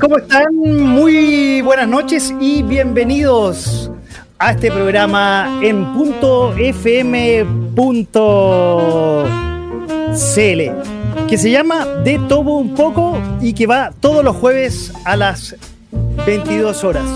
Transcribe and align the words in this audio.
¿Cómo 0.00 0.18
están? 0.18 0.54
Muy 0.54 1.60
buenas 1.62 1.88
noches 1.88 2.34
y 2.40 2.62
bienvenidos 2.62 3.90
a 4.38 4.52
este 4.52 4.70
programa 4.70 5.60
en 5.62 5.92
punto 5.94 6.52
fm.cl 6.52 7.66
que 11.28 11.38
se 11.38 11.50
llama 11.50 11.86
De 12.04 12.18
Todo 12.28 12.56
un 12.56 12.74
poco 12.74 13.18
y 13.40 13.54
que 13.54 13.66
va 13.66 13.92
todos 14.00 14.24
los 14.24 14.36
jueves 14.36 14.92
a 15.04 15.16
las 15.16 15.56
22 16.26 16.84
horas. 16.84 17.08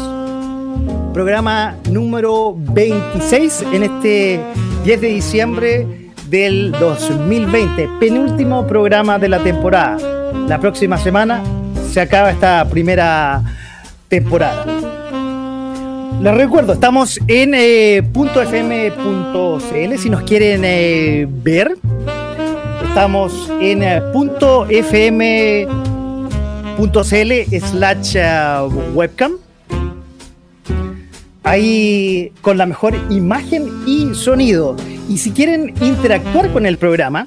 Programa 1.13 1.77
número 1.91 2.55
26 2.57 3.65
en 3.73 3.83
este 3.83 4.41
10 4.85 5.01
de 5.01 5.09
diciembre 5.09 5.87
del 6.29 6.73
2020, 6.73 7.89
penúltimo 7.99 8.67
programa 8.67 9.19
de 9.19 9.29
la 9.29 9.43
temporada. 9.43 9.99
La 10.47 10.59
próxima 10.61 10.97
semana 10.97 11.43
se 11.91 12.01
acaba 12.01 12.31
esta 12.31 12.65
primera 12.69 13.43
temporada. 14.09 14.65
Les 16.23 16.35
recuerdo, 16.35 16.75
estamos 16.75 17.19
en 17.27 17.53
eh, 17.55 18.03
.fm.cl 18.15 19.99
si 19.99 20.11
nos 20.11 20.23
quieren 20.23 20.63
eh, 20.65 21.27
ver. 21.29 21.77
Estamos 22.85 23.51
en 23.61 23.83
eh, 23.83 24.01
.fm.cl 24.69 25.71
slash 27.59 28.17
uh, 28.17 28.69
webcam. 28.95 29.33
Ahí 31.43 32.33
con 32.43 32.59
la 32.59 32.67
mejor 32.67 32.95
imagen 33.09 33.69
y 33.87 34.15
sonido. 34.15 34.77
Y 35.09 35.19
si 35.19 35.33
quieren 35.33 35.75
interactuar 35.81 36.53
con 36.53 36.67
el 36.67 36.77
programa, 36.79 37.27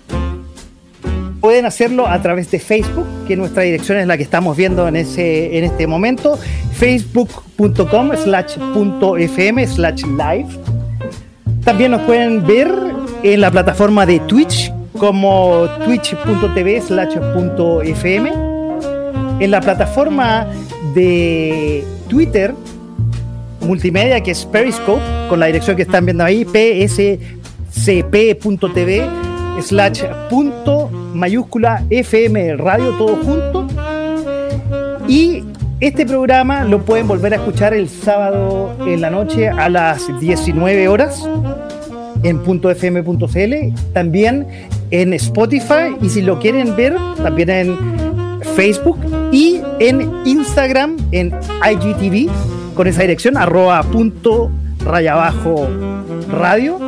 pueden 1.44 1.66
hacerlo 1.66 2.08
a 2.08 2.22
través 2.22 2.49
de 2.52 2.59
Facebook, 2.59 3.05
que 3.27 3.36
nuestra 3.36 3.63
dirección 3.63 3.97
es 3.97 4.08
la 4.08 4.16
que 4.16 4.23
estamos 4.23 4.55
viendo 4.55 4.88
en, 4.88 4.95
ese, 4.95 5.58
en 5.58 5.66
este 5.66 5.88
momento, 5.88 6.39
facebook.com 6.72 8.11
slash 8.16 8.55
fm 8.55 9.67
slash 9.67 10.03
live. 10.03 10.47
También 11.66 11.91
nos 11.91 12.00
pueden 12.03 12.47
ver 12.47 12.73
en 13.23 13.41
la 13.41 13.52
plataforma 13.52 14.05
de 14.05 14.22
Twitch 14.22 14.72
como 14.97 15.67
twitch.tv 15.83 16.80
slash. 16.80 17.18
En 19.41 19.51
la 19.51 19.59
plataforma 19.59 20.47
de 20.95 21.84
Twitter 22.07 22.53
multimedia 23.59 24.22
que 24.22 24.31
es 24.31 24.45
Periscope, 24.45 25.01
con 25.28 25.41
la 25.41 25.47
dirección 25.47 25.75
que 25.75 25.81
están 25.81 26.06
viendo 26.06 26.23
ahí, 26.23 26.45
pscp.tv 27.73 29.32
slash 29.62 30.03
punto 30.30 30.90
mayúscula 31.14 31.84
FM 31.90 32.58
Radio 32.58 32.91
todo 32.97 33.16
junto. 33.18 33.68
Y 35.08 35.44
este 35.80 36.06
programa 36.06 36.64
lo 36.64 36.84
pueden 36.86 37.08
volver 37.08 37.34
a 37.34 37.36
escuchar 37.38 37.74
el 37.74 37.90
sábado 37.90 38.75
en 38.88 39.02
la 39.02 39.09
noche 39.09 39.50
a 39.50 39.69
las 39.69 40.08
19 40.19 40.88
horas 40.88 41.28
en 42.24 42.40
.fm.cl, 42.42 43.53
también 43.94 44.47
en 44.92 45.13
Spotify 45.13 45.96
y 46.02 46.09
si 46.09 46.22
lo 46.22 46.40
quieren 46.40 46.75
ver, 46.75 46.96
también 47.22 47.50
en 47.50 47.78
Facebook 48.56 49.00
y 49.31 49.59
en 49.80 50.09
Instagram 50.25 50.97
en 51.12 51.34
IGTV 51.69 52.30
con 52.75 52.88
esa 52.88 53.02
dirección 53.02 53.38
arroba 53.38 53.81
punto 53.84 54.52
raya 54.86 55.13
abajo 55.13 55.68
radio 56.30 56.80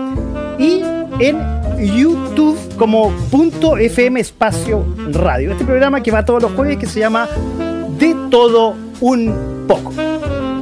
y 0.58 0.82
en 1.20 1.38
YouTube 1.80 2.55
como 2.78 3.12
punto 3.32 3.78
FM 3.78 4.20
Espacio 4.20 4.86
Radio. 5.12 5.52
Este 5.52 5.64
programa 5.64 6.02
que 6.04 6.12
va 6.12 6.26
todos 6.26 6.42
los 6.42 6.52
jueves 6.54 6.78
que 6.78 6.86
se 6.86 7.00
llama 7.00 7.28
De 7.98 8.16
todo 8.30 8.76
un 9.02 9.66
poco. 9.68 9.94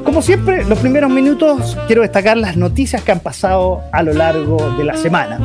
Como 0.03 0.21
siempre, 0.21 0.63
los 0.65 0.79
primeros 0.79 1.09
minutos 1.09 1.77
quiero 1.87 2.01
destacar 2.01 2.37
las 2.37 2.57
noticias 2.57 3.03
que 3.03 3.11
han 3.11 3.19
pasado 3.19 3.81
a 3.91 4.03
lo 4.03 4.13
largo 4.13 4.57
de 4.77 4.83
la 4.83 4.95
semana. 4.95 5.39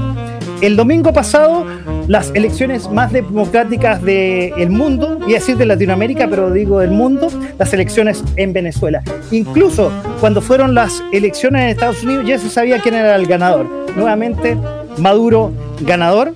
El 0.60 0.76
domingo 0.76 1.12
pasado, 1.12 1.64
las 2.08 2.32
elecciones 2.34 2.90
más 2.90 3.12
democráticas 3.12 4.02
del 4.02 4.70
mundo, 4.70 5.20
y 5.26 5.32
decir 5.32 5.56
de 5.56 5.66
Latinoamérica, 5.66 6.26
pero 6.28 6.50
digo 6.50 6.80
del 6.80 6.90
mundo, 6.90 7.28
las 7.58 7.72
elecciones 7.72 8.24
en 8.34 8.52
Venezuela. 8.52 9.02
Incluso 9.30 9.92
cuando 10.20 10.42
fueron 10.42 10.74
las 10.74 11.02
elecciones 11.12 11.62
en 11.62 11.68
Estados 11.68 12.02
Unidos, 12.02 12.26
ya 12.26 12.38
se 12.38 12.50
sabía 12.50 12.80
quién 12.80 12.96
era 12.96 13.14
el 13.14 13.26
ganador. 13.26 13.66
Nuevamente, 13.96 14.58
Maduro 14.98 15.52
ganador, 15.80 16.34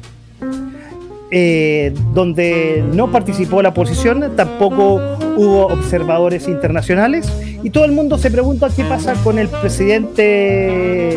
eh, 1.35 1.95
donde 2.13 2.85
no 2.93 3.11
participó 3.11 3.63
la 3.63 3.71
oposición, 3.71 4.37
tampoco 4.37 5.01
hubo 5.35 5.65
observadores 5.65 6.47
internacionales, 6.47 7.33
y 7.63 7.71
todo 7.71 7.87
el 7.87 7.93
mundo 7.93 8.19
se 8.19 8.31
pregunta 8.31 8.69
qué 8.77 8.85
pasa 8.85 9.15
con 9.25 9.39
el 9.39 9.49
presidente 9.49 11.17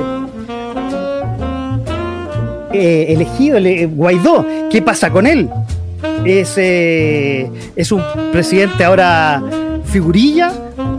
eh, 2.71 3.05
elegido, 3.09 3.57
el, 3.57 3.89
Guaidó, 3.89 4.45
qué 4.71 4.81
pasa 4.81 5.11
con 5.11 5.27
él. 5.27 5.49
Es, 6.23 6.53
eh, 6.55 7.51
es 7.75 7.91
un 7.91 8.01
presidente 8.31 8.85
ahora 8.85 9.43
figurilla, 9.83 10.53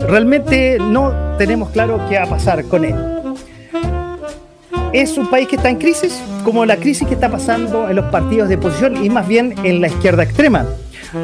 realmente 0.07 0.77
no 0.79 1.11
tenemos 1.39 1.71
claro 1.71 1.99
qué 2.07 2.19
va 2.19 2.25
a 2.25 2.29
pasar 2.29 2.65
con 2.65 2.85
él 2.85 3.16
es 4.93 5.17
un 5.17 5.29
país 5.29 5.47
que 5.47 5.55
está 5.55 5.69
en 5.69 5.77
crisis, 5.77 6.21
como 6.43 6.65
la 6.65 6.77
crisis 6.77 7.07
que 7.07 7.13
está 7.13 7.29
pasando 7.29 7.89
en 7.89 7.95
los 7.95 8.05
partidos 8.05 8.49
de 8.49 8.55
oposición 8.55 9.03
y 9.03 9.09
más 9.09 9.27
bien 9.27 9.53
en 9.63 9.81
la 9.81 9.87
izquierda 9.87 10.23
extrema. 10.23 10.65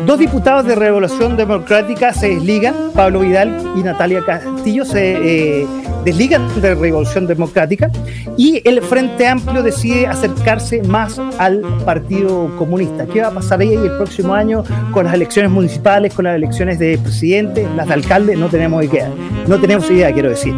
Dos 0.05 0.17
diputados 0.17 0.65
de 0.65 0.75
Revolución 0.75 1.35
Democrática 1.35 2.13
se 2.13 2.29
desligan, 2.29 2.73
Pablo 2.93 3.19
Vidal 3.19 3.73
y 3.75 3.83
Natalia 3.83 4.23
Castillo 4.25 4.85
se 4.85 5.61
eh, 5.61 5.67
desligan 6.05 6.61
de 6.61 6.73
Revolución 6.75 7.27
Democrática 7.27 7.91
y 8.37 8.61
el 8.67 8.81
Frente 8.81 9.27
Amplio 9.27 9.61
decide 9.61 10.07
acercarse 10.07 10.81
más 10.83 11.19
al 11.37 11.61
Partido 11.85 12.49
Comunista. 12.57 13.05
¿Qué 13.05 13.21
va 13.21 13.27
a 13.27 13.31
pasar 13.31 13.59
ahí 13.59 13.73
el 13.73 13.97
próximo 13.97 14.33
año 14.33 14.63
con 14.91 15.05
las 15.05 15.13
elecciones 15.13 15.51
municipales, 15.51 16.13
con 16.13 16.25
las 16.25 16.35
elecciones 16.35 16.79
de 16.79 16.97
presidente, 16.97 17.67
las 17.75 17.87
de 17.87 17.93
alcalde? 17.93 18.35
No 18.37 18.47
tenemos 18.47 18.83
idea, 18.85 19.09
no 19.47 19.59
tenemos 19.59 19.89
idea, 19.91 20.13
quiero 20.13 20.29
decir. 20.29 20.53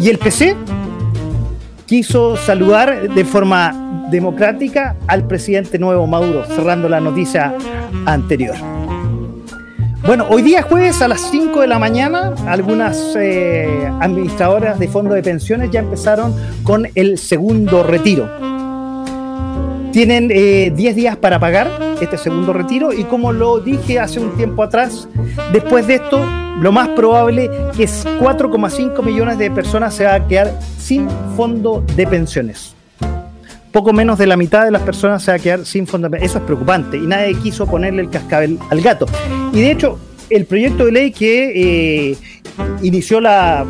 Y 0.00 0.08
el 0.08 0.18
PC 0.18 0.56
quiso 1.90 2.36
saludar 2.36 3.12
de 3.12 3.24
forma 3.24 4.06
democrática 4.12 4.94
al 5.08 5.26
presidente 5.26 5.76
nuevo 5.76 6.06
Maduro, 6.06 6.44
cerrando 6.44 6.88
la 6.88 7.00
noticia 7.00 7.52
anterior. 8.06 8.54
Bueno, 10.06 10.24
hoy 10.30 10.42
día 10.42 10.62
jueves 10.62 11.02
a 11.02 11.08
las 11.08 11.20
5 11.32 11.62
de 11.62 11.66
la 11.66 11.80
mañana, 11.80 12.32
algunas 12.46 13.16
eh, 13.18 13.90
administradoras 14.00 14.78
de 14.78 14.86
fondos 14.86 15.14
de 15.14 15.24
pensiones 15.24 15.72
ya 15.72 15.80
empezaron 15.80 16.32
con 16.62 16.86
el 16.94 17.18
segundo 17.18 17.82
retiro. 17.82 18.49
Tienen 19.92 20.28
10 20.28 20.38
eh, 20.38 20.94
días 20.94 21.16
para 21.16 21.40
pagar 21.40 21.68
este 22.00 22.16
segundo 22.16 22.52
retiro 22.52 22.92
y 22.92 23.04
como 23.04 23.32
lo 23.32 23.58
dije 23.58 23.98
hace 23.98 24.20
un 24.20 24.36
tiempo 24.36 24.62
atrás, 24.62 25.08
después 25.52 25.86
de 25.88 25.96
esto 25.96 26.24
lo 26.60 26.70
más 26.72 26.88
probable 26.90 27.50
que 27.76 27.84
es 27.84 28.06
4,5 28.06 29.02
millones 29.02 29.38
de 29.38 29.50
personas 29.50 29.94
se 29.94 30.04
van 30.04 30.22
a 30.22 30.28
quedar 30.28 30.58
sin 30.78 31.08
fondo 31.36 31.84
de 31.96 32.06
pensiones. 32.06 32.76
Poco 33.72 33.92
menos 33.92 34.18
de 34.18 34.26
la 34.26 34.36
mitad 34.36 34.64
de 34.64 34.70
las 34.70 34.82
personas 34.82 35.22
se 35.22 35.32
va 35.32 35.38
a 35.38 35.40
quedar 35.40 35.64
sin 35.64 35.86
fondo 35.86 36.06
de 36.06 36.12
pensiones. 36.12 36.30
Eso 36.30 36.38
es 36.38 36.44
preocupante 36.44 36.96
y 36.96 37.06
nadie 37.06 37.34
quiso 37.34 37.66
ponerle 37.66 38.02
el 38.02 38.10
cascabel 38.10 38.58
al 38.70 38.80
gato. 38.80 39.06
Y 39.52 39.60
de 39.60 39.70
hecho, 39.72 39.98
el 40.28 40.44
proyecto 40.44 40.84
de 40.84 40.92
ley 40.92 41.10
que 41.10 42.10
eh, 42.10 42.16
inició 42.82 43.20
la... 43.20 43.66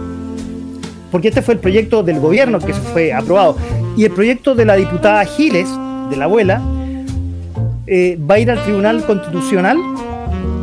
Porque 1.10 1.28
este 1.28 1.42
fue 1.42 1.54
el 1.54 1.60
proyecto 1.60 2.02
del 2.02 2.20
gobierno 2.20 2.58
que 2.58 2.72
se 2.72 2.80
fue 2.80 3.12
aprobado. 3.12 3.56
Y 3.96 4.04
el 4.04 4.12
proyecto 4.12 4.54
de 4.54 4.64
la 4.64 4.76
diputada 4.76 5.24
Giles, 5.24 5.68
de 6.10 6.16
la 6.16 6.24
abuela, 6.24 6.60
eh, 7.86 8.18
va 8.18 8.34
a 8.34 8.38
ir 8.38 8.50
al 8.50 8.62
Tribunal 8.62 9.04
Constitucional 9.04 9.78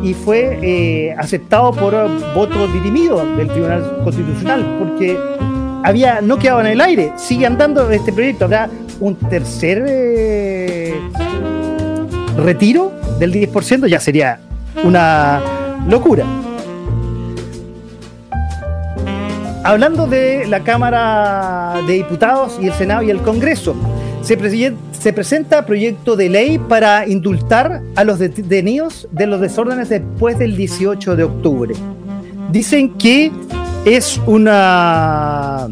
y 0.03 0.13
fue 0.13 0.59
eh, 0.61 1.15
aceptado 1.17 1.71
por 1.71 1.94
voto 2.33 2.67
dirimido 2.67 3.25
del 3.35 3.47
Tribunal 3.47 4.01
Constitucional, 4.03 4.77
porque 4.79 5.17
había 5.83 6.21
no 6.21 6.38
quedaba 6.38 6.61
en 6.61 6.67
el 6.67 6.81
aire, 6.81 7.11
sigue 7.15 7.45
andando 7.45 7.89
este 7.89 8.13
proyecto, 8.13 8.45
habrá 8.45 8.69
un 8.99 9.15
tercer 9.15 9.85
eh, 9.88 10.95
retiro 12.38 12.91
del 13.19 13.33
10%, 13.33 13.88
ya 13.88 13.99
sería 13.99 14.39
una 14.83 15.41
locura. 15.88 16.25
Hablando 19.63 20.07
de 20.07 20.47
la 20.47 20.61
Cámara 20.61 21.81
de 21.85 21.94
Diputados 21.94 22.57
y 22.61 22.67
el 22.67 22.73
Senado 22.73 23.03
y 23.03 23.09
el 23.09 23.21
Congreso, 23.21 23.75
se, 24.21 24.38
se 25.07 25.13
presenta 25.13 25.65
proyecto 25.65 26.18
de 26.18 26.27
ley 26.27 26.59
para 26.59 27.07
indultar 27.07 27.81
a 27.95 28.04
los 28.04 28.19
detenidos 28.19 29.07
de 29.09 29.25
los 29.25 29.39
desórdenes 29.39 29.88
después 29.88 30.38
del 30.38 30.57
18 30.57 31.15
de 31.15 31.24
octubre. 31.24 31.74
Dicen 32.51 32.89
que 32.98 33.31
es 33.86 34.19
una 34.25 35.69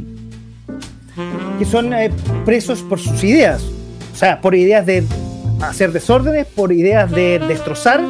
que 1.59 1.65
son 1.65 1.93
eh, 1.93 2.11
presos 2.45 2.81
por 2.81 2.97
sus 2.97 3.21
ideas, 3.25 3.61
o 4.13 4.15
sea, 4.15 4.39
por 4.39 4.55
ideas 4.55 4.85
de 4.85 5.03
hacer 5.59 5.91
desórdenes, 5.91 6.47
por 6.47 6.71
ideas 6.71 7.11
de 7.11 7.37
destrozar, 7.39 8.01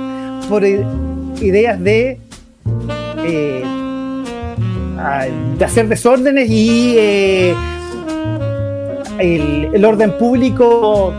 por 0.48 0.64
ideas 0.64 1.84
de, 1.84 2.20
eh, 3.26 3.64
de 5.58 5.66
hacer 5.66 5.88
desórdenes 5.88 6.52
y 6.52 6.94
eh, 7.00 7.56
el, 9.20 9.86
orden 9.86 10.18
público 10.18 11.14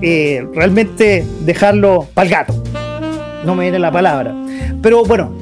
realmente 0.00 1.24
dejarlo 1.40 2.06
para 2.14 2.28
gato. 2.28 2.62
No 3.44 3.54
me 3.54 3.64
viene 3.64 3.78
la 3.78 3.90
palabra. 3.90 4.34
Pero 4.82 5.04
bueno, 5.04 5.32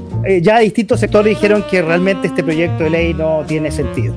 ya 0.41 0.59
distintos 0.61 1.01
sectores 1.01 1.31
dijeron 1.31 1.65
que 1.71 1.83
realmente 1.83 2.29
este 2.29 2.43
proyecto 2.43 2.85
de 2.85 2.91
ley 2.91 3.15
no 3.15 3.45
tiene 3.47 3.71
sentido. 3.71 4.15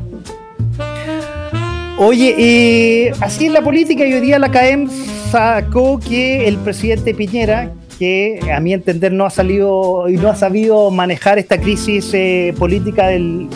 Oye, 2.02 2.34
eh, 2.38 3.12
así 3.20 3.48
en 3.48 3.54
la 3.54 3.62
política 3.62 4.06
y 4.06 4.14
hoy 4.14 4.22
día 4.22 4.40
la 4.40 4.50
CAEM 4.50 4.90
sacó 5.30 6.00
que 6.00 6.48
el 6.48 6.56
presidente 6.56 7.14
Piñera, 7.14 7.74
que 8.00 8.40
a 8.56 8.62
mi 8.62 8.74
entender 8.74 9.12
no 9.12 9.26
ha 9.26 9.30
salido 9.30 10.08
y 10.08 10.14
no 10.14 10.30
ha 10.30 10.36
sabido 10.36 10.92
manejar 10.92 11.40
esta 11.40 11.60
crisis 11.60 12.10
eh, 12.14 12.54
política 12.58 13.08
del 13.08 13.50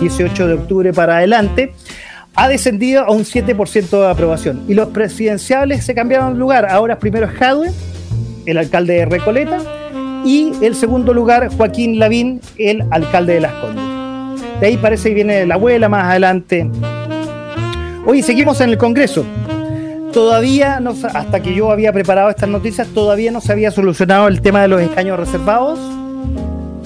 18 0.00 0.48
de 0.48 0.54
octubre 0.54 0.92
para 0.92 1.18
adelante, 1.18 1.72
ha 2.34 2.48
descendido 2.48 3.04
a 3.04 3.10
un 3.10 3.24
7% 3.24 3.90
de 3.90 4.06
aprobación. 4.06 4.62
Y 4.68 4.74
los 4.74 4.88
presidenciales 4.88 5.84
se 5.84 5.94
cambiaron 5.94 6.34
de 6.34 6.38
lugar. 6.38 6.66
Ahora 6.70 6.98
primero 6.98 7.26
es 7.26 7.32
Jadwe, 7.32 7.70
el 8.46 8.58
alcalde 8.58 8.94
de 8.94 9.06
Recoleta, 9.06 9.58
y 10.24 10.52
el 10.62 10.74
segundo 10.74 11.14
lugar 11.14 11.48
Joaquín 11.56 11.98
Lavín, 11.98 12.40
el 12.58 12.84
alcalde 12.90 13.34
de 13.34 13.40
Las 13.40 13.52
Condes. 13.54 13.84
De 14.60 14.66
ahí 14.66 14.76
parece 14.76 15.08
que 15.08 15.14
viene 15.14 15.46
la 15.46 15.54
abuela 15.54 15.88
más 15.88 16.04
adelante 16.04 16.68
Hoy 18.06 18.22
seguimos 18.22 18.60
en 18.62 18.70
el 18.70 18.78
Congreso. 18.78 19.24
Todavía, 20.12 20.82
hasta 21.14 21.40
que 21.40 21.54
yo 21.54 21.70
había 21.70 21.92
preparado 21.92 22.30
estas 22.30 22.48
noticias, 22.48 22.88
todavía 22.88 23.30
no 23.30 23.40
se 23.40 23.52
había 23.52 23.70
solucionado 23.70 24.26
el 24.26 24.40
tema 24.40 24.62
de 24.62 24.68
los 24.68 24.80
escaños 24.80 25.18
reservados. 25.18 25.78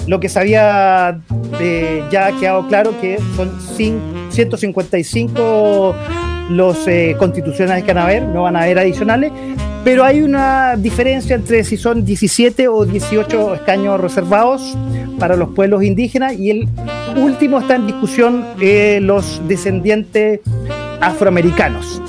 Lo 0.06 0.20
que 0.20 0.28
se 0.28 0.40
había 0.40 1.20
eh, 1.60 2.02
ya 2.10 2.32
quedado 2.32 2.66
claro 2.66 3.00
que 3.00 3.18
son 3.36 3.58
155 4.34 5.94
los 6.50 6.86
eh, 6.86 7.16
constitucionales 7.18 7.84
que 7.84 7.92
van 7.92 8.02
a 8.02 8.06
haber, 8.06 8.22
no 8.24 8.42
van 8.42 8.56
a 8.56 8.62
haber 8.62 8.78
adicionales, 8.78 9.32
pero 9.84 10.04
hay 10.04 10.22
una 10.22 10.76
diferencia 10.76 11.36
entre 11.36 11.64
si 11.64 11.76
son 11.76 12.04
17 12.04 12.68
o 12.68 12.84
18 12.84 13.54
escaños 13.54 14.00
reservados 14.00 14.76
para 15.18 15.36
los 15.36 15.50
pueblos 15.50 15.84
indígenas 15.84 16.34
y 16.34 16.50
el 16.50 16.68
último 17.16 17.60
está 17.60 17.76
en 17.76 17.86
discusión 17.86 18.44
eh, 18.60 18.98
los 19.02 19.40
descendientes 19.46 20.40
afroamericanos. 21.00 22.02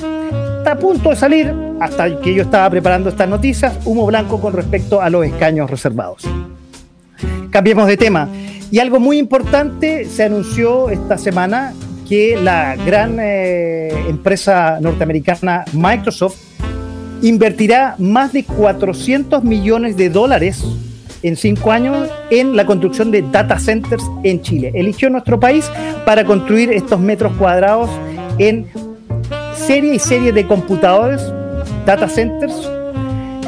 Está 0.58 0.72
a 0.72 0.80
punto 0.80 1.10
de 1.10 1.16
salir, 1.16 1.54
hasta 1.80 2.20
que 2.22 2.34
yo 2.34 2.44
estaba 2.44 2.70
preparando 2.70 3.10
estas 3.10 3.30
noticias, 3.30 3.78
humo 3.86 4.06
blanco 4.06 4.42
con 4.42 4.54
respecto 4.54 5.02
a 5.02 5.10
los 5.10 5.26
escaños 5.26 5.70
reservados. 5.70 6.24
Cambiemos 7.52 7.88
de 7.88 7.98
tema. 7.98 8.28
Y 8.72 8.80
algo 8.80 9.00
muy 9.00 9.20
importante 9.20 10.06
se 10.06 10.24
anunció 10.24 10.90
esta 10.90 11.18
semana 11.18 11.74
que 12.08 12.38
la 12.42 12.76
gran 12.76 13.18
eh, 13.20 13.90
empresa 14.08 14.80
norteamericana 14.80 15.66
Microsoft 15.74 16.38
invertirá 17.22 17.96
más 17.98 18.34
de 18.34 18.44
400 18.44 19.44
millones 19.44 19.98
de 19.98 20.10
dólares 20.10 20.64
en 21.24 21.36
cinco 21.36 21.72
años 21.72 22.08
en 22.30 22.56
la 22.56 22.66
construcción 22.66 23.10
de 23.10 23.24
data 23.24 23.58
centers 23.58 24.04
en 24.24 24.42
Chile. 24.42 24.72
Eligió 24.76 25.10
nuestro 25.10 25.40
país 25.40 25.70
para 26.06 26.24
construir 26.24 26.72
estos 26.72 27.00
metros 27.00 27.34
cuadrados 27.38 27.90
en 28.38 28.68
serie 29.56 29.96
y 29.96 30.00
serie 30.00 30.32
de 30.32 30.46
computadores, 30.46 31.22
data 31.86 32.08
centers, 32.08 32.70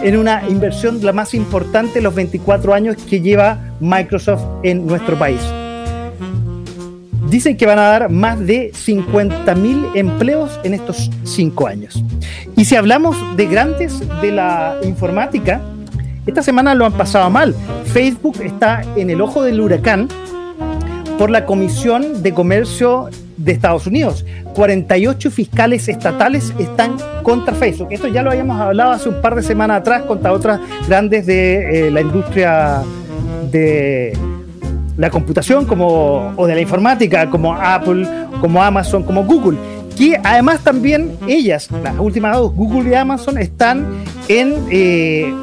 en 0.02 0.18
una 0.18 0.48
inversión 0.50 1.04
la 1.04 1.14
más 1.14 1.34
importante 1.34 2.00
en 2.00 2.06
los 2.06 2.16
24 2.16 2.74
años 2.74 2.96
que 3.08 3.22
lleva 3.22 3.60
Microsoft 3.80 4.44
en 4.64 4.88
nuestro 4.88 5.18
país. 5.18 5.42
Dicen 7.30 7.58
que 7.58 7.66
van 7.66 7.80
a 7.80 7.84
dar 7.84 8.10
más 8.10 8.40
de 8.40 8.72
50.000 8.72 9.92
empleos 9.96 10.60
en 10.64 10.74
estos 10.74 11.12
cinco 11.24 11.68
años. 11.68 12.04
Y 12.56 12.66
si 12.66 12.76
hablamos 12.76 13.18
de 13.36 13.46
grandes 13.48 14.00
de 14.22 14.32
la 14.32 14.78
informática, 14.84 15.62
esta 16.26 16.42
semana 16.42 16.74
lo 16.74 16.86
han 16.86 16.94
pasado 16.94 17.30
mal. 17.30 17.54
Facebook 17.86 18.42
está 18.42 18.82
en 18.96 19.10
el 19.10 19.22
ojo 19.22 19.44
del 19.44 19.60
huracán 19.60 20.08
por 21.18 21.30
la 21.30 21.46
Comisión 21.46 22.24
de 22.24 22.34
Comercio 22.34 23.10
de 23.36 23.52
Estados 23.52 23.88
Unidos. 23.88 24.26
48 24.54 25.30
fiscales 25.30 25.88
estatales 25.88 26.54
están 26.58 26.98
contra 27.24 27.54
Facebook. 27.54 27.90
Esto 27.92 28.08
ya 28.08 28.24
lo 28.24 28.32
habíamos 28.32 28.60
hablado 28.60 28.92
hace 28.92 29.10
un 29.10 29.22
par 29.22 29.36
de 29.36 29.44
semanas 29.44 29.82
atrás 29.82 30.04
contra 30.04 30.32
otras 30.32 30.60
grandes 30.88 31.26
de 31.26 31.88
eh, 31.88 31.92
la 31.92 32.02
industria 32.02 32.84
de 33.52 34.18
la 34.98 35.10
computación 35.10 35.66
como, 35.66 36.34
o 36.36 36.48
de 36.48 36.56
la 36.56 36.62
informática, 36.62 37.30
como 37.30 37.54
Apple, 37.54 38.08
como 38.42 38.62
Amazon, 38.62 39.04
como 39.04 39.24
Google. 39.24 39.58
Que 39.96 40.20
además 40.24 40.64
también 40.64 41.18
ellas, 41.28 41.70
las 41.84 41.98
últimas 41.98 42.36
dos, 42.36 42.54
Google 42.54 42.92
y 42.92 42.96
Amazon, 42.96 43.38
están 43.38 43.86
en... 44.28 44.56
Eh, 44.70 45.34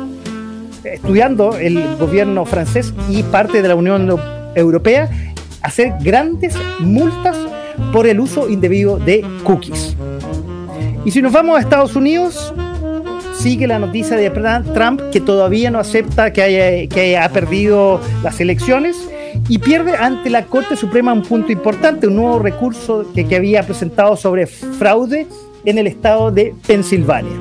estudiando 0.85 1.57
el 1.57 1.97
gobierno 1.97 2.45
francés 2.45 2.93
y 3.09 3.23
parte 3.23 3.63
de 3.63 3.69
la 3.69 3.75
Unión 3.75 4.07
Europea 4.55 5.09
hacer 5.63 5.95
grandes 6.01 6.55
multas 6.79 7.37
por 7.93 8.07
el 8.07 8.21
uso 8.21 8.49
indebido 8.49 8.99
de 8.99 9.25
cookies. 9.45 9.97
Y 11.05 11.11
si 11.11 11.23
nos 11.23 11.33
vamos 11.33 11.57
a 11.57 11.61
Estados 11.61 11.97
Unidos, 11.97 12.55
sigue 13.39 13.67
la 13.67 13.79
noticia 13.79 14.17
de 14.17 14.31
Trump 14.75 15.01
que 15.11 15.21
todavía 15.21 15.71
no 15.71 15.79
acepta 15.79 16.33
que 16.33 16.43
haya, 16.43 16.89
que 16.89 17.17
haya 17.17 17.29
perdido 17.31 18.01
las 18.23 18.41
elecciones 18.41 18.97
y 19.49 19.59
pierde 19.59 19.95
ante 19.95 20.31
la 20.31 20.47
Corte 20.47 20.77
Suprema 20.77 21.13
un 21.13 21.23
punto 21.23 21.53
importante, 21.53 22.07
un 22.07 22.17
nuevo 22.17 22.39
recurso 22.39 23.07
que, 23.15 23.35
había 23.35 23.63
presentado 23.65 24.17
sobre 24.17 24.47
fraude 24.47 25.27
en 25.65 25.79
el 25.79 25.87
estado 25.87 26.31
de 26.31 26.55
Pensilvania. 26.67 27.41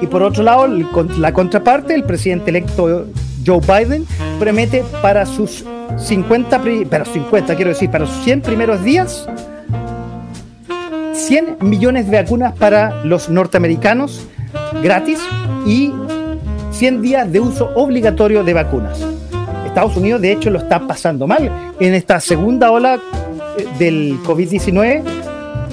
Y 0.00 0.06
por 0.06 0.22
otro 0.22 0.42
lado, 0.42 0.66
la 0.66 1.32
contraparte, 1.32 1.94
el 1.94 2.04
presidente 2.04 2.50
electo 2.50 3.06
Joe 3.44 3.60
Biden 3.60 4.06
promete 4.38 4.84
para 5.02 5.26
sus 5.26 5.64
50, 5.98 6.62
pero 6.88 7.04
50 7.04 7.54
quiero 7.56 7.70
decir, 7.70 7.90
para 7.90 8.06
sus 8.06 8.24
100 8.24 8.42
primeros 8.42 8.82
días, 8.82 9.26
100 11.12 11.58
millones 11.60 12.10
de 12.10 12.22
vacunas 12.22 12.54
para 12.54 13.04
los 13.04 13.28
norteamericanos 13.28 14.26
gratis 14.82 15.20
y 15.66 15.92
100 16.72 17.02
días 17.02 17.30
de 17.32 17.40
uso 17.40 17.70
obligatorio 17.74 18.44
de 18.44 18.54
vacunas. 18.54 19.13
Estados 19.74 19.96
Unidos 19.96 20.20
de 20.20 20.30
hecho 20.30 20.50
lo 20.50 20.60
está 20.60 20.86
pasando 20.86 21.26
mal. 21.26 21.50
En 21.80 21.94
esta 21.94 22.20
segunda 22.20 22.70
ola 22.70 23.00
eh, 23.58 23.66
del 23.76 24.18
COVID-19, 24.22 25.02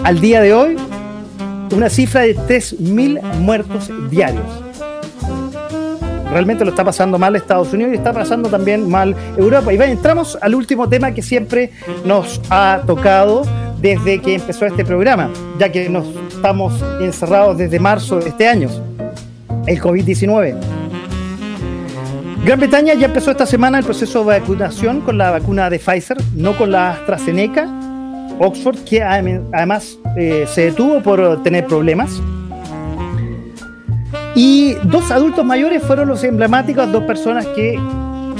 al 0.04 0.20
día 0.20 0.42
de 0.42 0.56
hoy, 0.56 0.76
una 1.72 1.88
cifra 1.88 2.22
de 2.22 2.36
3.000 2.36 3.22
muertos 3.36 3.92
diarios 4.10 4.44
realmente 6.32 6.64
lo 6.64 6.72
está 6.72 6.86
pasando 6.86 7.20
mal 7.20 7.36
Estados 7.36 7.74
Unidos 7.74 7.92
y 7.94 7.98
está 7.98 8.14
pasando 8.14 8.48
también 8.50 8.90
mal 8.90 9.14
Europa. 9.38 9.72
Y 9.74 9.78
bueno, 9.78 9.92
entramos 9.92 10.38
al 10.42 10.56
último 10.56 10.88
tema 10.88 11.12
que 11.12 11.22
siempre 11.22 11.72
nos 12.06 12.42
ha 12.50 12.82
tocado 12.88 13.44
desde 13.82 14.20
que 14.20 14.36
empezó 14.36 14.66
este 14.66 14.86
programa, 14.86 15.30
ya 15.60 15.72
que 15.72 15.90
nos 15.90 16.08
estamos 16.34 16.74
encerrados 17.02 17.58
desde 17.58 17.80
marzo 17.80 18.20
de 18.20 18.30
este 18.30 18.48
año, 18.48 18.70
el 19.68 19.80
COVID-19. 19.80 20.81
Gran 22.44 22.60
Bretaña 22.60 22.96
ya 22.96 23.06
empezó 23.06 23.30
esta 23.30 23.46
semana 23.46 23.78
el 23.78 23.86
proceso 23.86 24.24
de 24.24 24.40
vacunación 24.40 25.02
con 25.02 25.16
la 25.20 25.30
vacuna 25.30 25.70
de 25.70 25.78
Pfizer, 25.78 26.18
no 26.36 26.58
con 26.58 26.72
la 26.72 26.94
AstraZeneca. 26.94 27.70
Oxford, 28.40 28.80
que 28.80 29.04
además 29.04 30.00
eh, 30.18 30.46
se 30.48 30.66
detuvo 30.66 31.04
por 31.04 31.44
tener 31.44 31.68
problemas. 31.68 32.20
Y 34.34 34.74
dos 34.86 35.12
adultos 35.12 35.46
mayores 35.46 35.84
fueron 35.84 36.08
los 36.08 36.24
emblemáticos, 36.24 36.92
dos 36.92 37.04
personas 37.04 37.46
que 37.46 37.80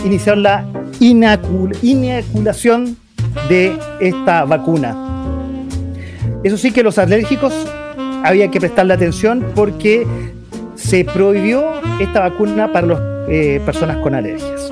iniciaron 0.04 0.42
la 0.42 0.66
inoculación 1.00 2.98
de 3.50 3.78
esta 4.00 4.46
vacuna. 4.46 4.96
Eso 6.44 6.58
sí 6.58 6.72
que 6.72 6.82
los 6.82 6.98
alérgicos 6.98 7.54
había 8.24 8.50
que 8.50 8.60
prestarle 8.60 8.96
atención 8.96 9.46
porque 9.54 10.08
se 10.74 11.06
prohibió 11.06 11.66
esta 12.00 12.22
vacuna 12.22 12.74
para 12.74 12.88
las 12.88 13.11
eh, 13.34 13.62
personas 13.66 13.98
con 13.98 14.14
alergias. 14.14 14.70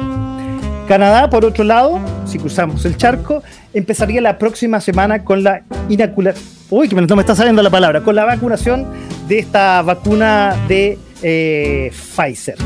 Canadá, 0.85 1.29
por 1.29 1.45
otro 1.45 1.63
lado, 1.63 1.97
si 2.25 2.39
cruzamos 2.39 2.83
el 2.83 2.97
charco, 2.97 3.41
empezaría 3.73 4.19
la 4.19 4.37
próxima 4.37 4.81
semana 4.81 5.23
con 5.23 5.43
la 5.43 5.61
inoculación. 5.87 6.45
Uy, 6.69 6.89
que 6.89 6.95
no 6.95 7.15
me 7.15 7.21
está 7.21 7.35
saliendo 7.35 7.63
la 7.63 7.69
palabra, 7.69 8.01
con 8.01 8.15
la 8.15 8.25
vacunación 8.25 8.85
de 9.29 9.39
esta 9.39 9.81
vacuna 9.81 10.57
de 10.67 10.97
eh, 11.21 11.89
Pfizer. 11.93 12.57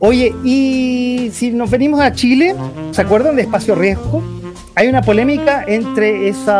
Oye, 0.00 0.34
y 0.44 1.30
si 1.32 1.52
nos 1.52 1.70
venimos 1.70 2.00
a 2.00 2.12
Chile, 2.12 2.56
¿se 2.90 3.02
acuerdan 3.02 3.36
de 3.36 3.42
Espacio 3.42 3.76
Riesgo? 3.76 4.22
Hay 4.74 4.88
una 4.88 5.02
polémica 5.02 5.64
entre 5.68 6.28
ese 6.28 6.52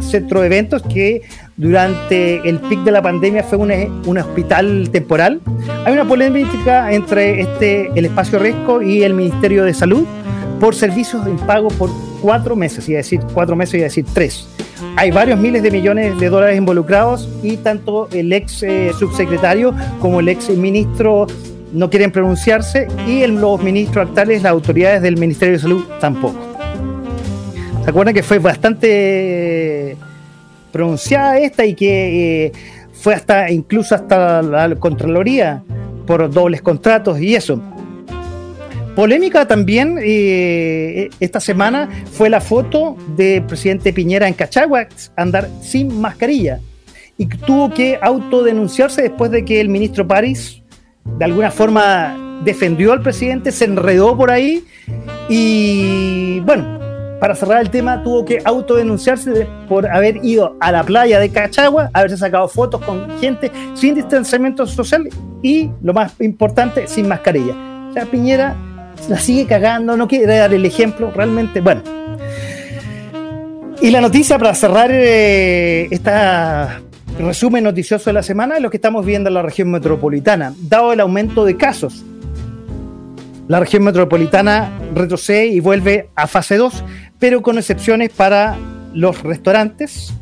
centro 0.00 0.40
de 0.40 0.46
eventos 0.46 0.82
que 0.82 1.22
durante 1.60 2.48
el 2.48 2.58
pic 2.58 2.80
de 2.84 2.90
la 2.90 3.02
pandemia 3.02 3.44
fue 3.44 3.58
un, 3.58 4.16
hospital 4.18 4.88
temporal. 4.90 5.42
Hay 5.84 5.92
una 5.92 6.08
polémica 6.08 6.90
entre 6.90 7.42
este, 7.42 7.90
el 7.94 8.06
Espacio 8.06 8.38
Riesgo 8.38 8.80
y 8.80 9.02
el 9.02 9.12
Ministerio 9.12 9.64
de 9.64 9.74
Salud 9.74 10.06
por 10.58 10.74
servicios 10.74 11.26
en 11.26 11.36
pago 11.36 11.68
por 11.68 11.90
cuatro 12.22 12.56
meses, 12.56 12.88
y 12.88 12.94
decir 12.94 13.20
cuatro 13.34 13.56
meses, 13.56 13.74
y 13.74 13.78
decir 13.78 14.06
tres. 14.14 14.48
Hay 14.96 15.10
varios 15.10 15.38
miles 15.38 15.62
de 15.62 15.70
millones 15.70 16.18
de 16.18 16.30
dólares 16.30 16.56
involucrados 16.56 17.28
y 17.42 17.58
tanto 17.58 18.08
el 18.10 18.32
ex 18.32 18.62
eh, 18.62 18.92
subsecretario 18.98 19.74
como 20.00 20.20
el 20.20 20.30
ex 20.30 20.48
ministro 20.48 21.26
no 21.74 21.90
quieren 21.90 22.10
pronunciarse 22.10 22.88
y 23.06 23.26
los 23.26 23.62
ministros 23.62 24.08
actuales, 24.08 24.42
las 24.42 24.52
autoridades 24.52 25.02
del 25.02 25.18
Ministerio 25.18 25.56
de 25.56 25.60
Salud 25.60 25.84
tampoco. 26.00 26.40
¿Se 27.84 27.90
acuerdan 27.90 28.14
que 28.14 28.22
fue 28.22 28.38
bastante 28.38 29.98
pronunciada 30.72 31.38
esta 31.38 31.64
y 31.64 31.74
que 31.74 32.46
eh, 32.46 32.52
fue 32.92 33.14
hasta 33.14 33.50
incluso 33.50 33.94
hasta 33.94 34.42
la 34.42 34.74
Contraloría 34.76 35.62
por 36.06 36.30
dobles 36.30 36.62
contratos 36.62 37.20
y 37.20 37.34
eso? 37.34 37.60
Polémica 38.96 39.46
también 39.46 39.98
eh, 40.02 41.08
esta 41.20 41.40
semana 41.40 41.88
fue 42.12 42.28
la 42.28 42.40
foto 42.40 42.96
del 43.16 43.42
presidente 43.44 43.92
Piñera 43.92 44.26
en 44.26 44.34
Cachagua 44.34 44.86
andar 45.16 45.48
sin 45.62 46.00
mascarilla 46.00 46.60
y 47.16 47.26
tuvo 47.26 47.70
que 47.70 47.98
autodenunciarse 48.00 49.02
después 49.02 49.30
de 49.30 49.44
que 49.44 49.60
el 49.60 49.68
ministro 49.68 50.06
París 50.06 50.62
de 51.04 51.24
alguna 51.24 51.50
forma 51.50 52.40
defendió 52.44 52.92
al 52.92 53.02
presidente, 53.02 53.52
se 53.52 53.66
enredó 53.66 54.16
por 54.16 54.30
ahí 54.30 54.64
y 55.28 56.40
bueno, 56.40 56.79
para 57.20 57.34
cerrar 57.34 57.60
el 57.60 57.70
tema 57.70 58.02
tuvo 58.02 58.24
que 58.24 58.40
autodenunciarse 58.44 59.46
por 59.68 59.86
haber 59.86 60.24
ido 60.24 60.56
a 60.58 60.72
la 60.72 60.82
playa 60.82 61.20
de 61.20 61.30
Cachagua, 61.30 61.90
haberse 61.92 62.16
sacado 62.16 62.48
fotos 62.48 62.82
con 62.82 63.18
gente 63.20 63.52
sin 63.74 63.94
distanciamiento 63.94 64.66
social 64.66 65.08
y 65.42 65.70
lo 65.82 65.92
más 65.92 66.18
importante, 66.20 66.88
sin 66.88 67.06
mascarilla. 67.06 67.54
O 67.90 67.92
sea, 67.92 68.06
Piñera 68.06 68.56
la 69.08 69.18
sigue 69.18 69.46
cagando, 69.46 69.96
no 69.96 70.08
quiere 70.08 70.26
dar 70.36 70.52
el 70.52 70.64
ejemplo, 70.64 71.10
realmente, 71.14 71.60
bueno. 71.60 71.82
Y 73.82 73.90
la 73.90 74.00
noticia 74.00 74.38
para 74.38 74.54
cerrar 74.54 74.90
eh, 74.92 75.88
esta 75.90 76.80
resumen 77.18 77.64
noticioso 77.64 78.10
de 78.10 78.14
la 78.14 78.22
semana 78.22 78.56
es 78.56 78.62
lo 78.62 78.70
que 78.70 78.78
estamos 78.78 79.04
viendo 79.04 79.28
en 79.28 79.34
la 79.34 79.42
región 79.42 79.70
metropolitana. 79.70 80.54
Dado 80.62 80.92
el 80.92 81.00
aumento 81.00 81.44
de 81.44 81.56
casos, 81.56 82.04
la 83.48 83.58
región 83.58 83.82
metropolitana 83.84 84.70
retrocede 84.94 85.46
y 85.46 85.60
vuelve 85.60 86.08
a 86.14 86.26
fase 86.26 86.56
2, 86.56 86.84
pero 87.20 87.42
con 87.42 87.58
excepciones 87.58 88.10
para 88.10 88.58
los 88.92 89.22
restaurantes 89.22 90.12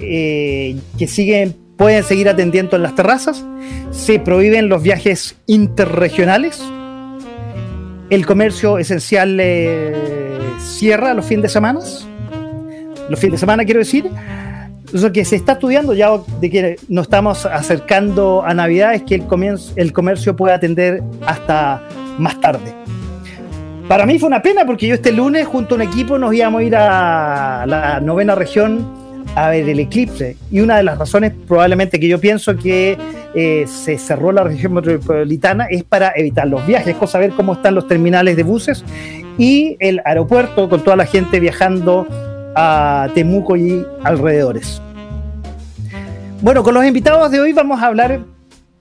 eh, 0.00 0.76
que 0.98 1.06
siguen, 1.06 1.54
pueden 1.76 2.02
seguir 2.02 2.28
atendiendo 2.28 2.74
en 2.74 2.82
las 2.82 2.96
terrazas. 2.96 3.44
Se 3.92 4.18
prohíben 4.18 4.68
los 4.68 4.82
viajes 4.82 5.36
interregionales. 5.46 6.60
El 8.10 8.26
comercio 8.26 8.78
esencial 8.78 9.38
eh, 9.40 9.94
cierra 10.58 11.14
los 11.14 11.26
fines 11.26 11.44
de 11.44 11.48
semana. 11.50 11.80
Los 13.08 13.20
fines 13.20 13.32
de 13.32 13.38
semana, 13.38 13.64
quiero 13.64 13.80
decir 13.80 14.10
lo 14.92 15.12
que 15.12 15.24
se 15.24 15.36
está 15.36 15.52
estudiando 15.52 15.92
ya 15.92 16.10
de 16.40 16.50
que 16.50 16.76
nos 16.88 17.04
estamos 17.04 17.44
acercando 17.46 18.42
a 18.44 18.54
Navidad 18.54 18.94
es 18.94 19.02
que 19.02 19.16
el, 19.16 19.26
comienzo, 19.26 19.72
el 19.76 19.92
comercio 19.92 20.34
puede 20.34 20.54
atender 20.54 21.02
hasta 21.26 21.82
más 22.18 22.40
tarde. 22.40 22.77
Para 23.88 24.04
mí 24.04 24.18
fue 24.18 24.26
una 24.26 24.42
pena 24.42 24.66
porque 24.66 24.86
yo 24.86 24.94
este 24.94 25.12
lunes 25.12 25.46
junto 25.46 25.74
a 25.74 25.76
un 25.76 25.82
equipo 25.82 26.18
nos 26.18 26.34
íbamos 26.34 26.60
a 26.60 26.64
ir 26.64 26.76
a 26.76 27.64
la 27.66 28.00
novena 28.00 28.34
región 28.34 28.86
a 29.34 29.48
ver 29.48 29.66
el 29.66 29.80
eclipse. 29.80 30.36
Y 30.50 30.60
una 30.60 30.76
de 30.76 30.82
las 30.82 30.98
razones 30.98 31.32
probablemente 31.46 31.98
que 31.98 32.06
yo 32.06 32.20
pienso 32.20 32.54
que 32.54 32.98
eh, 33.34 33.64
se 33.66 33.96
cerró 33.96 34.30
la 34.30 34.44
región 34.44 34.74
metropolitana 34.74 35.68
es 35.70 35.84
para 35.84 36.12
evitar 36.16 36.46
los 36.48 36.66
viajes, 36.66 36.96
cosa 36.96 37.18
ver 37.18 37.30
cómo 37.30 37.54
están 37.54 37.74
los 37.74 37.88
terminales 37.88 38.36
de 38.36 38.42
buses 38.42 38.84
y 39.38 39.78
el 39.80 40.02
aeropuerto 40.04 40.68
con 40.68 40.84
toda 40.84 40.96
la 40.96 41.06
gente 41.06 41.40
viajando 41.40 42.06
a 42.54 43.08
Temuco 43.14 43.56
y 43.56 43.86
alrededores. 44.04 44.82
Bueno, 46.42 46.62
con 46.62 46.74
los 46.74 46.84
invitados 46.84 47.30
de 47.30 47.40
hoy 47.40 47.54
vamos 47.54 47.80
a 47.80 47.86
hablar, 47.86 48.20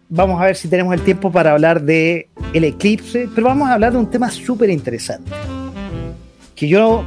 vamos 0.10 0.42
a 0.42 0.46
ver 0.46 0.56
si 0.56 0.68
tenemos 0.68 0.94
el 0.94 1.02
tiempo 1.02 1.32
para 1.32 1.52
hablar 1.52 1.82
de 1.82 2.30
el 2.54 2.64
eclipse, 2.64 3.28
pero 3.34 3.48
vamos 3.48 3.70
a 3.70 3.74
hablar 3.74 3.92
de 3.92 3.98
un 3.98 4.10
tema 4.10 4.30
súper 4.30 4.70
interesante, 4.70 5.32
que 6.56 6.68
yo 6.68 7.06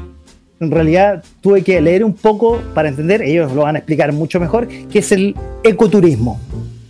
en 0.61 0.71
realidad 0.71 1.25
tuve 1.41 1.63
que 1.63 1.81
leer 1.81 2.05
un 2.05 2.15
poco 2.15 2.61
para 2.75 2.89
entender, 2.89 3.23
ellos 3.23 3.53
lo 3.53 3.63
van 3.63 3.77
a 3.77 3.79
explicar 3.79 4.13
mucho 4.13 4.39
mejor, 4.39 4.69
que 4.69 4.99
es 4.99 5.11
el 5.13 5.35
ecoturismo. 5.65 6.39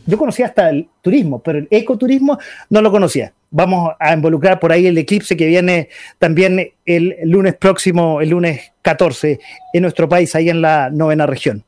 Yo 0.07 0.19
conocía 0.19 0.47
hasta 0.47 0.71
el 0.71 0.89
turismo, 1.03 1.41
pero 1.41 1.59
el 1.59 1.69
ecoturismo 1.71 2.39
no 2.69 2.81
lo 2.81 2.91
conocía. 2.91 3.33
Vamos 3.53 3.93
a 4.01 4.13
involucrar 4.13 4.59
por 4.59 4.73
ahí 4.73 4.87
el 4.87 4.99
eclipse 4.99 5.37
que 5.37 5.47
viene 5.47 5.89
también 6.19 6.73
el 6.85 7.17
lunes 7.25 7.55
próximo, 7.55 8.21
el 8.21 8.31
lunes 8.31 8.73
14, 8.83 9.39
en 9.73 9.83
nuestro 9.83 10.09
país, 10.09 10.35
ahí 10.35 10.51
en 10.51 10.63
la 10.63 10.91
novena 10.91 11.27
región. 11.27 11.65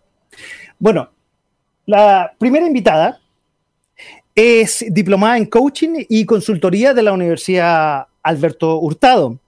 Bueno, 0.80 1.10
la 1.86 2.32
primera 2.38 2.66
invitada 2.66 3.21
es 4.34 4.84
diplomada 4.88 5.36
en 5.36 5.46
coaching 5.46 6.04
y 6.08 6.24
consultoría 6.24 6.94
de 6.94 7.02
la 7.02 7.12
Universidad 7.12 8.06
Alberto 8.22 8.78
Hurtado. 8.78 9.38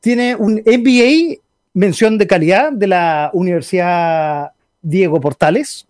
Tiene 0.00 0.34
un 0.34 0.62
MBA, 0.64 1.38
mención 1.74 2.18
de 2.18 2.26
calidad, 2.26 2.72
de 2.72 2.86
la 2.86 3.30
Universidad 3.32 4.52
Diego 4.80 5.20
Portales 5.20 5.86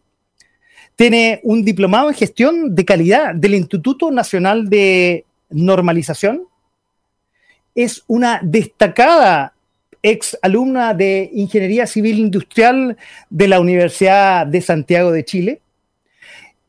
tiene 0.97 1.41
un 1.43 1.65
diplomado 1.65 2.09
en 2.09 2.15
gestión 2.15 2.75
de 2.75 2.85
calidad 2.85 3.35
del 3.35 3.55
Instituto 3.55 4.11
Nacional 4.11 4.69
de 4.69 5.25
Normalización. 5.51 6.45
Es 7.75 8.05
una 8.07 8.41
destacada 8.43 9.55
ex 10.03 10.39
alumna 10.43 10.95
de 10.95 11.31
Ingeniería 11.33 11.87
Civil 11.87 12.19
Industrial 12.19 12.97
de 13.31 13.49
la 13.49 13.61
Universidad 13.61 14.47
de 14.47 14.61
Santiago 14.61 15.11
de 15.13 15.25
Chile. 15.25 15.61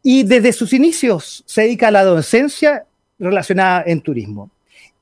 Y 0.04 0.24
desde 0.24 0.52
sus 0.52 0.74
inicios 0.74 1.44
se 1.48 1.62
dedica 1.62 1.88
a 1.88 1.92
la 1.92 2.04
docencia 2.04 2.86
relacionada 3.18 3.84
en 3.88 4.02
turismo. 4.02 4.52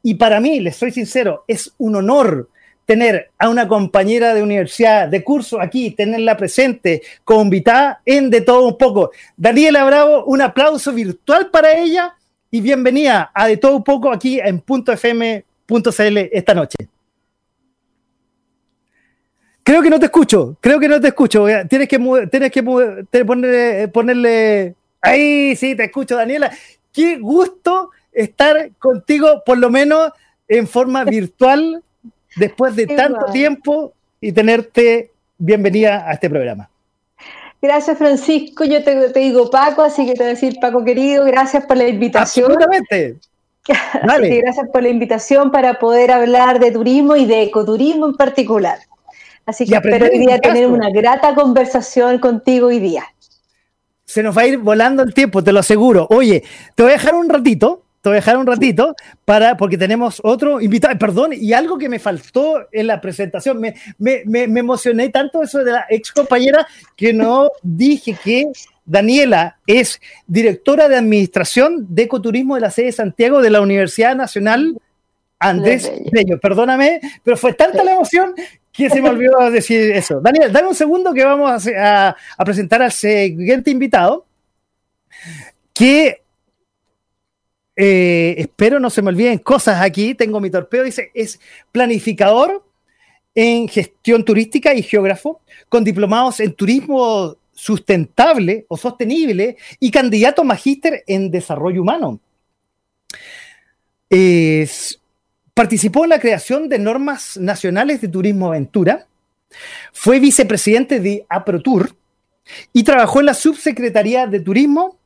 Y 0.04 0.14
para 0.16 0.40
mí, 0.40 0.60
les 0.60 0.76
soy 0.76 0.92
sincero, 0.92 1.44
es 1.48 1.74
un 1.78 1.96
honor 1.96 2.48
tener 2.86 3.32
a 3.38 3.50
una 3.50 3.68
compañera 3.68 4.34
de 4.34 4.44
universidad, 4.44 5.08
de 5.08 5.24
curso 5.24 5.62
aquí, 5.62 5.92
tenerla 5.92 6.36
presente, 6.38 7.02
como 7.24 7.42
invitada 7.42 8.02
en 8.06 8.30
De 8.30 8.42
Todo 8.42 8.68
Un 8.68 8.78
Poco. 8.78 9.12
Daniela 9.38 9.86
Bravo, 9.86 10.26
un 10.26 10.42
aplauso 10.42 10.92
virtual 10.92 11.50
para 11.50 11.74
ella 11.78 12.14
y 12.50 12.62
bienvenida 12.62 13.32
a 13.34 13.48
De 13.48 13.58
Todo 13.58 13.78
Un 13.78 13.84
Poco 13.84 14.12
aquí 14.12 14.40
en 14.40 14.62
.fm.cl 14.62 16.18
esta 16.32 16.54
noche. 16.54 16.78
Creo 19.64 19.82
que 19.82 19.90
no 19.90 20.00
te 20.00 20.06
escucho, 20.06 20.58
creo 20.60 20.80
que 20.80 20.88
no 20.88 21.00
te 21.00 21.08
escucho. 21.08 21.46
Tienes 21.70 21.88
que, 21.88 22.28
tienes 22.30 22.52
que 22.52 22.64
ponerle, 22.64 23.88
ponerle... 23.88 24.76
Ahí 25.02 25.56
sí, 25.56 25.76
te 25.76 25.86
escucho, 25.86 26.16
Daniela. 26.16 26.52
Qué 26.94 27.18
gusto 27.18 27.90
estar 28.12 28.72
contigo, 28.78 29.42
por 29.46 29.58
lo 29.58 29.70
menos 29.70 30.12
en 30.48 30.68
forma 30.68 31.04
virtual 31.06 31.84
después 32.36 32.76
de 32.76 32.88
tanto 32.88 33.32
tiempo 33.32 33.94
y 34.20 34.32
tenerte 34.32 35.12
bienvenida 35.38 36.08
a 36.08 36.14
este 36.14 36.30
programa. 36.30 36.70
Gracias, 37.62 37.98
Francisco. 37.98 38.64
Yo 38.64 38.84
te, 38.84 39.10
digo 39.20 39.50
Paco, 39.52 39.84
así 39.84 40.06
que 40.06 40.14
te 40.14 40.20
voy 40.20 40.28
a 40.28 40.30
decir 40.30 40.58
Paco 40.60 40.84
querido, 40.84 41.26
gracias 41.26 41.66
por 41.66 41.78
la 41.78 41.88
invitación. 41.88 42.52
Absolutamente. 42.52 43.18
gracias 44.42 44.68
por 44.74 44.82
la 44.82 44.90
invitación 44.90 45.52
para 45.52 45.76
poder 45.76 46.12
hablar 46.12 46.60
de 46.60 46.72
turismo 46.72 47.16
y 47.16 47.26
de 47.26 47.44
ecoturismo 47.44 48.08
en 48.08 48.16
particular. 48.16 48.80
Así 49.46 49.66
que 49.66 49.76
espero 49.76 50.08
hoy 50.08 50.20
día 50.20 50.40
tener 50.40 50.68
una 50.68 50.90
grata 50.90 51.36
conversación 51.36 52.20
contigo 52.20 52.68
hoy 52.68 52.80
día. 52.80 53.06
Se 54.12 54.22
nos 54.22 54.38
va 54.38 54.42
a 54.42 54.48
ir 54.48 54.58
volando 54.58 55.04
el 55.04 55.14
tiempo, 55.14 55.42
te 55.42 55.54
lo 55.54 55.60
aseguro. 55.60 56.06
Oye, 56.10 56.44
te 56.76 56.84
voy 56.84 56.92
a 56.92 56.96
dejar 56.96 57.16
un 57.16 57.30
ratito 57.30 57.84
te 58.02 58.10
voy 58.10 58.16
a 58.16 58.22
dejar 58.22 58.38
un 58.38 58.48
ratito 58.48 58.96
para, 59.26 59.56
porque 59.58 59.78
tenemos 59.78 60.20
otro 60.24 60.60
invitado, 60.60 60.98
perdón, 60.98 61.34
y 61.34 61.54
algo 61.54 61.78
que 61.78 61.88
me 61.88 62.00
faltó 62.00 62.68
en 62.72 62.88
la 62.88 63.00
presentación, 63.00 63.60
me, 63.60 63.76
me, 64.00 64.24
me, 64.26 64.60
emocioné 64.60 65.10
tanto 65.10 65.44
eso 65.44 65.64
de 65.64 65.74
la 65.74 65.86
ex 65.88 66.12
compañera 66.12 66.66
que 66.96 67.14
no 67.14 67.52
dije 67.62 68.18
que 68.24 68.48
Daniela 68.86 69.60
es 69.68 70.02
directora 70.26 70.90
de 70.90 70.98
administración 70.98 71.86
de 71.90 72.02
ecoturismo 72.02 72.56
de 72.56 72.62
la 72.62 72.72
sede 72.72 72.88
de 72.88 72.92
Santiago 72.94 73.40
de 73.40 73.52
la 73.52 73.62
Universidad 73.62 74.16
Nacional 74.16 74.82
Andrés 75.42 75.92
Bello. 76.12 76.40
Perdóname, 76.40 77.02
pero 77.24 77.36
fue 77.36 77.54
tanta 77.54 77.84
la 77.84 77.94
emoción 77.94 78.34
que 78.72 78.90
se 78.90 79.02
me 79.02 79.10
olvidó 79.10 79.52
decir 79.52 79.92
eso. 79.92 80.22
Daniel, 80.22 80.52
dame 80.52 80.70
un 80.70 80.76
segundo 80.76 81.14
que 81.14 81.26
vamos 81.26 81.68
a, 81.78 82.16
presentar 82.46 82.82
al 82.82 82.92
siguiente 82.92 83.72
invitado, 83.72 84.26
que 85.74 86.22
eh, 87.76 88.36
espero 88.38 88.80
no 88.80 88.90
se 88.90 89.02
me 89.02 89.10
olviden 89.10 89.40
cosas 89.40 89.82
aquí, 89.82 90.16
tengo 90.16 90.40
mi 90.40 90.50
torpeo, 90.50 90.84
dice, 90.84 91.12
es 91.14 91.40
planificador 91.72 92.64
en 93.34 93.68
gestión 93.68 94.24
turística 94.24 94.74
y 94.74 94.84
geógrafo, 94.84 95.42
con 95.70 95.84
diplomados 95.84 96.40
en 96.40 96.54
turismo 96.54 97.38
sustentable 97.54 98.66
o 98.70 98.78
sostenible 98.78 99.58
y 99.80 99.92
candidato 99.92 100.44
magíster 100.44 101.04
en 101.08 101.30
desarrollo 101.30 101.82
humano. 101.82 102.20
Es, 104.10 105.01
participó 105.62 106.06
en 106.06 106.10
la 106.10 106.20
creación 106.20 106.70
de 106.70 106.80
normas 106.80 107.38
nacionales 107.38 108.02
de 108.02 108.08
turismo 108.08 108.48
aventura, 108.48 109.06
fue 109.94 110.20
vicepresidente 110.20 111.00
de 111.00 111.24
APROTUR 111.30 111.96
y 112.74 112.82
trabajó 112.82 113.20
en 113.20 113.28
la 113.28 113.36
subsecretaría 113.36 114.26
de 114.26 114.40
turismo 114.40 114.98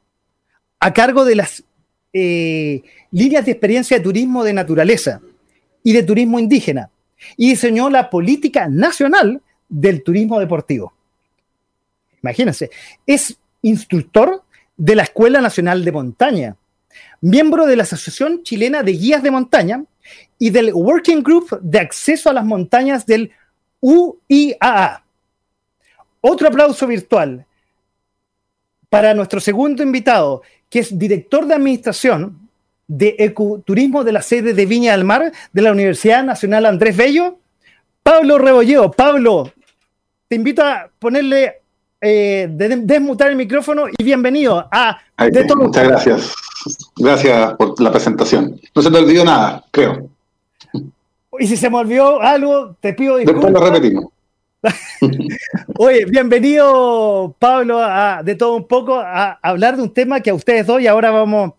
a 0.79 0.93
cargo 0.93 1.25
de 1.25 1.35
las 1.35 1.61
eh, 2.13 2.83
líneas 3.11 3.43
de 3.43 3.51
experiencia 3.51 3.97
de 3.97 4.03
turismo 4.05 4.45
de 4.45 4.53
naturaleza 4.53 5.19
y 5.83 5.91
de 5.91 6.03
turismo 6.03 6.39
indígena 6.39 6.89
y 7.35 7.49
diseñó 7.49 7.89
la 7.89 8.09
política 8.09 8.69
nacional 8.69 9.41
del 9.67 10.03
turismo 10.03 10.39
deportivo. 10.39 10.93
Imagínense, 12.23 12.69
es 13.05 13.37
instructor 13.61 14.41
de 14.77 14.95
la 14.95 15.03
Escuela 15.03 15.41
Nacional 15.41 15.83
de 15.83 15.91
Montaña, 15.91 16.55
miembro 17.19 17.65
de 17.65 17.75
la 17.75 17.83
Asociación 17.83 18.41
Chilena 18.43 18.83
de 18.83 18.93
Guías 18.93 19.21
de 19.21 19.31
Montaña 19.31 19.83
y 20.37 20.49
del 20.49 20.73
Working 20.73 21.23
Group 21.23 21.59
de 21.61 21.79
Acceso 21.79 22.29
a 22.29 22.33
las 22.33 22.45
Montañas 22.45 23.05
del 23.05 23.31
UIAA. 23.79 25.03
Otro 26.21 26.47
aplauso 26.47 26.87
virtual 26.87 27.45
para 28.89 29.13
nuestro 29.13 29.39
segundo 29.39 29.83
invitado, 29.83 30.41
que 30.69 30.79
es 30.79 30.97
director 30.97 31.45
de 31.45 31.53
administración 31.53 32.49
de 32.87 33.15
ecoturismo 33.19 34.03
de 34.03 34.11
la 34.11 34.21
sede 34.21 34.53
de 34.53 34.65
Viña 34.65 34.91
del 34.93 35.03
Mar 35.05 35.31
de 35.51 35.61
la 35.61 35.71
Universidad 35.71 36.23
Nacional 36.23 36.65
Andrés 36.65 36.95
Bello, 36.95 37.39
Pablo 38.03 38.37
Rebolleo. 38.37 38.91
Pablo, 38.91 39.51
te 40.27 40.35
invito 40.35 40.63
a 40.63 40.89
ponerle, 40.99 41.61
eh, 42.01 42.47
desmutar 42.49 43.29
el 43.29 43.35
micrófono 43.35 43.85
y 43.95 44.03
bienvenido 44.03 44.67
a... 44.71 44.99
muchas 45.57 45.87
gracias. 45.87 46.35
Gracias 46.95 47.53
por 47.55 47.79
la 47.81 47.91
presentación. 47.91 48.59
No 48.73 48.81
se 48.81 48.89
te 48.89 48.97
olvidó 48.97 49.25
nada, 49.25 49.63
creo. 49.71 50.09
Y 51.37 51.47
si 51.47 51.57
se 51.57 51.69
me 51.69 51.77
olvidó 51.77 52.21
algo, 52.21 52.75
te 52.79 52.93
pido 52.93 53.17
disculpas. 53.17 53.51
Después 53.51 53.63
lo 53.65 53.71
repetimos. 53.71 54.05
Oye, 55.77 56.05
bienvenido 56.05 57.35
Pablo 57.37 57.79
a 57.81 58.21
de 58.23 58.35
todo 58.35 58.55
un 58.55 58.67
poco 58.67 58.95
a, 58.99 59.33
hablar 59.41 59.75
de 59.75 59.83
un 59.83 59.93
tema 59.93 60.21
que 60.21 60.29
a 60.29 60.33
ustedes 60.33 60.65
dos 60.65 60.81
y 60.81 60.87
ahora 60.87 61.11
vamos 61.11 61.51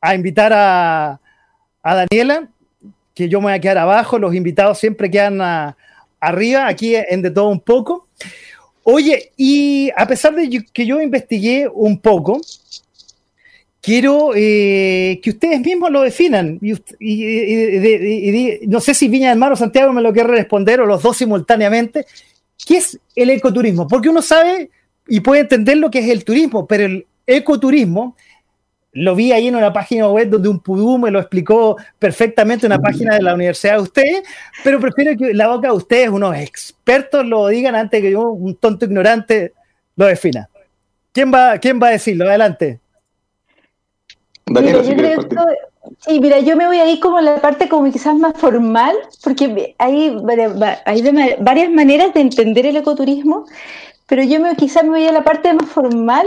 a 0.00 0.14
invitar 0.14 0.52
a, 0.54 1.20
Daniela, 1.82 2.48
que 3.12 3.28
yo 3.28 3.40
me 3.40 3.46
voy 3.46 3.54
a 3.54 3.60
quedar 3.60 3.78
abajo, 3.78 4.18
los 4.18 4.34
invitados 4.34 4.78
siempre 4.78 5.10
quedan 5.10 5.74
arriba, 6.20 6.66
aquí 6.66 6.94
en 6.94 7.22
de 7.22 7.30
todo 7.30 7.48
un 7.48 7.60
poco. 7.60 8.08
Oye, 8.82 9.32
y 9.36 9.90
a 9.96 10.06
pesar 10.06 10.34
de 10.34 10.64
que 10.72 10.86
yo 10.86 11.00
investigué 11.00 11.68
un 11.72 11.98
poco, 11.98 12.40
quiero 13.86 14.32
eh, 14.34 15.20
que 15.22 15.30
ustedes 15.30 15.60
mismos 15.60 15.92
lo 15.92 16.02
definan. 16.02 16.58
Y, 16.60 16.74
no 18.66 18.80
sé 18.80 18.94
si 18.94 19.06
Viña 19.06 19.28
del 19.28 19.38
Mar 19.38 19.52
o 19.52 19.56
Santiago 19.56 19.92
me 19.92 20.02
lo 20.02 20.12
quiere 20.12 20.30
responder 20.30 20.80
o 20.80 20.86
los 20.86 21.04
dos 21.04 21.16
simultáneamente. 21.16 22.04
¿Qué 22.66 22.78
es 22.78 22.98
el 23.14 23.30
ecoturismo? 23.30 23.86
Porque 23.86 24.08
uno 24.08 24.22
sabe 24.22 24.70
y 25.06 25.20
puede 25.20 25.42
entender 25.42 25.76
lo 25.76 25.88
que 25.88 26.00
es 26.00 26.08
el 26.08 26.24
turismo, 26.24 26.66
pero 26.66 26.84
el 26.84 27.06
ecoturismo 27.28 28.16
lo 28.90 29.14
vi 29.14 29.30
ahí 29.30 29.46
en 29.46 29.54
una 29.54 29.72
página 29.72 30.08
web 30.08 30.30
donde 30.30 30.48
un 30.48 30.58
pudú 30.58 30.98
me 30.98 31.12
lo 31.12 31.20
explicó 31.20 31.76
perfectamente, 31.96 32.66
una 32.66 32.80
página 32.80 33.14
de 33.14 33.22
la 33.22 33.34
universidad 33.34 33.74
de 33.74 33.82
ustedes, 33.82 34.22
pero 34.64 34.80
prefiero 34.80 35.16
que 35.16 35.32
la 35.32 35.46
boca 35.46 35.68
de 35.68 35.74
ustedes, 35.74 36.08
unos 36.08 36.36
expertos, 36.36 37.24
lo 37.24 37.46
digan 37.46 37.76
antes 37.76 38.02
que 38.02 38.10
yo, 38.10 38.30
un 38.30 38.56
tonto 38.56 38.86
ignorante, 38.86 39.52
lo 39.94 40.06
defina. 40.06 40.48
¿Quién 41.12 41.32
va, 41.32 41.58
quién 41.58 41.80
va 41.80 41.88
a 41.88 41.92
decirlo? 41.92 42.26
Adelante 42.26 42.80
mira, 44.46 44.82
yo 44.82 44.84
sí, 46.00 46.20
mira, 46.20 46.40
yo 46.40 46.56
me 46.56 46.66
voy 46.66 46.78
a 46.78 46.90
ir 46.90 47.00
como 47.00 47.20
la 47.20 47.40
parte 47.40 47.68
como 47.68 47.90
quizás 47.90 48.14
más 48.16 48.34
formal, 48.36 48.96
porque 49.22 49.74
hay, 49.78 50.16
hay 50.84 51.36
varias 51.40 51.70
maneras 51.70 52.14
de 52.14 52.20
entender 52.20 52.66
el 52.66 52.76
ecoturismo, 52.76 53.46
pero 54.06 54.22
yo 54.22 54.40
me, 54.40 54.54
quizás 54.56 54.84
me 54.84 54.90
voy 54.90 55.06
a 55.06 55.12
la 55.12 55.24
parte 55.24 55.52
más 55.52 55.68
formal, 55.68 56.26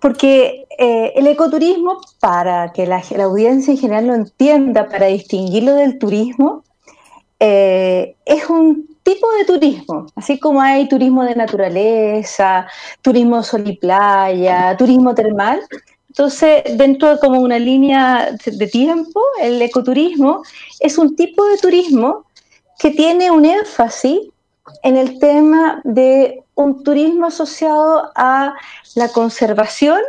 porque 0.00 0.66
eh, 0.78 1.12
el 1.16 1.26
ecoturismo, 1.26 2.00
para 2.20 2.72
que 2.72 2.86
la, 2.86 3.02
audiencia 3.24 3.72
en 3.72 3.78
general 3.78 4.06
lo 4.08 4.14
entienda, 4.14 4.88
para 4.88 5.06
distinguirlo 5.06 5.74
del 5.74 5.98
turismo, 5.98 6.64
eh, 7.40 8.16
es 8.24 8.48
un 8.48 8.86
tipo 9.02 9.30
de 9.32 9.44
turismo, 9.44 10.06
así 10.16 10.38
como 10.38 10.60
hay 10.60 10.88
turismo 10.88 11.24
de 11.24 11.36
naturaleza, 11.36 12.66
turismo 13.02 13.42
sol 13.42 13.62
y 13.66 13.76
playa, 13.76 14.76
turismo 14.76 15.14
termal, 15.14 15.60
entonces, 16.16 16.62
dentro 16.78 17.10
de 17.10 17.18
como 17.18 17.42
una 17.42 17.58
línea 17.58 18.34
de 18.46 18.66
tiempo, 18.68 19.20
el 19.38 19.60
ecoturismo 19.60 20.44
es 20.80 20.96
un 20.96 21.14
tipo 21.14 21.44
de 21.44 21.58
turismo 21.58 22.24
que 22.78 22.90
tiene 22.90 23.30
un 23.30 23.44
énfasis 23.44 24.20
en 24.82 24.96
el 24.96 25.18
tema 25.18 25.82
de 25.84 26.42
un 26.54 26.82
turismo 26.82 27.26
asociado 27.26 28.10
a 28.14 28.54
la 28.94 29.08
conservación, 29.10 30.00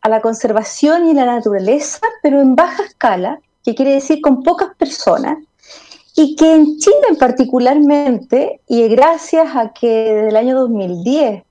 a 0.00 0.08
la 0.08 0.22
conservación 0.22 1.06
y 1.10 1.12
la 1.12 1.26
naturaleza, 1.26 2.00
pero 2.22 2.40
en 2.40 2.56
baja 2.56 2.84
escala, 2.84 3.38
que 3.62 3.74
quiere 3.74 3.92
decir 3.92 4.22
con 4.22 4.42
pocas 4.42 4.74
personas, 4.76 5.36
y 6.16 6.34
que 6.34 6.50
en 6.50 6.78
Chile 6.78 7.18
particularmente, 7.18 8.62
y 8.68 8.88
gracias 8.88 9.54
a 9.54 9.74
que 9.74 10.14
desde 10.14 10.28
el 10.30 10.36
año 10.36 10.58
2010 10.60 11.42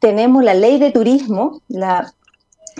tenemos 0.00 0.44
la 0.44 0.52
ley 0.52 0.78
de 0.78 0.90
turismo, 0.90 1.62
la 1.68 2.12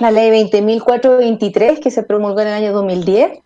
la 0.00 0.10
ley 0.10 0.30
20.423 0.30 1.80
que 1.80 1.90
se 1.90 2.02
promulgó 2.02 2.40
en 2.40 2.48
el 2.48 2.54
año 2.54 2.72
2010, 2.72 3.38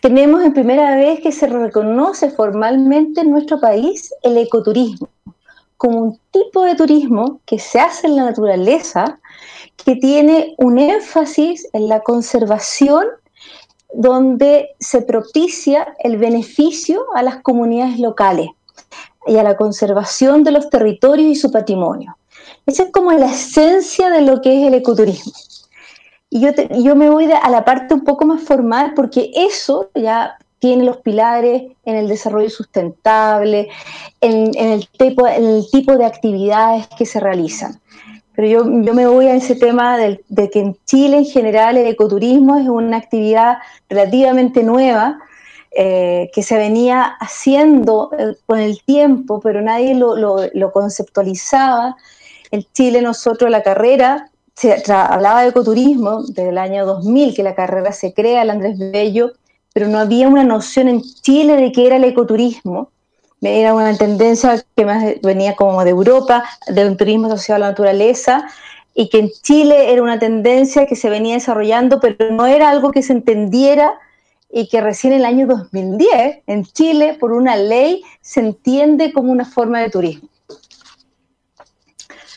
tenemos 0.00 0.44
en 0.44 0.52
primera 0.52 0.96
vez 0.96 1.20
que 1.20 1.32
se 1.32 1.46
reconoce 1.46 2.30
formalmente 2.30 3.22
en 3.22 3.30
nuestro 3.30 3.60
país 3.60 4.12
el 4.22 4.36
ecoturismo 4.36 5.08
como 5.76 6.00
un 6.00 6.20
tipo 6.30 6.64
de 6.64 6.74
turismo 6.74 7.40
que 7.44 7.58
se 7.58 7.78
hace 7.78 8.06
en 8.06 8.16
la 8.16 8.24
naturaleza, 8.24 9.18
que 9.76 9.96
tiene 9.96 10.54
un 10.58 10.78
énfasis 10.78 11.68
en 11.72 11.88
la 11.88 12.00
conservación, 12.00 13.06
donde 13.92 14.70
se 14.80 15.02
propicia 15.02 15.94
el 16.00 16.16
beneficio 16.16 17.06
a 17.14 17.22
las 17.22 17.42
comunidades 17.42 17.98
locales 17.98 18.48
y 19.26 19.36
a 19.36 19.42
la 19.42 19.56
conservación 19.56 20.44
de 20.44 20.52
los 20.52 20.70
territorios 20.70 21.28
y 21.28 21.36
su 21.36 21.50
patrimonio. 21.50 22.16
Esa 22.66 22.84
es 22.84 22.92
como 22.92 23.12
la 23.12 23.26
esencia 23.26 24.10
de 24.10 24.22
lo 24.22 24.40
que 24.40 24.60
es 24.60 24.66
el 24.66 24.74
ecoturismo. 24.74 25.32
Y 26.30 26.40
yo, 26.40 26.50
yo 26.82 26.96
me 26.96 27.08
voy 27.08 27.30
a 27.30 27.48
la 27.50 27.64
parte 27.64 27.94
un 27.94 28.04
poco 28.04 28.26
más 28.26 28.42
formal 28.42 28.92
porque 28.94 29.30
eso 29.34 29.90
ya 29.94 30.36
tiene 30.58 30.84
los 30.84 30.98
pilares 30.98 31.64
en 31.84 31.96
el 31.96 32.08
desarrollo 32.08 32.50
sustentable, 32.50 33.68
en, 34.20 34.50
el, 34.56 34.88
tipo, 34.88 35.26
el 35.26 35.64
tipo 35.70 35.96
de 35.96 36.06
actividades 36.06 36.88
que 36.98 37.06
se 37.06 37.20
realizan. 37.20 37.80
Pero 38.34 38.48
yo, 38.48 38.82
yo 38.82 38.94
me 38.94 39.06
voy 39.06 39.26
a 39.26 39.34
ese 39.34 39.54
tema 39.54 39.96
de, 39.96 40.20
que 40.50 40.60
en 40.60 40.76
Chile 40.84 41.18
en 41.18 41.24
general 41.24 41.76
el 41.76 41.86
ecoturismo 41.86 42.56
es 42.56 42.68
una 42.68 42.96
actividad 42.96 43.58
relativamente 43.88 44.62
nueva, 44.62 45.18
eh, 45.78 46.30
que 46.34 46.42
se 46.42 46.56
venía 46.56 47.02
haciendo 47.20 48.10
eh, 48.18 48.34
con 48.46 48.58
el 48.58 48.82
tiempo, 48.82 49.40
pero 49.40 49.60
nadie 49.60 49.94
lo, 49.94 50.16
lo, 50.16 50.38
lo, 50.54 50.72
conceptualizaba. 50.72 51.96
En 52.50 52.64
Chile 52.72 53.02
nosotros 53.02 53.50
la 53.50 53.62
carrera 53.62 54.30
se 54.56 54.82
hablaba 54.90 55.42
de 55.42 55.50
ecoturismo 55.50 56.22
desde 56.22 56.48
el 56.48 56.58
año 56.58 56.86
2000, 56.86 57.34
que 57.34 57.42
la 57.42 57.54
carrera 57.54 57.92
se 57.92 58.14
crea, 58.14 58.42
el 58.42 58.50
Andrés 58.50 58.78
Bello, 58.78 59.32
pero 59.74 59.86
no 59.88 59.98
había 59.98 60.28
una 60.28 60.44
noción 60.44 60.88
en 60.88 61.02
Chile 61.02 61.56
de 61.56 61.72
qué 61.72 61.86
era 61.86 61.96
el 61.96 62.04
ecoturismo. 62.04 62.90
Era 63.42 63.74
una 63.74 63.96
tendencia 63.98 64.64
que 64.74 64.86
más 64.86 65.04
venía 65.22 65.54
como 65.54 65.84
de 65.84 65.90
Europa, 65.90 66.44
de 66.68 66.88
un 66.88 66.96
turismo 66.96 67.26
asociado 67.26 67.56
a 67.56 67.58
la 67.60 67.68
naturaleza, 67.68 68.48
y 68.94 69.10
que 69.10 69.18
en 69.18 69.30
Chile 69.42 69.92
era 69.92 70.02
una 70.02 70.18
tendencia 70.18 70.86
que 70.86 70.96
se 70.96 71.10
venía 71.10 71.34
desarrollando, 71.34 72.00
pero 72.00 72.30
no 72.30 72.46
era 72.46 72.70
algo 72.70 72.92
que 72.92 73.02
se 73.02 73.12
entendiera 73.12 73.92
y 74.50 74.68
que 74.68 74.80
recién 74.80 75.12
en 75.12 75.18
el 75.18 75.26
año 75.26 75.46
2010 75.46 76.38
en 76.46 76.64
Chile, 76.64 77.14
por 77.20 77.32
una 77.32 77.56
ley, 77.56 78.02
se 78.22 78.40
entiende 78.40 79.12
como 79.12 79.30
una 79.30 79.44
forma 79.44 79.80
de 79.80 79.90
turismo. 79.90 80.30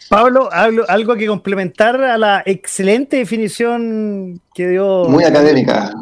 Pablo, 0.10 0.50
algo, 0.52 1.16
que 1.16 1.28
complementar 1.28 2.02
a 2.02 2.18
la 2.18 2.44
excelente 2.46 3.18
definición 3.18 4.42
que 4.54 4.68
dio. 4.70 5.06
Muy 5.06 5.24
académica. 5.24 5.94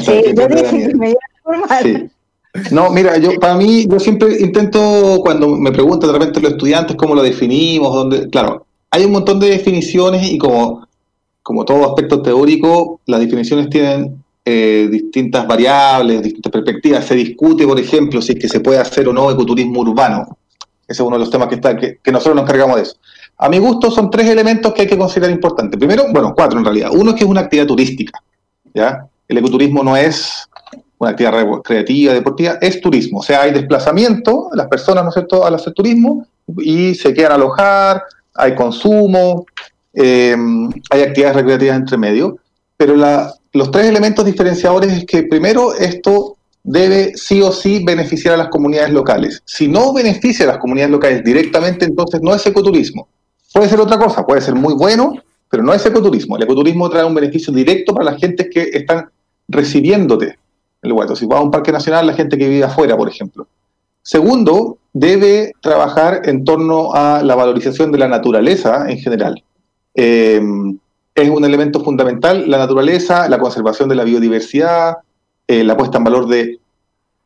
sí, 0.00 0.22
yo 0.36 0.48
dije 0.48 0.88
que 0.88 0.94
me 0.94 1.10
iba 1.10 1.20
formal. 1.42 2.10
No, 2.70 2.90
mira, 2.90 3.16
yo 3.16 3.32
para 3.40 3.54
mí, 3.54 3.86
yo 3.88 3.98
siempre 4.00 4.40
intento, 4.40 5.20
cuando 5.22 5.48
me 5.56 5.72
preguntan 5.72 6.12
de 6.12 6.18
repente 6.18 6.40
los 6.40 6.52
estudiantes 6.52 6.96
cómo 6.96 7.14
lo 7.14 7.22
definimos, 7.22 7.94
dónde, 7.94 8.28
claro, 8.28 8.66
hay 8.90 9.04
un 9.04 9.12
montón 9.12 9.38
de 9.38 9.50
definiciones 9.50 10.30
y 10.30 10.36
como, 10.36 10.86
como 11.42 11.64
todo 11.64 11.88
aspecto 11.88 12.20
teórico, 12.22 13.00
las 13.06 13.20
definiciones 13.20 13.70
tienen 13.70 14.20
eh, 14.44 14.88
distintas 14.90 15.46
variables, 15.46 16.22
distintas 16.22 16.50
perspectivas. 16.50 17.04
Se 17.04 17.14
discute, 17.14 17.66
por 17.66 17.78
ejemplo, 17.78 18.20
si 18.20 18.32
es 18.32 18.38
que 18.38 18.48
se 18.48 18.60
puede 18.60 18.78
hacer 18.78 19.06
o 19.08 19.12
no 19.12 19.30
ecoturismo 19.30 19.80
urbano. 19.80 20.36
Ese 20.88 21.02
es 21.02 21.06
uno 21.06 21.16
de 21.16 21.20
los 21.20 21.30
temas 21.30 21.46
que, 21.46 21.54
está, 21.54 21.76
que, 21.76 21.98
nosotros 22.10 22.34
nos 22.34 22.44
encargamos 22.44 22.76
de 22.76 22.82
eso. 22.82 22.96
A 23.42 23.48
mi 23.48 23.58
gusto 23.58 23.90
son 23.90 24.10
tres 24.10 24.28
elementos 24.28 24.74
que 24.74 24.82
hay 24.82 24.86
que 24.86 24.98
considerar 24.98 25.30
importantes. 25.30 25.78
Primero, 25.78 26.04
bueno, 26.12 26.34
cuatro 26.36 26.58
en 26.58 26.64
realidad. 26.64 26.90
Uno 26.92 27.10
es 27.10 27.16
que 27.16 27.24
es 27.24 27.30
una 27.30 27.40
actividad 27.40 27.66
turística. 27.66 28.22
¿ya? 28.74 29.06
El 29.26 29.38
ecoturismo 29.38 29.82
no 29.82 29.96
es 29.96 30.46
una 30.98 31.12
actividad 31.12 31.32
recreativa, 31.32 32.12
deportiva, 32.12 32.58
es 32.60 32.82
turismo. 32.82 33.20
O 33.20 33.22
sea, 33.22 33.40
hay 33.40 33.52
desplazamiento, 33.52 34.50
las 34.52 34.68
personas, 34.68 35.04
¿no 35.04 35.08
es 35.08 35.14
cierto?, 35.14 35.46
al 35.46 35.54
hacer 35.54 35.72
turismo 35.72 36.26
y 36.58 36.94
se 36.94 37.14
quedan 37.14 37.32
alojar, 37.32 38.02
hay 38.34 38.54
consumo, 38.54 39.46
eh, 39.94 40.36
hay 40.90 41.00
actividades 41.00 41.36
recreativas 41.36 41.76
entre 41.76 41.96
medio. 41.96 42.36
Pero 42.76 42.94
los 42.94 43.70
tres 43.70 43.86
elementos 43.86 44.22
diferenciadores 44.22 44.92
es 44.92 45.06
que 45.06 45.22
primero 45.22 45.72
esto 45.72 46.36
debe 46.62 47.16
sí 47.16 47.40
o 47.40 47.52
sí 47.52 47.82
beneficiar 47.82 48.34
a 48.34 48.36
las 48.36 48.48
comunidades 48.48 48.92
locales. 48.92 49.42
Si 49.46 49.66
no 49.66 49.94
beneficia 49.94 50.44
a 50.44 50.48
las 50.48 50.58
comunidades 50.58 50.92
locales 50.92 51.24
directamente, 51.24 51.86
entonces 51.86 52.20
no 52.20 52.34
es 52.34 52.44
ecoturismo. 52.44 53.08
Puede 53.52 53.68
ser 53.68 53.80
otra 53.80 53.98
cosa, 53.98 54.24
puede 54.24 54.40
ser 54.40 54.54
muy 54.54 54.74
bueno, 54.74 55.14
pero 55.48 55.62
no 55.62 55.74
es 55.74 55.84
ecoturismo. 55.84 56.36
El 56.36 56.44
ecoturismo 56.44 56.88
trae 56.88 57.04
un 57.04 57.14
beneficio 57.14 57.52
directo 57.52 57.92
para 57.92 58.12
las 58.12 58.20
gentes 58.20 58.48
que 58.52 58.70
están 58.72 59.10
recibiéndote 59.48 60.38
el 60.82 60.90
lugar. 60.90 61.14
Si 61.16 61.26
vas 61.26 61.40
a 61.40 61.42
un 61.42 61.50
parque 61.50 61.72
nacional, 61.72 62.06
la 62.06 62.14
gente 62.14 62.38
que 62.38 62.48
vive 62.48 62.64
afuera, 62.64 62.96
por 62.96 63.08
ejemplo. 63.08 63.46
Segundo, 64.02 64.78
debe 64.92 65.52
trabajar 65.60 66.22
en 66.24 66.44
torno 66.44 66.94
a 66.94 67.22
la 67.22 67.34
valorización 67.34 67.92
de 67.92 67.98
la 67.98 68.08
naturaleza 68.08 68.88
en 68.88 68.98
general. 68.98 69.42
Eh, 69.94 70.40
es 71.14 71.28
un 71.28 71.44
elemento 71.44 71.82
fundamental, 71.82 72.48
la 72.48 72.58
naturaleza, 72.58 73.28
la 73.28 73.38
conservación 73.38 73.88
de 73.88 73.96
la 73.96 74.04
biodiversidad, 74.04 74.98
eh, 75.46 75.64
la 75.64 75.76
puesta 75.76 75.98
en 75.98 76.04
valor 76.04 76.28
de, 76.28 76.60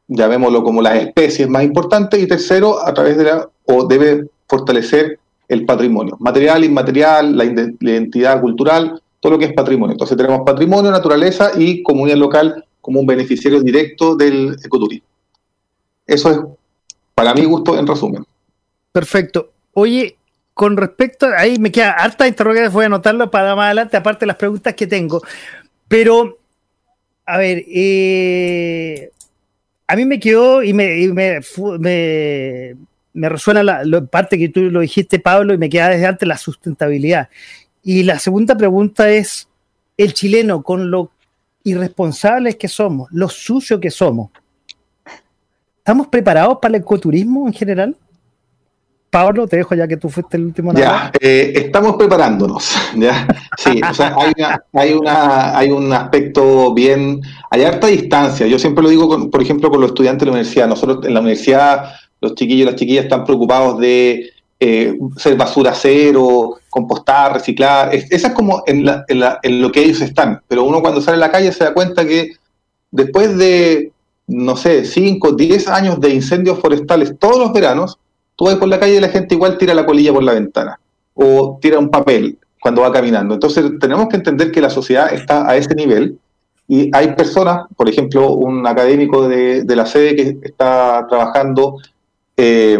llamémoslo 0.08 0.64
como 0.64 0.82
las 0.82 0.96
especies 0.96 1.48
más 1.48 1.62
importantes, 1.62 2.20
y 2.20 2.26
tercero, 2.26 2.84
a 2.84 2.92
través 2.94 3.16
de 3.18 3.24
la, 3.24 3.48
o 3.66 3.86
debe 3.86 4.26
fortalecer 4.48 5.18
el 5.48 5.64
patrimonio, 5.66 6.16
material, 6.20 6.64
inmaterial, 6.64 7.36
la, 7.36 7.44
identidad 7.44 8.40
cultural, 8.40 9.00
todo 9.20 9.32
lo 9.32 9.38
que 9.38 9.46
es 9.46 9.52
patrimonio. 9.52 9.92
Entonces 9.92 10.16
tenemos 10.16 10.42
patrimonio, 10.44 10.90
naturaleza 10.90 11.52
y 11.56 11.82
comunidad 11.82 12.16
local 12.16 12.64
como 12.80 13.00
un 13.00 13.06
beneficiario 13.06 13.62
directo 13.62 14.16
del 14.16 14.56
ecoturismo. 14.62 15.06
Eso 16.06 16.30
es, 16.30 16.38
para 17.14 17.34
mi 17.34 17.44
gusto, 17.44 17.78
en 17.78 17.86
resumen. 17.86 18.24
Perfecto. 18.92 19.50
Oye, 19.72 20.16
con 20.52 20.76
respecto, 20.76 21.26
ahí 21.36 21.58
me 21.58 21.72
queda 21.72 21.92
harta 21.92 22.28
interrogaciones, 22.28 22.72
voy 22.72 22.84
a 22.84 22.86
anotarlo 22.86 23.30
para 23.30 23.56
más 23.56 23.66
adelante, 23.66 23.96
aparte 23.96 24.20
de 24.20 24.28
las 24.28 24.36
preguntas 24.36 24.74
que 24.74 24.86
tengo. 24.86 25.22
Pero, 25.88 26.38
a 27.26 27.38
ver, 27.38 27.64
eh, 27.66 29.10
a 29.86 29.96
mí 29.96 30.04
me 30.04 30.20
quedó 30.20 30.62
y 30.62 30.72
me, 30.72 31.08
me, 31.12 32.76
resuena 33.14 33.62
la, 33.62 34.04
parte 34.06 34.38
que 34.38 34.48
tú 34.48 34.62
lo 34.62 34.80
dijiste, 34.80 35.18
Pablo, 35.18 35.54
y 35.54 35.58
me 35.58 35.70
queda 35.70 35.88
desde 35.88 36.06
antes 36.06 36.28
la 36.28 36.36
sustentabilidad. 36.36 37.28
Y 37.82 38.02
la 38.02 38.18
segunda 38.18 38.56
pregunta 38.56 39.10
es, 39.10 39.48
el 39.96 40.14
chileno, 40.14 40.62
con 40.62 40.90
lo 40.90 41.10
irresponsables 41.62 42.56
que 42.56 42.68
somos, 42.68 43.08
lo 43.12 43.28
sucio 43.28 43.80
que 43.80 43.90
somos, 43.90 44.30
¿estamos 45.78 46.08
preparados 46.08 46.58
para 46.60 46.76
el 46.76 46.82
ecoturismo 46.82 47.46
en 47.46 47.52
general? 47.52 47.96
Pablo, 49.14 49.46
te 49.46 49.58
dejo 49.58 49.76
ya 49.76 49.86
que 49.86 49.96
tú 49.96 50.08
fuiste 50.08 50.36
el 50.36 50.46
último. 50.46 50.74
Ya, 50.74 51.12
eh, 51.20 51.52
estamos 51.54 51.94
preparándonos. 51.94 52.74
¿ya? 52.96 53.28
Sí, 53.56 53.80
o 53.88 53.94
sea, 53.94 54.16
hay, 54.72 54.92
una, 54.92 55.56
hay, 55.56 55.70
un 55.70 55.92
aspecto 55.92 56.74
bien. 56.74 57.20
Hay 57.48 57.62
harta 57.62 57.86
distancia. 57.86 58.48
Yo 58.48 58.58
siempre 58.58 58.82
lo 58.82 58.90
digo, 58.90 59.30
por 59.30 59.40
ejemplo, 59.40 59.70
con 59.70 59.80
los 59.80 59.90
estudiantes 59.90 60.22
de 60.22 60.26
la 60.26 60.32
universidad. 60.32 60.66
Nosotros 60.66 61.06
en 61.06 61.14
la 61.14 61.20
universidad, 61.20 61.92
los 62.24 62.34
chiquillos 62.34 62.62
y 62.62 62.70
las 62.70 62.76
chiquillas 62.76 63.04
están 63.04 63.24
preocupados 63.24 63.78
de 63.78 64.30
eh, 64.60 64.98
ser 65.16 65.36
basura 65.36 65.72
cero, 65.74 66.56
compostar, 66.70 67.34
reciclar. 67.34 67.94
esa 67.94 68.28
es 68.28 68.34
como 68.34 68.62
en, 68.66 68.84
en 69.08 69.62
lo 69.62 69.70
que 69.70 69.82
ellos 69.82 70.00
están. 70.00 70.40
Pero 70.48 70.64
uno 70.64 70.80
cuando 70.80 71.00
sale 71.00 71.16
a 71.16 71.20
la 71.20 71.30
calle 71.30 71.52
se 71.52 71.64
da 71.64 71.74
cuenta 71.74 72.06
que 72.06 72.32
después 72.90 73.36
de, 73.36 73.92
no 74.26 74.56
sé, 74.56 74.84
5, 74.84 75.32
10 75.32 75.68
años 75.68 76.00
de 76.00 76.10
incendios 76.10 76.58
forestales 76.58 77.18
todos 77.18 77.38
los 77.38 77.52
veranos, 77.52 77.98
tú 78.36 78.46
vas 78.46 78.56
por 78.56 78.68
la 78.68 78.80
calle 78.80 78.96
y 78.96 79.00
la 79.00 79.08
gente 79.08 79.34
igual 79.34 79.58
tira 79.58 79.74
la 79.74 79.86
colilla 79.86 80.12
por 80.12 80.22
la 80.22 80.32
ventana 80.32 80.78
o 81.14 81.58
tira 81.60 81.78
un 81.78 81.90
papel 81.90 82.38
cuando 82.60 82.82
va 82.82 82.92
caminando. 82.92 83.34
Entonces 83.34 83.64
tenemos 83.80 84.08
que 84.08 84.16
entender 84.16 84.50
que 84.50 84.60
la 84.60 84.70
sociedad 84.70 85.12
está 85.12 85.48
a 85.48 85.56
ese 85.56 85.74
nivel 85.74 86.18
y 86.66 86.90
hay 86.94 87.14
personas, 87.14 87.66
por 87.76 87.88
ejemplo, 87.88 88.32
un 88.32 88.66
académico 88.66 89.28
de, 89.28 89.64
la 89.66 89.86
sede 89.86 90.16
que 90.16 90.38
está 90.42 91.06
trabajando, 91.08 91.78
eh, 92.36 92.78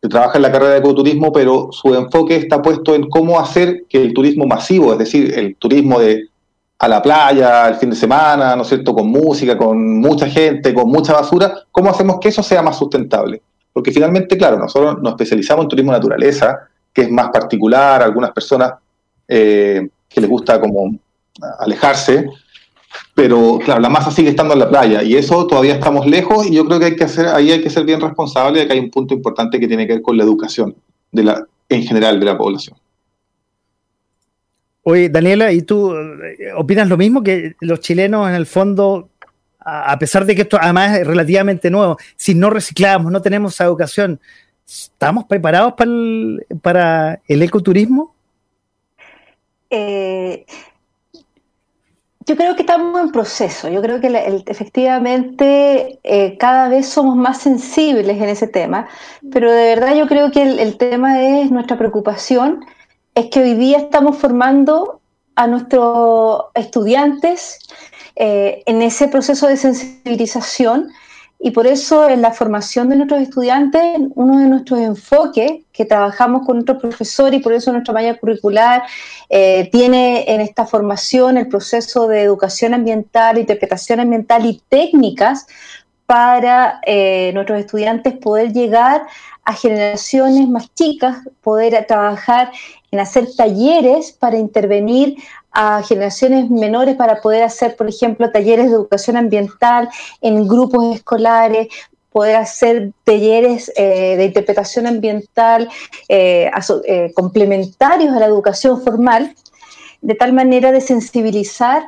trabaja 0.00 0.36
en 0.36 0.42
la 0.42 0.52
carrera 0.52 0.72
de 0.72 0.78
ecoturismo, 0.78 1.32
pero 1.32 1.68
su 1.72 1.94
enfoque 1.94 2.36
está 2.36 2.62
puesto 2.62 2.94
en 2.94 3.08
cómo 3.08 3.38
hacer 3.38 3.84
que 3.88 4.02
el 4.02 4.14
turismo 4.14 4.46
masivo, 4.46 4.92
es 4.92 4.98
decir, 4.98 5.38
el 5.38 5.56
turismo 5.56 6.00
de 6.00 6.30
a 6.78 6.88
la 6.88 7.02
playa 7.02 7.68
el 7.68 7.74
fin 7.74 7.90
de 7.90 7.96
semana, 7.96 8.56
¿no 8.56 8.62
es 8.62 8.68
cierto?, 8.68 8.94
con 8.94 9.06
música, 9.08 9.56
con 9.56 10.00
mucha 10.00 10.26
gente, 10.26 10.72
con 10.72 10.88
mucha 10.88 11.12
basura, 11.12 11.54
cómo 11.70 11.90
hacemos 11.90 12.18
que 12.18 12.30
eso 12.30 12.42
sea 12.42 12.62
más 12.62 12.78
sustentable. 12.78 13.42
Porque 13.70 13.92
finalmente, 13.92 14.38
claro, 14.38 14.58
nosotros 14.58 14.96
nos 15.02 15.12
especializamos 15.12 15.64
en 15.64 15.68
turismo 15.68 15.92
naturaleza, 15.92 16.68
que 16.92 17.02
es 17.02 17.10
más 17.10 17.28
particular, 17.28 18.02
algunas 18.02 18.30
personas 18.30 18.72
eh, 19.28 19.90
que 20.08 20.20
les 20.22 20.30
gusta 20.30 20.58
como 20.58 20.98
alejarse, 21.58 22.30
pero 23.20 23.58
claro, 23.62 23.82
la 23.82 23.90
masa 23.90 24.10
sigue 24.10 24.30
estando 24.30 24.54
en 24.54 24.60
la 24.60 24.70
playa 24.70 25.02
y 25.02 25.14
eso 25.14 25.46
todavía 25.46 25.74
estamos 25.74 26.06
lejos 26.06 26.46
y 26.46 26.54
yo 26.54 26.64
creo 26.64 26.78
que 26.78 26.86
hay 26.86 26.96
que 26.96 27.04
hacer, 27.04 27.26
ahí 27.26 27.50
hay 27.50 27.60
que 27.60 27.68
ser 27.68 27.84
bien 27.84 28.00
responsable 28.00 28.60
de 28.60 28.66
que 28.66 28.72
hay 28.72 28.78
un 28.78 28.90
punto 28.90 29.12
importante 29.12 29.60
que 29.60 29.68
tiene 29.68 29.86
que 29.86 29.92
ver 29.92 30.02
con 30.02 30.16
la 30.16 30.24
educación 30.24 30.74
de 31.12 31.24
la, 31.24 31.46
en 31.68 31.82
general 31.82 32.18
de 32.18 32.24
la 32.24 32.38
población. 32.38 32.78
Oye, 34.84 35.10
Daniela, 35.10 35.52
¿y 35.52 35.60
tú 35.60 35.94
eh, 35.94 36.50
opinas 36.56 36.88
lo 36.88 36.96
mismo 36.96 37.22
que 37.22 37.56
los 37.60 37.80
chilenos 37.80 38.26
en 38.26 38.36
el 38.36 38.46
fondo 38.46 39.10
a 39.58 39.98
pesar 39.98 40.24
de 40.24 40.34
que 40.34 40.40
esto 40.40 40.56
además 40.58 41.00
es 41.00 41.06
relativamente 41.06 41.70
nuevo, 41.70 41.98
si 42.16 42.34
no 42.34 42.48
reciclamos, 42.48 43.12
no 43.12 43.20
tenemos 43.20 43.52
esa 43.52 43.64
educación, 43.64 44.18
¿estamos 44.66 45.24
preparados 45.24 45.74
para 45.74 45.90
el, 45.90 46.46
para 46.62 47.20
el 47.28 47.42
ecoturismo? 47.42 48.14
Eh, 49.68 50.46
yo 52.30 52.36
creo 52.36 52.54
que 52.54 52.62
estamos 52.62 53.00
en 53.00 53.10
proceso, 53.10 53.68
yo 53.68 53.82
creo 53.82 54.00
que 54.00 54.06
efectivamente 54.46 55.98
eh, 56.04 56.38
cada 56.38 56.68
vez 56.68 56.86
somos 56.86 57.16
más 57.16 57.38
sensibles 57.38 58.16
en 58.22 58.28
ese 58.28 58.46
tema, 58.46 58.86
pero 59.32 59.50
de 59.50 59.74
verdad 59.74 59.96
yo 59.96 60.06
creo 60.06 60.30
que 60.30 60.42
el 60.42 60.76
tema 60.76 61.20
es 61.20 61.50
nuestra 61.50 61.76
preocupación, 61.76 62.64
es 63.16 63.30
que 63.30 63.40
hoy 63.40 63.54
día 63.54 63.78
estamos 63.78 64.16
formando 64.16 65.00
a 65.34 65.48
nuestros 65.48 66.42
estudiantes 66.54 67.58
eh, 68.14 68.62
en 68.64 68.80
ese 68.80 69.08
proceso 69.08 69.48
de 69.48 69.56
sensibilización 69.56 70.92
y 71.42 71.52
por 71.52 71.66
eso 71.66 72.06
en 72.06 72.20
la 72.20 72.32
formación 72.32 72.90
de 72.90 72.96
nuestros 72.96 73.22
estudiantes, 73.22 73.82
uno 74.14 74.38
de 74.38 74.46
nuestros 74.46 74.78
enfoques 74.78 75.62
que 75.72 75.86
trabajamos 75.86 76.44
con 76.44 76.56
nuestros 76.56 76.78
profesores 76.78 77.40
y 77.40 77.42
por 77.42 77.54
eso 77.54 77.72
nuestra 77.72 77.94
malla 77.94 78.18
curricular 78.18 78.82
eh, 79.30 79.70
tiene 79.72 80.26
en 80.28 80.42
esta 80.42 80.66
formación 80.66 81.38
el 81.38 81.48
proceso 81.48 82.08
de 82.08 82.20
educación 82.20 82.74
ambiental, 82.74 83.38
interpretación 83.38 84.00
ambiental 84.00 84.44
y 84.44 84.60
técnicas 84.68 85.46
para 86.04 86.80
eh, 86.84 87.30
nuestros 87.32 87.60
estudiantes 87.60 88.18
poder 88.18 88.52
llegar 88.52 89.06
a 89.44 89.54
generaciones 89.54 90.46
más 90.46 90.74
chicas, 90.74 91.18
poder 91.40 91.86
trabajar 91.86 92.52
en 92.90 93.00
hacer 93.00 93.26
talleres 93.34 94.12
para 94.12 94.36
intervenir 94.36 95.16
a 95.52 95.82
generaciones 95.82 96.50
menores 96.50 96.96
para 96.96 97.20
poder 97.20 97.42
hacer, 97.42 97.76
por 97.76 97.88
ejemplo, 97.88 98.30
talleres 98.30 98.66
de 98.66 98.72
educación 98.72 99.16
ambiental 99.16 99.88
en 100.20 100.46
grupos 100.46 100.96
escolares, 100.96 101.68
poder 102.10 102.36
hacer 102.36 102.92
talleres 103.04 103.70
eh, 103.76 104.16
de 104.16 104.24
interpretación 104.24 104.86
ambiental 104.86 105.68
eh, 106.08 106.50
eh, 106.84 107.12
complementarios 107.14 108.14
a 108.14 108.20
la 108.20 108.26
educación 108.26 108.82
formal, 108.82 109.34
de 110.00 110.14
tal 110.14 110.32
manera 110.32 110.72
de 110.72 110.80
sensibilizar 110.80 111.84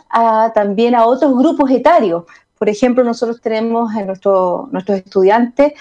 también 0.55 0.95
a 0.95 1.07
otros 1.07 1.35
grupos 1.35 1.71
etarios. 1.71 2.25
Por 2.59 2.69
ejemplo, 2.69 3.03
nosotros 3.03 3.41
tenemos 3.41 3.93
en 3.97 4.07
nuestro, 4.07 4.69
nuestros 4.71 4.99
estudiantes 4.99 5.73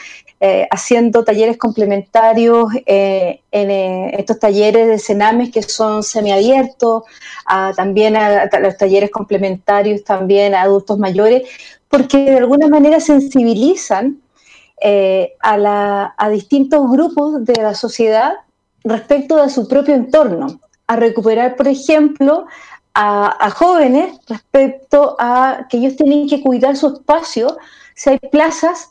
eh, 0.42 0.68
haciendo 0.72 1.24
talleres 1.24 1.58
complementarios 1.58 2.66
en 2.86 3.72
estos 4.20 4.40
talleres 4.40 4.88
de 4.88 4.98
cenames 4.98 5.52
que 5.52 5.62
son 5.62 6.02
semiabiertos, 6.04 7.04
también 7.76 8.18
a, 8.18 8.50
los 8.60 8.76
talleres 8.76 9.12
complementarios 9.12 10.04
también 10.04 10.56
a 10.56 10.64
adultos 10.64 10.98
mayores, 10.98 11.44
porque 11.88 12.18
de 12.26 12.38
alguna 12.38 12.68
manera 12.68 13.00
sensibilizan 13.00 14.20
a, 15.44 16.14
a 16.18 16.30
distintos 16.30 16.90
grupos 16.90 17.46
de 17.46 17.62
la 17.62 17.76
sociedad 17.76 18.34
respecto 18.84 19.42
de 19.42 19.50
su 19.50 19.68
propio 19.68 19.94
entorno, 19.94 20.60
a 20.88 20.96
recuperar, 20.96 21.56
por 21.56 21.68
ejemplo, 21.68 22.48
a, 22.94 23.50
jóvenes 23.52 24.18
respecto 24.28 25.16
a 25.20 25.68
que 25.70 25.78
ellos 25.78 25.96
tienen 25.96 26.28
que 26.28 26.42
cuidar 26.42 26.76
su 26.76 26.88
espacio. 26.88 27.58
Si 27.96 28.10
hay 28.10 28.20
plazas, 28.20 28.90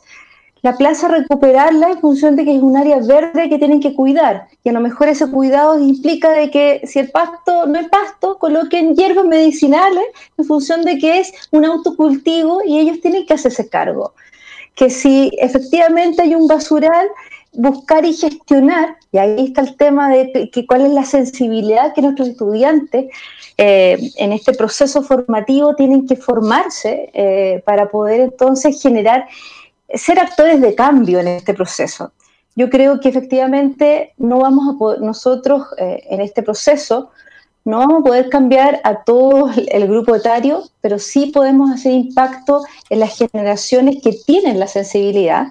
la 0.61 0.77
plaza 0.77 1.07
recuperarla 1.07 1.89
en 1.89 1.99
función 1.99 2.35
de 2.35 2.45
que 2.45 2.55
es 2.55 2.61
un 2.61 2.77
área 2.77 2.99
verde 2.99 3.49
que 3.49 3.57
tienen 3.57 3.79
que 3.79 3.95
cuidar. 3.95 4.47
Y 4.63 4.69
a 4.69 4.73
lo 4.73 4.79
mejor 4.79 5.07
ese 5.07 5.29
cuidado 5.29 5.79
implica 5.79 6.29
de 6.31 6.51
que 6.51 6.81
si 6.85 6.99
el 6.99 7.09
pasto 7.09 7.65
no 7.65 7.79
es 7.79 7.89
pasto, 7.89 8.37
coloquen 8.37 8.95
hierbas 8.95 9.25
medicinales 9.25 10.03
en 10.37 10.45
función 10.45 10.83
de 10.83 10.99
que 10.99 11.19
es 11.19 11.33
un 11.51 11.65
autocultivo 11.65 12.61
y 12.63 12.79
ellos 12.79 13.01
tienen 13.01 13.25
que 13.25 13.33
hacerse 13.33 13.69
cargo. 13.69 14.13
Que 14.75 14.89
si 14.89 15.31
efectivamente 15.39 16.21
hay 16.21 16.35
un 16.35 16.47
basural, 16.47 17.07
buscar 17.53 18.05
y 18.05 18.13
gestionar, 18.13 18.95
y 19.11 19.17
ahí 19.17 19.45
está 19.47 19.61
el 19.61 19.75
tema 19.75 20.09
de 20.09 20.49
que, 20.51 20.65
cuál 20.65 20.85
es 20.85 20.91
la 20.91 21.03
sensibilidad 21.03 21.93
que 21.93 22.01
nuestros 22.01 22.29
estudiantes 22.29 23.07
eh, 23.57 23.97
en 24.17 24.31
este 24.31 24.53
proceso 24.53 25.03
formativo 25.03 25.75
tienen 25.75 26.07
que 26.07 26.15
formarse 26.15 27.09
eh, 27.13 27.61
para 27.65 27.89
poder 27.89 28.21
entonces 28.21 28.81
generar, 28.81 29.27
ser 29.95 30.19
actores 30.19 30.61
de 30.61 30.75
cambio 30.75 31.19
en 31.19 31.27
este 31.27 31.53
proceso. 31.53 32.11
Yo 32.55 32.69
creo 32.69 32.99
que 32.99 33.09
efectivamente 33.09 34.13
no 34.17 34.39
vamos 34.39 34.75
a 34.75 34.77
poder, 34.77 35.01
nosotros 35.01 35.67
eh, 35.77 36.03
en 36.09 36.21
este 36.21 36.43
proceso 36.43 37.11
no 37.63 37.77
vamos 37.77 38.01
a 38.01 38.03
poder 38.03 38.29
cambiar 38.29 38.81
a 38.83 39.03
todo 39.03 39.51
el 39.55 39.87
grupo 39.87 40.15
etario, 40.15 40.63
pero 40.81 40.97
sí 40.97 41.27
podemos 41.27 41.69
hacer 41.71 41.93
impacto 41.93 42.63
en 42.89 42.99
las 42.99 43.17
generaciones 43.17 44.01
que 44.03 44.13
tienen 44.25 44.59
la 44.59 44.67
sensibilidad 44.67 45.47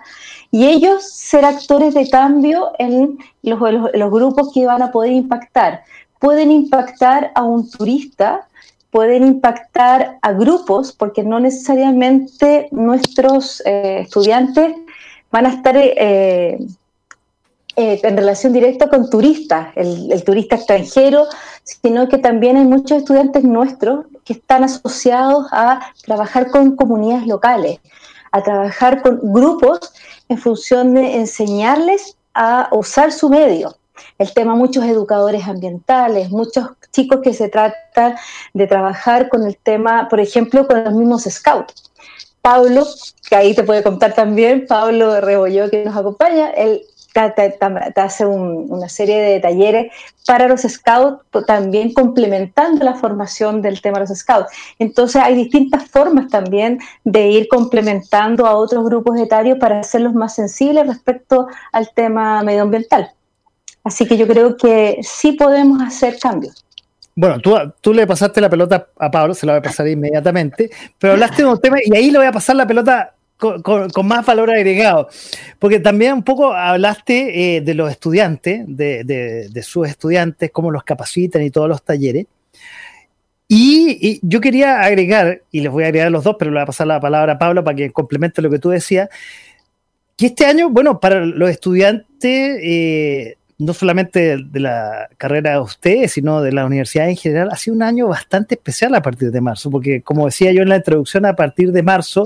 y 0.50 0.66
ellos 0.66 1.08
ser 1.08 1.44
actores 1.44 1.94
de 1.94 2.10
cambio 2.10 2.72
en 2.78 3.18
los, 3.42 3.60
los, 3.94 4.10
grupos 4.10 4.52
que 4.52 4.66
van 4.66 4.82
a 4.82 4.90
poder 4.90 5.12
impactar. 5.12 5.84
Pueden 6.18 6.50
impactar 6.50 7.30
a 7.36 7.44
un 7.44 7.70
turista, 7.70 8.48
pueden 8.90 9.24
impactar 9.24 10.18
a 10.22 10.32
grupos, 10.32 10.92
porque 10.92 11.22
no 11.22 11.40
necesariamente 11.40 12.68
nuestros 12.72 13.62
eh, 13.64 14.00
estudiantes 14.00 14.74
van 15.30 15.46
a 15.46 15.50
estar 15.50 15.76
eh, 15.76 16.58
eh, 17.76 18.00
en 18.02 18.16
relación 18.16 18.52
directa 18.52 18.88
con 18.88 19.08
turistas, 19.08 19.68
el, 19.76 20.10
el, 20.10 20.24
turista 20.24 20.56
extranjero, 20.56 21.26
sino 21.62 22.08
que 22.08 22.18
también 22.18 22.56
hay 22.56 22.64
muchos 22.64 22.98
estudiantes 22.98 23.44
nuestros 23.44 24.06
que 24.24 24.32
están 24.32 24.64
asociados 24.64 25.46
a 25.52 25.92
trabajar 26.04 26.50
con 26.50 26.74
comunidades 26.74 27.26
locales, 27.26 27.78
a 28.32 28.42
trabajar 28.42 29.02
con 29.02 29.20
grupos 29.32 29.92
en 30.28 30.38
función 30.38 30.94
de 30.94 31.16
enseñarles 31.16 32.16
a 32.34 32.68
usar 32.72 33.12
su 33.12 33.28
medio. 33.28 33.76
El 34.18 34.32
tema, 34.32 34.54
muchos 34.54 34.84
educadores 34.84 35.46
ambientales, 35.46 36.30
muchos 36.30 36.68
chicos 36.92 37.20
que 37.22 37.34
se 37.34 37.48
tratan 37.48 38.16
de 38.54 38.66
trabajar 38.66 39.28
con 39.28 39.46
el 39.46 39.56
tema, 39.56 40.08
por 40.08 40.20
ejemplo, 40.20 40.66
con 40.66 40.84
los 40.84 40.94
mismos 40.94 41.24
scouts. 41.24 41.90
Pablo, 42.42 42.86
que 43.28 43.36
ahí 43.36 43.54
te 43.54 43.64
puede 43.64 43.82
contar 43.82 44.14
también, 44.14 44.66
Pablo 44.66 45.20
Rebolló, 45.20 45.68
que 45.68 45.84
nos 45.84 45.96
acompaña, 45.96 46.50
él 46.50 46.82
te, 47.12 48.00
hace 48.00 48.24
una 48.24 48.88
serie 48.88 49.20
de 49.20 49.40
talleres 49.40 49.92
para 50.26 50.48
los 50.48 50.62
scouts, 50.62 51.24
también 51.46 51.92
complementando 51.92 52.84
la 52.84 52.94
formación 52.94 53.62
del 53.62 53.80
tema 53.80 53.98
de 53.98 54.06
los 54.08 54.18
scouts. 54.18 54.52
Entonces 54.78 55.20
hay 55.22 55.34
distintas 55.34 55.88
formas 55.90 56.28
también 56.28 56.78
de 57.04 57.28
ir 57.28 57.48
complementando 57.48 58.46
a 58.46 58.56
otros 58.56 58.84
grupos 58.84 59.18
etarios 59.18 59.58
para 59.58 59.80
hacerlos 59.80 60.14
más 60.14 60.34
sensibles 60.34 60.86
respecto 60.86 61.48
al 61.72 61.90
tema 61.94 62.42
medioambiental. 62.42 63.12
Así 63.84 64.06
que 64.06 64.16
yo 64.16 64.26
creo 64.26 64.56
que 64.56 64.98
sí 65.02 65.32
podemos 65.32 65.80
hacer 65.82 66.18
cambios. 66.18 66.64
Bueno, 67.14 67.38
tú, 67.40 67.56
tú, 67.80 67.92
le 67.92 68.06
pasaste 68.06 68.40
la 68.40 68.48
pelota 68.48 68.88
a 68.98 69.10
Pablo, 69.10 69.34
se 69.34 69.44
la 69.46 69.52
voy 69.52 69.58
a 69.58 69.62
pasar 69.62 69.88
inmediatamente, 69.88 70.70
pero 70.98 71.14
hablaste 71.14 71.42
de 71.42 71.48
un 71.48 71.60
tema 71.60 71.78
y 71.84 71.94
ahí 71.94 72.10
le 72.10 72.18
voy 72.18 72.26
a 72.26 72.32
pasar 72.32 72.56
la 72.56 72.66
pelota 72.66 73.14
con, 73.40 74.06
más 74.06 74.24
valor 74.24 74.50
agregado. 74.50 75.08
Porque 75.58 75.80
también 75.80 76.14
un 76.14 76.22
poco 76.22 76.52
hablaste 76.52 77.56
eh, 77.56 77.60
de 77.60 77.74
los 77.74 77.90
estudiantes, 77.90 78.62
de, 78.66 79.62
sus 79.62 79.88
estudiantes, 79.88 80.50
cómo 80.52 80.70
los 80.70 80.84
capacitan 80.84 81.42
y 81.42 81.50
todos 81.50 81.68
los 81.68 81.82
talleres. 81.82 82.26
Y, 83.48 84.20
yo 84.22 84.40
quería 84.40 84.82
agregar, 84.82 85.42
y 85.50 85.60
les 85.60 85.72
voy 85.72 85.84
a 85.84 85.86
agregar 85.88 86.12
los 86.12 86.22
dos, 86.22 86.36
pero 86.38 86.50
le 86.50 86.56
voy 86.56 86.62
a 86.62 86.66
pasar 86.66 86.86
la 86.86 87.00
palabra 87.00 87.32
a 87.32 87.38
Pablo 87.38 87.64
para 87.64 87.76
que 87.76 87.90
complemente 87.90 88.42
lo 88.42 88.50
que 88.50 88.60
tú 88.60 88.70
decías, 88.70 89.08
que 90.16 90.26
este 90.26 90.44
año, 90.44 90.68
bueno, 90.68 91.00
para 91.00 91.24
los 91.24 91.50
estudiantes, 91.50 92.58
eh, 92.62 93.36
no 93.60 93.74
solamente 93.74 94.38
de 94.38 94.60
la 94.60 95.08
carrera 95.18 95.52
de 95.52 95.60
ustedes, 95.60 96.12
sino 96.12 96.40
de 96.40 96.50
la 96.50 96.64
universidad 96.64 97.08
en 97.08 97.16
general, 97.16 97.50
ha 97.52 97.56
sido 97.56 97.76
un 97.76 97.82
año 97.82 98.08
bastante 98.08 98.54
especial 98.54 98.94
a 98.94 99.02
partir 99.02 99.30
de 99.30 99.40
marzo, 99.40 99.70
porque 99.70 100.00
como 100.02 100.24
decía 100.24 100.50
yo 100.50 100.62
en 100.62 100.70
la 100.70 100.76
introducción, 100.76 101.26
a 101.26 101.36
partir 101.36 101.70
de 101.70 101.82
marzo 101.82 102.24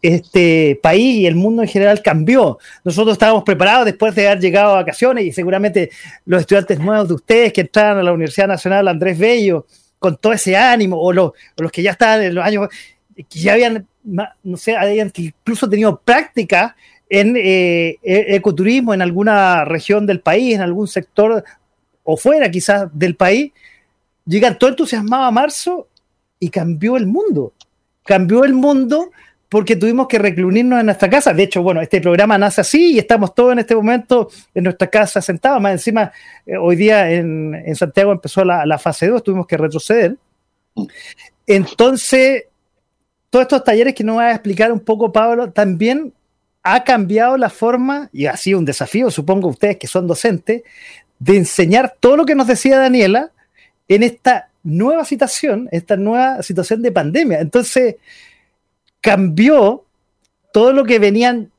este 0.00 0.78
país 0.80 1.16
y 1.16 1.26
el 1.26 1.34
mundo 1.34 1.62
en 1.62 1.68
general 1.68 2.00
cambió. 2.02 2.58
Nosotros 2.84 3.14
estábamos 3.14 3.42
preparados 3.42 3.84
después 3.84 4.14
de 4.14 4.28
haber 4.28 4.40
llegado 4.40 4.70
a 4.70 4.76
vacaciones 4.76 5.24
y 5.24 5.32
seguramente 5.32 5.90
los 6.24 6.42
estudiantes 6.42 6.78
nuevos 6.78 7.08
de 7.08 7.14
ustedes 7.14 7.52
que 7.52 7.62
entraron 7.62 7.98
a 7.98 8.02
la 8.04 8.12
Universidad 8.12 8.46
Nacional 8.46 8.86
Andrés 8.86 9.18
Bello 9.18 9.66
con 9.98 10.16
todo 10.16 10.32
ese 10.32 10.56
ánimo, 10.56 10.96
o 11.00 11.12
los, 11.12 11.32
que 11.72 11.82
ya 11.82 11.90
estaban 11.90 12.22
en 12.22 12.36
los 12.36 12.44
años, 12.44 12.68
que 13.16 13.40
ya 13.40 13.54
habían, 13.54 13.88
no 14.04 14.56
sé, 14.56 14.76
habían 14.76 15.12
incluso 15.16 15.68
tenido 15.68 16.00
práctica 16.00 16.76
en 17.08 17.36
eh, 17.36 17.98
e-, 18.02 18.36
ecoturismo 18.36 18.94
en 18.94 19.02
alguna 19.02 19.64
región 19.64 20.06
del 20.06 20.20
país, 20.20 20.54
en 20.54 20.60
algún 20.60 20.88
sector 20.88 21.44
o 22.04 22.16
fuera 22.16 22.50
quizás 22.50 22.88
del 22.92 23.16
país, 23.16 23.52
llegan 24.24 24.58
todo 24.58 24.70
entusiasmado 24.70 25.24
a 25.24 25.30
marzo 25.30 25.88
y 26.38 26.50
cambió 26.50 26.96
el 26.96 27.06
mundo. 27.06 27.52
Cambió 28.04 28.44
el 28.44 28.54
mundo 28.54 29.10
porque 29.48 29.76
tuvimos 29.76 30.08
que 30.08 30.18
recluirnos 30.18 30.80
en 30.80 30.86
nuestra 30.86 31.08
casa. 31.08 31.32
De 31.32 31.44
hecho, 31.44 31.62
bueno, 31.62 31.80
este 31.80 32.00
programa 32.00 32.36
nace 32.36 32.60
así 32.60 32.92
y 32.92 32.98
estamos 32.98 33.34
todos 33.34 33.52
en 33.52 33.60
este 33.60 33.74
momento 33.74 34.30
en 34.54 34.64
nuestra 34.64 34.88
casa 34.88 35.22
sentados. 35.22 35.60
Más 35.60 35.72
encima, 35.72 36.12
eh, 36.46 36.56
hoy 36.56 36.76
día 36.76 37.10
en, 37.10 37.74
Santiago 37.74 38.12
empezó 38.12 38.44
la, 38.44 38.78
fase 38.78 39.06
2, 39.06 39.22
tuvimos 39.22 39.46
que 39.46 39.56
retroceder. 39.56 40.16
Entonces, 41.46 42.44
todos 43.30 43.42
estos 43.42 43.64
talleres 43.64 43.94
que 43.94 44.04
nos 44.04 44.18
va 44.18 44.26
a 44.26 44.32
explicar 44.32 44.70
un 44.70 44.80
poco 44.80 45.10
Pablo, 45.10 45.50
también 45.50 46.12
ha 46.74 46.84
cambiado 46.84 47.36
la 47.36 47.50
forma, 47.50 48.10
y 48.12 48.26
ha 48.26 48.36
sido 48.36 48.58
un 48.58 48.64
desafío, 48.64 49.10
supongo 49.10 49.48
ustedes 49.48 49.78
que 49.78 49.86
son 49.86 50.06
docentes, 50.06 50.62
de 51.18 51.36
enseñar 51.36 51.96
todo 51.98 52.16
lo 52.16 52.26
que 52.26 52.34
nos 52.34 52.46
decía 52.46 52.78
Daniela 52.78 53.30
en 53.88 54.02
esta 54.02 54.50
nueva 54.62 55.04
situación, 55.04 55.68
esta 55.72 55.96
nueva 55.96 56.42
situación 56.42 56.82
de 56.82 56.92
pandemia. 56.92 57.40
Entonces, 57.40 57.96
cambió 59.00 59.84
todo 60.52 60.72
lo 60.72 60.84
que 60.84 60.98
venían 60.98 61.50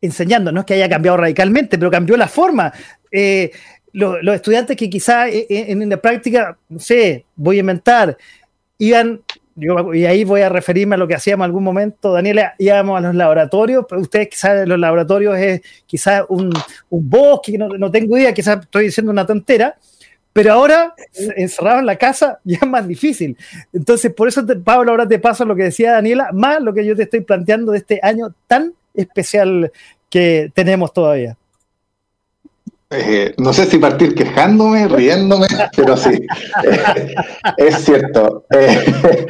enseñando. 0.00 0.52
No 0.52 0.60
es 0.60 0.66
que 0.66 0.74
haya 0.74 0.88
cambiado 0.88 1.18
radicalmente, 1.18 1.78
pero 1.78 1.90
cambió 1.90 2.16
la 2.16 2.28
forma. 2.28 2.72
Eh, 3.10 3.50
los, 3.92 4.22
estudiantes 4.34 4.76
que 4.76 4.88
quizá 4.90 5.28
eh, 5.28 5.46
eh, 5.48 5.66
en, 5.68 5.88
la 5.88 5.96
práctica, 5.98 6.58
no 6.68 6.78
sé, 6.78 7.24
voy 7.34 7.58
a 7.58 7.60
inventar, 7.60 8.16
iban, 8.78 9.20
y 9.56 10.04
ahí 10.04 10.24
voy 10.24 10.42
a 10.42 10.48
referirme 10.48 10.96
a 10.96 10.98
lo 10.98 11.08
que 11.08 11.14
hacíamos 11.14 11.44
en 11.44 11.48
algún 11.48 11.64
momento, 11.64 12.12
Daniela, 12.12 12.54
íbamos 12.58 12.98
a 12.98 13.00
los 13.00 13.14
laboratorios, 13.14 13.86
pero 13.88 14.02
ustedes 14.02 14.28
quizás 14.28 14.68
los 14.68 14.78
laboratorios 14.78 15.36
es 15.38 15.62
quizás 15.86 16.24
un, 16.28 16.52
bosque, 16.90 17.56
no, 17.56 17.68
no 17.68 17.90
tengo 17.90 18.18
idea, 18.18 18.34
quizás 18.34 18.60
estoy 18.60 18.84
diciendo 18.84 19.12
una 19.12 19.26
tontera, 19.26 19.76
pero 20.36 20.52
ahora, 20.52 20.94
encerrado 21.14 21.78
en 21.78 21.86
la 21.86 21.96
casa, 21.96 22.40
ya 22.44 22.58
es 22.60 22.68
más 22.68 22.86
difícil. 22.86 23.38
Entonces, 23.72 24.12
por 24.12 24.28
eso, 24.28 24.44
Pablo, 24.62 24.90
ahora 24.90 25.08
te 25.08 25.18
paso 25.18 25.46
lo 25.46 25.56
que 25.56 25.62
decía 25.62 25.92
Daniela, 25.92 26.28
más 26.34 26.60
lo 26.60 26.74
que 26.74 26.84
yo 26.84 26.94
te 26.94 27.04
estoy 27.04 27.22
planteando 27.22 27.72
de 27.72 27.78
este 27.78 28.00
año 28.02 28.34
tan 28.46 28.74
especial 28.92 29.72
que 30.10 30.52
tenemos 30.54 30.92
todavía. 30.92 31.38
Eh, 32.90 33.34
no 33.38 33.52
sé 33.52 33.66
si 33.66 33.78
partir 33.78 34.14
quejándome, 34.14 34.86
riéndome, 34.86 35.48
pero 35.76 35.96
sí, 35.96 36.24
es 37.56 37.84
cierto. 37.84 38.44
Eh, 38.50 39.26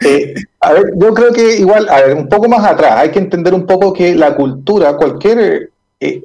eh, 0.00 0.34
a 0.60 0.72
ver, 0.72 0.84
yo 0.96 1.12
creo 1.12 1.32
que 1.32 1.58
igual, 1.58 1.88
a 1.90 2.00
ver, 2.00 2.14
un 2.14 2.28
poco 2.28 2.48
más 2.48 2.64
atrás, 2.64 2.96
hay 2.96 3.10
que 3.10 3.18
entender 3.18 3.52
un 3.52 3.66
poco 3.66 3.92
que 3.92 4.14
la 4.14 4.34
cultura, 4.34 4.96
cualquier, 4.96 5.70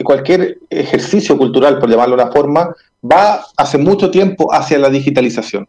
cualquier 0.04 0.60
ejercicio 0.70 1.38
cultural, 1.38 1.80
por 1.80 1.90
llamarlo 1.90 2.16
de 2.16 2.24
una 2.24 2.32
forma, 2.32 2.74
va 3.04 3.46
hace 3.58 3.78
mucho 3.78 4.10
tiempo 4.10 4.54
hacia 4.54 4.80
la 4.80 4.90
digitalización. 4.90 5.68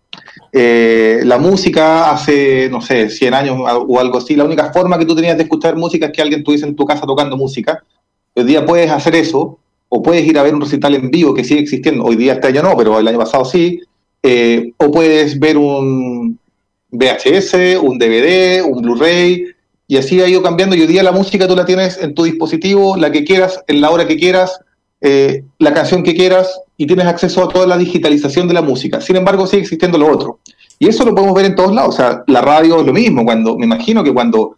Eh, 0.53 1.21
la 1.25 1.39
música 1.39 2.11
hace, 2.11 2.69
no 2.71 2.81
sé, 2.81 3.11
100 3.11 3.35
años 3.35 3.59
o 3.59 3.99
algo 3.99 4.19
así, 4.19 4.37
la 4.37 4.45
única 4.45 4.73
forma 4.73 4.99
que 4.99 5.07
tú 5.07 5.15
tenías 5.17 5.37
de 5.37 5.43
escuchar 5.43 5.77
música 5.77 6.07
es 6.07 6.13
que 6.13 6.23
alguien 6.23 6.41
estuviese 6.41 6.67
en 6.67 6.77
tu 6.77 6.85
casa 6.85 7.07
tocando 7.07 7.37
música. 7.37 7.83
Hoy 8.35 8.45
día 8.45 8.65
puedes 8.65 8.91
hacer 8.91 9.17
eso, 9.17 9.59
o 9.97 10.03
puedes 10.03 10.27
ir 10.27 10.37
a 10.37 10.43
ver 10.43 10.53
un 10.53 10.61
recital 10.61 10.93
en 10.97 11.09
vivo 11.09 11.33
que 11.33 11.45
sigue 11.45 11.61
existiendo. 11.61 12.03
Hoy 12.03 12.17
día 12.17 12.33
este 12.33 12.49
año 12.49 12.63
no, 12.63 12.77
pero 12.77 12.99
el 12.99 13.07
año 13.07 13.19
pasado 13.19 13.45
sí. 13.45 13.81
Eh, 14.25 14.73
o 14.77 14.91
puedes 14.91 15.39
ver 15.39 15.57
un 15.57 16.37
VHS, 16.91 17.79
un 17.81 17.97
DVD, 17.97 18.65
un 18.65 18.83
Blu-ray, 18.83 19.45
y 19.87 19.97
así 19.97 20.21
ha 20.21 20.27
ido 20.27 20.43
cambiando. 20.43 20.75
Y 20.75 20.81
hoy 20.81 20.89
día 20.89 21.05
la 21.05 21.13
música 21.13 21.47
tú 21.47 21.55
la 21.55 21.65
tienes 21.65 21.97
en 21.99 22.13
tu 22.13 22.25
dispositivo, 22.25 22.97
la 22.97 23.13
que 23.13 23.23
quieras, 23.23 23.63
en 23.69 23.81
la 23.81 23.93
hora 23.93 24.09
que 24.09 24.17
quieras, 24.17 24.59
eh, 25.01 25.45
la 25.61 25.73
canción 25.73 26.03
que 26.03 26.17
quieras, 26.17 26.61
y 26.77 26.89
tienes 26.89 27.07
acceso 27.07 27.45
a 27.45 27.49
toda 27.49 27.69
la 27.69 27.79
digitalización 27.79 28.49
de 28.49 28.55
la 28.55 28.63
música. 28.63 29.01
Sin 29.01 29.15
embargo, 29.15 29.47
sigue 29.47 29.63
existiendo 29.63 29.97
lo 29.97 30.11
otro. 30.11 30.41
Y 30.81 30.89
eso 30.89 31.05
lo 31.05 31.15
podemos 31.15 31.37
ver 31.37 31.45
en 31.45 31.55
todos 31.55 31.73
lados. 31.73 31.95
O 31.95 31.97
sea, 31.97 32.25
la 32.27 32.41
radio 32.41 32.81
es 32.81 32.87
lo 32.87 32.93
mismo. 32.93 33.25
Cuando, 33.25 33.57
me 33.57 33.67
imagino 33.67 34.03
que 34.03 34.13
cuando 34.13 34.57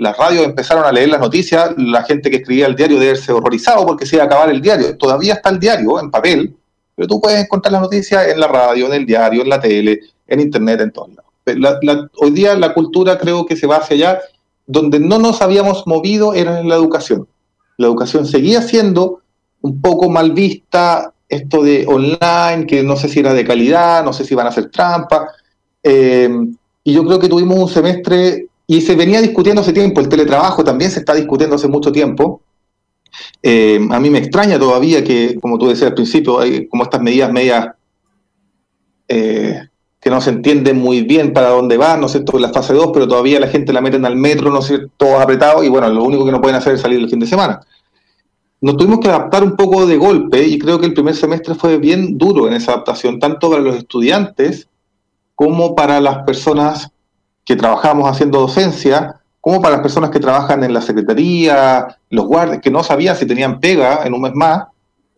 las 0.00 0.16
radios 0.16 0.46
empezaron 0.46 0.84
a 0.86 0.92
leer 0.92 1.10
las 1.10 1.20
noticias, 1.20 1.74
la 1.76 2.02
gente 2.04 2.30
que 2.30 2.38
escribía 2.38 2.66
el 2.66 2.74
diario 2.74 2.98
debe 2.98 3.16
ser 3.16 3.34
horrorizado 3.34 3.84
porque 3.84 4.06
se 4.06 4.16
iba 4.16 4.22
a 4.22 4.26
acabar 4.26 4.48
el 4.48 4.62
diario. 4.62 4.96
Todavía 4.96 5.34
está 5.34 5.50
el 5.50 5.60
diario 5.60 6.00
en 6.00 6.10
papel, 6.10 6.56
pero 6.96 7.06
tú 7.06 7.20
puedes 7.20 7.38
encontrar 7.38 7.72
las 7.72 7.82
noticias 7.82 8.28
en 8.28 8.40
la 8.40 8.48
radio, 8.48 8.86
en 8.86 8.94
el 8.94 9.04
diario, 9.04 9.42
en 9.42 9.50
la 9.50 9.60
tele, 9.60 10.00
en 10.26 10.40
internet, 10.40 10.80
en 10.80 10.90
todos 10.90 11.10
lados. 11.10 12.10
hoy 12.16 12.30
día 12.30 12.54
la 12.54 12.72
cultura 12.72 13.18
creo 13.18 13.44
que 13.44 13.56
se 13.56 13.66
va 13.66 13.76
hacia 13.76 13.94
allá. 13.94 14.20
Donde 14.66 15.00
no 15.00 15.18
nos 15.18 15.42
habíamos 15.42 15.86
movido 15.86 16.32
era 16.32 16.60
en 16.60 16.68
la 16.70 16.76
educación. 16.76 17.28
La 17.76 17.86
educación 17.86 18.24
seguía 18.24 18.62
siendo 18.62 19.20
un 19.60 19.82
poco 19.82 20.08
mal 20.08 20.32
vista, 20.32 21.12
esto 21.28 21.62
de 21.62 21.86
online, 21.86 22.66
que 22.66 22.82
no 22.82 22.96
sé 22.96 23.10
si 23.10 23.20
era 23.20 23.34
de 23.34 23.44
calidad, 23.44 24.02
no 24.02 24.14
sé 24.14 24.24
si 24.24 24.34
van 24.34 24.46
a 24.46 24.50
hacer 24.50 24.70
trampa. 24.70 25.28
Eh, 25.82 26.30
y 26.84 26.94
yo 26.94 27.04
creo 27.04 27.18
que 27.18 27.28
tuvimos 27.28 27.58
un 27.58 27.68
semestre, 27.68 28.46
y 28.70 28.80
se 28.82 28.94
venía 28.94 29.20
discutiendo 29.20 29.62
hace 29.62 29.72
tiempo, 29.72 30.00
el 30.00 30.08
teletrabajo 30.08 30.62
también 30.62 30.92
se 30.92 31.00
está 31.00 31.12
discutiendo 31.12 31.56
hace 31.56 31.66
mucho 31.66 31.90
tiempo, 31.90 32.40
eh, 33.42 33.80
a 33.90 33.98
mí 33.98 34.10
me 34.10 34.18
extraña 34.18 34.60
todavía 34.60 35.02
que, 35.02 35.40
como 35.40 35.58
tú 35.58 35.66
decías 35.66 35.88
al 35.88 35.94
principio, 35.94 36.38
hay 36.38 36.68
como 36.68 36.84
estas 36.84 37.02
medidas 37.02 37.32
medias 37.32 37.70
eh, 39.08 39.60
que 39.98 40.08
no 40.08 40.20
se 40.20 40.30
entienden 40.30 40.78
muy 40.78 41.02
bien 41.02 41.32
para 41.32 41.48
dónde 41.48 41.78
van, 41.78 41.98
¿no 41.98 42.06
es 42.06 42.12
cierto?, 42.12 42.38
la 42.38 42.50
fase 42.50 42.72
2, 42.72 42.90
pero 42.94 43.08
todavía 43.08 43.40
la 43.40 43.48
gente 43.48 43.72
la 43.72 43.80
meten 43.80 44.04
al 44.04 44.14
metro, 44.14 44.52
¿no 44.52 44.60
es 44.60 44.66
cierto?, 44.66 44.88
todos 44.96 45.20
apretados, 45.20 45.64
y 45.64 45.68
bueno, 45.68 45.88
lo 45.88 46.04
único 46.04 46.24
que 46.24 46.30
no 46.30 46.40
pueden 46.40 46.56
hacer 46.56 46.74
es 46.74 46.80
salir 46.80 47.00
el 47.00 47.10
fin 47.10 47.18
de 47.18 47.26
semana. 47.26 47.58
Nos 48.60 48.76
tuvimos 48.76 49.00
que 49.00 49.08
adaptar 49.08 49.42
un 49.42 49.56
poco 49.56 49.84
de 49.84 49.96
golpe, 49.96 50.46
y 50.46 50.60
creo 50.60 50.78
que 50.78 50.86
el 50.86 50.94
primer 50.94 51.16
semestre 51.16 51.56
fue 51.56 51.78
bien 51.78 52.16
duro 52.16 52.46
en 52.46 52.54
esa 52.54 52.74
adaptación, 52.74 53.18
tanto 53.18 53.50
para 53.50 53.62
los 53.62 53.74
estudiantes 53.74 54.68
como 55.34 55.74
para 55.74 56.00
las 56.00 56.18
personas 56.18 56.92
que 57.50 57.56
trabajamos 57.56 58.08
haciendo 58.08 58.38
docencia, 58.38 59.16
como 59.40 59.60
para 59.60 59.72
las 59.72 59.82
personas 59.82 60.10
que 60.10 60.20
trabajan 60.20 60.62
en 60.62 60.72
la 60.72 60.80
secretaría, 60.80 61.98
los 62.08 62.24
guardias, 62.24 62.60
que 62.62 62.70
no 62.70 62.84
sabían 62.84 63.16
si 63.16 63.26
tenían 63.26 63.58
pega 63.58 64.04
en 64.04 64.14
un 64.14 64.20
mes 64.20 64.34
más, 64.36 64.68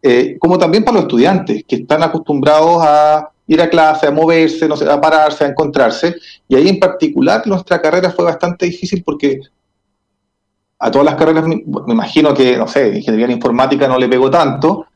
eh, 0.00 0.38
como 0.40 0.56
también 0.56 0.82
para 0.82 0.94
los 0.94 1.02
estudiantes, 1.02 1.62
que 1.68 1.76
están 1.76 2.02
acostumbrados 2.02 2.82
a 2.86 3.28
ir 3.46 3.60
a 3.60 3.68
clase, 3.68 4.06
a 4.06 4.10
moverse, 4.12 4.66
no 4.66 4.78
sé, 4.78 4.90
a 4.90 4.98
pararse, 4.98 5.44
a 5.44 5.48
encontrarse. 5.48 6.16
Y 6.48 6.54
ahí 6.54 6.70
en 6.70 6.80
particular 6.80 7.46
nuestra 7.46 7.82
carrera 7.82 8.10
fue 8.10 8.24
bastante 8.24 8.64
difícil 8.64 9.02
porque 9.04 9.40
a 10.78 10.90
todas 10.90 11.04
las 11.04 11.16
carreras, 11.16 11.46
me 11.46 11.62
imagino 11.88 12.32
que, 12.32 12.56
no 12.56 12.66
sé, 12.66 12.96
ingeniería 12.96 13.26
en 13.26 13.32
informática 13.32 13.86
no 13.86 13.98
le 13.98 14.08
pegó 14.08 14.30
tanto, 14.30 14.86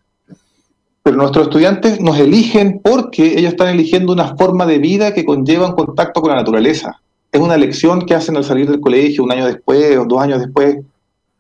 pero 1.03 1.19
nuestros 1.19 1.49
estudiantes 1.49 2.01
nos 2.01 2.19
eligen 2.19 2.81
porque 2.83 3.39
ellos 3.39 3.51
están 3.51 3.69
eligiendo 3.69 4.15
una 4.15 4.35
forma 4.37 4.65
de 4.65 4.79
vida 4.79 5.13
que 5.13 5.27
conlleva 5.27 5.67
un 5.67 5.75
contacto 5.75 6.23
con 6.23 6.31
la 6.31 6.37
naturaleza 6.37 6.99
es 7.33 7.41
una 7.41 7.55
elección 7.55 8.07
que 8.07 8.15
hacen 8.15 8.37
al 8.37 8.45
salir 8.45 8.71
del 8.71 8.81
colegio 8.81 9.25
un 9.25 9.33
año 9.33 9.47
después 9.47 9.97
o 9.97 10.05
dos 10.05 10.21
años 10.21 10.41
después, 10.41 10.79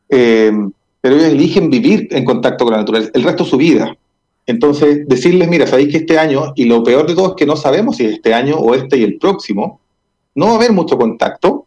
eh, 0.08 0.52
pero 1.00 1.16
ellos 1.16 1.28
eligen 1.28 1.70
vivir 1.70 2.08
en 2.10 2.24
contacto 2.24 2.64
con 2.64 2.72
la 2.72 2.80
naturaleza 2.80 3.10
el 3.14 3.22
resto 3.22 3.44
de 3.44 3.50
su 3.50 3.56
vida. 3.56 3.96
Entonces, 4.46 5.06
decirles, 5.08 5.48
mira, 5.48 5.66
sabéis 5.66 5.90
que 5.90 5.98
este 5.98 6.18
año, 6.18 6.52
y 6.54 6.66
lo 6.66 6.82
peor 6.84 7.06
de 7.06 7.14
todo 7.14 7.30
es 7.30 7.34
que 7.36 7.46
no 7.46 7.56
sabemos 7.56 7.96
si 7.96 8.04
es 8.04 8.12
este 8.12 8.32
año 8.32 8.56
o 8.56 8.74
este 8.74 8.96
y 8.96 9.04
el 9.04 9.18
próximo, 9.18 9.80
no 10.34 10.46
va 10.46 10.52
a 10.52 10.56
haber 10.56 10.72
mucho 10.72 10.96
contacto, 10.96 11.66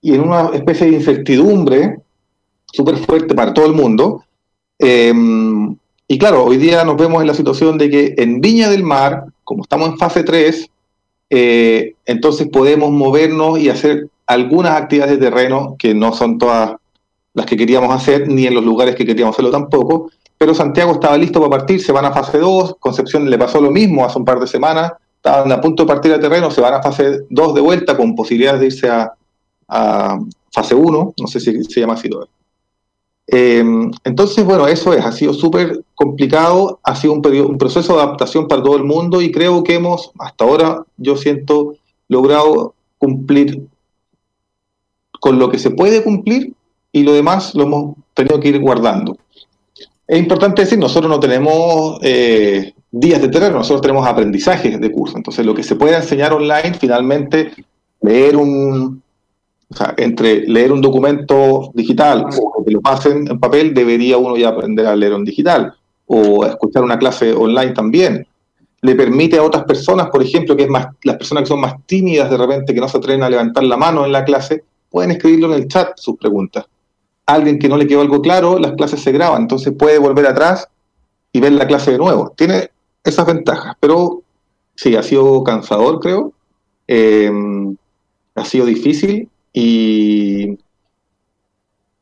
y 0.00 0.14
en 0.14 0.20
una 0.20 0.50
especie 0.54 0.86
de 0.86 0.96
incertidumbre 0.96 1.98
súper 2.72 2.96
fuerte 2.98 3.34
para 3.34 3.52
todo 3.52 3.66
el 3.66 3.72
mundo. 3.72 4.24
Eh, 4.78 5.12
y 6.08 6.18
claro, 6.18 6.44
hoy 6.44 6.56
día 6.56 6.84
nos 6.84 6.96
vemos 6.96 7.20
en 7.20 7.26
la 7.26 7.34
situación 7.34 7.78
de 7.78 7.90
que 7.90 8.14
en 8.16 8.40
Viña 8.40 8.68
del 8.68 8.84
Mar, 8.84 9.24
como 9.42 9.62
estamos 9.62 9.88
en 9.88 9.98
fase 9.98 10.22
3, 10.22 10.70
eh, 11.30 11.94
entonces 12.04 12.48
podemos 12.48 12.90
movernos 12.90 13.58
y 13.58 13.68
hacer 13.68 14.08
algunas 14.26 14.72
actividades 14.72 15.18
de 15.18 15.26
terreno 15.26 15.76
que 15.78 15.94
no 15.94 16.12
son 16.12 16.38
todas 16.38 16.74
las 17.34 17.46
que 17.46 17.56
queríamos 17.56 17.94
hacer, 17.94 18.28
ni 18.28 18.46
en 18.46 18.54
los 18.54 18.64
lugares 18.64 18.94
que 18.94 19.04
queríamos 19.04 19.34
hacerlo 19.34 19.50
tampoco, 19.50 20.10
pero 20.38 20.54
Santiago 20.54 20.92
estaba 20.92 21.16
listo 21.16 21.40
para 21.40 21.50
partir, 21.50 21.82
se 21.82 21.92
van 21.92 22.04
a 22.04 22.12
fase 22.12 22.38
2, 22.38 22.76
Concepción 22.78 23.28
le 23.28 23.38
pasó 23.38 23.60
lo 23.60 23.70
mismo 23.70 24.04
hace 24.04 24.18
un 24.18 24.24
par 24.24 24.40
de 24.40 24.46
semanas, 24.46 24.92
estaban 25.16 25.50
a 25.50 25.60
punto 25.60 25.84
de 25.84 25.88
partir 25.88 26.12
a 26.12 26.20
terreno, 26.20 26.50
se 26.50 26.60
van 26.60 26.74
a 26.74 26.82
fase 26.82 27.20
2 27.28 27.54
de 27.54 27.60
vuelta 27.60 27.96
con 27.96 28.14
posibilidades 28.14 28.60
de 28.60 28.66
irse 28.66 28.88
a, 28.88 29.12
a 29.68 30.18
fase 30.52 30.74
1, 30.74 31.14
no 31.18 31.26
sé 31.26 31.40
si 31.40 31.62
se 31.64 31.80
llama 31.80 31.94
así 31.94 32.08
todavía. 32.08 32.35
Em, 33.28 33.90
entonces, 34.04 34.44
bueno, 34.44 34.68
eso 34.68 34.92
es, 34.92 35.04
ha 35.04 35.10
sido 35.10 35.34
súper 35.34 35.82
complicado, 35.94 36.78
ha 36.82 36.94
sido 36.94 37.14
un, 37.14 37.26
un, 37.26 37.58
proceso 37.58 37.94
de 37.94 38.02
adaptación 38.02 38.46
para 38.46 38.62
todo 38.62 38.76
el 38.76 38.84
mundo 38.84 39.20
y 39.20 39.32
creo 39.32 39.64
que 39.64 39.74
hemos, 39.74 40.12
hasta 40.18 40.44
ahora, 40.44 40.84
yo 40.96 41.16
siento, 41.16 41.74
logrado 42.08 42.74
cumplir 42.98 43.66
con 45.20 45.38
lo 45.38 45.50
que 45.50 45.58
se 45.58 45.70
puede 45.70 46.04
cumplir 46.04 46.54
y 46.92 47.02
lo 47.02 47.12
demás 47.12 47.54
lo 47.54 47.64
hemos 47.64 47.96
tenido 48.14 48.38
que 48.38 48.48
ir 48.48 48.60
guardando. 48.60 49.16
Es 50.06 50.18
importante 50.20 50.62
decir, 50.62 50.78
nosotros 50.78 51.10
no 51.10 51.18
tenemos 51.18 51.98
eh, 52.02 52.74
días 52.92 53.20
de 53.20 53.28
terreno, 53.28 53.58
nosotros 53.58 53.82
tenemos 53.82 54.06
aprendizajes 54.06 54.80
de 54.80 54.92
curso, 54.92 55.16
entonces 55.16 55.44
lo 55.44 55.54
que 55.54 55.64
se 55.64 55.74
puede 55.74 55.96
enseñar 55.96 56.32
online, 56.32 56.74
finalmente, 56.78 57.50
leer 58.00 58.36
un, 58.36 59.02
o 59.68 59.74
sea, 59.74 59.94
entre 59.96 60.46
leer 60.46 60.72
un 60.72 60.80
documento 60.80 61.72
digital 61.74 62.26
o 62.40 62.64
que 62.64 62.70
lo 62.70 62.80
pasen 62.80 63.28
en 63.28 63.40
papel, 63.40 63.74
debería 63.74 64.16
uno 64.16 64.36
ya 64.36 64.50
aprender 64.50 64.86
a 64.86 64.94
leer 64.94 65.12
en 65.12 65.24
digital 65.24 65.74
o 66.06 66.44
escuchar 66.44 66.84
una 66.84 66.98
clase 66.98 67.32
online 67.32 67.72
también. 67.72 68.26
Le 68.82 68.94
permite 68.94 69.38
a 69.38 69.42
otras 69.42 69.64
personas, 69.64 70.08
por 70.10 70.22
ejemplo, 70.22 70.56
que 70.56 70.64
es 70.64 70.68
más, 70.68 70.86
las 71.02 71.16
personas 71.16 71.42
que 71.42 71.48
son 71.48 71.60
más 71.60 71.74
tímidas 71.86 72.30
de 72.30 72.36
repente, 72.36 72.74
que 72.74 72.80
no 72.80 72.88
se 72.88 72.98
atreven 72.98 73.24
a 73.24 73.30
levantar 73.30 73.64
la 73.64 73.76
mano 73.76 74.04
en 74.04 74.12
la 74.12 74.24
clase, 74.24 74.62
pueden 74.88 75.10
escribirlo 75.10 75.48
en 75.48 75.62
el 75.62 75.68
chat 75.68 75.98
sus 75.98 76.16
preguntas. 76.16 76.64
alguien 77.28 77.58
que 77.58 77.68
no 77.68 77.76
le 77.76 77.88
quedó 77.88 78.02
algo 78.02 78.22
claro, 78.22 78.60
las 78.60 78.72
clases 78.74 79.00
se 79.02 79.10
graban, 79.10 79.42
entonces 79.42 79.74
puede 79.76 79.98
volver 79.98 80.26
atrás 80.26 80.68
y 81.32 81.40
ver 81.40 81.52
la 81.52 81.66
clase 81.66 81.90
de 81.90 81.98
nuevo. 81.98 82.32
Tiene 82.36 82.70
esas 83.02 83.26
ventajas, 83.26 83.74
pero 83.80 84.22
sí, 84.76 84.94
ha 84.94 85.02
sido 85.02 85.42
cansador, 85.42 85.98
creo. 85.98 86.32
Eh, 86.86 87.32
ha 88.36 88.44
sido 88.44 88.64
difícil 88.66 89.28
y 89.58 90.58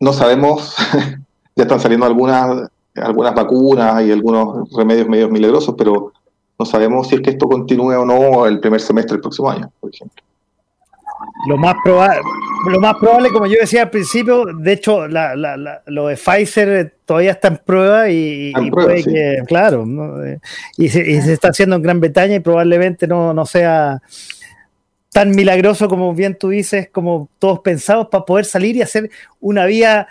no 0.00 0.12
sabemos, 0.12 0.74
ya 1.54 1.62
están 1.62 1.78
saliendo 1.78 2.04
algunas, 2.04 2.68
algunas 2.96 3.32
vacunas 3.32 4.04
y 4.04 4.10
algunos 4.10 4.68
remedios 4.72 5.08
medios 5.08 5.30
milagrosos, 5.30 5.76
pero 5.78 6.12
no 6.58 6.66
sabemos 6.66 7.06
si 7.06 7.14
es 7.14 7.20
que 7.20 7.30
esto 7.30 7.48
continúe 7.48 7.92
o 7.92 8.04
no 8.04 8.46
el 8.46 8.58
primer 8.58 8.80
semestre 8.80 9.14
del 9.14 9.20
próximo 9.20 9.50
año, 9.50 9.70
por 9.78 9.94
ejemplo. 9.94 10.20
Lo 11.46 11.56
más, 11.56 11.76
probable, 11.84 12.20
lo 12.70 12.81
más 12.81 12.96
probable, 12.96 13.31
como 13.31 13.46
yo 13.46 13.56
decía 13.60 13.83
al 13.83 13.90
principio, 13.90 14.46
de 14.46 14.72
hecho, 14.72 15.06
la, 15.06 15.37
la, 15.37 15.81
lo 15.87 16.08
de 16.08 16.16
Pfizer 16.16 16.96
todavía 17.04 17.31
está 17.31 17.48
en 17.48 17.60
prueba 17.64 18.10
y, 18.10 18.52
puede 18.72 19.04
que, 19.04 19.42
claro, 19.46 19.87
y, 20.76 20.88
se, 20.88 21.08
y, 21.08 21.20
se, 21.20 21.33
está 21.33 21.48
haciendo 21.48 21.76
en 21.76 21.83
Gran 21.83 22.00
Bretaña 22.00 22.35
y 22.35 22.40
probablemente 22.40 23.06
no, 23.06 23.33
no 23.33 23.46
sea 23.46 24.02
tan 25.15 25.31
milagroso 25.31 25.88
como 25.88 26.12
bien 26.12 26.37
tú 26.37 26.48
dices, 26.48 26.88
como 26.90 27.29
todos 27.38 27.60
pensados 27.60 28.08
para 28.10 28.25
poder 28.25 28.44
salir 28.46 28.75
y 28.75 28.83
hacer 28.83 29.12
una 29.38 29.65
vía 29.65 30.08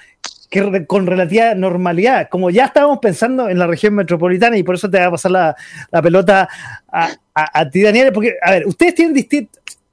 que, 0.49 0.85
con 0.87 1.05
relativa 1.05 1.53
normalidad, 1.55 2.29
como 2.29 2.49
ya 2.49 2.67
estábamos 2.67 2.99
pensando 3.01 3.49
en 3.49 3.59
la 3.59 3.67
región 3.67 3.95
metropolitana 3.95 4.57
y 4.57 4.63
por 4.63 4.75
eso 4.75 4.89
te 4.89 4.99
va 4.99 5.07
a 5.07 5.11
pasar 5.11 5.31
la, 5.31 5.55
la 5.91 6.01
pelota 6.01 6.47
a, 6.89 7.09
a, 7.33 7.69
ti, 7.69 7.81
Daniel, 7.81 8.13
porque, 8.13 8.35
a 8.41 8.51
ver, 8.51 8.65
ustedes 8.65 8.95
tienen 8.95 9.27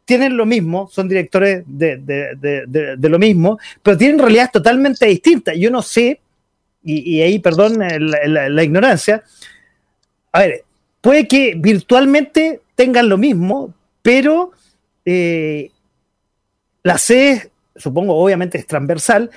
tienen 0.05 0.37
lo 0.37 0.47
mismo, 0.47 0.89
son 0.89 1.09
directores 1.09 1.65
de, 1.67 1.97
de, 1.97 2.97
de, 2.97 3.09
lo 3.09 3.19
mismo, 3.19 3.59
pero 3.83 3.99
tienen 3.99 4.21
realidades 4.21 4.53
totalmente 4.53 5.07
distintas. 5.07 5.57
Yo 5.59 5.73
no 5.73 5.83
sé, 5.83 6.21
y, 6.85 7.21
ahí, 7.21 7.41
perdón 7.41 7.81
la, 7.81 7.99
la, 8.29 8.49
la 8.49 8.63
ignorancia, 8.63 9.25
a 10.31 10.39
ver, 10.39 10.65
puede 11.01 11.27
que 11.27 11.55
virtualmente 11.57 12.61
tengan 12.77 13.09
lo 13.09 13.19
mismo, 13.19 13.75
pero 14.03 14.53
eh, 15.05 15.71
la 16.83 16.99
C, 16.99 17.51
supongo, 17.77 18.17
obviamente 18.17 18.59
es 18.59 18.67
transversal, 18.67 19.31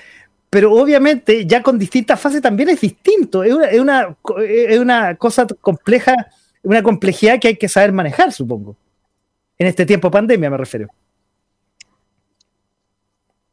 pero 0.49 0.72
obviamente 0.74 1.45
ya 1.45 1.64
con 1.64 1.80
distintas 1.80 2.20
fases 2.20 2.41
también 2.41 2.70
es 2.70 2.82
distinto. 2.82 3.43
Es 3.43 3.53
una, 3.53 4.16
es 4.45 4.80
una, 4.80 5.16
cosa 5.16 5.47
compleja 5.61 6.16
una 6.64 6.82
complejidad 6.82 7.39
que 7.39 7.49
hay 7.49 7.57
que 7.57 7.68
saber 7.68 7.91
manejar, 7.91 8.32
supongo. 8.32 8.76
En 9.57 9.68
este 9.68 9.86
tiempo 9.86 10.07
de 10.07 10.14
pandemia 10.14 10.49
me 10.49 10.57
refiero. 10.57 10.88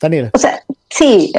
Daniela. 0.01 0.31
O 0.33 0.39
sea, 0.39 0.63
sí, 0.89 1.33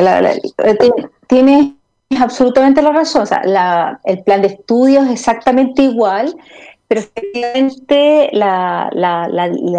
tiene 1.28 1.76
absolutamente 2.20 2.82
la 2.82 2.92
razón. 2.92 3.24
O 3.24 3.26
sea, 3.26 4.00
el 4.04 4.24
plan 4.24 4.42
de 4.42 4.50
estudios 4.50 5.06
es 5.06 5.12
exactamente 5.12 5.82
igual, 5.82 6.36
pero 6.92 7.00
efectivamente 7.00 8.30
la, 8.34 8.90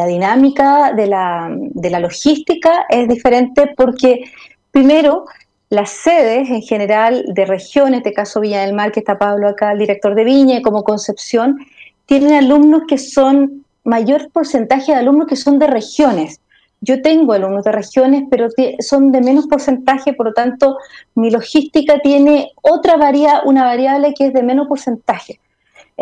dinámica 0.08 0.94
de 0.94 1.06
la, 1.06 1.46
de 1.50 1.90
la 1.90 2.00
logística 2.00 2.86
es 2.88 3.06
diferente 3.06 3.74
porque, 3.76 4.24
primero, 4.70 5.26
las 5.68 5.90
sedes 5.90 6.48
en 6.48 6.62
general 6.62 7.22
de 7.28 7.44
regiones, 7.44 7.92
en 7.92 7.98
este 7.98 8.14
caso 8.14 8.40
Viña 8.40 8.62
del 8.62 8.72
Mar, 8.72 8.92
que 8.92 9.00
está 9.00 9.18
Pablo 9.18 9.46
acá, 9.46 9.72
el 9.72 9.80
director 9.80 10.14
de 10.14 10.24
Viña, 10.24 10.62
como 10.62 10.84
Concepción, 10.84 11.58
tienen 12.06 12.32
alumnos 12.32 12.84
que 12.88 12.96
son, 12.96 13.62
mayor 13.84 14.30
porcentaje 14.30 14.92
de 14.92 14.98
alumnos 15.00 15.26
que 15.26 15.36
son 15.36 15.58
de 15.58 15.66
regiones. 15.66 16.40
Yo 16.80 17.02
tengo 17.02 17.34
alumnos 17.34 17.64
de 17.64 17.72
regiones, 17.72 18.24
pero 18.30 18.48
son 18.80 19.12
de 19.12 19.20
menos 19.20 19.48
porcentaje, 19.48 20.14
por 20.14 20.28
lo 20.28 20.32
tanto, 20.32 20.78
mi 21.14 21.30
logística 21.30 21.98
tiene 21.98 22.52
otra 22.62 22.96
variable, 22.96 23.42
una 23.44 23.64
variable 23.64 24.14
que 24.14 24.28
es 24.28 24.32
de 24.32 24.42
menos 24.42 24.66
porcentaje. 24.66 25.41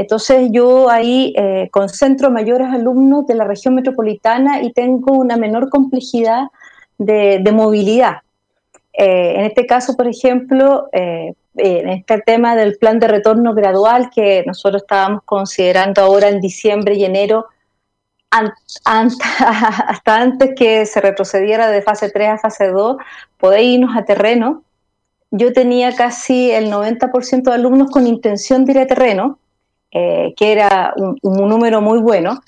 Entonces 0.00 0.48
yo 0.50 0.88
ahí 0.88 1.34
eh, 1.36 1.68
concentro 1.70 2.30
mayores 2.30 2.68
alumnos 2.68 3.26
de 3.26 3.34
la 3.34 3.44
región 3.44 3.74
metropolitana 3.74 4.62
y 4.62 4.72
tengo 4.72 5.12
una 5.12 5.36
menor 5.36 5.68
complejidad 5.68 6.44
de, 6.96 7.46
movilidad. 7.52 8.22
Eh, 8.94 9.34
en 9.36 9.44
este 9.44 9.66
caso, 9.66 9.98
por 9.98 10.08
ejemplo, 10.08 10.88
eh, 10.92 11.34
en 11.54 11.90
este 11.90 12.18
tema 12.22 12.56
del 12.56 12.78
plan 12.78 12.98
de 12.98 13.08
retorno 13.08 13.52
gradual 13.52 14.08
que 14.08 14.42
nosotros 14.46 14.84
estábamos 14.84 15.22
considerando 15.26 16.00
ahora 16.00 16.28
en 16.28 16.40
diciembre 16.40 16.94
y 16.94 17.04
enero 17.04 17.44
hasta 18.86 20.16
antes 20.16 20.54
que 20.56 20.86
se 20.86 21.00
retrocediera 21.02 21.68
de 21.68 21.82
fase 21.82 22.10
3 22.10 22.28
a 22.30 22.38
fase 22.38 22.68
2, 22.68 22.96
poder 23.36 23.64
irnos 23.64 23.94
a 23.94 24.06
terreno. 24.06 24.62
Yo 25.30 25.52
tenía 25.52 25.94
casi 25.94 26.50
el 26.52 26.72
90% 26.72 27.42
de 27.42 27.52
alumnos 27.52 27.90
con 27.90 28.06
intención 28.06 28.64
de 28.64 28.72
ir 28.72 28.78
a 28.78 28.86
terreno, 28.86 29.38
eh, 29.92 30.34
que 30.36 30.52
era 30.52 30.94
un, 30.96 31.18
número 31.22 31.80
muy 31.80 31.98
bueno, 31.98 32.40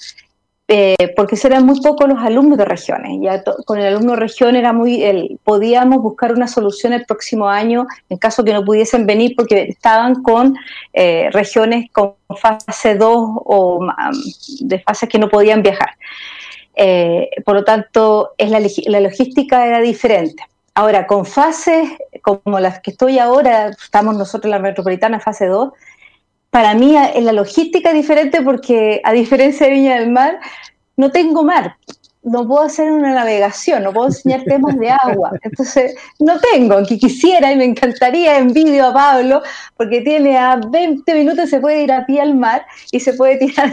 eh, 0.69 1.13
porque 1.17 1.37
eran 1.45 1.67
muy 1.67 1.81
pocos 1.81 2.09
los 2.09 2.19
alumnos 2.19 2.57
de 2.57 2.65
regiones. 2.65 3.19
Ya 3.21 3.43
con 3.67 3.79
el 3.79 3.87
alumno 3.87 4.13
de 4.13 4.21
región 4.21 4.57
era 4.57 4.73
muy, 4.73 5.03
el, 5.03 5.39
podíamos 5.45 6.01
buscar 6.01 6.33
una 6.33 6.47
solución 6.47 6.93
el 6.93 7.05
próximo 7.05 7.49
año 7.49 7.87
en 8.09 8.17
caso 8.17 8.43
que 8.43 8.53
no 8.53 8.65
pudiesen 8.65 9.05
venir 9.05 9.35
porque 9.37 9.63
estaban 9.63 10.23
con 10.23 10.57
eh, 10.93 11.29
regiones 11.33 11.91
con 11.91 12.15
fase 12.41 12.95
2 12.95 13.09
o 13.45 13.87
de 14.61 14.79
fases 14.79 15.09
que 15.09 15.19
no 15.19 15.29
podían 15.29 15.63
viajar. 15.63 15.91
Eh, 16.75 17.29
por 17.45 17.55
lo 17.55 17.65
tanto, 17.65 18.33
es 18.39 18.51
la, 18.51 18.61
la 18.87 19.01
logística 19.01 19.67
era 19.67 19.81
diferente. 19.81 20.43
Ahora, 20.75 21.07
con 21.07 21.27
fases 21.27 21.91
como 22.23 22.61
las 22.61 22.81
que 22.81 22.93
estoy 22.93 23.19
ahora, 23.19 23.69
estamos 23.69 24.17
nosotros 24.17 24.45
en 24.45 24.53
la 24.53 24.59
metropolitana 24.59 25.21
fase 25.21 25.47
2, 25.47 25.71
para 26.53 26.75
mí 26.75 26.95
la 26.95 27.33
logística 27.33 27.89
es 27.89 27.95
diferente 27.95 28.43
porque 28.43 29.01
a 29.05 29.13
diferencia 29.15 29.67
de 29.67 29.73
Viña 29.73 29.99
del 29.99 30.11
Mar, 30.11 30.39
no 30.99 31.11
tengo 31.11 31.43
mar, 31.43 31.79
no 32.23 32.47
puedo 32.47 32.65
hacer 32.65 32.93
una 32.93 33.15
navegación, 33.15 33.83
no 33.83 33.91
puedo 33.95 34.09
enseñar 34.09 34.45
temas 34.45 34.79
de 34.79 34.91
agua. 34.91 35.33
Entonces, 35.43 35.95
no 36.19 36.39
tengo, 36.39 36.75
aunque 36.75 36.99
quisiera 36.99 37.51
y 37.51 37.57
me 37.57 37.65
encantaría, 37.65 38.37
envidio 38.37 38.89
a 38.89 38.93
Pablo, 38.93 39.41
porque 39.79 40.03
tiene 40.03 40.37
a 40.37 40.57
20 40.57 41.15
minutos, 41.15 41.49
se 41.49 41.59
puede 41.59 41.85
ir 41.85 41.91
a 41.91 42.05
pie 42.05 42.21
al 42.21 42.35
mar 42.35 42.67
y 42.91 43.01
se 43.01 43.15
puede 43.15 43.39
tirar 43.39 43.73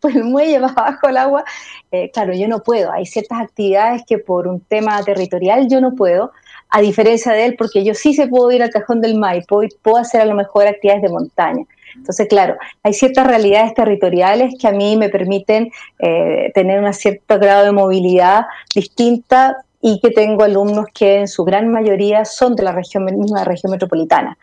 por 0.00 0.12
el 0.12 0.22
muelle 0.22 0.60
más 0.60 0.76
abajo 0.76 1.08
al 1.08 1.16
agua. 1.16 1.44
Eh, 1.90 2.12
claro, 2.12 2.32
yo 2.32 2.46
no 2.46 2.62
puedo, 2.62 2.92
hay 2.92 3.06
ciertas 3.06 3.40
actividades 3.40 4.02
que 4.06 4.18
por 4.18 4.46
un 4.46 4.60
tema 4.60 5.02
territorial 5.02 5.66
yo 5.68 5.80
no 5.80 5.96
puedo, 5.96 6.30
a 6.68 6.80
diferencia 6.80 7.32
de 7.32 7.46
él, 7.46 7.56
porque 7.58 7.82
yo 7.82 7.92
sí 7.94 8.14
se 8.14 8.28
puedo 8.28 8.52
ir 8.52 8.62
al 8.62 8.70
cajón 8.70 9.00
del 9.00 9.18
Maipo 9.18 9.64
y 9.64 9.68
puedo 9.82 9.96
hacer 9.96 10.20
a 10.20 10.26
lo 10.26 10.36
mejor 10.36 10.68
actividades 10.68 11.02
de 11.02 11.08
montaña. 11.08 11.66
Entonces, 11.94 12.28
claro, 12.28 12.56
hay 12.82 12.92
ciertas 12.92 13.26
realidades 13.26 13.74
territoriales 13.74 14.54
que 14.60 14.68
a 14.68 14.72
mí 14.72 14.96
me 14.96 15.08
permiten 15.08 15.70
eh, 15.98 16.50
tener 16.54 16.82
un 16.82 16.92
cierto 16.92 17.38
grado 17.38 17.64
de 17.64 17.72
movilidad 17.72 18.46
distinta 18.74 19.56
y 19.80 20.00
que 20.00 20.10
tengo 20.10 20.44
alumnos 20.44 20.86
que 20.92 21.20
en 21.20 21.28
su 21.28 21.44
gran 21.44 21.68
mayoría 21.68 22.24
son 22.24 22.54
de 22.54 22.62
la 22.62 22.72
misma 22.72 23.44
región 23.44 23.72
metropolitana. 23.72 24.36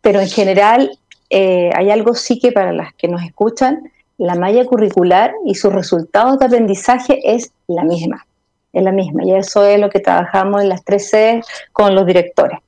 Pero 0.00 0.20
en 0.20 0.28
general 0.28 0.98
eh, 1.30 1.70
hay 1.74 1.90
algo 1.90 2.14
sí 2.14 2.38
que 2.38 2.52
para 2.52 2.72
las 2.72 2.92
que 2.94 3.08
nos 3.08 3.22
escuchan, 3.22 3.90
la 4.18 4.34
malla 4.34 4.64
curricular 4.66 5.32
y 5.46 5.54
sus 5.54 5.72
resultados 5.72 6.38
de 6.38 6.46
aprendizaje 6.46 7.34
es 7.34 7.52
la 7.66 7.84
misma, 7.84 8.26
es 8.72 8.82
la 8.82 8.92
misma. 8.92 9.24
Y 9.24 9.34
eso 9.34 9.64
es 9.64 9.80
lo 9.80 9.90
que 9.90 10.00
trabajamos 10.00 10.62
en 10.62 10.68
las 10.68 10.84
tres 10.84 11.08
sedes 11.08 11.46
con 11.72 11.94
los 11.94 12.06
directores. 12.06 12.58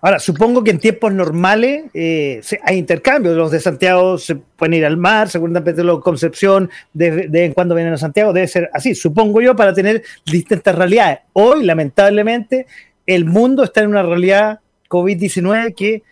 Ahora, 0.00 0.18
supongo 0.18 0.64
que 0.64 0.72
en 0.72 0.78
tiempos 0.78 1.12
normales 1.12 1.84
eh, 1.94 2.40
hay 2.62 2.76
intercambios. 2.76 3.36
Los 3.36 3.50
de 3.50 3.60
Santiago 3.60 4.18
se 4.18 4.34
pueden 4.34 4.74
ir 4.74 4.84
al 4.84 4.96
mar, 4.96 5.28
seguramente 5.28 5.82
los 5.84 5.98
de 5.98 6.02
Concepción 6.02 6.70
de, 6.92 7.28
en 7.32 7.52
cuando 7.52 7.74
vienen 7.74 7.94
a 7.94 7.98
Santiago, 7.98 8.32
debe 8.32 8.48
ser 8.48 8.68
así, 8.72 8.94
supongo 8.94 9.40
yo, 9.40 9.54
para 9.54 9.72
tener 9.72 10.02
distintas 10.24 10.74
realidades. 10.74 11.20
Hoy, 11.32 11.64
lamentablemente, 11.64 12.66
el 13.06 13.24
mundo 13.24 13.62
está 13.64 13.82
en 13.82 13.88
una 13.88 14.02
realidad 14.02 14.60
COVID-19 14.88 15.74
que, 15.74 16.02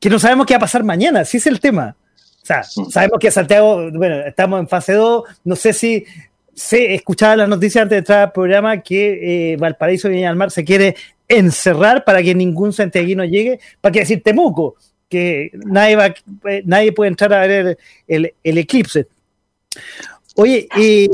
que 0.00 0.10
no 0.10 0.18
sabemos 0.18 0.46
qué 0.46 0.54
va 0.54 0.58
a 0.58 0.60
pasar 0.60 0.82
mañana, 0.82 1.24
si 1.24 1.36
es 1.36 1.46
el 1.46 1.60
tema. 1.60 1.96
O 2.42 2.46
sea, 2.46 2.64
sabemos 2.64 3.18
que 3.20 3.30
Santiago, 3.30 3.90
bueno, 3.92 4.16
estamos 4.26 4.58
en 4.58 4.68
fase 4.68 4.94
2, 4.94 5.24
no 5.44 5.56
sé 5.56 5.72
si 5.72 6.04
se 6.54 6.94
escuchaba 6.94 7.36
las 7.36 7.48
noticias 7.48 7.82
antes 7.82 7.96
de 7.96 7.98
entrar 7.98 8.20
al 8.20 8.32
programa 8.32 8.80
que 8.82 9.52
eh, 9.52 9.56
Valparaíso 9.56 10.08
y 10.08 10.12
Viña 10.12 10.28
del 10.28 10.36
Mar 10.36 10.50
se 10.50 10.64
quiere 10.64 10.96
encerrar 11.28 12.04
para 12.04 12.22
que 12.22 12.34
ningún 12.34 12.72
santiaguino 12.72 13.24
llegue, 13.24 13.58
para 13.80 13.92
que 13.92 14.00
decir 14.00 14.22
Temuco, 14.22 14.76
que 15.08 15.50
nadie, 15.54 15.96
va, 15.96 16.06
eh, 16.06 16.62
nadie 16.64 16.92
puede 16.92 17.08
entrar 17.08 17.32
a 17.32 17.46
ver 17.46 17.78
el, 18.06 18.32
eclipse. 18.42 19.06
Oye, 20.36 20.68
y 20.76 21.08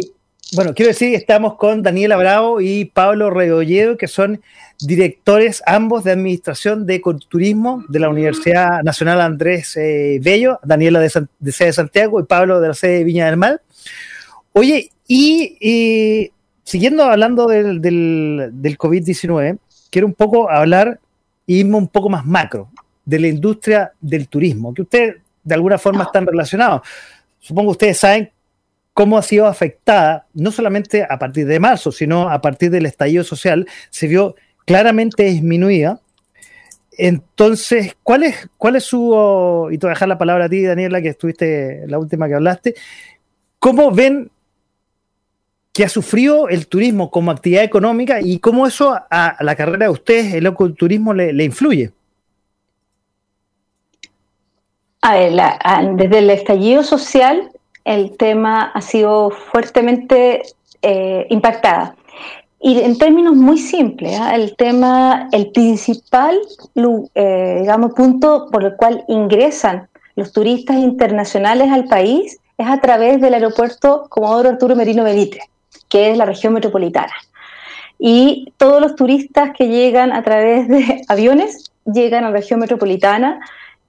bueno, 0.54 0.74
quiero 0.74 0.88
decir 0.88 1.10
que 1.10 1.16
estamos 1.16 1.56
con 1.56 1.82
Daniela 1.82 2.16
Bravo 2.16 2.60
y 2.60 2.86
Pablo 2.86 3.30
Rebolledo, 3.30 3.96
que 3.96 4.08
son 4.08 4.40
directores 4.80 5.62
ambos 5.66 6.04
de 6.04 6.12
Administración 6.12 6.86
de 6.86 7.02
Turismo 7.28 7.84
de 7.88 7.98
la 7.98 8.08
Universidad 8.08 8.82
Nacional 8.82 9.20
Andrés 9.20 9.76
eh, 9.76 10.18
Bello, 10.22 10.58
Daniela 10.62 11.00
de, 11.00 11.10
sede 11.10 11.26
de 11.38 11.72
Santiago 11.72 12.20
y 12.20 12.24
Pablo 12.24 12.60
de 12.60 12.68
la 12.68 12.74
sede 12.74 12.98
de 12.98 13.04
Viña 13.04 13.26
del 13.26 13.36
Mar. 13.36 13.60
Oye, 14.58 14.90
y, 15.06 16.32
siguiendo 16.64 17.04
hablando 17.04 17.46
del, 17.46 17.80
del, 17.80 18.50
del 18.54 18.76
COVID-19, 18.76 19.56
quiero 19.88 20.08
un 20.08 20.14
poco 20.14 20.50
hablar 20.50 20.98
y 21.46 21.60
irme 21.60 21.76
un 21.76 21.86
poco 21.86 22.08
más 22.08 22.26
macro 22.26 22.68
de 23.04 23.20
la 23.20 23.28
industria 23.28 23.92
del 24.00 24.26
turismo, 24.26 24.74
que 24.74 24.82
ustedes 24.82 25.18
de 25.44 25.54
alguna 25.54 25.78
forma 25.78 26.02
están 26.02 26.26
relacionados. 26.26 26.80
Supongo 27.38 27.70
ustedes 27.70 27.98
saben 27.98 28.32
cómo 28.94 29.16
ha 29.16 29.22
sido 29.22 29.46
afectada, 29.46 30.26
no 30.34 30.50
solamente 30.50 31.06
a 31.08 31.20
partir 31.20 31.46
de 31.46 31.60
marzo, 31.60 31.92
sino 31.92 32.28
a 32.28 32.40
partir 32.40 32.72
del 32.72 32.86
estallido 32.86 33.22
social, 33.22 33.64
se 33.90 34.08
vio 34.08 34.34
claramente 34.66 35.22
disminuida. 35.22 36.00
Entonces, 36.98 37.96
¿cuál 38.02 38.24
es, 38.24 38.50
cuál 38.56 38.74
es 38.74 38.82
su, 38.82 39.68
y 39.70 39.78
te 39.78 39.86
voy 39.86 39.92
a 39.92 39.94
dejar 39.94 40.08
la 40.08 40.18
palabra 40.18 40.46
a 40.46 40.48
ti, 40.48 40.64
Daniela, 40.64 41.00
que 41.00 41.10
estuviste 41.10 41.84
la 41.86 42.00
última 42.00 42.26
que 42.26 42.34
hablaste, 42.34 42.74
¿cómo 43.60 43.92
ven 43.92 44.32
que 45.78 45.84
ha 45.84 45.88
sufrido 45.88 46.48
el 46.48 46.66
turismo 46.66 47.08
como 47.08 47.30
actividad 47.30 47.62
económica 47.62 48.20
y 48.20 48.40
cómo 48.40 48.66
eso 48.66 48.98
a 49.08 49.36
la 49.38 49.54
carrera 49.54 49.86
de 49.86 49.92
ustedes, 49.92 50.34
el 50.34 50.46
ecoturismo, 50.46 51.14
le, 51.14 51.44
influye. 51.44 51.92
A 55.02 55.14
ver, 55.14 55.40
desde 55.94 56.18
el 56.18 56.30
estallido 56.30 56.82
social, 56.82 57.52
el 57.84 58.16
tema 58.16 58.72
ha 58.74 58.80
sido 58.80 59.30
fuertemente 59.30 60.42
eh, 60.82 61.28
impactada. 61.30 61.94
Y 62.60 62.80
en 62.80 62.98
términos 62.98 63.36
muy 63.36 63.58
simples, 63.58 64.18
¿ah? 64.18 64.34
el 64.34 64.56
tema, 64.56 65.28
el 65.30 65.52
principal, 65.52 66.40
eh, 67.14 67.58
digamos, 67.60 67.94
punto 67.94 68.48
por 68.50 68.64
el 68.64 68.74
cual 68.74 69.04
ingresan 69.06 69.88
los 70.16 70.32
turistas 70.32 70.78
internacionales 70.78 71.70
al 71.70 71.84
país 71.84 72.40
es 72.56 72.66
a 72.66 72.80
través 72.80 73.20
del 73.20 73.34
aeropuerto 73.34 74.06
Comodoro 74.08 74.48
Arturo 74.48 74.74
Merino 74.74 75.04
Benítez 75.04 75.44
que 75.88 76.10
es 76.10 76.18
la 76.18 76.24
región 76.24 76.52
metropolitana. 76.52 77.12
Y 77.98 78.52
todos 78.56 78.80
los 78.80 78.94
turistas 78.94 79.50
que 79.56 79.68
llegan 79.68 80.12
a 80.12 80.22
través 80.22 80.68
de 80.68 81.02
aviones 81.08 81.70
llegan 81.84 82.24
a 82.24 82.30
la 82.30 82.36
región 82.36 82.60
metropolitana 82.60 83.40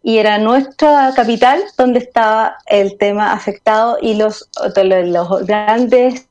y 0.01 0.17
era 0.17 0.37
nuestra 0.37 1.11
capital 1.15 1.61
donde 1.77 1.99
estaba 1.99 2.57
el 2.67 2.97
tema 2.97 3.33
afectado 3.33 3.97
y 4.01 4.15
los, 4.15 4.49
los 4.75 5.45
grandes 5.45 6.27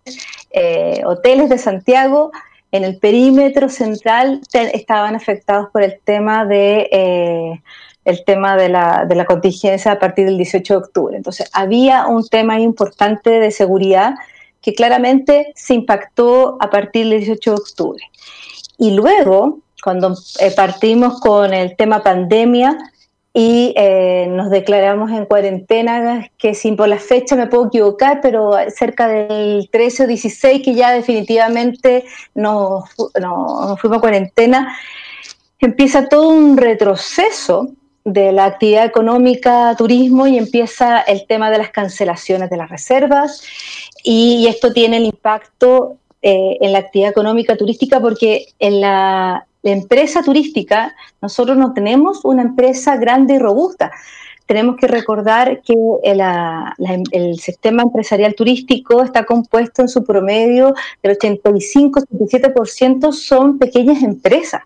eh, 0.52 1.02
hoteles 1.04 1.50
de 1.50 1.58
Santiago 1.58 2.32
en 2.72 2.84
el 2.84 2.98
perímetro 2.98 3.68
central 3.68 4.40
estaban 4.52 5.14
afectados 5.14 5.68
por 5.70 5.82
el 5.82 5.98
tema 6.04 6.44
de, 6.44 6.88
eh, 6.92 7.62
el 8.04 8.24
tema 8.24 8.56
de 8.56 8.68
la, 8.68 9.04
de 9.06 9.14
la 9.14 9.24
contingencia 9.24 9.92
a 9.92 9.98
partir 9.98 10.26
del 10.26 10.36
18 10.36 10.74
de 10.74 10.78
octubre. 10.78 11.16
Entonces, 11.16 11.50
había 11.52 12.06
un 12.06 12.26
tema 12.26 12.58
importante 12.60 13.30
de 13.30 13.50
seguridad 13.50 14.14
que 14.60 14.74
claramente 14.74 15.52
se 15.54 15.74
impactó 15.74 16.56
a 16.60 16.70
partir 16.70 17.08
del 17.08 17.20
18 17.20 17.50
de 17.50 17.56
octubre. 17.56 18.04
Y 18.78 18.92
luego, 18.92 19.60
cuando 19.82 20.14
eh, 20.40 20.52
partimos 20.54 21.20
con 21.20 21.52
el 21.52 21.76
tema 21.76 22.02
pandemia 22.02 22.78
y 23.32 23.72
eh, 23.76 24.26
nos 24.30 24.50
declaramos 24.50 25.10
en 25.10 25.26
cuarentena, 25.26 26.28
que 26.38 26.54
sin 26.54 26.76
por 26.76 26.88
la 26.88 26.98
fecha 26.98 27.36
me 27.36 27.46
puedo 27.46 27.66
equivocar, 27.66 28.20
pero 28.20 28.52
cerca 28.74 29.06
del 29.06 29.68
13 29.70 30.04
o 30.04 30.06
16 30.06 30.62
que 30.64 30.74
ya 30.74 30.92
definitivamente 30.92 32.04
nos, 32.34 32.84
nos 33.20 33.80
fuimos 33.80 33.98
a 33.98 34.00
cuarentena, 34.00 34.76
empieza 35.60 36.08
todo 36.08 36.28
un 36.28 36.56
retroceso 36.56 37.70
de 38.04 38.32
la 38.32 38.46
actividad 38.46 38.86
económica, 38.86 39.74
turismo, 39.76 40.26
y 40.26 40.38
empieza 40.38 41.00
el 41.00 41.26
tema 41.26 41.50
de 41.50 41.58
las 41.58 41.70
cancelaciones 41.70 42.48
de 42.48 42.56
las 42.56 42.70
reservas, 42.70 43.42
y 44.02 44.46
esto 44.46 44.72
tiene 44.72 44.98
el 44.98 45.04
impacto 45.04 45.96
eh, 46.20 46.58
en 46.60 46.72
la 46.72 46.80
actividad 46.80 47.10
económica 47.10 47.56
turística 47.56 48.00
porque 48.00 48.46
en 48.58 48.80
la, 48.80 49.44
empresa 49.64 50.22
turística 50.22 50.94
nosotros 51.20 51.58
no 51.58 51.74
tenemos 51.74 52.24
una 52.24 52.42
empresa 52.42 52.96
grande 52.96 53.34
y 53.34 53.38
robusta. 53.38 53.90
Tenemos 54.46 54.76
que 54.76 54.86
recordar 54.86 55.60
que 55.60 55.74
el 57.12 57.38
sistema 57.38 57.82
empresarial 57.82 58.34
turístico 58.34 59.02
está 59.02 59.26
compuesto 59.26 59.82
en 59.82 59.88
su 59.88 60.04
promedio 60.04 60.74
del 61.02 61.18
85-77% 61.18 63.12
son 63.12 63.58
pequeñas 63.58 64.02
empresas. 64.02 64.62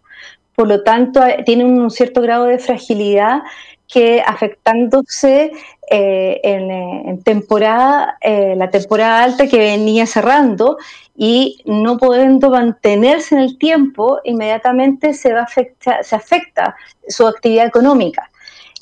Por 0.54 0.68
lo 0.68 0.82
tanto, 0.82 1.24
eh, 1.24 1.42
tiene 1.44 1.64
un 1.64 1.90
cierto 1.90 2.20
grado 2.20 2.44
de 2.44 2.58
fragilidad 2.58 3.42
que 3.92 4.22
afectándose 4.24 5.52
eh, 5.90 6.40
eh, 6.42 7.02
en, 7.06 7.22
temporada, 7.22 8.16
la 8.22 8.70
temporada 8.70 9.22
alta 9.24 9.46
que 9.46 9.58
venía 9.58 10.06
cerrando 10.06 10.78
y 11.14 11.60
no 11.66 11.98
pudiendo 11.98 12.50
mantenerse 12.50 13.34
en 13.34 13.42
el 13.42 13.58
tiempo, 13.58 14.20
inmediatamente 14.24 15.12
se, 15.12 15.34
va 15.34 15.46
se 15.46 16.16
afecta 16.16 16.74
su 17.06 17.26
actividad 17.26 17.66
económica. 17.66 18.30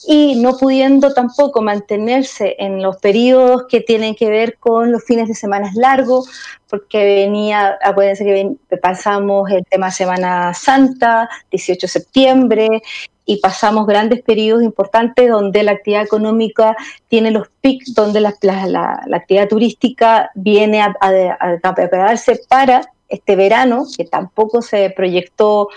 Y 0.07 0.37
no 0.37 0.57
pudiendo 0.57 1.13
tampoco 1.13 1.61
mantenerse 1.61 2.57
en 2.59 2.81
los 2.81 2.97
periodos 2.97 3.67
que 3.69 3.81
tienen 3.81 4.15
que 4.15 4.31
ver 4.31 4.57
con 4.59 4.93
los 4.93 5.05
fines 5.05 5.29
de 5.29 5.35
semana 5.35 5.71
largos, 5.75 6.31
porque 6.71 7.05
venía, 7.05 7.77
acuérdense 7.83 8.25
que 8.25 8.79
pasamos 8.79 9.51
el 9.51 9.65
tema 9.67 9.91
Semana 9.91 10.55
Santa, 10.55 11.29
18 11.51 11.83
de 11.83 11.89
septiembre, 11.89 12.83
y 13.25 13.39
pasamos 13.39 13.87
grandes 13.87 14.23
periodos 14.23 14.63
importantes 14.63 15.29
donde 15.29 15.63
la 15.63 15.73
actividad 15.73 16.03
económica 16.03 16.77
tiene 17.09 17.31
los 17.31 17.49
pics, 17.61 17.95
donde 17.95 18.21
la, 18.21 18.35
actividad 19.13 19.49
turística 19.49 20.31
viene 20.35 20.83
a, 20.83 20.97
a, 21.63 21.75
prepararse 21.75 22.41
para 22.49 22.91
este 23.09 23.37
verano, 23.37 23.85
que 23.97 24.05
tampoco 24.05 24.63
se 24.63 24.91
proyectó 24.91 25.69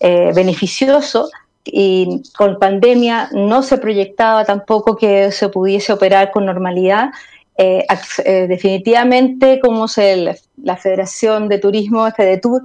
eh, 0.00 0.32
beneficioso, 0.34 1.30
y 1.66 2.22
con 2.36 2.58
pandemia 2.58 3.28
no 3.32 3.62
se 3.62 3.78
proyectaba 3.78 4.44
tampoco 4.44 4.96
que 4.96 5.32
se 5.32 5.48
pudiese 5.48 5.92
operar 5.92 6.30
con 6.30 6.46
normalidad. 6.46 7.10
Eh, 7.58 7.86
eh, 8.24 8.46
definitivamente, 8.46 9.60
como 9.60 9.88
se, 9.88 10.36
la 10.62 10.76
Federación 10.76 11.48
de 11.48 11.58
Turismo, 11.58 12.08
FEDETUR, 12.10 12.62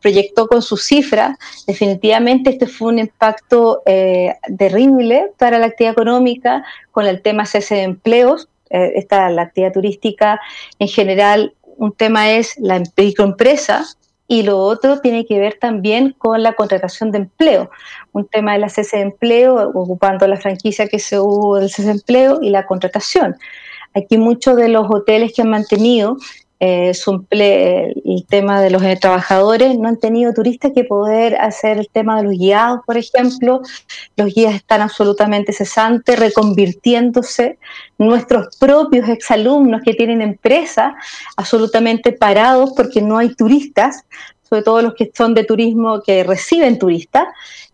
proyectó 0.00 0.46
con 0.46 0.62
su 0.62 0.76
cifra, 0.76 1.38
definitivamente 1.66 2.50
este 2.50 2.66
fue 2.66 2.88
un 2.88 2.98
impacto 2.98 3.82
eh, 3.86 4.34
terrible 4.58 5.32
para 5.38 5.58
la 5.58 5.66
actividad 5.66 5.92
económica 5.92 6.64
con 6.90 7.06
el 7.06 7.22
tema 7.22 7.46
cese 7.46 7.76
de 7.76 7.82
empleos. 7.82 8.48
esta, 8.70 9.28
la 9.30 9.42
actividad 9.42 9.72
turística 9.72 10.40
en 10.78 10.88
general, 10.88 11.54
un 11.76 11.92
tema 11.92 12.30
es 12.30 12.54
la 12.58 12.82
microempresa, 12.96 13.84
y 14.30 14.44
lo 14.44 14.58
otro 14.58 15.00
tiene 15.00 15.26
que 15.26 15.40
ver 15.40 15.58
también 15.60 16.14
con 16.16 16.40
la 16.44 16.52
contratación 16.52 17.10
de 17.10 17.18
empleo, 17.18 17.68
un 18.12 18.28
tema 18.28 18.52
de 18.52 18.60
la 18.60 18.68
cese 18.68 18.98
de 18.98 19.02
empleo, 19.02 19.72
ocupando 19.74 20.24
la 20.28 20.36
franquicia 20.36 20.86
que 20.86 21.00
se 21.00 21.18
hubo 21.18 21.56
del 21.56 21.68
cese 21.68 21.86
de 21.86 21.94
empleo 21.94 22.38
y 22.40 22.50
la 22.50 22.64
contratación. 22.64 23.34
Aquí 23.92 24.18
muchos 24.18 24.54
de 24.54 24.68
los 24.68 24.86
hoteles 24.88 25.32
que 25.32 25.42
han 25.42 25.50
mantenido 25.50 26.16
eh, 26.62 26.92
el 28.04 28.26
tema 28.28 28.60
de 28.60 28.68
los 28.68 28.82
eh, 28.82 28.98
trabajadores, 29.00 29.78
no 29.78 29.88
han 29.88 29.98
tenido 29.98 30.34
turistas 30.34 30.72
que 30.74 30.84
poder 30.84 31.36
hacer 31.36 31.78
el 31.78 31.88
tema 31.88 32.18
de 32.18 32.24
los 32.24 32.38
guiados, 32.38 32.80
por 32.86 32.98
ejemplo. 32.98 33.62
Los 34.16 34.34
guías 34.34 34.54
están 34.54 34.82
absolutamente 34.82 35.54
cesantes, 35.54 36.18
reconvirtiéndose. 36.18 37.58
Nuestros 37.96 38.56
propios 38.58 39.08
exalumnos 39.08 39.80
que 39.82 39.94
tienen 39.94 40.20
empresas 40.20 40.92
absolutamente 41.36 42.12
parados 42.12 42.72
porque 42.76 43.00
no 43.00 43.16
hay 43.16 43.34
turistas, 43.34 44.04
sobre 44.42 44.62
todo 44.62 44.82
los 44.82 44.94
que 44.94 45.10
son 45.16 45.32
de 45.32 45.44
turismo 45.44 46.02
que 46.02 46.24
reciben 46.24 46.78
turistas. 46.78 47.24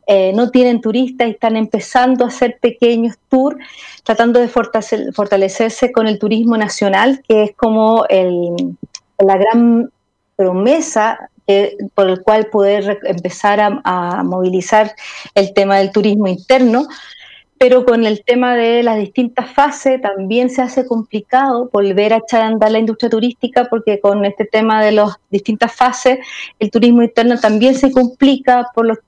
Eh, 0.07 0.33
no 0.35 0.51
tienen 0.51 0.81
turistas 0.81 1.27
y 1.29 1.33
están 1.33 1.57
empezando 1.57 2.25
a 2.25 2.29
hacer 2.29 2.59
pequeños 2.61 3.17
tours, 3.29 3.57
tratando 4.05 4.41
de 4.41 4.49
fortalecerse 4.49 5.91
con 5.91 6.07
el 6.07 6.19
turismo 6.19 6.57
nacional, 6.57 7.23
que 7.29 7.43
es 7.43 7.57
como 7.57 8.07
la 8.09 9.37
gran 9.37 9.91
promesa 10.37 11.31
por 11.95 12.09
el 12.09 12.23
cual 12.23 12.47
poder 12.47 12.99
empezar 13.05 13.61
a, 13.61 14.23
movilizar 14.25 14.95
el 15.35 15.55
tema 15.55 15.79
del 15.79 15.93
turismo 15.93 16.27
interno, 16.27 16.89
pero 17.59 17.87
con 17.87 18.05
el 18.05 18.23
tema 18.25 18.55
de 18.55 18.83
las 18.83 18.99
distintas 18.99 19.51
fases 19.55 20.01
también 20.03 20.51
se 20.51 20.61
hace 20.61 20.87
complicado 20.87 21.71
volver 21.73 22.13
a 22.13 22.19
echar 22.19 22.43
a 22.43 22.49
andar 22.49 22.71
la 22.71 22.81
industria 22.81 23.09
turística 23.09 23.65
porque 23.71 23.99
con 23.99 24.25
este 24.27 24.45
tema 24.45 24.85
de 24.85 24.93
las 24.93 25.15
distintas 25.31 25.75
fases 25.75 26.19
el 26.59 26.71
turismo 26.71 27.03
interno 27.03 27.39
también 27.39 27.75
se 27.75 27.91
complica 27.91 28.67
por 28.75 28.87
los 28.87 28.99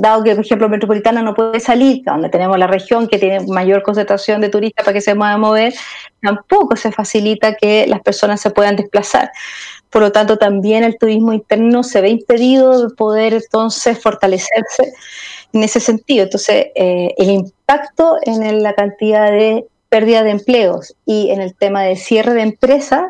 dado 0.00 0.22
que, 0.22 0.34
por 0.34 0.44
ejemplo, 0.44 0.68
Metropolitana 0.68 1.22
no 1.22 1.34
puede 1.34 1.60
salir, 1.60 2.02
donde 2.04 2.28
tenemos 2.28 2.58
la 2.58 2.66
región 2.66 3.08
que 3.08 3.18
tiene 3.18 3.40
mayor 3.40 3.82
concentración 3.82 4.40
de 4.40 4.48
turistas 4.48 4.84
para 4.84 4.94
que 4.94 5.00
se 5.00 5.14
puedan 5.14 5.40
mover, 5.40 5.74
tampoco 6.22 6.76
se 6.76 6.92
facilita 6.92 7.54
que 7.54 7.86
las 7.86 8.00
personas 8.00 8.40
se 8.40 8.50
puedan 8.50 8.76
desplazar. 8.76 9.30
Por 9.90 10.02
lo 10.02 10.12
tanto, 10.12 10.36
también 10.38 10.84
el 10.84 10.98
turismo 10.98 11.32
interno 11.32 11.82
se 11.82 12.00
ve 12.00 12.10
impedido 12.10 12.88
de 12.88 12.94
poder 12.94 13.34
entonces 13.34 13.98
fortalecerse 14.00 14.92
en 15.52 15.64
ese 15.64 15.80
sentido. 15.80 16.24
Entonces, 16.24 16.66
eh, 16.74 17.14
el 17.16 17.30
impacto 17.30 18.18
en 18.22 18.62
la 18.62 18.74
cantidad 18.74 19.30
de 19.30 19.66
pérdida 19.88 20.22
de 20.22 20.30
empleos 20.30 20.94
y 21.06 21.30
en 21.30 21.40
el 21.40 21.54
tema 21.54 21.82
de 21.82 21.96
cierre 21.96 22.34
de 22.34 22.42
empresas 22.42 23.04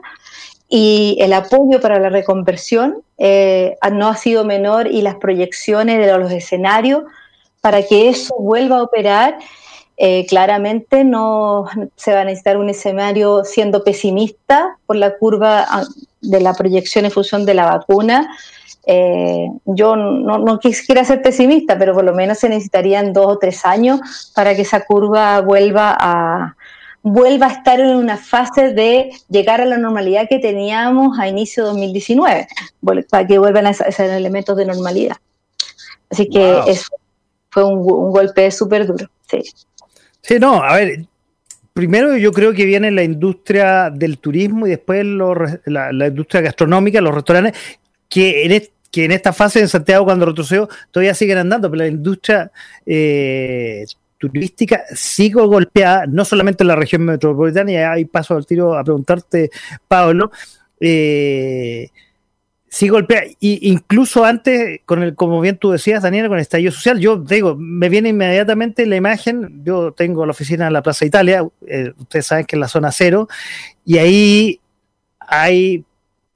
y 0.69 1.17
el 1.21 1.33
apoyo 1.33 1.81
para 1.81 1.99
la 1.99 2.11
reconversión 2.11 3.03
eh, 3.17 3.77
no 3.93 4.09
ha 4.09 4.17
sido 4.17 4.45
menor 4.45 4.87
y 4.87 5.01
las 5.01 5.17
proyecciones 5.17 5.99
de 6.05 6.19
los 6.19 6.31
escenarios 6.31 7.05
para 7.61 7.83
que 7.83 8.09
eso 8.09 8.35
vuelva 8.39 8.79
a 8.79 8.83
operar, 8.83 9.39
eh, 9.97 10.27
claramente 10.27 11.03
no 11.05 11.67
se 11.97 12.13
va 12.13 12.21
a 12.21 12.25
necesitar 12.25 12.57
un 12.57 12.71
escenario 12.71 13.45
siendo 13.45 13.83
pesimista 13.83 14.77
por 14.87 14.97
la 14.97 15.17
curva 15.17 15.67
ah, 15.69 15.85
de 16.21 16.41
la 16.41 16.55
proyección 16.55 17.05
en 17.05 17.11
función 17.11 17.45
de 17.45 17.55
la 17.55 17.67
vacuna. 17.67 18.31
Eh, 18.87 19.49
yo 19.65 19.97
no, 19.97 20.39
no, 20.39 20.61
quisiera 20.61 21.05
ser 21.05 21.21
pesimista, 21.21 21.77
pero 21.79 21.95
por 21.95 22.05
lo 22.05 22.15
menos 22.15 22.39
se 22.39 22.49
necesitarían 22.49 23.13
dos 23.13 23.27
o 23.27 23.39
tres 23.39 23.65
años 23.67 24.01
para 24.35 24.55
que 24.55 24.63
esa 24.63 24.85
curva 24.85 25.41
vuelva 25.41 25.97
a, 25.99 26.57
vuelva 27.03 27.47
a 27.47 27.53
estar 27.53 27.81
en 27.81 27.97
una 27.97 28.17
fase 28.17 28.73
de 28.73 29.11
llegar 29.29 29.61
a 29.61 29.65
la 29.65 29.79
normalidad 29.79 30.29
que 30.29 30.39
teníamos 30.39 31.19
a 31.19 31.29
inicio 31.29 31.65
de 31.65 31.71
2019, 31.71 32.49
para 33.11 33.27
que 33.27 33.39
vuelvan 33.39 33.67
a 33.67 33.75
ser 33.75 34.11
elementos 34.11 34.57
de 34.57 34.67
normalidad. 34.67 35.17
Así 36.11 36.29
que 36.29 36.61
eso 36.67 36.89
fue 37.51 37.65
un, 37.65 37.83
golpe 37.83 38.51
súper 38.51 38.87
duro. 38.87 39.09
Sí. 39.31 39.43
sí, 40.23 40.39
no, 40.39 40.63
a 40.63 40.77
ver, 40.77 41.05
primero 41.73 42.17
yo 42.17 42.33
creo 42.33 42.53
que 42.53 42.65
viene 42.65 42.91
la 42.91 43.03
industria 43.03 43.91
del 43.91 44.19
turismo 44.19 44.67
y 44.67 44.71
después 44.71 45.05
la, 45.05 46.07
industria 46.07 46.41
gastronómica, 46.41 47.01
los 47.01 47.15
restaurantes, 47.15 47.55
que 48.09 48.45
en, 48.45 48.63
que 48.91 49.05
en 49.05 49.13
esta 49.13 49.33
fase 49.33 49.61
en 49.61 49.69
Santiago 49.69 50.05
cuando 50.05 50.27
retrocedió 50.27 50.69
todavía 50.91 51.15
siguen 51.15 51.39
andando, 51.39 51.71
pero 51.71 51.83
la 51.83 51.89
industria 51.89 52.51
eh, 52.87 53.85
turística 54.19 54.83
sigo 54.95 55.47
golpeada, 55.47 56.07
no 56.07 56.25
solamente 56.25 56.65
en 56.65 56.69
la 56.69 56.77
región 56.77 57.03
metropolitana, 57.05 57.73
y 57.73 57.77
ahí 57.77 58.05
paso 58.05 58.37
al 58.37 58.47
tiro 58.47 58.77
a 58.77 58.85
preguntarte, 58.85 59.51
Pablo, 59.87 60.31
eh, 60.81 61.89
sí 62.69 62.89
golpea, 62.89 63.23
y 63.41 63.71
incluso 63.71 64.25
antes, 64.25 64.81
con 64.85 65.03
el, 65.03 65.15
como 65.15 65.41
bien 65.41 65.57
tú 65.57 65.71
decías, 65.71 66.03
Daniela, 66.03 66.29
con 66.29 66.39
el 66.39 66.43
estallido 66.43 66.73
social, 66.73 66.99
yo 66.99 67.17
digo, 67.17 67.57
me 67.57 67.89
viene 67.89 68.11
inmediatamente 68.11 68.85
la 68.87 68.97
imagen, 68.97 69.63
yo 69.65 69.93
tengo 69.93 70.27
la 70.27 70.33
oficina 70.33 70.67
en 70.67 70.73
la 70.73 70.83
Plaza 70.83 71.07
Italia, 71.07 71.47
eh, 71.67 71.93
ustedes 71.97 72.27
saben 72.27 72.45
que 72.45 72.57
es 72.57 72.61
la 72.61 72.69
zona 72.69 72.93
cero, 72.93 73.29
y 73.85 73.99
ahí 73.99 74.61
hay, 75.21 75.85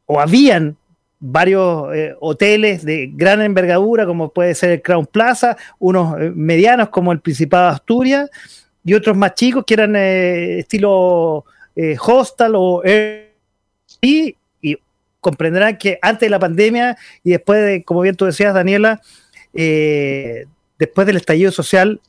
o 0.07 0.21
habían 0.21 0.77
varios 1.25 1.95
eh, 1.95 2.17
hoteles 2.19 2.85
de 2.85 3.09
gran 3.15 3.41
envergadura, 3.41 4.05
como 4.07 4.33
puede 4.33 4.57
ser 4.57 4.71
el 4.71 4.83
Crown 4.83 5.07
Plaza, 5.07 5.57
unos 5.79 6.21
eh, 6.21 6.33
medianos 6.35 6.89
como 6.89 7.13
el 7.13 7.21
Principado 7.21 7.69
de 7.69 7.75
Asturias, 7.77 8.31
y 8.85 8.95
otros 8.95 9.17
más 9.17 9.35
chicos 9.35 9.65
que 9.65 9.75
eran 9.75 9.95
estilo 9.95 11.45
hostel 12.01 12.53
o 12.57 12.83
y, 14.01 14.37
comprenderán 15.21 15.79
que 15.79 16.01
antes 16.03 16.27
de 16.27 16.31
la 16.31 16.41
pandemia 16.41 16.99
y 17.23 17.31
después 17.31 17.65
de, 17.65 17.85
como 17.85 18.01
bien 18.01 18.17
tú 18.17 18.25
decías, 18.25 18.53
Daniela, 18.53 19.01
después 19.53 21.07
del 21.07 21.17
estallido 21.17 21.53
social, 21.53 22.01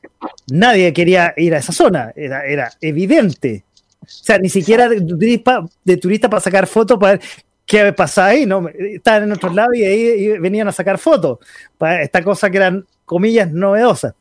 nadie 0.48 0.92
quería 0.94 1.36
ir 1.38 1.54
a 1.54 1.60
esa 1.60 1.74
zona, 1.74 2.12
era, 2.16 2.44
era 2.48 2.72
evidente. 2.82 3.64
O 4.02 4.06
sea, 4.08 4.40
ni 4.40 4.50
siquiera 4.50 4.90
de 4.90 5.00
turista, 5.00 5.64
de 5.84 5.98
turista 5.98 6.28
para 6.28 6.42
sacar 6.42 6.66
fotos 6.66 6.98
para 6.98 7.14
ver 7.14 7.22
qué 7.66 7.94
pasaba 7.94 8.30
ahí, 8.30 8.46
¿no? 8.46 8.68
Estaban 8.70 9.24
en 9.24 9.32
otros 9.32 9.54
lados 9.54 9.76
y 9.76 9.84
ahí 9.84 10.38
venían 10.40 10.68
a 10.68 10.72
sacar 10.72 10.98
fotos. 10.98 11.40
Para 11.78 12.02
esta 12.02 12.24
cosa 12.24 12.50
que 12.50 12.58
eran, 12.58 12.86
comillas, 13.06 13.52
novedosas. 13.52 14.14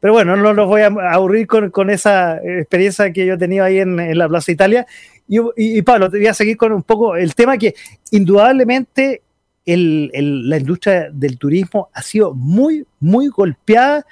Pero 0.00 0.12
bueno, 0.12 0.36
no 0.36 0.52
los 0.52 0.66
voy 0.66 0.82
a 0.82 0.86
aburrir 0.86 1.46
con, 1.46 1.90
esa 1.90 2.36
experiencia 2.36 3.12
que 3.12 3.26
yo 3.26 3.34
he 3.34 3.38
tenido 3.38 3.64
ahí 3.64 3.78
en, 3.78 4.16
la 4.16 4.28
Plaza 4.28 4.52
Italia. 4.52 4.86
Y, 5.26 5.82
Pablo, 5.82 6.08
te 6.08 6.18
voy 6.18 6.26
a 6.28 6.34
seguir 6.34 6.56
con 6.56 6.72
un 6.72 6.82
poco 6.82 7.16
el 7.16 7.34
tema 7.34 7.58
que 7.58 7.74
indudablemente 8.12 9.22
la 9.66 10.56
industria 10.56 11.08
del 11.12 11.36
turismo 11.36 11.90
ha 11.92 12.02
sido 12.02 12.32
muy, 12.32 12.86
muy 13.00 13.28
golpeada 13.28 14.06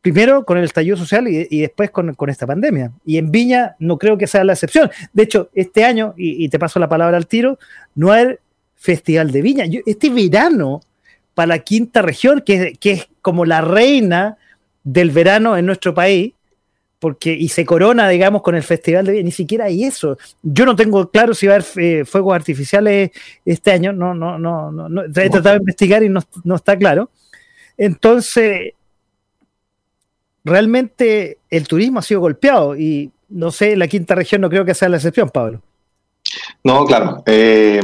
primero 0.00 0.44
con 0.44 0.58
el 0.58 0.64
estallido 0.64 0.96
social 0.96 1.28
y, 1.28 1.60
después 1.60 1.90
con, 1.90 2.14
esta 2.28 2.46
pandemia. 2.46 2.92
Y 3.04 3.18
en 3.18 3.30
Viña 3.30 3.76
no 3.78 3.98
creo 3.98 4.16
que 4.16 4.26
sea 4.26 4.44
la 4.44 4.54
excepción. 4.54 4.90
De 5.12 5.22
hecho, 5.24 5.50
este 5.54 5.84
año, 5.84 6.14
y, 6.16 6.48
te 6.48 6.58
paso 6.58 6.80
la 6.80 6.88
palabra 6.88 7.16
al 7.16 7.26
tiro, 7.26 7.58
no 7.94 8.12
hay 8.12 8.36
Festival 8.76 9.30
de 9.30 9.42
Viña. 9.42 9.64
este 9.84 10.08
verano, 10.08 10.80
para 11.34 11.48
la 11.48 11.58
quinta 11.58 12.00
región, 12.00 12.40
que, 12.40 12.78
es 12.82 13.08
como 13.20 13.44
la 13.44 13.60
reina 13.60 14.38
del 14.82 15.10
verano 15.10 15.56
en 15.56 15.66
nuestro 15.66 15.92
país, 15.92 16.32
porque 16.98 17.32
y 17.32 17.48
se 17.48 17.64
corona, 17.64 18.08
digamos, 18.08 18.42
con 18.42 18.54
el 18.54 18.62
Festival 18.62 19.04
de 19.04 19.12
Viña, 19.12 19.24
ni 19.24 19.32
siquiera 19.32 19.66
hay 19.66 19.84
eso. 19.84 20.16
Yo 20.42 20.64
no 20.64 20.76
tengo 20.76 21.10
claro 21.10 21.34
si 21.34 21.46
va 21.46 21.54
a 21.54 21.56
haber 21.56 21.68
eh, 21.76 22.04
fuegos 22.06 22.34
artificiales 22.34 23.10
este 23.44 23.70
año, 23.70 23.92
no, 23.92 24.14
no, 24.14 24.38
no, 24.38 24.70
no, 24.70 25.04
he 25.04 25.10
tratado 25.28 25.56
de 25.56 25.60
investigar 25.60 26.02
y 26.02 26.08
no, 26.08 26.22
no 26.44 26.56
está 26.56 26.76
claro. 26.78 27.10
Entonces, 27.76 28.74
realmente 30.44 31.38
el 31.50 31.66
turismo 31.66 31.98
ha 31.98 32.02
sido 32.02 32.20
golpeado 32.20 32.76
y 32.76 33.10
no 33.28 33.50
sé, 33.50 33.76
la 33.76 33.88
quinta 33.88 34.14
región 34.14 34.40
no 34.40 34.50
creo 34.50 34.64
que 34.64 34.74
sea 34.74 34.88
la 34.88 34.96
excepción, 34.96 35.30
Pablo. 35.30 35.60
No, 36.64 36.84
claro. 36.84 37.22
Eh, 37.26 37.80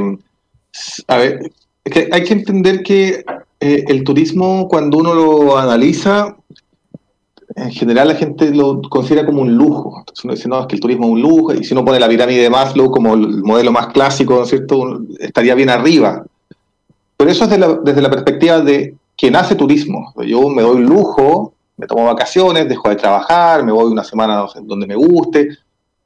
a 1.07 1.17
ver, 1.17 1.51
es 1.85 1.93
que 1.93 2.09
hay 2.11 2.25
que 2.25 2.35
entender 2.35 2.83
que 2.83 3.25
eh, 3.61 3.85
el 3.87 4.05
turismo, 4.05 4.69
cuando 4.69 4.99
uno 4.99 5.15
lo 5.15 5.57
analiza, 5.57 6.37
en 7.55 7.71
general 7.71 8.09
la 8.09 8.15
gente 8.17 8.51
lo 8.51 8.83
considera 8.83 9.25
como 9.25 9.43
un 9.43 9.57
lujo. 9.57 9.95
Entonces 10.01 10.25
uno 10.25 10.35
dice, 10.35 10.49
no, 10.49 10.61
es 10.61 10.67
que 10.67 10.75
el 10.75 10.81
turismo 10.81 11.07
es 11.07 11.13
un 11.13 11.23
lujo, 11.23 11.55
y 11.55 11.65
si 11.65 11.75
uno 11.75 11.85
pone 11.85 12.01
la 12.01 12.09
pirámide 12.09 12.43
de 12.43 12.51
Maslow 12.51 12.91
como 12.91 13.15
el 13.15 13.43
modelo 13.43 13.73
más 13.73 13.89
clásico, 13.89 14.35
¿no 14.35 14.43
es 14.43 14.51
cierto?, 14.51 15.01
estaría 15.21 15.55
bien 15.55 15.71
arriba. 15.71 16.25
Pero 17.17 17.31
eso 17.31 17.45
es 17.45 17.51
desde 17.85 18.03
la 18.03 18.11
perspectiva 18.11 18.61
de 18.61 18.95
quien 19.17 19.37
hace 19.37 19.55
turismo. 19.55 20.13
Yo 20.27 20.49
me 20.51 20.63
doy 20.63 20.83
lujo 20.83 21.55
me 21.77 21.87
tomo 21.87 22.05
vacaciones, 22.05 22.69
dejo 22.69 22.89
de 22.89 22.97
trabajar, 22.97 23.65
me 23.65 23.73
voy 23.73 23.91
una 23.91 24.05
semana 24.05 24.47
donde 24.63 24.87
me 24.87 24.95
guste. 24.95 25.49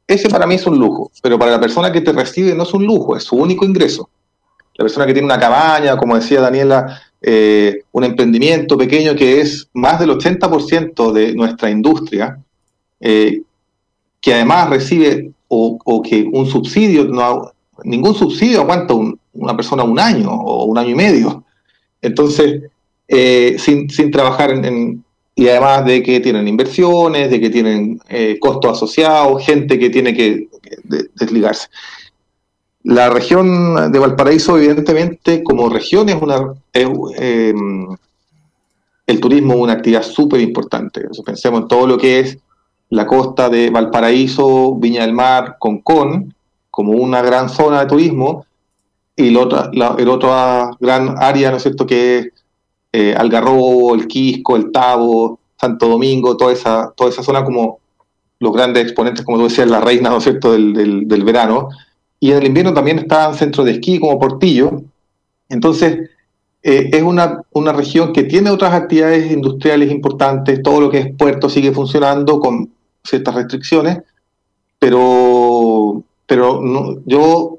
Ese 0.07 0.29
para 0.29 0.47
mí 0.47 0.57
es 0.57 0.67
un 0.67 0.79
lujo, 0.79 1.11
pero 1.23 1.39
para 1.39 1.53
la 1.53 1.61
persona 1.61 1.93
que 1.93 2.01
te 2.01 2.13
recibe 2.13 2.55
no 2.55 2.65
es 2.65 2.75
un 2.75 2.85
lujo, 2.85 3.17
es 3.17 3.23
su 3.23 3.37
único 3.37 3.65
ingreso. 3.65 4.11
La 4.75 4.85
persona 4.85 5.07
que 5.07 5.13
tiene 5.13 5.27
una 5.27 5.39
cabaña, 5.39 5.97
como 5.97 6.17
decía 6.17 6.41
Daniela, 6.41 7.01
eh, 7.23 7.83
un 7.93 8.05
emprendimiento 8.05 8.77
pequeño 8.79 9.15
que 9.15 9.41
es 9.41 9.69
más 9.75 10.01
del 10.01 10.11
80% 10.11 11.13
de 11.13 11.35
nuestra 11.35 11.71
industria, 11.71 12.39
eh, 12.99 13.43
que 14.21 14.35
además 14.35 14.71
recibe 14.71 15.33
o, 15.49 16.03
que 16.03 16.29
un 16.33 16.47
subsidio, 16.47 17.09
ningún 17.85 18.15
subsidio 18.15 18.61
aguanta 18.61 18.95
una 19.33 19.57
persona 19.57 19.83
un 19.83 19.99
año 19.99 20.31
o 20.31 20.65
un 20.65 20.79
año 20.79 20.91
y 20.91 20.95
medio. 20.95 21.45
Entonces, 22.01 22.63
eh, 23.07 23.57
sin, 23.59 23.91
sin, 23.91 24.11
trabajar 24.11 24.51
en, 24.51 25.05
y 25.41 25.49
además 25.49 25.87
de 25.87 26.03
que 26.03 26.21
tienen 26.21 26.47
inversiones, 26.47 27.31
de 27.31 27.41
que 27.41 27.49
tienen 27.49 27.99
eh, 28.11 28.37
costos 28.39 28.77
asociados, 28.77 29.43
gente 29.43 29.79
que 29.79 29.89
tiene 29.89 30.13
que, 30.13 30.51
desligarse. 31.15 31.69
La 32.83 33.09
región 33.09 33.91
de 33.91 33.99
Valparaíso, 33.99 34.59
evidentemente, 34.59 35.43
como 35.43 35.71
región, 35.71 36.11
es 36.11 36.17
una. 36.21 36.53
Eh, 36.75 37.55
el 39.07 39.21
turismo 39.21 39.55
es 39.55 39.61
una 39.61 39.73
actividad 39.73 40.03
súper 40.03 40.43
importante. 40.43 41.09
pensemos 41.25 41.63
en 41.63 41.69
todo 41.69 41.87
lo 41.87 41.97
que 41.97 42.21
es 42.21 42.37
la 42.91 43.07
costa 43.07 43.49
de 43.49 43.71
Valparaíso, 43.71 44.75
Viña 44.75 45.07
del 45.07 45.15
Mar, 45.15 45.57
Concón, 45.59 46.35
como 46.71 46.93
una 46.93 47.23
gran 47.23 47.49
zona 47.49 47.81
de 47.81 47.87
turismo, 47.87 48.45
y 49.17 49.31
la 49.31 49.41
otra, 49.41 49.71
la, 49.73 49.97
el 49.99 50.09
otra 50.11 50.71
gran 50.79 51.15
área, 51.17 51.51
¿no 51.51 51.57
es 51.57 51.63
cierto?, 51.63 51.87
que 51.87 52.19
es 52.19 52.40
eh, 52.93 53.15
Algarrobo, 53.17 53.95
el 53.95 54.07
Quisco, 54.07 54.57
el 54.57 54.73
Tabo, 54.73 55.39
Santo 55.61 55.89
Domingo, 55.89 56.37
toda 56.37 56.53
esa, 56.53 56.93
toda 56.97 57.11
esa 57.11 57.23
zona 57.23 57.45
como 57.45 57.79
los 58.39 58.53
grandes 58.53 58.83
exponentes, 58.83 59.25
como 59.25 59.39
tú 59.39 59.45
decías, 59.45 59.69
la 59.69 59.81
reina, 59.81 60.11
¿no 60.11 60.19
es 60.19 60.25
cierto?, 60.25 60.53
del, 60.53 61.07
del, 61.07 61.25
verano. 61.25 61.69
Y 62.19 62.33
en 62.33 62.39
el 62.39 62.47
invierno 62.47 62.73
también 62.73 62.99
está 62.99 63.33
centro 63.35 63.65
de 63.65 63.73
esquí 63.73 63.99
como 63.99 64.19
Portillo. 64.19 64.83
Entonces, 65.51 66.11
eh, 66.63 66.91
es 66.93 67.03
una, 67.03 67.43
una, 67.53 67.73
región 67.73 68.13
que 68.13 68.25
tiene 68.25 68.51
otras 68.51 68.73
actividades 68.73 69.31
industriales 69.31 69.91
importantes, 69.91 70.63
todo 70.63 70.81
lo 70.81 70.91
que 70.91 70.99
es 70.99 71.17
puerto 71.17 71.49
sigue 71.49 71.73
funcionando 71.73 72.41
con 72.41 72.71
ciertas 73.05 73.35
restricciones, 73.35 73.99
pero, 74.79 76.03
pero 76.27 76.63
yo, 77.05 77.59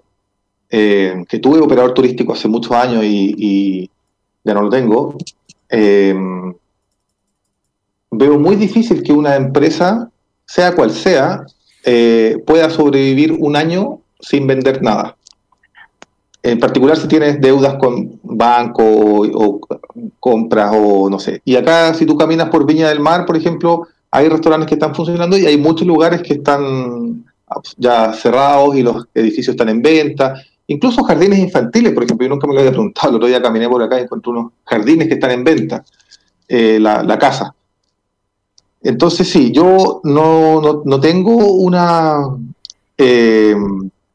eh, 0.70 1.24
que 1.28 1.40
tuve 1.40 1.60
operador 1.60 1.94
turístico 1.94 2.34
hace 2.34 2.48
muchos 2.48 2.72
años 2.72 3.04
y, 3.06 3.90
ya 4.44 4.54
no 4.54 4.64
lo 4.64 4.70
tengo, 4.70 5.16
eh, 5.70 6.16
veo 8.12 8.38
muy 8.38 8.56
difícil 8.56 9.02
que 9.04 9.14
una 9.14 9.36
empresa, 9.36 10.10
sea 10.46 10.76
cual 10.76 10.92
sea, 10.92 11.46
eh, 11.84 12.38
pueda 12.46 12.70
sobrevivir 12.70 13.32
un 13.32 13.56
año 13.56 14.02
sin 14.20 14.46
vender 14.46 14.82
nada. 14.82 15.16
En 16.44 16.60
particular 16.60 16.98
si 16.98 17.08
tienes 17.08 17.39
deudas 17.39 17.76
con 17.76 18.20
banco 18.24 18.84
o, 18.84 19.62
compras 20.20 20.72
o 20.76 21.10
no 21.10 21.20
sé. 21.20 21.42
Y 21.46 21.56
acá 21.56 21.94
si 21.94 22.06
tú 22.06 22.18
caminas 22.18 22.50
por 22.50 22.66
Viña 22.66 22.89
del 22.89 23.00
Mar, 23.00 23.26
por 23.26 23.38
ejemplo, 23.38 23.88
hay 24.10 24.28
restaurantes 24.28 24.68
que 24.68 24.76
están 24.76 24.96
funcionando 24.96 25.38
y 25.38 25.46
hay 25.46 25.58
muchos 25.58 25.88
lugares 25.88 26.22
que 26.22 26.34
están 26.34 27.24
ya 27.78 28.14
cerrados 28.14 28.76
y 28.76 28.84
los 28.84 29.08
edificios 29.14 29.54
están 29.54 29.70
en 29.70 29.82
venta. 29.82 30.36
Incluso 30.72 31.03
jardines 31.03 31.39
infantiles, 31.39 31.91
por 31.91 32.05
ejemplo, 32.05 32.26
yo 32.26 32.30
nunca 32.30 32.47
me 32.47 32.53
lo 32.53 32.61
había 32.61 32.72
preguntado, 32.72 33.09
el 33.09 33.15
otro 33.15 33.28
día 33.28 33.41
caminé 33.41 33.67
por 33.67 33.84
acá 33.84 33.99
y 33.99 34.03
encontré 34.03 34.32
unos 34.32 34.53
jardines 34.63 35.09
que 35.09 35.15
están 35.15 35.32
en 35.32 35.43
venta, 35.43 35.84
eh, 36.47 36.80
la, 36.80 37.19
casa. 37.19 37.53
Entonces 38.82 39.28
sí, 39.28 39.51
yo 39.51 39.99
no, 40.05 40.82
no, 40.86 40.99
tengo 41.01 41.36
una, 41.55 42.22
eh, 42.97 43.53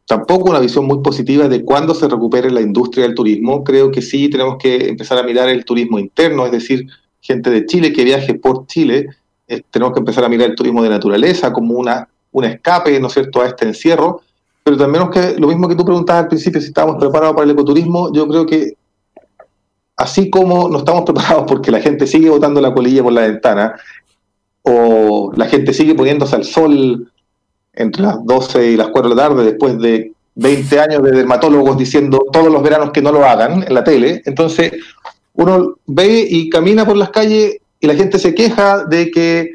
tampoco 0.06 0.48
una 0.48 0.60
visión 0.60 0.86
muy 0.86 1.02
positiva 1.02 1.46
de 1.46 1.62
cuándo 1.62 1.94
se 1.94 2.08
recupere 2.08 2.50
la 2.50 2.62
industria 2.62 3.04
del 3.04 3.14
turismo. 3.14 3.62
Creo 3.62 3.90
que 3.90 4.00
sí 4.00 4.30
tenemos 4.30 4.56
que 4.58 4.88
empezar 4.88 5.18
a 5.18 5.24
mirar 5.24 5.50
el 5.50 5.62
turismo 5.66 5.98
interno, 5.98 6.46
es 6.46 6.52
decir, 6.52 6.86
gente 7.20 7.50
de 7.50 7.66
Chile 7.66 7.92
que 7.92 8.02
viaje 8.02 8.32
por 8.32 8.66
Chile. 8.66 9.08
Eh, 9.46 9.60
tenemos 9.70 9.92
que 9.92 9.98
empezar 10.00 10.24
a 10.24 10.30
mirar 10.30 10.48
el 10.48 10.56
turismo 10.56 10.82
de 10.82 10.88
naturaleza 10.88 11.52
como 11.52 11.74
una, 11.74 12.08
un 12.32 12.44
escape, 12.44 12.98
¿no 12.98 13.08
es 13.08 13.12
cierto?, 13.12 13.42
a 13.42 13.46
este 13.46 13.66
encierro 13.66 14.22
pero 14.66 14.76
también 14.76 15.08
que, 15.10 15.38
lo 15.38 15.46
mismo 15.46 15.68
que 15.68 15.76
tú 15.76 15.84
preguntabas 15.84 16.24
al 16.24 16.28
principio, 16.28 16.60
si 16.60 16.66
estábamos 16.66 16.96
preparados 16.96 17.36
para 17.36 17.44
el 17.44 17.52
ecoturismo, 17.52 18.12
yo 18.12 18.26
creo 18.26 18.44
que 18.44 18.76
así 19.96 20.28
como 20.28 20.68
no 20.68 20.78
estamos 20.78 21.04
preparados 21.06 21.44
porque 21.46 21.70
la 21.70 21.78
gente 21.78 22.04
sigue 22.04 22.30
botando 22.30 22.60
la 22.60 22.74
colilla 22.74 23.04
por 23.04 23.12
la 23.12 23.20
ventana, 23.20 23.76
o 24.62 25.30
la 25.36 25.46
gente 25.46 25.72
sigue 25.72 25.94
poniéndose 25.94 26.34
al 26.34 26.42
sol 26.42 27.12
entre 27.74 28.02
las 28.02 28.16
12 28.24 28.72
y 28.72 28.76
las 28.76 28.88
4 28.88 29.08
de 29.08 29.14
la 29.14 29.22
tarde 29.22 29.44
después 29.44 29.78
de 29.78 30.10
20 30.34 30.80
años 30.80 31.02
de 31.04 31.12
dermatólogos 31.12 31.78
diciendo 31.78 32.26
todos 32.32 32.50
los 32.50 32.60
veranos 32.60 32.90
que 32.90 33.02
no 33.02 33.12
lo 33.12 33.24
hagan 33.24 33.62
en 33.62 33.72
la 33.72 33.84
tele, 33.84 34.20
entonces 34.24 34.72
uno 35.34 35.76
ve 35.86 36.26
y 36.28 36.50
camina 36.50 36.84
por 36.84 36.96
las 36.96 37.10
calles 37.10 37.58
y 37.78 37.86
la 37.86 37.94
gente 37.94 38.18
se 38.18 38.34
queja 38.34 38.84
de 38.84 39.12
que 39.12 39.48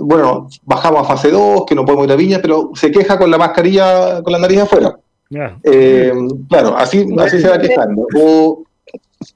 bueno, 0.00 0.48
bajamos 0.64 1.02
a 1.02 1.04
fase 1.04 1.30
2, 1.30 1.64
que 1.66 1.74
no 1.74 1.84
podemos 1.84 2.06
ir 2.06 2.12
a 2.12 2.16
Viña, 2.16 2.38
pero 2.40 2.70
se 2.74 2.90
queja 2.90 3.18
con 3.18 3.30
la 3.30 3.38
mascarilla, 3.38 4.22
con 4.22 4.32
la 4.32 4.38
nariz 4.38 4.60
afuera. 4.60 4.98
Eh, 5.62 6.12
claro, 6.48 6.76
así, 6.76 7.06
así 7.18 7.40
se 7.40 7.48
va 7.48 7.58
quejando. 7.58 8.06
O, 8.16 8.64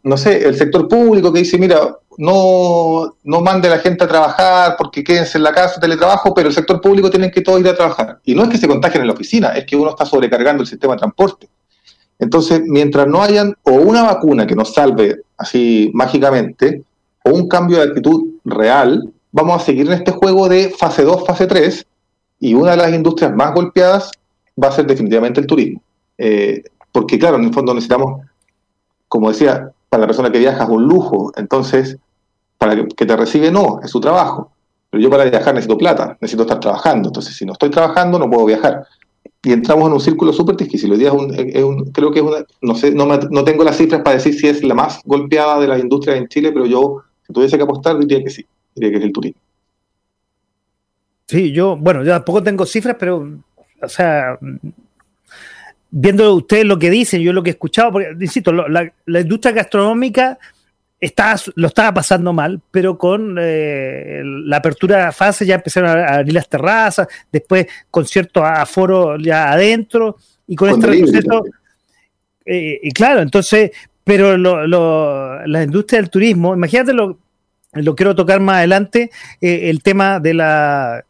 no 0.04 0.16
sé, 0.16 0.46
el 0.46 0.56
sector 0.56 0.88
público 0.88 1.32
que 1.32 1.40
dice, 1.40 1.58
mira, 1.58 1.96
no, 2.18 3.16
no 3.24 3.40
mande 3.40 3.68
a 3.68 3.72
la 3.72 3.78
gente 3.78 4.04
a 4.04 4.08
trabajar 4.08 4.74
porque 4.76 5.02
quédense 5.04 5.38
en 5.38 5.44
la 5.44 5.52
casa, 5.52 5.80
teletrabajo, 5.80 6.34
pero 6.34 6.48
el 6.48 6.54
sector 6.54 6.80
público 6.80 7.10
tiene 7.10 7.30
que 7.30 7.40
todos 7.40 7.60
ir 7.60 7.68
a 7.68 7.74
trabajar. 7.74 8.20
Y 8.24 8.34
no 8.34 8.44
es 8.44 8.48
que 8.48 8.58
se 8.58 8.68
contagien 8.68 9.02
en 9.02 9.08
la 9.08 9.14
oficina, 9.14 9.48
es 9.50 9.64
que 9.64 9.76
uno 9.76 9.90
está 9.90 10.04
sobrecargando 10.04 10.62
el 10.62 10.68
sistema 10.68 10.94
de 10.94 11.00
transporte. 11.00 11.48
Entonces, 12.18 12.62
mientras 12.64 13.06
no 13.06 13.22
hayan 13.22 13.54
o 13.64 13.72
una 13.72 14.02
vacuna 14.02 14.46
que 14.46 14.54
nos 14.54 14.72
salve 14.72 15.22
así 15.36 15.90
mágicamente, 15.92 16.84
o 17.24 17.30
un 17.30 17.48
cambio 17.48 17.78
de 17.78 17.84
actitud 17.84 18.34
real, 18.44 19.12
vamos 19.32 19.60
a 19.60 19.64
seguir 19.64 19.86
en 19.86 19.94
este 19.94 20.12
juego 20.12 20.48
de 20.48 20.70
fase 20.70 21.02
2, 21.02 21.26
fase 21.26 21.46
3, 21.46 21.86
y 22.40 22.54
una 22.54 22.72
de 22.72 22.76
las 22.76 22.92
industrias 22.92 23.34
más 23.34 23.54
golpeadas 23.54 24.10
va 24.62 24.68
a 24.68 24.72
ser 24.72 24.86
definitivamente 24.86 25.40
el 25.40 25.46
turismo. 25.46 25.82
Eh, 26.18 26.62
porque 26.92 27.18
claro, 27.18 27.38
en 27.38 27.44
el 27.44 27.54
fondo 27.54 27.72
necesitamos, 27.74 28.20
como 29.08 29.30
decía, 29.30 29.70
para 29.88 30.02
la 30.02 30.06
persona 30.06 30.30
que 30.30 30.38
viaja 30.38 30.64
es 30.64 30.68
un 30.68 30.84
lujo, 30.84 31.32
entonces, 31.36 31.96
para 32.58 32.76
que, 32.76 33.06
te 33.06 33.16
recibe 33.16 33.50
no, 33.50 33.80
es 33.82 33.90
su 33.90 34.00
trabajo. 34.00 34.52
Pero 34.90 35.02
yo 35.02 35.10
para 35.10 35.24
viajar 35.24 35.54
necesito 35.54 35.78
plata, 35.78 36.18
necesito 36.20 36.42
estar 36.42 36.60
trabajando, 36.60 37.08
entonces 37.08 37.34
si 37.34 37.46
no 37.46 37.52
estoy 37.52 37.70
trabajando 37.70 38.18
no 38.18 38.28
puedo 38.28 38.44
viajar. 38.44 38.86
Y 39.42 39.52
entramos 39.52 39.86
en 39.86 39.94
un 39.94 40.00
círculo 40.00 40.32
súper 40.32 40.56
difícil. 40.56 40.92
Hoy 40.92 40.98
día 40.98 41.08
es 41.08 41.64
un, 41.64 41.90
creo 41.92 42.12
que 42.12 42.20
es 42.20 42.24
una, 42.24 42.44
no 42.60 42.74
sé, 42.74 42.92
no, 42.92 43.06
no 43.06 43.44
tengo 43.44 43.64
las 43.64 43.76
cifras 43.76 44.02
para 44.02 44.16
decir 44.16 44.34
si 44.34 44.48
es 44.48 44.62
la 44.62 44.74
más 44.74 45.00
golpeada 45.04 45.58
de 45.58 45.66
las 45.66 45.80
industrias 45.80 46.18
en 46.18 46.28
Chile, 46.28 46.52
pero 46.52 46.66
yo, 46.66 47.02
si 47.26 47.32
tuviese 47.32 47.56
que 47.56 47.62
apostar, 47.62 47.98
diría 47.98 48.22
que 48.22 48.30
sí, 48.30 48.46
diría 48.74 48.90
que 48.90 48.98
es 48.98 49.04
el 49.04 49.12
turismo. 49.12 49.40
Sí, 51.26 51.52
yo, 51.52 51.76
bueno, 51.76 52.04
yo 52.04 52.10
tampoco 52.10 52.42
tengo 52.42 52.66
cifras, 52.66 52.96
pero, 52.98 53.38
o 53.80 53.88
sea, 53.88 54.38
viendo 55.90 56.34
ustedes 56.34 56.64
lo 56.64 56.78
que 56.78 56.90
dicen, 56.90 57.22
yo 57.22 57.32
lo 57.32 57.42
que 57.42 57.50
he 57.50 57.52
escuchado, 57.52 57.92
porque, 57.92 58.14
insisto, 58.20 58.52
la, 58.52 58.92
industria 59.06 59.52
gastronómica 59.52 60.38
está, 61.00 61.36
lo 61.54 61.68
estaba 61.68 61.94
pasando 61.94 62.32
mal, 62.32 62.60
pero 62.70 62.98
con 62.98 63.36
eh, 63.40 64.22
la 64.24 64.58
apertura 64.58 65.06
de 65.06 65.12
fase 65.12 65.46
ya 65.46 65.54
empezaron 65.56 65.90
a 65.90 66.16
abrir 66.16 66.34
las 66.34 66.48
terrazas, 66.48 67.08
después 67.30 67.66
con 67.90 68.06
cierto 68.06 68.44
aforo 68.44 69.16
ya 69.18 69.52
adentro, 69.52 70.16
y 70.46 70.56
con, 70.56 70.70
este 70.70 70.86
retroceso. 70.86 71.44
Eh, 72.44 72.80
y 72.82 72.90
claro, 72.90 73.20
entonces, 73.20 73.70
pero 74.04 74.36
la 74.36 75.62
industria 75.62 76.00
del 76.00 76.10
turismo, 76.10 76.54
imagínate 76.54 76.92
lo, 76.92 77.18
lo 77.72 77.94
quiero 77.94 78.14
tocar 78.14 78.40
más 78.40 78.58
adelante, 78.58 79.10
eh, 79.40 79.70
el 79.70 79.82
tema 79.82 80.20
de 80.20 80.34
la 80.34 81.04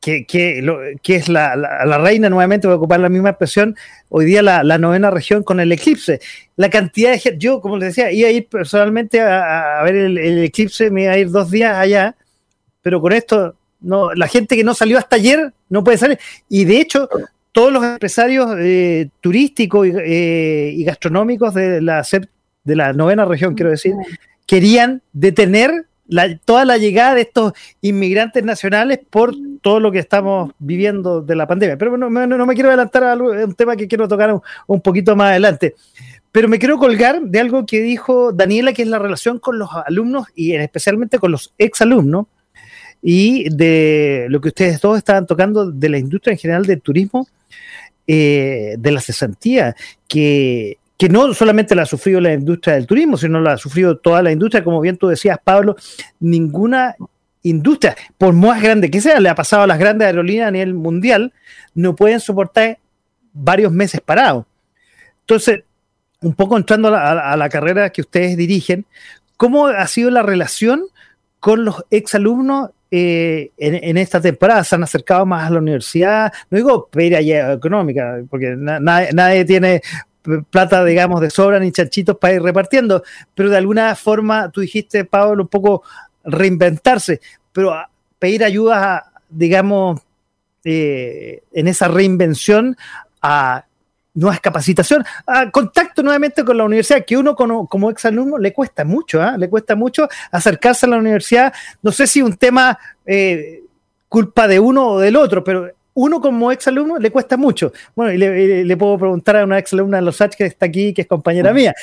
que, 0.00 0.26
que, 0.26 1.16
es 1.16 1.28
la, 1.28 1.54
reina, 1.98 2.30
nuevamente 2.30 2.66
voy 2.66 2.74
a 2.74 2.78
ocupar 2.78 3.00
la 3.00 3.08
misma 3.08 3.30
expresión, 3.30 3.76
hoy 4.08 4.24
día 4.24 4.42
la, 4.42 4.78
novena 4.78 5.10
región 5.10 5.42
con 5.42 5.60
el 5.60 5.72
eclipse. 5.72 6.20
La 6.56 6.70
cantidad 6.70 7.10
de 7.10 7.18
gente, 7.18 7.38
yo 7.38 7.60
como 7.60 7.76
les 7.76 7.94
decía, 7.94 8.10
iba 8.12 8.28
a 8.28 8.32
ir 8.32 8.46
personalmente 8.46 9.20
a, 9.20 9.82
ver 9.82 9.96
el, 9.96 10.44
eclipse, 10.44 10.90
me 10.90 11.04
iba 11.04 11.12
a 11.12 11.18
ir 11.18 11.30
dos 11.30 11.50
días 11.50 11.76
allá, 11.76 12.16
pero 12.80 13.00
con 13.00 13.12
esto, 13.12 13.56
no, 13.80 14.14
la 14.14 14.28
gente 14.28 14.56
que 14.56 14.64
no 14.64 14.74
salió 14.74 14.98
hasta 14.98 15.16
ayer 15.16 15.52
no 15.68 15.84
puede 15.84 15.98
salir. 15.98 16.18
Y 16.48 16.64
de 16.64 16.80
hecho, 16.80 17.08
todos 17.52 17.72
los 17.72 17.84
empresarios 17.84 18.54
eh, 18.58 19.10
turísticos 19.20 19.88
eh, 19.88 20.72
y, 20.74 20.84
gastronómicos 20.84 21.54
de 21.54 21.82
la, 21.82 22.06
de 22.64 22.76
la 22.76 22.92
novena 22.92 23.24
región, 23.24 23.54
quiero 23.54 23.70
decir, 23.70 23.94
querían 24.46 25.02
detener 25.12 25.86
toda 26.44 26.64
la 26.64 26.78
llegada 26.78 27.14
de 27.14 27.22
estos 27.22 27.52
inmigrantes 27.80 28.44
nacionales 28.44 29.00
por 29.10 29.34
todo 29.60 29.80
lo 29.80 29.92
que 29.92 29.98
estamos 29.98 30.52
viviendo 30.58 31.20
de 31.20 31.36
la 31.36 31.46
pandemia. 31.46 31.76
Pero 31.76 31.96
no, 31.96 32.08
no, 32.10 32.46
me 32.46 32.54
quiero 32.54 32.70
adelantar 32.70 33.04
a 33.04 33.14
un 33.14 33.54
tema 33.54 33.76
que 33.76 33.88
quiero 33.88 34.08
tocar 34.08 34.40
un, 34.66 34.80
poquito 34.80 35.14
más 35.16 35.30
adelante. 35.30 35.74
Pero 36.32 36.48
me 36.48 36.58
quiero 36.58 36.78
colgar 36.78 37.20
de 37.22 37.40
algo 37.40 37.66
que 37.66 37.80
dijo 37.80 38.32
Daniela, 38.32 38.72
que 38.72 38.82
es 38.82 38.88
la 38.88 38.98
relación 38.98 39.38
con 39.38 39.58
los 39.58 39.70
alumnos 39.86 40.26
y 40.34 40.54
especialmente 40.54 41.18
con 41.18 41.32
los 41.32 41.52
exalumnos 41.58 42.26
y 43.02 43.48
de 43.54 44.26
lo 44.28 44.40
que 44.40 44.48
ustedes 44.48 44.80
todos 44.80 44.98
estaban 44.98 45.26
tocando 45.26 45.70
de 45.70 45.88
la 45.88 45.98
industria 45.98 46.32
en 46.32 46.38
general 46.38 46.66
del 46.66 46.80
turismo, 46.80 47.28
eh, 48.06 48.74
de 48.78 48.90
la 48.90 49.00
cesantía, 49.00 49.76
que 50.08 50.77
que 50.98 51.08
no 51.08 51.32
solamente 51.32 51.76
la 51.76 51.82
ha 51.82 51.86
sufrido 51.86 52.20
la 52.20 52.32
industria 52.32 52.74
del 52.74 52.86
turismo, 52.86 53.16
sino 53.16 53.40
la 53.40 53.52
ha 53.52 53.56
sufrido 53.56 53.96
toda 53.98 54.20
la 54.20 54.32
industria, 54.32 54.64
como 54.64 54.80
bien 54.80 54.96
tú 54.96 55.06
decías, 55.06 55.38
Pablo, 55.42 55.76
ninguna 56.18 56.96
industria, 57.42 57.96
por 58.18 58.34
más 58.34 58.60
grande 58.60 58.90
que 58.90 59.00
sea, 59.00 59.20
le 59.20 59.28
ha 59.28 59.34
pasado 59.36 59.62
a 59.62 59.66
las 59.68 59.78
grandes 59.78 60.06
aerolíneas 60.06 60.48
a 60.48 60.50
nivel 60.50 60.74
mundial, 60.74 61.32
no 61.74 61.94
pueden 61.94 62.18
soportar 62.18 62.78
varios 63.32 63.70
meses 63.70 64.00
parados. 64.00 64.44
Entonces, 65.20 65.62
un 66.20 66.34
poco 66.34 66.56
entrando 66.56 66.88
a 66.88 67.36
la, 67.36 67.48
carrera 67.48 67.90
que 67.90 68.00
ustedes 68.00 68.36
dirigen, 68.36 68.84
¿cómo 69.36 69.68
ha 69.68 69.86
sido 69.86 70.10
la 70.10 70.22
relación 70.22 70.82
con 71.38 71.64
los 71.64 71.84
exalumnos 71.90 72.70
eh, 72.90 73.52
en, 73.56 73.96
esta 73.98 74.20
temporada? 74.20 74.64
¿Se 74.64 74.74
han 74.74 74.82
acercado 74.82 75.24
más 75.26 75.46
a 75.46 75.50
la 75.50 75.60
universidad? 75.60 76.32
No 76.50 76.56
digo 76.56 76.88
pedir 76.88 77.14
económica, 77.14 78.20
porque 78.28 78.56
nadie, 78.56 79.44
tiene 79.44 79.80
plata, 80.50 80.84
digamos, 80.84 81.20
de 81.20 81.30
sobra 81.30 81.58
ni 81.58 81.72
chanchitos 81.72 82.16
para 82.16 82.34
ir 82.34 82.42
repartiendo, 82.42 83.02
pero 83.34 83.50
de 83.50 83.56
alguna 83.56 83.94
forma, 83.94 84.50
tú 84.50 84.60
dijiste, 84.60 85.04
Pablo, 85.04 85.42
un 85.42 85.48
poco 85.48 85.82
reinventarse, 86.24 87.20
pero 87.52 87.74
pedir 88.18 88.44
ayuda, 88.44 89.12
digamos, 89.28 90.00
eh, 90.64 91.42
en 91.52 91.68
esa 91.68 91.88
reinvención 91.88 92.76
a 93.22 93.64
nuevas 94.14 94.40
capacitación, 94.40 95.04
a 95.26 95.50
contacto 95.50 96.02
nuevamente 96.02 96.44
con 96.44 96.56
la 96.56 96.64
universidad, 96.64 97.04
que 97.04 97.16
uno 97.16 97.36
como, 97.36 97.68
como 97.68 97.90
exalumno 97.90 98.36
le 98.36 98.52
cuesta 98.52 98.84
mucho, 98.84 99.22
¿ah? 99.22 99.36
le 99.38 99.48
cuesta 99.48 99.76
mucho 99.76 100.08
acercarse 100.32 100.86
a 100.86 100.88
la 100.88 100.96
universidad, 100.96 101.52
no 101.82 101.92
sé 101.92 102.06
si 102.06 102.20
un 102.20 102.36
tema 102.36 102.78
eh, 103.06 103.62
culpa 104.08 104.48
de 104.48 104.58
uno 104.58 104.88
o 104.88 104.98
del 104.98 105.16
otro, 105.16 105.44
pero 105.44 105.70
uno 105.98 106.20
como 106.20 106.52
exalumno 106.52 106.96
le 106.96 107.10
cuesta 107.10 107.36
mucho. 107.36 107.72
Bueno, 107.96 108.12
y 108.12 108.18
le, 108.64 108.76
puedo 108.76 108.96
preguntar 108.98 109.36
a 109.36 109.44
una 109.44 109.58
exalumna 109.58 109.96
de 109.96 110.04
los 110.04 110.20
H 110.20 110.36
que 110.36 110.44
está 110.44 110.66
aquí, 110.66 110.94
que 110.94 111.02
es 111.02 111.08
compañera 111.08 111.52
mía. 111.52 111.74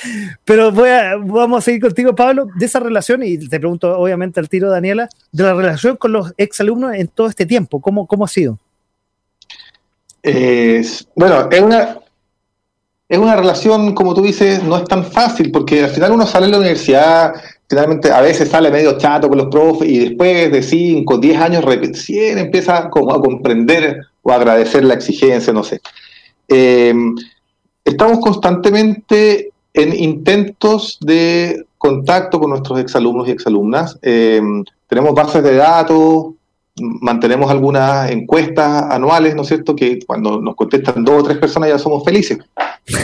Pero 0.45 0.72
voy 0.72 0.88
a, 0.88 1.18
vamos 1.18 1.57
a 1.57 1.61
seguir 1.61 1.82
contigo, 1.82 2.16
Pablo, 2.16 2.47
de 2.55 2.66
esa 2.66 2.80
relación, 2.80 3.24
y 3.24 3.38
te 3.38 3.59
pregunto 3.59 3.97
obviamente 3.99 4.39
al 4.39 4.47
tiro, 4.47 4.70
Daniela, 4.70 5.09
de 5.34 5.43
la 5.43 5.53
relación 5.53 5.97
con 5.97 6.13
los 6.13 6.34
exalumnos 6.38 6.95
en 6.95 7.09
todo 7.09 7.28
este 7.28 7.45
tiempo. 7.45 7.82
¿Cómo, 7.82 8.07
cómo 8.07 8.24
ha 8.24 8.30
sido? 8.30 8.57
bueno, 11.16 11.49
es 11.51 11.61
una, 11.61 11.99
es 13.09 13.18
una 13.18 13.36
relación, 13.36 13.93
como 13.93 14.16
tú 14.16 14.22
dices, 14.22 14.63
no 14.63 14.78
es 14.78 14.86
tan 14.86 15.03
fácil, 15.03 15.51
porque 15.51 15.84
al 15.84 15.89
final 15.89 16.13
uno 16.13 16.26
sale 16.26 16.45
de 16.45 16.53
la 16.53 16.59
universidad, 16.59 17.34
finalmente 17.68 18.11
a 18.11 18.22
veces 18.22 18.49
sale 18.49 18.72
medio 18.72 18.97
chato 18.97 19.28
con 19.28 19.38
los 19.38 19.47
profes 19.47 19.89
y 19.89 19.99
después 19.99 20.51
de 20.51 20.61
5, 20.61 21.18
10 21.18 21.41
años 21.41 21.66
recién 21.66 22.38
empieza 22.38 22.89
como 22.89 23.13
a 23.13 23.22
comprender 23.22 24.01
o 24.22 24.32
a 24.32 24.36
agradecer 24.36 24.84
la 24.84 24.93
exigencia, 24.93 25.53
no 25.53 25.63
sé. 25.63 25.82
Em, 26.47 27.16
estamos 27.84 28.20
constantemente 28.20 29.51
en 29.74 29.93
intentos 29.93 30.97
de 31.01 31.66
contacto 31.78 32.39
con 32.39 32.51
nuestros 32.51 32.80
exalumnos 32.80 33.28
y 33.28 33.32
exalumnas. 33.32 33.97
Em, 34.01 34.63
tenemos 34.88 35.13
bases 35.13 35.43
de 35.43 35.55
datos, 35.55 36.34
mantenemos 36.78 37.49
algunas 37.49 38.11
encuestas 38.11 38.84
anuales, 38.91 39.36
¿no 39.36 39.43
es 39.43 39.47
cierto? 39.47 39.76
Que 39.76 39.99
cuando 40.05 40.41
nos 40.41 40.55
contestan 40.55 41.03
dos 41.03 41.22
o 41.22 41.26
tres 41.26 41.38
personas 41.38 41.70
ya 41.70 41.80
somos 41.80 42.03
felices. 42.03 42.39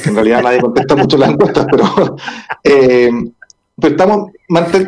En 0.05 0.15
realidad 0.15 0.43
nadie 0.43 0.61
contesta 0.61 0.95
mucho 0.95 1.17
las 1.17 1.29
encuestas, 1.29 1.65
pero 1.71 2.15
eh, 2.63 3.11
estamos, 3.87 4.31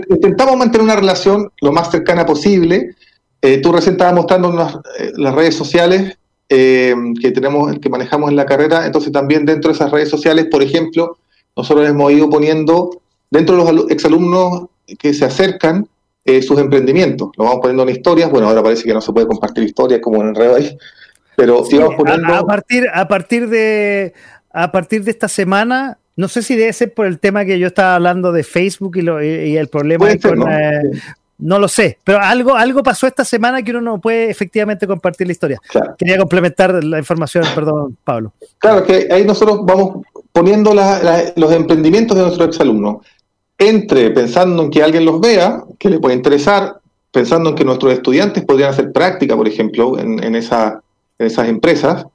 intentamos 0.10 0.58
mantener 0.58 0.84
una 0.84 0.96
relación 0.96 1.52
lo 1.62 1.72
más 1.72 1.92
cercana 1.92 2.26
posible. 2.26 2.96
Eh, 3.42 3.62
tú 3.62 3.72
recién 3.72 3.94
estabas 3.94 4.14
mostrando 4.14 4.52
eh, 5.00 5.12
las 5.18 5.36
redes 5.36 5.56
sociales 5.56 6.18
eh, 6.50 6.96
que 7.22 7.32
tenemos, 7.32 7.78
que 7.80 7.90
manejamos 7.90 8.30
en 8.30 8.36
la 8.36 8.46
carrera, 8.46 8.86
entonces 8.86 9.12
también 9.12 9.46
dentro 9.46 9.70
de 9.70 9.76
esas 9.76 9.92
redes 9.92 10.10
sociales, 10.10 10.48
por 10.50 10.64
ejemplo, 10.64 11.18
nosotros 11.56 11.88
hemos 11.88 12.12
ido 12.12 12.30
poniendo 12.30 13.02
dentro 13.30 13.64
de 13.64 13.74
los 13.74 13.92
exalumnos 13.92 14.68
que 15.00 15.14
se 15.14 15.26
acercan 15.26 15.88
sus 16.42 16.58
emprendimientos. 16.58 17.32
Lo 17.38 17.44
vamos 17.44 17.60
poniendo 17.60 17.84
en 17.84 17.90
historias, 17.90 18.32
bueno, 18.32 18.48
ahora 18.48 18.64
parece 18.64 18.84
que 18.84 18.94
no 18.94 19.02
se 19.02 19.12
puede 19.12 19.28
compartir 19.28 19.66
historias 19.66 20.00
como 20.00 20.22
en 20.22 20.34
el 20.34 20.54
ahí, 20.54 20.78
pero 21.36 21.64
íbamos 21.70 21.96
poniendo... 21.96 22.34
A, 22.34 22.46
partir, 22.46 22.88
a 22.94 23.08
partir 23.08 23.50
de 23.50 24.14
a 24.54 24.72
partir 24.72 25.04
de 25.04 25.12
esta 25.12 25.28
semana 25.28 25.98
no 26.16 26.28
sé 26.28 26.44
si 26.44 26.56
debe 26.56 26.74
ser 26.74 26.94
por 26.94 27.06
el 27.06 27.20
tema 27.20 27.46
que 27.46 27.58
yo 27.58 27.68
estaba 27.68 27.96
hablando 27.96 28.32
de 28.32 28.44
Facebook 28.44 28.98
y, 28.98 29.58
el 29.58 29.68
problema 29.68 30.08
con, 30.22 30.52
eh, 30.52 30.82
¿no? 31.40 31.58
lo 31.58 31.68
sé, 31.68 31.98
pero 32.04 32.20
algo, 32.20 32.56
algo 32.56 32.84
pasó 32.84 33.08
esta 33.08 33.26
semana 33.26 33.64
que 33.64 33.72
uno 33.72 33.82
no 33.82 34.02
puede 34.02 34.30
efectivamente 34.30 34.86
compartir 34.86 35.28
la 35.28 35.34
historia. 35.34 35.60
Quería 35.98 36.18
complementar 36.18 36.84
la 36.84 37.00
información, 37.00 37.46
perdón, 37.56 37.98
Pablo. 38.04 38.34
Claro, 38.60 38.84
que 38.84 39.08
ahí 39.12 39.26
nosotros 39.26 39.62
vamos 39.64 40.06
poniendo 40.32 40.74
los 40.74 41.52
emprendimientos 41.52 42.16
de 42.18 42.24
nuestros 42.24 42.48
exalumnos. 42.50 42.98
Entre 43.58 44.10
pensando 44.10 44.64
en 44.64 44.72
que 44.72 44.84
alguien 44.84 45.06
los 45.06 45.22
vea, 45.22 45.64
que 45.80 45.90
le 45.90 46.00
puede 46.00 46.16
interesar, 46.16 46.80
pensando 47.12 47.52
en 47.52 47.56
que 47.56 47.64
nuestros 47.64 47.94
estudiantes 47.94 48.44
podrían 48.44 48.72
hacer 48.72 48.92
práctica, 48.92 49.36
por 49.36 49.48
ejemplo, 49.48 49.98
en, 50.00 50.36
esa, 50.36 50.82
esas 51.20 51.48
empresas, 51.48 52.06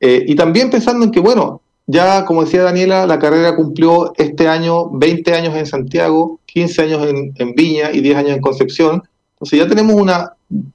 eh, 0.00 0.24
y 0.26 0.34
también 0.34 0.70
pensando 0.70 1.04
en 1.04 1.10
que, 1.10 1.20
bueno, 1.20 1.60
ya, 1.86 2.24
como 2.24 2.44
decía 2.44 2.64
Daniela, 2.64 3.06
la 3.06 3.18
carrera 3.20 3.54
cumplió 3.54 4.12
este 4.16 4.48
año 4.48 4.90
20 4.90 5.34
años 5.34 5.54
en 5.54 5.66
Santiago, 5.66 6.40
15 6.46 6.82
años 6.82 7.06
en, 7.36 7.54
Viña 7.54 7.92
y 7.92 8.00
10 8.00 8.16
años 8.16 8.32
en 8.32 8.40
Concepción. 8.40 9.02
Entonces 9.34 9.60
ya 9.60 9.68
tenemos 9.68 9.94
una 9.94 10.32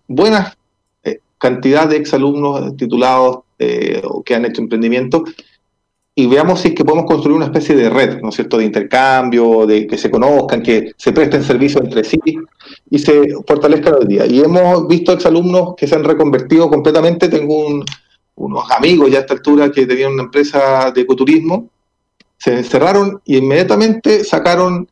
buena 0.07 0.55
eh, 1.03 1.19
cantidad 1.37 1.89
de 1.89 1.97
exalumnos 1.97 2.77
titulados 2.77 3.39
eh, 3.59 4.01
o 4.05 4.23
que 4.23 4.35
han 4.35 4.45
hecho 4.45 4.61
emprendimiento. 4.61 5.25
y 6.15 6.27
veamos 6.27 6.61
si 6.61 6.69
es 6.69 6.75
que 6.75 6.85
podemos 6.85 7.05
construir 7.05 7.35
una 7.37 7.45
especie 7.45 7.75
de 7.75 7.89
red, 7.89 8.21
¿no 8.21 8.29
es 8.29 8.35
cierto?, 8.35 8.57
de 8.57 8.65
intercambio, 8.65 9.65
de 9.65 9.87
que 9.87 9.97
se 9.97 10.11
conozcan, 10.11 10.61
que 10.61 10.91
se 10.97 11.11
presten 11.11 11.43
servicios 11.43 11.83
entre 11.83 12.03
sí 12.03 12.19
y 12.89 12.99
se 12.99 13.33
fortalezcan 13.47 13.95
hoy 13.95 14.07
día. 14.07 14.25
Y 14.25 14.39
hemos 14.41 14.87
visto 14.87 15.13
exalumnos 15.13 15.75
que 15.75 15.87
se 15.87 15.95
han 15.95 16.03
reconvertido 16.03 16.69
completamente. 16.69 17.29
Tengo 17.29 17.83
unos 18.35 18.69
amigos 18.71 19.11
ya 19.11 19.19
a 19.19 19.21
esta 19.21 19.33
altura 19.33 19.71
que 19.71 19.85
tenían 19.85 20.13
una 20.13 20.23
empresa 20.23 20.91
de 20.91 21.01
ecoturismo, 21.01 21.69
se 22.37 22.57
encerraron 22.57 23.21
y 23.25 23.37
inmediatamente 23.37 24.23
sacaron 24.23 24.89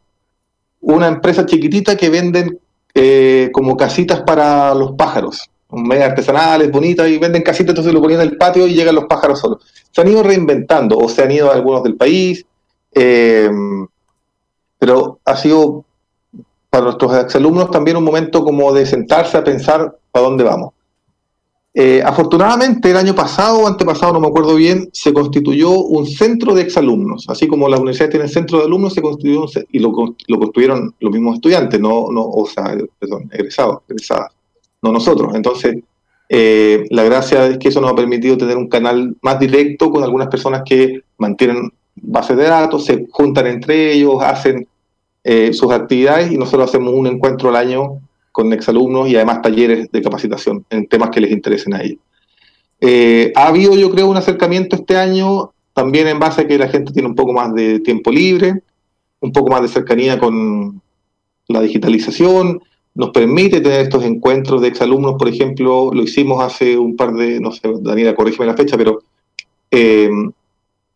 una 0.82 1.08
empresa 1.08 1.46
chiquitita 1.46 1.98
que 1.98 2.10
venden 2.10 2.60
eh, 2.94 3.50
como 3.52 3.76
casitas 3.76 4.22
para 4.22 4.74
los 4.76 4.92
pájaros 4.94 5.50
medio 5.72 6.06
artesanales, 6.06 6.72
bonitas, 6.72 7.08
y 7.08 7.18
venden 7.18 7.44
casitas, 7.44 7.70
entonces 7.70 7.94
lo 7.94 8.02
ponían 8.02 8.22
en 8.22 8.30
el 8.30 8.38
patio 8.38 8.66
y 8.66 8.74
llegan 8.74 8.96
los 8.96 9.06
pájaros 9.06 9.40
solos. 9.40 9.64
Se 9.92 10.02
han 10.02 10.08
ido 10.08 10.24
reinventando, 10.24 10.98
o 10.98 11.08
se 11.08 11.24
han 11.24 11.32
ido 11.32 11.52
algunos 11.52 11.84
del 11.84 11.96
país, 11.96 12.46
eh, 12.94 13.50
pero 14.78 15.20
ha 15.26 15.36
sido 15.36 15.86
para 16.70 16.86
nuestros 16.86 17.16
exalumnos 17.16 17.72
también 17.72 17.98
un 17.98 18.04
momento 18.04 18.44
como 18.44 18.74
de 18.74 18.86
sentarse 18.86 19.38
a 19.38 19.44
pensar 19.44 19.98
para 20.12 20.26
dónde 20.26 20.44
vamos. 20.44 20.74
Eh, 21.74 22.02
afortunadamente, 22.04 22.90
el 22.90 22.98
año 22.98 23.14
pasado 23.14 23.60
o 23.60 23.68
antepasado, 23.68 24.14
no 24.14 24.20
me 24.20 24.28
acuerdo 24.28 24.56
bien, 24.56 24.90
se 24.92 25.14
constituyó 25.14 25.72
un 25.72 26.08
centro 26.08 26.54
de 26.56 26.64
exalumnos. 26.64 27.26
Así 27.30 27.48
como 27.48 27.70
las 27.70 27.80
universidades 27.80 28.12
tienen 28.12 28.30
centro 28.30 28.60
de 28.60 28.66
alumnos, 28.66 28.94
se 28.94 29.02
constituyó 29.02 29.44
un, 29.44 29.50
y 29.72 29.80
lo, 29.80 29.94
lo, 30.28 30.40
construyeron 30.40 30.96
los 31.00 31.12
mismos 31.12 31.36
estudiantes, 31.36 31.80
no, 31.80 32.12
no 32.12 32.24
o 32.28 32.46
sea, 32.48 32.76
perdón, 33.00 33.30
egresados, 33.32 33.80
egresadas 33.88 34.32
no 34.82 34.92
nosotros. 34.92 35.34
Entonces, 35.36 35.78
eh, 36.30 36.86
la 36.90 37.04
gracia 37.04 37.48
es 37.48 37.58
que 37.58 37.70
eso 37.70 37.82
nos 37.82 37.92
ha 37.92 37.96
permitido 37.96 38.38
tener 38.38 38.58
un 38.58 38.68
canal 38.68 39.16
más 39.22 39.40
directo 39.40 39.92
con 39.92 40.04
algunas 40.04 40.28
personas 40.28 40.64
que 40.66 41.02
mantienen 41.18 41.72
bases 41.96 42.38
de 42.38 42.44
datos, 42.44 42.86
se 42.86 43.08
juntan 43.12 43.48
entre 43.48 43.94
ellos, 43.94 44.22
hacen 44.22 44.68
eh, 45.24 45.52
sus 45.54 45.72
actividades 45.72 46.32
y 46.32 46.38
nosotros 46.38 46.70
hacemos 46.70 46.94
un 46.94 47.08
encuentro 47.08 47.50
al 47.50 47.58
año 47.58 48.00
con 48.40 48.54
exalumnos 48.54 49.10
y 49.10 49.18
además 49.18 49.42
talleres 49.42 49.92
de 49.92 50.02
capacitación 50.02 50.66
en 50.70 50.88
temas 50.88 51.10
que 51.10 51.20
les 51.20 51.32
interesen 51.32 51.74
a 51.74 51.82
ellos. 51.84 52.00
Eh, 52.80 53.34
ha 53.36 53.48
habido, 53.48 53.76
yo 53.76 53.92
creo, 53.92 54.08
un 54.08 54.16
acercamiento 54.16 54.78
este 54.78 54.96
año 54.96 55.52
también 55.74 56.08
en 56.08 56.20
base 56.20 56.42
a 56.42 56.48
que 56.48 56.58
la 56.58 56.70
gente 56.70 56.94
tiene 56.94 57.10
un 57.10 57.16
poco 57.16 57.34
más 57.34 57.54
de 57.54 57.82
tiempo 57.82 58.12
libre, 58.12 58.62
un 59.20 59.34
poco 59.34 59.52
más 59.52 59.62
de 59.62 59.68
cercanía 59.68 60.18
con 60.18 60.82
la 61.50 61.60
digitalización, 61.60 62.62
nos 62.96 63.10
permite 63.10 63.60
tener 63.60 63.82
estos 63.82 64.06
encuentros 64.06 64.62
de 64.62 64.70
exalumnos, 64.70 65.16
por 65.20 65.28
ejemplo, 65.28 65.92
lo 65.94 66.04
hicimos 66.04 66.42
hace 66.42 66.78
un 66.78 66.96
par 66.96 67.12
de, 67.12 67.42
no 67.42 67.52
sé, 67.52 67.62
Daniela, 67.82 68.16
corrígeme 68.16 68.46
la 68.46 68.56
fecha, 68.56 68.78
pero 68.78 69.02
eh, 69.70 70.10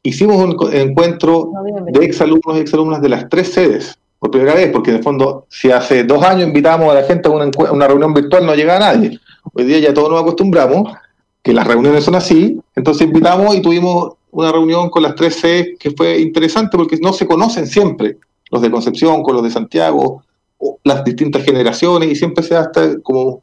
hicimos 0.01 0.37
un 0.37 0.73
encuentro 0.73 1.51
de 1.91 2.05
exalumnos 2.05 2.55
y 2.55 2.59
exalumnas 2.61 3.01
de 3.01 3.09
las 3.09 3.27
tres 3.27 3.51
sedes, 3.51 3.99
por 4.23 4.31
primera 4.31 4.55
vez, 4.55 4.71
porque 4.71 4.91
en 4.91 4.95
el 4.97 5.03
fondo, 5.03 5.47
si 5.49 5.69
hace 5.69 6.05
dos 6.05 6.23
años 6.23 6.47
invitamos 6.47 6.89
a 6.89 6.93
la 6.93 7.03
gente 7.03 7.27
a 7.27 7.31
una, 7.33 7.51
una 7.73 7.87
reunión 7.89 8.13
virtual, 8.13 8.45
no 8.45 8.55
llega 8.55 8.79
nadie. 8.79 9.19
Hoy 9.51 9.65
día 9.65 9.79
ya 9.79 9.93
todos 9.93 10.09
nos 10.09 10.21
acostumbramos, 10.21 10.93
que 11.41 11.51
las 11.51 11.67
reuniones 11.67 12.05
son 12.05 12.15
así, 12.15 12.57
entonces 12.73 13.05
invitamos 13.05 13.53
y 13.53 13.61
tuvimos 13.61 14.13
una 14.31 14.49
reunión 14.49 14.89
con 14.89 15.03
las 15.03 15.15
tres 15.15 15.35
sedes 15.35 15.77
que 15.77 15.91
fue 15.91 16.21
interesante 16.21 16.77
porque 16.77 16.95
no 17.01 17.11
se 17.11 17.27
conocen 17.27 17.67
siempre, 17.67 18.17
los 18.49 18.61
de 18.61 18.71
Concepción 18.71 19.23
con 19.23 19.35
los 19.35 19.43
de 19.43 19.51
Santiago, 19.51 20.23
las 20.85 21.03
distintas 21.03 21.43
generaciones 21.43 22.09
y 22.09 22.15
siempre 22.15 22.45
se 22.45 22.53
da 22.53 22.61
hasta 22.61 23.01
como 23.01 23.41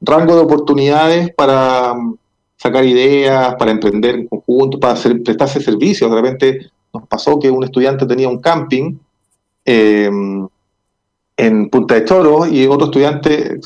rango 0.00 0.34
de 0.34 0.40
oportunidades 0.40 1.34
para 1.34 1.92
mm, 1.92 2.16
sacar 2.56 2.86
ideas, 2.86 3.54
para 3.56 3.70
emprender 3.70 4.14
en 4.14 4.28
conjunto, 4.28 4.80
para 4.80 4.94
prestarse 4.94 5.60
servicios. 5.60 6.10
De 6.10 6.16
repente 6.16 6.70
nos 6.94 7.06
pasó 7.06 7.38
que 7.38 7.50
un 7.50 7.64
estudiante 7.64 8.06
tenía 8.06 8.30
un 8.30 8.40
camping 8.40 8.96
em, 9.64 10.46
en 11.36 11.70
Punta 11.70 11.94
de 11.94 12.04
Choro 12.04 12.46
y 12.46 12.66
otro 12.66 12.86
estudiante 12.86 13.58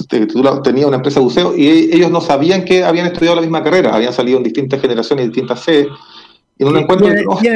tenía 0.62 0.86
una 0.86 0.96
empresa 0.96 1.20
de 1.20 1.24
buceo 1.24 1.56
y 1.56 1.94
ellos 1.94 2.10
no 2.10 2.20
sabían 2.20 2.64
que 2.64 2.84
habían 2.84 3.06
estudiado 3.06 3.36
la 3.36 3.42
misma 3.42 3.62
carrera, 3.62 3.94
habían 3.94 4.12
salido 4.12 4.38
en 4.38 4.44
distintas 4.44 4.80
generaciones 4.80 5.24
y 5.24 5.28
distintas 5.28 5.60
sedes. 5.60 5.88
Y 6.58 6.62
en, 6.62 6.68
un 6.70 6.76
encuentro, 6.78 7.08
¿y 7.42 7.46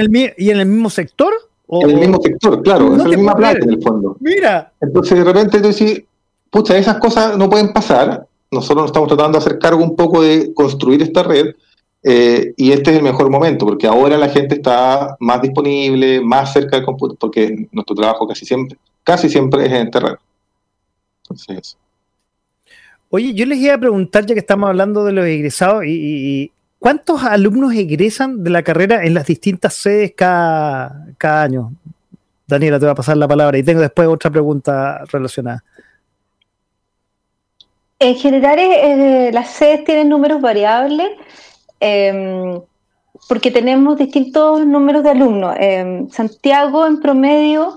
en 0.50 0.60
el 0.60 0.66
mismo 0.66 0.90
sector? 0.90 1.32
en 1.70 1.90
el 1.90 1.96
mismo 1.98 2.20
sector, 2.20 2.62
claro, 2.62 2.96
es 2.96 3.04
la 3.04 3.16
misma 3.16 3.34
plata 3.34 3.58
en 3.62 3.70
el 3.70 3.82
fondo. 3.82 4.16
Mira. 4.20 4.72
Entonces 4.80 5.18
de 5.18 5.24
repente 5.24 5.60
tú 5.60 5.68
dices, 5.68 6.02
pucha, 6.50 6.76
esas 6.76 6.98
cosas 6.98 7.38
no 7.38 7.48
pueden 7.48 7.72
pasar. 7.72 8.26
Nosotros 8.50 8.82
nos 8.82 8.86
estamos 8.86 9.08
tratando 9.08 9.38
de 9.38 9.44
hacer 9.44 9.58
cargo 9.58 9.82
un 9.82 9.94
poco 9.94 10.22
de 10.22 10.52
construir 10.52 11.02
esta 11.02 11.22
red 11.22 11.54
eh, 12.02 12.54
y 12.56 12.72
este 12.72 12.92
es 12.92 12.96
el 12.96 13.02
mejor 13.02 13.30
momento 13.30 13.66
porque 13.66 13.86
ahora 13.86 14.16
la 14.16 14.28
gente 14.28 14.54
está 14.54 15.16
más 15.20 15.42
disponible, 15.42 16.20
más 16.22 16.52
cerca 16.52 16.76
del 16.76 16.86
computador, 16.86 17.18
porque 17.18 17.68
nuestro 17.72 17.94
trabajo 17.94 18.26
casi 18.26 18.46
siempre, 18.46 18.78
casi 19.04 19.28
siempre 19.28 19.66
es 19.66 19.72
en 19.72 19.90
terreno. 19.90 20.18
Entonces. 21.22 21.76
Oye, 23.10 23.34
yo 23.34 23.44
les 23.44 23.58
iba 23.58 23.74
a 23.74 23.78
preguntar, 23.78 24.24
ya 24.24 24.34
que 24.34 24.40
estamos 24.40 24.68
hablando 24.68 25.04
de 25.04 25.12
los 25.12 25.26
egresados, 25.26 25.84
y, 25.86 26.52
¿Cuántos 26.78 27.22
alumnos 27.24 27.74
egresan 27.74 28.42
de 28.42 28.48
la 28.48 28.62
carrera 28.62 29.04
en 29.04 29.12
las 29.12 29.26
distintas 29.26 29.74
sedes 29.74 30.14
cada, 30.16 31.04
año? 31.20 31.74
Daniela, 32.46 32.78
te 32.78 32.86
voy 32.86 32.92
a 32.92 32.94
pasar 32.94 33.18
la 33.18 33.28
palabra 33.28 33.58
y 33.58 33.62
tengo 33.62 33.82
después 33.82 34.08
otra 34.08 34.30
pregunta 34.30 35.04
relacionada. 35.12 35.62
En 37.98 38.14
general, 38.14 38.58
eh, 38.58 39.30
las 39.30 39.50
sedes 39.50 39.84
tienen 39.84 40.08
números 40.08 40.40
variables 40.40 41.10
em, 41.80 42.60
porque 43.28 43.50
tenemos 43.50 43.98
distintos 43.98 44.66
números 44.66 45.02
de 45.02 45.10
alumnos. 45.10 45.54
En 45.58 46.10
Santiago, 46.10 46.86
en 46.86 47.00
promedio, 47.00 47.74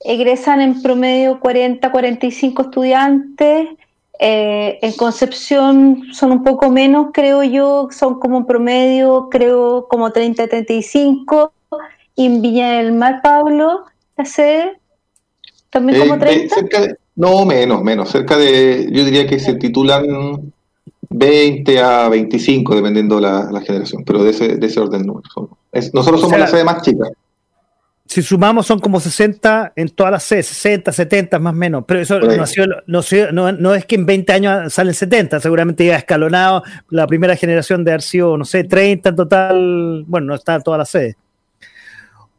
egresan 0.00 0.60
en 0.60 0.82
promedio 0.82 1.40
40, 1.40 1.90
45 1.90 2.62
estudiantes. 2.62 3.68
Eh, 4.18 4.78
en 4.82 4.92
Concepción 4.92 6.02
son 6.12 6.32
un 6.32 6.44
poco 6.44 6.70
menos, 6.70 7.08
creo 7.12 7.42
yo, 7.42 7.88
son 7.90 8.20
como 8.20 8.46
promedio, 8.46 9.28
creo 9.30 9.86
como 9.88 10.12
30, 10.12 10.46
35. 10.46 11.52
Y 12.16 12.26
en 12.26 12.42
Viña 12.42 12.72
del 12.72 12.92
Mar, 12.92 13.20
Pablo, 13.22 13.84
la 14.16 14.24
sede, 14.24 14.78
también 15.70 16.00
como 16.00 16.18
30. 16.18 16.54
Eh, 16.60 16.94
no, 17.16 17.44
menos, 17.46 17.82
menos. 17.82 18.10
Cerca 18.10 18.36
de, 18.36 18.88
yo 18.92 19.04
diría 19.04 19.26
que 19.26 19.38
se 19.38 19.54
titulan 19.54 20.52
20 21.10 21.80
a 21.80 22.08
25, 22.08 22.76
dependiendo 22.76 23.20
la, 23.20 23.50
la 23.50 23.60
generación, 23.60 24.04
pero 24.04 24.24
de 24.24 24.30
ese, 24.30 24.56
de 24.56 24.66
ese 24.66 24.80
orden 24.80 25.06
número. 25.06 25.28
nosotros 25.92 26.20
somos 26.20 26.38
la 26.38 26.46
sede 26.46 26.64
más 26.64 26.82
chica 26.82 27.08
si 28.10 28.22
sumamos 28.22 28.66
son 28.66 28.80
como 28.80 28.98
60 28.98 29.74
en 29.76 29.88
todas 29.90 30.10
las 30.10 30.24
sedes, 30.24 30.48
60, 30.48 30.90
70 30.90 31.38
más 31.38 31.52
o 31.52 31.56
menos, 31.56 31.84
pero 31.86 32.00
eso 32.00 32.18
no, 32.18 33.52
no, 33.52 33.74
es 33.76 33.86
que 33.86 33.94
en 33.94 34.04
20 34.04 34.32
años 34.32 34.72
salen 34.72 34.94
70, 34.94 35.38
seguramente 35.38 35.86
ya 35.86 35.94
escalonado, 35.94 36.64
la 36.88 37.06
primera 37.06 37.36
generación 37.36 37.84
de 37.84 37.92
haber 37.92 38.02
sido, 38.02 38.36
no 38.36 38.44
sé, 38.44 38.64
30 38.64 39.10
en 39.10 39.14
total, 39.14 40.04
bueno, 40.08 40.26
no 40.26 40.34
está 40.34 40.58
todas 40.58 40.78
las 40.78 40.90
sedes. 40.90 41.14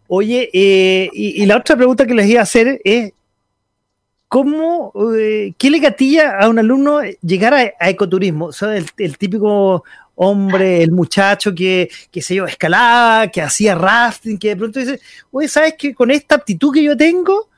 Oye, 0.10 0.50
eh, 0.52 1.10
y, 1.14 1.46
la 1.46 1.56
otra 1.56 1.78
pregunta 1.78 2.06
que 2.06 2.16
les 2.16 2.28
iba 2.28 2.42
a 2.42 2.44
hacer 2.44 2.82
es, 2.84 3.14
¿cómo, 4.32 4.94
eh, 5.14 5.54
qué 5.58 5.70
le 5.70 5.80
gatilla 5.80 6.40
a 6.40 6.48
un 6.48 6.58
alumno 6.58 7.02
llegar 7.22 7.54
a, 7.54 7.90
ecoturismo? 7.90 8.46
O 8.46 8.66
el 8.66 9.18
típico 9.18 9.84
hombre, 10.16 10.82
el 10.82 10.92
muchacho 10.92 11.54
que, 11.54 11.90
que 12.10 12.22
se 12.22 12.36
yo, 12.36 12.46
escalaba, 12.46 13.28
que 13.28 13.42
hacía 13.42 13.76
rafting, 13.76 14.38
que 14.38 14.50
de 14.50 14.56
pronto 14.56 14.80
dice, 14.80 15.02
oye, 15.32 15.50
¿sabes 15.50 15.74
que 15.78 15.94
con 15.94 16.12
esta 16.12 16.36
aptitud 16.36 16.74
que 16.74 16.82
yo 16.82 16.96
tengo, 16.96 17.50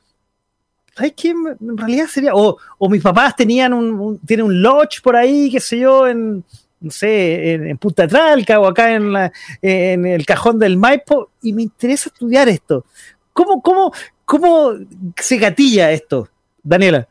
¿sabes 0.96 1.14
qué? 1.16 1.30
En 1.30 1.78
realidad 1.78 2.08
sería, 2.08 2.32
o, 2.34 2.58
mis 2.90 3.04
papás 3.04 3.36
tenían 3.36 3.72
un, 3.72 4.18
tienen 4.26 4.48
un 4.48 4.60
lodge 4.60 5.00
por 5.04 5.16
ahí, 5.16 5.52
qué 5.52 5.60
sé 5.60 5.78
yo, 5.78 6.08
en, 6.08 6.44
no 6.80 6.90
sé, 6.90 7.54
en, 7.54 7.78
Punta 7.78 8.08
Tralca 8.08 8.60
o 8.60 8.66
acá 8.66 8.96
en, 8.96 9.14
en 9.62 10.06
el 10.08 10.26
cajón 10.26 10.58
del 10.58 10.78
Maipo, 10.78 11.30
y 11.44 11.54
me 11.54 11.62
interesa 11.62 12.10
estudiar 12.10 12.50
esto. 12.50 12.84
¿Cómo, 13.32 13.62
cómo, 13.62 13.94
cómo 14.26 14.74
se 15.18 15.38
gatilla 15.38 15.92
esto, 15.92 16.30
Daniela? 16.64 17.08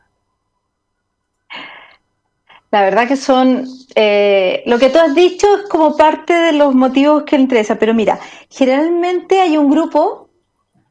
La 2.71 2.81
verdad 2.81 3.07
que 3.07 3.15
son, 3.15 3.67
eh, 3.93 4.63
lo 4.65 4.79
que 4.79 4.89
tú 4.89 4.97
has 4.97 5.13
dicho 5.13 5.47
es 5.57 5.69
como 5.69 5.95
parte 5.95 6.33
de 6.33 6.53
los 6.53 6.73
motivos 6.73 7.21
que 7.23 7.37
le 7.37 7.75
pero 7.75 7.93
mira, 7.93 8.19
generalmente 8.49 9.39
hay 9.39 9.57
un 9.57 9.69
grupo 9.69 10.27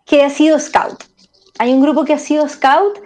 que 0.06 0.22
ha 0.22 0.30
sido 0.30 0.60
scout, 0.60 1.02
hay 1.58 1.72
un 1.72 1.82
grupo 1.82 2.04
que 2.04 2.12
ha 2.12 2.18
sido 2.18 2.48
scout 2.48 3.00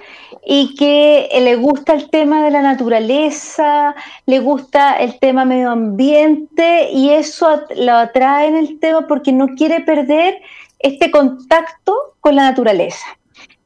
y 0.45 0.75
que 0.75 1.29
le 1.41 1.57
gusta 1.57 1.95
el 1.95 2.11
tema 2.11 2.45
de 2.45 2.51
la 2.51 2.61
naturaleza, 2.61 3.95
le 4.27 4.41
gusta 4.41 4.97
el 4.97 5.19
tema 5.21 5.47
medio 5.47 5.71
ambiente 5.71 6.91
y 6.93 7.11
eso 7.11 7.63
lo 7.77 7.95
atrae 7.95 8.49
en 8.49 8.57
el 8.57 8.79
tema 8.79 9.07
porque 9.07 9.33
no 9.33 9.55
quiere 9.57 9.81
perder 9.81 10.37
este 10.79 11.11
contacto 11.11 11.97
con 12.21 12.37
la 12.37 12.43
naturaleza. 12.43 13.07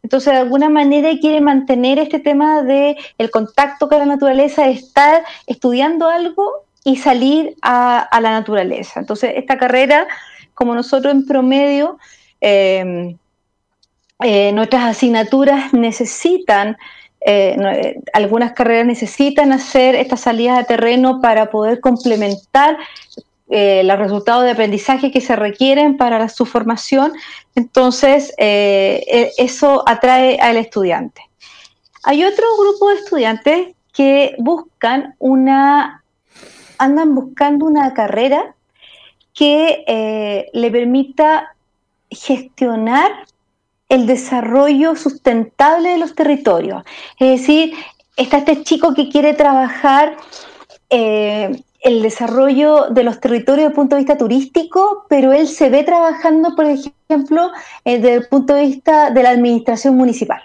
Entonces, 0.03 0.33
de 0.33 0.41
alguna 0.41 0.69
manera 0.69 1.11
quiere 1.21 1.41
mantener 1.41 1.99
este 1.99 2.19
tema 2.19 2.63
de 2.63 2.97
el 3.19 3.31
contacto 3.31 3.89
con 3.89 3.99
la 3.99 4.07
naturaleza, 4.07 4.69
estar 4.69 5.23
estudiando 5.47 6.09
algo 6.09 6.65
y 6.85 6.97
salir 6.97 7.57
a, 7.63 8.09
la 8.21 8.31
naturaleza. 8.31 9.01
Entonces, 9.01 9.33
esta 9.37 9.59
carrera 9.59 10.07
como 10.55 10.75
nosotros 10.75 11.15
en 11.15 11.27
promedio, 11.27 11.99
eh, 12.41 13.17
eh, 14.23 14.53
nuestras 14.53 14.85
asignaturas 14.85 15.73
necesitan, 15.73 16.77
algunas 18.15 18.53
carreras 18.53 18.87
necesitan 18.87 19.53
hacer 19.53 19.95
estas 19.95 20.21
salidas 20.21 20.57
de 20.59 20.65
terreno 20.65 21.21
para 21.21 21.51
poder 21.51 21.81
complementar 21.81 22.79
los 23.51 23.99
resultados 23.99 24.45
de 24.45 24.53
aprendizaje 24.53 25.11
que 25.11 25.21
se 25.21 25.35
requieren 25.35 25.97
para 25.97 26.29
su 26.29 26.47
formación. 26.47 27.13
Entonces, 27.57 28.33
e, 28.39 29.33
eso 29.39 29.83
atrae 29.87 30.39
al 30.41 30.57
estudiante. 30.57 31.23
Hay 32.05 32.25
otro 32.25 32.47
grupo 32.57 32.89
de 32.89 32.95
estudiantes 32.95 33.75
que 33.93 34.35
buscan 34.39 35.15
una, 35.19 36.03
andan 36.79 37.15
buscando 37.15 37.67
una 37.67 37.93
carrera 37.93 38.55
que 39.35 39.85
eh, 39.87 40.51
le 40.53 40.71
permita 40.71 41.55
gestionar 42.11 43.11
el 43.89 44.07
desarrollo 44.07 44.97
sustentable 44.97 45.91
de 45.91 45.99
los 45.99 46.15
territorios. 46.15 46.85
Es 47.19 47.41
decir, 47.41 47.75
está 48.17 48.39
este 48.39 48.63
chico 48.63 48.95
que 48.95 49.09
quiere 49.09 49.35
trabajar 49.35 50.17
eh, 50.89 51.63
el 51.83 52.03
desarrollo 52.03 52.89
de 52.91 53.05
los 53.05 53.21
territorios 53.21 53.57
desde 53.57 53.69
el 53.69 53.75
punto 53.75 53.97
de 53.97 54.03
vista 54.03 54.19
turístico, 54.19 55.07
pero 55.09 55.33
él 55.33 55.49
se 55.49 55.71
ve 55.71 55.83
trabajando, 55.83 56.55
por 56.55 56.67
ejemplo, 56.67 57.51
eh, 57.85 57.99
desde 57.99 58.15
el 58.15 58.29
punto 58.29 58.55
de 58.55 58.67
vista 58.67 59.11
de 59.11 59.23
la 59.23 59.31
administración 59.31 59.97
municipal 59.97 60.43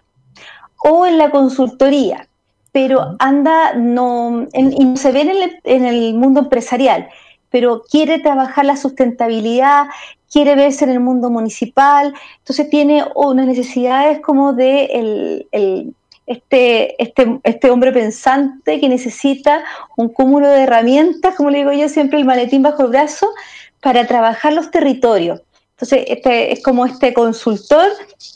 o 0.88 1.06
en 1.06 1.18
la 1.18 1.32
consultoría, 1.32 2.28
pero 2.72 3.16
anda, 3.20 3.74
no, 3.74 4.48
y 4.54 4.98
se 4.98 5.12
ve 5.12 5.22
en 5.22 5.30
el, 5.30 5.60
en 5.64 5.86
el 5.86 6.14
mundo 6.14 6.42
empresarial, 6.42 7.08
pero 7.50 7.82
quiere 7.90 8.20
trabajar 8.20 8.66
la 8.66 8.78
sustentabilidad, 8.78 9.88
quiere 10.32 10.56
verse 10.56 10.86
en 10.86 10.92
el 10.92 11.00
mundo 11.00 11.30
municipal, 11.30 12.14
entonces 12.40 12.70
tiene 12.70 13.04
unas 13.16 13.48
necesidades 13.48 14.20
como 14.20 14.54
de 14.54 15.48
el, 15.52 15.96
este, 16.28 17.02
este, 17.02 17.40
este 17.44 17.70
hombre 17.70 17.92
pensante 17.92 18.80
que 18.80 18.90
necesita 18.90 19.64
un 19.96 20.10
cúmulo 20.10 20.48
de 20.50 20.64
herramientas, 20.64 21.36
como 21.36 21.50
le 21.50 21.60
digo 21.60 21.72
yo 21.72 21.88
siempre, 21.90 22.20
el 22.20 22.26
maletín 22.26 22.64
bajo 22.64 22.84
el 22.84 22.90
brazo, 22.90 23.30
para 23.82 24.08
trabajar 24.08 24.54
los 24.54 24.72
territorios. 24.72 25.42
Entonces, 25.76 26.06
este 26.08 26.54
es 26.54 26.64
como 26.64 26.86
este 26.86 27.14
consultor 27.14 27.86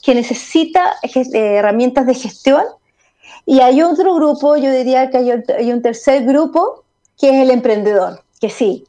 que 0.03 0.13
necesita 0.13 0.97
eh, 1.01 1.31
herramientas 1.33 2.05
de 2.05 2.13
gestión. 2.13 2.63
Y 3.45 3.61
hay 3.61 3.81
otro 3.81 4.13
grupo, 4.13 4.57
yo 4.57 4.71
diría 4.71 5.09
que 5.09 5.17
hay, 5.17 5.71
un 5.71 5.81
tercer 5.81 6.25
grupo, 6.25 6.83
que 7.17 7.29
es 7.29 7.35
el 7.41 7.49
emprendedor, 7.49 8.21
que 8.39 8.49
sí, 8.49 8.85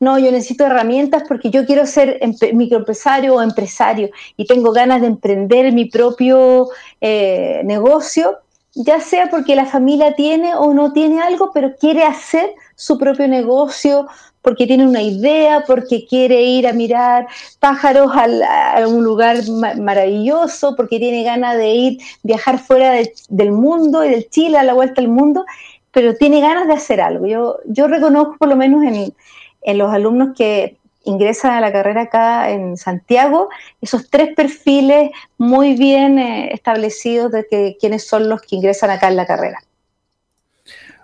no, 0.00 0.18
yo 0.18 0.32
necesito 0.32 0.66
herramientas 0.66 1.22
porque 1.28 1.50
yo 1.50 1.64
quiero 1.64 1.86
ser 1.86 2.20
microempresario 2.52 3.34
o 3.34 3.42
empresario 3.42 4.10
y 4.36 4.46
tengo 4.46 4.72
ganas 4.72 5.00
de 5.00 5.06
emprender 5.06 5.72
mi 5.72 5.84
propio 5.86 6.68
eh, 7.00 7.60
negocio, 7.64 8.38
ya 8.74 9.00
sea 9.00 9.30
porque 9.30 9.54
la 9.54 9.66
familia 9.66 10.16
tiene 10.16 10.56
o 10.56 10.74
no 10.74 10.92
tiene 10.92 11.22
algo, 11.22 11.52
pero 11.54 11.76
quiere 11.76 12.02
hacer 12.02 12.52
su 12.74 12.98
propio 12.98 13.28
negocio, 13.28 14.08
porque 14.42 14.66
tiene 14.66 14.86
una 14.86 15.00
idea, 15.00 15.64
porque 15.66 16.04
quiere 16.06 16.42
ir 16.42 16.66
a 16.66 16.74
mirar 16.74 17.26
pájaros 17.60 18.12
a 18.14 18.86
un 18.86 19.02
lugar 19.02 19.38
maravilloso, 19.48 20.76
porque 20.76 20.98
tiene 20.98 21.22
ganas 21.22 21.56
de 21.56 21.70
ir, 21.70 21.98
viajar 22.22 22.58
fuera 22.58 22.92
del 23.30 23.52
mundo 23.52 24.04
y 24.04 24.10
del 24.10 24.28
Chile 24.28 24.58
a 24.58 24.62
la 24.62 24.74
vuelta 24.74 25.00
al 25.00 25.08
mundo, 25.08 25.46
pero 25.94 26.14
tiene 26.16 26.40
ganas 26.40 26.66
de 26.66 26.74
hacer 26.74 27.00
algo. 27.00 27.26
Yo, 27.26 27.58
yo 27.66 27.86
reconozco 27.86 28.36
por 28.38 28.48
lo 28.48 28.56
menos 28.56 28.82
en, 28.82 29.14
en 29.62 29.78
los 29.78 29.92
alumnos 29.92 30.36
que 30.36 30.76
ingresan 31.04 31.52
a 31.52 31.60
la 31.60 31.72
carrera 31.72 32.02
acá 32.02 32.50
en 32.50 32.76
Santiago, 32.76 33.48
esos 33.80 34.10
tres 34.10 34.34
perfiles 34.34 35.10
muy 35.38 35.74
bien 35.76 36.18
eh, 36.18 36.52
establecidos 36.52 37.30
de 37.30 37.46
que, 37.48 37.76
quiénes 37.78 38.06
son 38.06 38.28
los 38.28 38.40
que 38.42 38.56
ingresan 38.56 38.90
acá 38.90 39.08
en 39.08 39.16
la 39.16 39.26
carrera. 39.26 39.58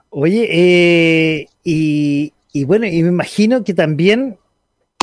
Oye, 0.08 0.48
eh, 0.50 1.48
y, 1.62 2.32
y 2.52 2.64
bueno, 2.64 2.86
y 2.86 3.02
me 3.02 3.10
imagino 3.10 3.62
que 3.62 3.74
también, 3.74 4.38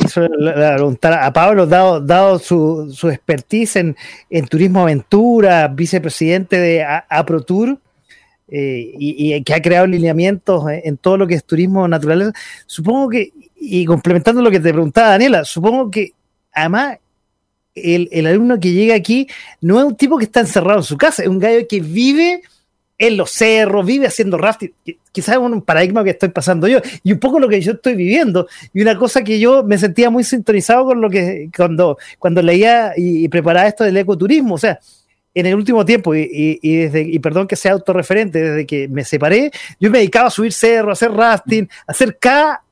eso 0.04 0.22
a 0.22 1.32
Pablo, 1.32 1.66
dado, 1.66 2.00
dado 2.00 2.38
su, 2.38 2.92
su 2.92 3.08
expertise 3.08 3.76
en, 3.76 3.96
turismo 4.48 4.82
aventura, 4.82 5.68
vicepresidente 5.68 6.58
de 6.58 6.84
AproTour, 7.08 7.78
eh, 8.50 8.92
y, 8.98 9.42
que 9.42 9.54
ha 9.54 9.62
creado 9.62 9.86
lineamientos 9.86 10.64
en, 10.68 10.96
todo 10.96 11.16
lo 11.16 11.26
que 11.26 11.34
es 11.34 11.44
turismo 11.44 11.86
natural, 11.86 12.32
supongo 12.66 13.10
que, 13.10 13.32
y 13.56 13.84
complementando 13.84 14.42
lo 14.42 14.50
que 14.50 14.60
te 14.60 14.72
preguntaba 14.72 15.10
Daniela, 15.10 15.44
supongo 15.44 15.90
que 15.90 16.12
además 16.52 16.98
el, 17.74 18.08
el, 18.10 18.26
alumno 18.26 18.58
que 18.58 18.72
llega 18.72 18.94
aquí 18.94 19.28
no 19.60 19.78
es 19.78 19.84
un 19.84 19.96
tipo 19.96 20.18
que 20.18 20.24
está 20.24 20.40
encerrado 20.40 20.78
en 20.78 20.84
su 20.84 20.96
casa, 20.96 21.22
es 21.22 21.28
un 21.28 21.38
gallo 21.38 21.66
que 21.68 21.80
vive 21.80 22.42
en 22.98 23.16
los 23.16 23.30
cerros, 23.30 23.86
vive 23.86 24.06
haciendo 24.06 24.36
rafting. 24.36 24.72
Quizás 25.12 25.36
es 25.36 25.40
un 25.40 25.62
paradigma 25.62 26.02
que 26.02 26.10
estoy 26.10 26.28
pasando 26.30 26.66
yo 26.66 26.80
y 27.02 27.12
un 27.12 27.20
poco 27.20 27.38
lo 27.38 27.48
que 27.48 27.60
yo 27.60 27.72
estoy 27.72 27.94
viviendo. 27.94 28.48
Y 28.74 28.82
una 28.82 28.98
cosa 28.98 29.22
que 29.22 29.38
yo 29.38 29.62
me 29.62 29.78
sentía 29.78 30.10
muy 30.10 30.24
sintonizado 30.24 30.84
con 30.84 31.00
lo 31.00 31.08
que 31.08 31.48
cuando, 31.56 31.96
cuando 32.18 32.42
leía 32.42 32.92
y, 32.96 33.28
preparaba 33.28 33.68
esto 33.68 33.84
del 33.84 33.96
ecoturismo. 33.96 34.56
O 34.56 34.58
sea, 34.58 34.80
en 35.38 35.46
el 35.46 35.54
último 35.54 35.84
tiempo, 35.84 36.14
y, 36.14 36.58
desde, 36.62 37.02
y 37.02 37.18
perdón 37.20 37.46
que 37.46 37.54
sea 37.54 37.72
autorreferente, 37.72 38.40
desde 38.40 38.66
que 38.66 38.88
me 38.88 39.04
separé, 39.04 39.52
yo 39.78 39.88
me 39.90 39.98
dedicaba 39.98 40.26
a 40.26 40.30
subir 40.30 40.52
cerros, 40.52 40.88
a 40.88 41.06
hacer 41.06 41.16
rafting, 41.16 41.68
a 41.86 41.92
hacer 41.92 42.18
cada 42.18 42.62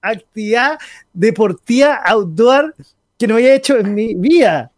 actividad 0.00 0.78
deportiva 1.12 1.96
outdoor 1.96 2.74
que 3.18 3.26
no 3.26 3.34
había 3.34 3.54
hecho 3.54 3.76
en 3.76 3.94
mi 3.94 4.14
vida. 4.14 4.70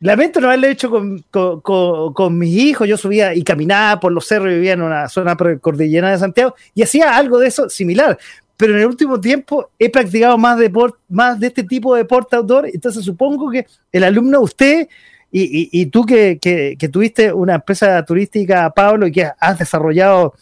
Lamento 0.00 0.40
no 0.40 0.48
haberlo 0.48 0.66
hecho 0.66 0.90
con, 0.90 1.24
con, 1.30 2.38
mis 2.38 2.54
hijos. 2.54 2.86
Yo 2.86 2.98
subía 2.98 3.34
y 3.34 3.42
caminaba 3.42 3.98
por 4.00 4.12
los 4.12 4.26
cerros, 4.26 4.48
vivía 4.48 4.74
en 4.74 4.82
una 4.82 5.08
zona 5.08 5.36
cordillera 5.36 6.10
de 6.10 6.18
Santiago 6.18 6.54
y 6.74 6.82
hacía 6.82 7.16
algo 7.16 7.38
de 7.38 7.48
eso 7.48 7.70
similar. 7.70 8.18
Pero 8.58 8.74
en 8.74 8.80
el 8.80 8.86
último 8.86 9.18
tiempo 9.18 9.70
he 9.78 9.88
practicado 9.88 10.36
más, 10.36 10.58
deporte, 10.58 10.98
más 11.08 11.40
de 11.40 11.46
este 11.46 11.62
tipo 11.62 11.94
de 11.94 12.02
deporte 12.02 12.36
outdoor. 12.36 12.66
Entonces 12.66 13.02
supongo 13.02 13.50
que 13.50 13.66
el 13.90 14.04
alumno, 14.04 14.40
usted 14.40 14.88
y, 15.36 15.68
y, 15.72 15.86
tú 15.86 16.06
que, 16.06 16.38
que, 16.40 16.76
que, 16.78 16.88
tuviste 16.88 17.32
una 17.32 17.56
empresa 17.56 18.04
turística, 18.04 18.70
Pablo, 18.70 19.08
y 19.08 19.12
que 19.12 19.28
has 19.40 19.58
desarrollado 19.58 20.34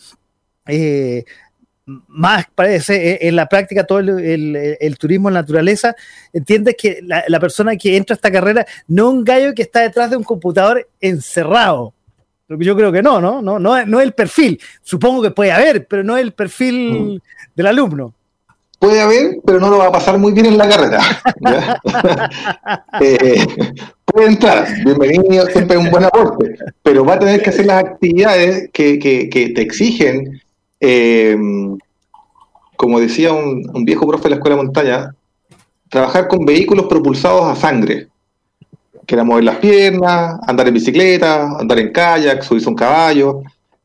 eh, 0.66 1.24
más 2.08 2.46
parece 2.54 3.12
e, 3.12 3.28
en 3.28 3.36
la 3.36 3.48
práctica 3.48 3.84
todo 3.84 3.98
el, 3.98 4.96
turismo 4.98 5.28
en 5.28 5.34
naturaleza, 5.34 5.94
entiendes 6.32 6.76
que 6.78 7.00
la, 7.02 7.40
persona 7.40 7.76
que 7.76 7.96
entra 7.96 8.14
a 8.14 8.16
esta 8.16 8.30
carrera 8.30 8.66
no 8.86 9.08
es 9.08 9.14
un 9.14 9.24
gallo 9.24 9.54
que 9.54 9.62
está 9.62 9.80
detrás 9.80 10.10
de 10.10 10.16
un 10.16 10.24
computador 10.24 10.88
encerrado. 11.00 11.94
Yo 12.48 12.76
creo 12.76 12.92
que 12.92 13.02
no, 13.02 13.20
¿no? 13.20 13.40
No, 13.40 13.58
no, 13.58 13.86
no 13.86 14.00
es 14.00 14.04
el 14.04 14.12
perfil. 14.12 14.60
Supongo 14.82 15.22
que 15.22 15.30
puede 15.30 15.52
haber, 15.52 15.86
pero 15.86 16.04
no 16.04 16.18
es 16.18 16.22
el 16.22 16.32
perfil 16.32 17.14
mm. 17.14 17.20
del 17.56 17.66
alumno. 17.66 18.12
Puede 18.78 19.00
haber, 19.00 19.38
pero 19.46 19.58
no 19.58 19.70
lo 19.70 19.78
va 19.78 19.86
a 19.86 19.92
pasar 19.92 20.18
muy 20.18 20.32
bien 20.32 20.46
en 20.46 20.58
la 20.58 20.68
carrera. 20.68 21.00
Eh, 23.00 23.46
puede 24.12 24.28
entrar, 24.28 24.66
bienvenido, 24.84 25.46
siempre 25.46 25.78
es 25.78 25.84
un 25.84 25.90
buen 25.90 26.04
aporte, 26.04 26.56
pero 26.82 27.04
va 27.04 27.14
a 27.14 27.18
tener 27.18 27.42
que 27.42 27.50
hacer 27.50 27.66
las 27.66 27.84
actividades 27.84 28.68
que, 28.72 28.98
te 29.32 29.62
exigen 29.62 30.40
eh, 30.80 31.36
como 32.82 32.98
decía 32.98 33.32
un, 33.32 33.84
viejo 33.84 34.08
profe 34.08 34.24
de 34.24 34.30
la 34.30 34.36
escuela 34.36 34.56
de 34.56 34.62
montaña, 34.64 35.14
trabajar 35.88 36.26
con 36.26 36.44
vehículos 36.44 36.86
propulsados 36.86 37.44
a 37.44 37.54
sangre, 37.54 38.08
que 39.06 39.14
era 39.14 39.22
mover 39.22 39.44
las 39.44 39.58
piernas, 39.58 40.40
andar 40.48 40.66
en 40.66 40.74
bicicleta, 40.74 41.58
andar 41.60 41.78
en 41.78 41.92
kayak, 41.92 42.42
subirse 42.42 42.68
un 42.68 42.74
caballo. 42.74 43.42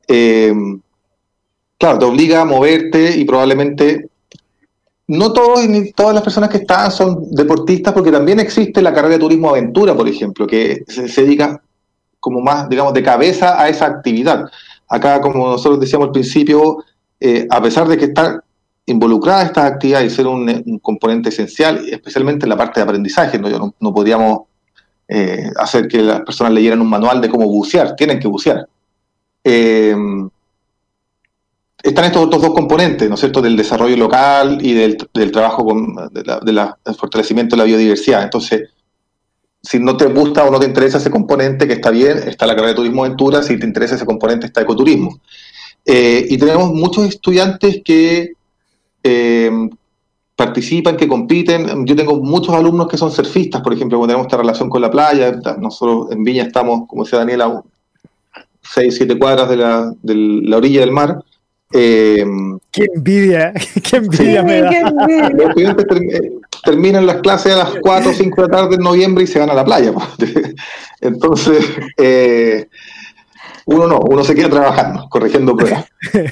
Eh, 0.07 0.51
claro, 1.77 1.99
te 1.99 2.05
obliga 2.05 2.41
a 2.41 2.45
moverte 2.45 3.15
y 3.15 3.23
probablemente 3.23 4.09
no 5.07 5.31
todos 5.31 5.65
ni 5.67 5.91
todas 5.93 6.13
las 6.13 6.23
personas 6.23 6.49
que 6.49 6.57
están 6.57 6.91
son 6.91 7.31
deportistas, 7.31 7.93
porque 7.93 8.11
también 8.11 8.39
existe 8.39 8.81
la 8.81 8.93
carrera 8.93 9.13
de 9.13 9.19
turismo 9.19 9.49
aventura, 9.49 9.95
por 9.95 10.07
ejemplo, 10.07 10.45
que 10.45 10.83
se, 10.87 11.21
dedica 11.21 11.61
como 12.19 12.41
más, 12.41 12.67
digamos, 12.67 12.93
de 12.93 13.03
cabeza 13.03 13.61
a 13.61 13.69
esa 13.69 13.85
actividad. 13.85 14.45
Acá, 14.89 15.21
como 15.21 15.47
nosotros 15.47 15.79
decíamos 15.79 16.07
al 16.07 16.11
principio, 16.11 16.83
eh, 17.19 17.47
a 17.49 17.61
pesar 17.61 17.87
de 17.87 17.97
que 17.97 18.05
está 18.05 18.43
involucrada 18.85 19.43
esta 19.43 19.65
actividad 19.65 20.01
y 20.01 20.09
ser 20.09 20.27
un, 20.27 20.79
componente 20.81 21.29
esencial, 21.29 21.87
especialmente 21.89 22.45
en 22.45 22.49
la 22.49 22.57
parte 22.57 22.79
de 22.79 22.83
aprendizaje, 22.83 23.39
no, 23.39 23.73
no, 23.79 23.93
podríamos 23.93 24.41
eh, 25.07 25.49
hacer 25.57 25.87
que 25.87 26.01
las 26.01 26.21
personas 26.21 26.51
leyeran 26.51 26.81
un 26.81 26.89
manual 26.89 27.21
de 27.21 27.29
cómo 27.29 27.47
bucear, 27.47 27.95
tienen 27.95 28.19
que 28.19 28.27
bucear. 28.27 28.67
Eh, 29.43 29.95
están 31.83 32.05
estos 32.05 32.25
otros 32.25 32.41
dos 32.41 32.53
componentes, 32.53 33.07
¿no 33.07 33.15
es 33.15 33.19
cierto?, 33.19 33.41
del 33.41 33.55
desarrollo 33.55 33.95
local 33.97 34.59
y 34.61 34.73
del, 34.73 34.97
trabajo 35.31 35.63
con, 35.63 35.95
del 36.11 36.95
fortalecimiento 36.97 37.55
de 37.55 37.59
la 37.59 37.65
biodiversidad. 37.65 38.23
Entonces, 38.23 38.69
si 39.61 39.79
no 39.79 39.95
te 39.97 40.05
gusta 40.05 40.45
o 40.45 40.51
no 40.51 40.59
te 40.59 40.65
interesa 40.65 40.97
ese 40.97 41.11
componente, 41.11 41.67
que 41.67 41.73
está 41.73 41.91
bien, 41.91 42.17
está 42.19 42.45
la 42.45 42.55
carrera 42.55 42.69
de 42.69 42.75
turismo 42.75 43.03
aventura, 43.03 43.43
si 43.43 43.59
te 43.59 43.65
interesa 43.65 43.95
ese 43.95 44.05
componente, 44.05 44.47
está 44.47 44.61
ecoturismo. 44.61 45.19
Eh, 45.85 46.25
y 46.29 46.37
tenemos 46.37 46.73
muchos 46.73 47.05
estudiantes 47.05 47.81
que, 47.83 48.33
eh, 49.03 49.51
participan, 50.37 50.95
que 50.95 51.07
compiten. 51.07 51.85
Yo 51.85 51.95
tengo 51.95 52.17
muchos 52.17 52.53
alumnos 52.53 52.87
que 52.87 52.95
son 52.95 53.11
surfistas, 53.11 53.61
por 53.61 53.73
ejemplo, 53.73 53.97
cuando 53.97 54.13
tenemos 54.13 54.27
esta 54.27 54.37
relación 54.37 54.69
con 54.69 54.81
la 54.81 54.91
playa. 54.91 55.31
Nosotros 55.57 56.11
en 56.11 56.23
Viña 56.23 56.43
estamos, 56.43 56.87
como 56.87 57.03
decía 57.03 57.19
Daniela, 57.19 57.63
6, 58.61 58.95
7 58.95 59.17
cuadras 59.17 59.49
de 59.49 59.57
la, 59.57 59.91
de 60.03 60.15
la 60.15 60.57
orilla 60.57 60.81
del 60.81 60.91
mar. 60.91 61.23
Eh, 61.73 62.25
qué 62.71 62.85
envidia, 62.95 63.53
qué 63.83 63.97
envidia 63.97 64.41
me 64.43 64.61
da. 64.61 64.71
Los 65.31 65.49
estudiantes 65.49 65.85
eh, 66.13 66.31
terminan 66.63 67.05
las 67.05 67.17
clases 67.17 67.53
a 67.53 67.57
las 67.57 67.75
4 67.81 68.11
o 68.11 68.13
5 68.13 68.41
de 68.41 68.47
la 68.47 68.57
tarde 68.57 68.75
en 68.75 68.81
noviembre 68.81 69.25
y 69.25 69.27
se 69.27 69.39
van 69.39 69.49
a 69.49 69.53
la 69.53 69.65
playa. 69.65 69.91
Entonces, 71.01 71.65
eh, 71.97 72.67
uno 73.65 73.87
no, 73.87 73.99
uno 73.99 74.23
se 74.23 74.33
queda 74.33 74.49
trabajando, 74.49 75.07
corrigiendo 75.09 75.55
pruebas. 75.57 75.85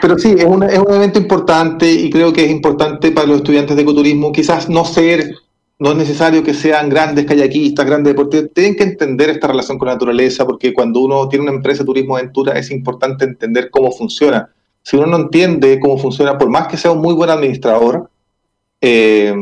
pero 0.00 0.18
sí, 0.18 0.36
es 0.38 0.44
un, 0.44 0.62
es 0.62 0.78
un 0.78 0.94
evento 0.94 1.18
importante 1.18 1.90
y 1.90 2.08
creo 2.10 2.32
que 2.32 2.44
es 2.44 2.50
importante 2.50 3.10
para 3.10 3.26
los 3.26 3.38
estudiantes 3.38 3.74
de 3.74 3.82
ecoturismo 3.82 4.30
quizás 4.32 4.68
no 4.68 4.84
ser 4.84 5.34
no 5.82 5.90
es 5.90 5.96
necesario 5.96 6.44
que 6.44 6.54
sean 6.54 6.88
grandes 6.88 7.26
kayakistas, 7.26 7.84
grandes 7.84 8.12
deportistas, 8.12 8.52
tienen 8.54 8.76
que 8.76 8.84
entender 8.84 9.30
esta 9.30 9.48
relación 9.48 9.78
con 9.78 9.88
la 9.88 9.94
naturaleza, 9.94 10.46
porque 10.46 10.72
cuando 10.72 11.00
uno 11.00 11.28
tiene 11.28 11.42
una 11.42 11.54
empresa 11.56 11.82
de 11.82 11.86
turismo 11.86 12.16
aventura 12.16 12.56
es 12.56 12.70
importante 12.70 13.24
entender 13.24 13.68
cómo 13.68 13.90
funciona. 13.90 14.48
Si 14.84 14.96
uno 14.96 15.06
no 15.06 15.16
entiende 15.16 15.80
cómo 15.80 15.98
funciona, 15.98 16.38
por 16.38 16.48
más 16.50 16.68
que 16.68 16.76
sea 16.76 16.92
un 16.92 17.00
muy 17.00 17.14
buen 17.14 17.30
administrador, 17.30 18.08
eh, 18.80 19.34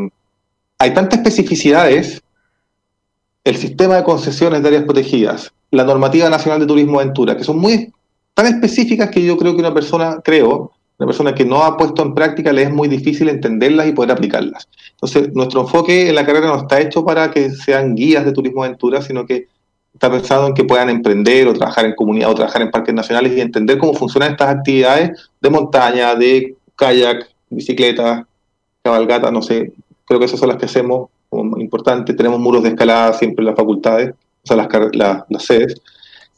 hay 0.78 0.94
tantas 0.94 1.18
especificidades, 1.18 2.22
el 3.44 3.56
sistema 3.56 3.96
de 3.96 4.04
concesiones 4.04 4.62
de 4.62 4.68
áreas 4.68 4.84
protegidas, 4.84 5.52
la 5.70 5.84
normativa 5.84 6.30
nacional 6.30 6.58
de 6.60 6.66
turismo 6.66 7.00
aventura, 7.00 7.36
que 7.36 7.44
son 7.44 7.58
muy 7.58 7.92
tan 8.32 8.46
específicas 8.46 9.10
que 9.10 9.22
yo 9.22 9.36
creo 9.36 9.52
que 9.52 9.60
una 9.60 9.74
persona, 9.74 10.22
creo, 10.24 10.72
una 11.00 11.06
persona 11.06 11.34
que 11.34 11.46
no 11.46 11.64
ha 11.64 11.78
puesto 11.78 12.02
en 12.02 12.14
práctica 12.14 12.52
le 12.52 12.64
es 12.64 12.70
muy 12.70 12.86
difícil 12.86 13.30
entenderlas 13.30 13.88
y 13.88 13.92
poder 13.92 14.12
aplicarlas. 14.12 14.68
Entonces, 14.90 15.32
nuestro 15.32 15.62
enfoque 15.62 16.10
en 16.10 16.14
la 16.14 16.26
carrera 16.26 16.48
no 16.48 16.56
está 16.56 16.78
hecho 16.78 17.02
para 17.02 17.30
que 17.30 17.50
sean 17.52 17.94
guías 17.94 18.26
de 18.26 18.32
turismo 18.32 18.62
aventura, 18.62 19.00
sino 19.00 19.24
que 19.24 19.46
está 19.94 20.10
pensado 20.10 20.46
en 20.46 20.52
que 20.52 20.64
puedan 20.64 20.90
emprender 20.90 21.48
o 21.48 21.54
trabajar 21.54 21.86
en 21.86 21.94
comunidad 21.94 22.30
o 22.30 22.34
trabajar 22.34 22.60
en 22.60 22.70
parques 22.70 22.94
nacionales 22.94 23.32
y 23.32 23.40
entender 23.40 23.78
cómo 23.78 23.94
funcionan 23.94 24.32
estas 24.32 24.50
actividades 24.50 25.30
de 25.40 25.48
montaña, 25.48 26.14
de 26.14 26.54
kayak, 26.76 27.30
bicicleta, 27.48 28.26
cabalgata, 28.82 29.30
no 29.30 29.40
sé. 29.40 29.72
Creo 30.04 30.20
que 30.20 30.26
esas 30.26 30.38
son 30.38 30.50
las 30.50 30.58
que 30.58 30.66
hacemos 30.66 31.08
como 31.30 31.58
importante. 31.58 32.12
Tenemos 32.12 32.38
muros 32.38 32.62
de 32.62 32.68
escalada 32.68 33.14
siempre 33.14 33.40
en 33.42 33.46
las 33.46 33.56
facultades, 33.56 34.10
o 34.44 34.46
sea, 34.46 34.56
las, 34.92 35.24
las 35.30 35.44
sedes. 35.46 35.80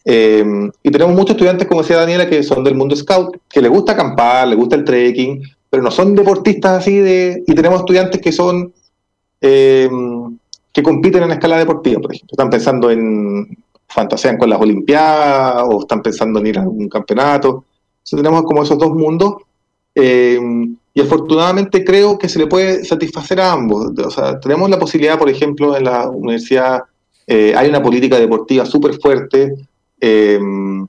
Eh, 0.05 0.44
y 0.82 0.90
tenemos 0.90 1.14
muchos 1.14 1.30
estudiantes, 1.30 1.68
como 1.68 1.82
decía 1.82 1.98
Daniela, 1.98 2.28
que 2.28 2.42
son 2.42 2.64
del 2.64 2.74
mundo 2.74 2.96
scout, 2.96 3.36
que 3.48 3.61
les 3.61 3.70
gusta 3.70 3.92
acampar, 3.92 4.48
les 4.48 4.59
gusta 4.59 4.76
el 4.76 4.84
trekking, 4.84 5.42
pero 5.70 5.82
no 5.82 5.90
son 5.90 6.14
deportistas 6.14 6.80
así 6.80 6.98
de... 6.98 7.42
Y 7.46 7.55
tenemos 7.55 7.80
estudiantes 7.80 8.20
que 8.20 8.32
son... 8.32 8.72
Eh, 9.40 9.88
que 10.72 10.82
compiten 10.82 11.22
en 11.24 11.32
escala 11.32 11.59
deportiva, 11.59 12.00
por 12.00 12.14
ejemplo. 12.14 12.32
Están 12.32 12.50
pensando 12.50 12.90
en 12.90 13.57
fantasean 13.88 14.38
con 14.38 14.48
las 14.48 14.59
Olimpiadas 14.59 15.64
o 15.68 15.82
están 15.82 16.00
pensando 16.00 16.40
en 16.40 16.46
ir 16.46 16.59
a 16.59 16.62
un 16.62 16.88
campeonato. 16.88 17.66
Entonces 17.98 18.16
tenemos 18.16 18.42
como 18.44 18.62
esos 18.62 18.78
dos 18.78 18.94
mundos 18.94 19.34
eh, 19.94 20.40
y 20.94 21.00
afortunadamente 21.00 21.84
creo 21.84 22.18
que 22.18 22.30
se 22.30 22.38
le 22.38 22.46
puede 22.46 22.86
satisfacer 22.86 23.38
a 23.40 23.53
ambos. 23.53 23.92
O 23.98 24.11
sea, 24.11 24.40
tenemos 24.40 24.70
la 24.70 24.78
posibilidad, 24.78 25.18
por 25.18 25.28
ejemplo, 25.28 25.76
en 25.76 25.84
la 25.84 26.09
universidad 26.09 26.84
hay 27.28 27.68
una 27.68 27.82
política 27.82 28.18
deportiva 28.18 28.66
súper 28.66 28.94
fuerte 29.00 29.55
Em, 30.05 30.84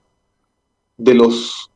de 0.97 1.13
los 1.13 1.69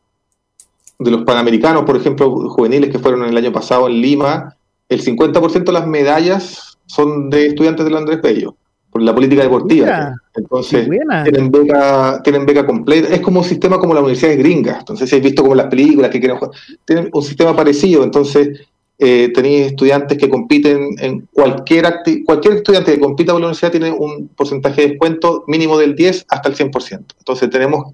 de 0.97 1.11
los 1.11 1.21
panamericanos, 1.21 1.83
por 1.83 1.95
ejemplo, 1.95 2.31
juveniles 2.49 2.89
que 2.89 2.97
fueron 2.97 3.23
el 3.23 3.37
año 3.37 3.51
pasado 3.51 3.87
en 3.87 4.01
Lima, 4.01 4.57
el 4.89 5.03
50% 5.03 5.71
de 5.71 5.71
las 5.71 5.85
medallas 5.85 6.79
son 6.87 7.29
de 7.29 7.45
estudiantes 7.45 7.85
del 7.85 7.97
Andrés 7.97 8.19
Bello, 8.23 8.55
por 8.89 9.03
la 9.03 9.13
política 9.13 9.43
deportiva. 9.43 10.15
Entonces, 10.33 10.89
tienen 11.23 11.51
beca, 11.51 12.19
tienen 12.23 12.47
beca 12.47 12.65
completa. 12.65 13.13
Es 13.13 13.21
como 13.21 13.41
un 13.41 13.45
sistema 13.45 13.77
como 13.77 13.93
la 13.93 13.99
universidad 13.99 14.31
de 14.31 14.37
gringa. 14.37 14.79
Entonces, 14.79 15.07
si 15.07 15.17
has 15.17 15.21
visto 15.21 15.43
como 15.43 15.53
las 15.53 15.67
películas 15.67 16.09
que 16.09 16.19
quieren 16.19 16.37
jugar, 16.37 16.57
tienen 16.85 17.09
un 17.13 17.21
sistema 17.21 17.55
parecido. 17.55 18.03
Entonces, 18.03 18.67
eh, 18.99 19.31
tenéis 19.33 19.67
estudiantes 19.67 20.17
que 20.17 20.27
compiten 20.27 20.95
en 20.99 21.27
cualquier 21.31 22.01
cualquier 22.25 22.55
estudiante 22.55 22.93
que 22.93 22.99
compita 22.99 23.31
con 23.31 23.41
la 23.41 23.47
universidad 23.47 23.71
tiene 23.71 23.91
un 23.91 24.29
porcentaje 24.29 24.81
de 24.81 24.87
descuento 24.89 25.43
mínimo 25.47 25.77
del 25.77 25.95
10 25.95 26.25
hasta 26.29 26.49
el 26.49 26.55
100%. 26.55 27.05
Entonces 27.19 27.49
tenemos 27.49 27.93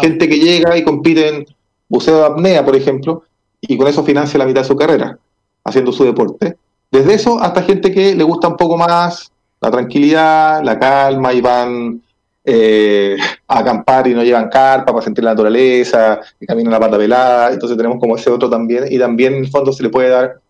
gente 0.00 0.28
que 0.28 0.38
llega 0.38 0.76
y 0.76 0.82
compite 0.82 1.28
en 1.28 1.46
buceo 1.88 2.18
de 2.18 2.26
apnea, 2.26 2.64
por 2.64 2.74
ejemplo, 2.74 3.22
y 3.60 3.76
con 3.76 3.86
eso 3.86 4.02
financia 4.02 4.38
la 4.38 4.46
mitad 4.46 4.62
de 4.62 4.68
su 4.68 4.76
carrera, 4.76 5.18
haciendo 5.64 5.92
su 5.92 6.04
deporte. 6.04 6.56
Desde 6.90 7.14
eso 7.14 7.40
hasta 7.40 7.62
gente 7.62 7.92
que 7.92 8.14
le 8.14 8.24
gusta 8.24 8.48
un 8.48 8.56
poco 8.56 8.76
más 8.76 9.30
la 9.60 9.70
tranquilidad, 9.70 10.62
la 10.62 10.78
calma 10.78 11.32
y 11.32 11.40
van 11.40 12.02
eh, 12.44 13.16
a 13.48 13.58
acampar 13.60 14.06
y 14.06 14.14
no 14.14 14.22
llevan 14.22 14.50
carpa 14.50 14.92
para 14.92 15.02
sentir 15.02 15.24
la 15.24 15.30
naturaleza, 15.30 16.20
y 16.38 16.46
caminan 16.46 16.72
la 16.72 16.80
pata 16.80 16.98
velada, 16.98 17.52
entonces 17.52 17.76
tenemos 17.76 17.98
como 17.98 18.16
ese 18.16 18.30
otro 18.30 18.50
también, 18.50 18.84
y 18.90 18.98
también 18.98 19.34
en 19.34 19.44
el 19.44 19.50
fondo 19.50 19.72
se 19.72 19.82
le 19.82 19.88
puede 19.88 20.10
dar, 20.10 20.40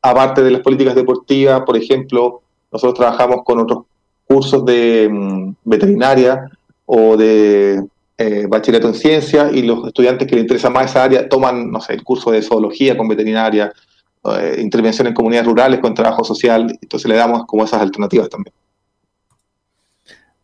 aparte 0.00 0.42
de 0.42 0.52
las 0.52 0.60
políticas 0.60 0.94
deportivas, 0.94 1.62
por 1.62 1.76
ejemplo, 1.76 2.42
nosotros 2.70 2.94
trabajamos 2.94 3.44
con 3.44 3.58
otros 3.58 3.84
cursos 4.24 4.64
de 4.64 5.08
mm, 5.10 5.54
veterinaria 5.64 6.48
o 6.86 7.16
de 7.16 7.84
eh, 8.18 8.46
bachillerato 8.48 8.88
en 8.88 8.94
ciencia, 8.94 9.50
y 9.52 9.62
los 9.62 9.86
estudiantes 9.86 10.28
que 10.28 10.36
les 10.36 10.42
interesa 10.42 10.70
más 10.70 10.90
esa 10.90 11.04
área 11.04 11.28
toman, 11.28 11.70
no 11.70 11.80
sé, 11.80 11.94
el 11.94 12.04
curso 12.04 12.30
de 12.30 12.42
zoología 12.42 12.96
con 12.96 13.08
veterinaria, 13.08 13.72
eh, 14.24 14.58
intervención 14.60 15.08
en 15.08 15.14
comunidades 15.14 15.48
rurales 15.48 15.80
con 15.80 15.94
trabajo 15.94 16.22
social, 16.22 16.78
entonces 16.80 17.08
le 17.08 17.16
damos 17.16 17.44
como 17.46 17.64
esas 17.64 17.80
alternativas 17.82 18.28
también. 18.28 18.54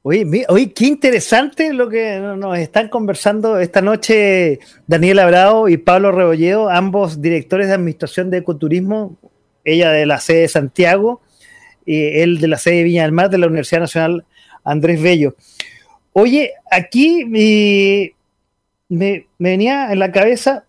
Oye, 0.03 0.73
qué 0.75 0.87
interesante 0.87 1.73
lo 1.73 1.89
que 1.89 2.21
nos 2.21 2.57
están 2.57 2.89
conversando 2.89 3.59
esta 3.59 3.83
noche 3.83 4.61
Daniela 4.87 5.27
Bravo 5.27 5.69
y 5.69 5.77
Pablo 5.77 6.13
Rebolledo, 6.13 6.71
ambos 6.71 7.21
directores 7.21 7.67
de 7.67 7.75
Administración 7.75 8.31
de 8.31 8.39
Ecoturismo, 8.39 9.19
ella 9.65 9.91
de 9.91 10.07
la 10.07 10.21
sede 10.21 10.43
de 10.43 10.49
Santiago 10.49 11.21
y 11.85 12.21
él 12.21 12.39
de 12.39 12.47
la 12.47 12.59
sede 12.59 12.77
de 12.77 12.83
Viña 12.85 13.03
del 13.03 13.13
Mar 13.13 13.29
de 13.29 13.39
la 13.39 13.49
Universidad 13.49 13.81
Nacional 13.81 14.25
Andrés 14.63 15.03
Bello. 15.03 15.35
Oye, 16.13 16.53
aquí 16.71 17.25
me, 17.25 18.15
me 18.89 19.27
venía 19.39 19.93
en 19.93 19.99
la 19.99 20.13
cabeza, 20.13 20.65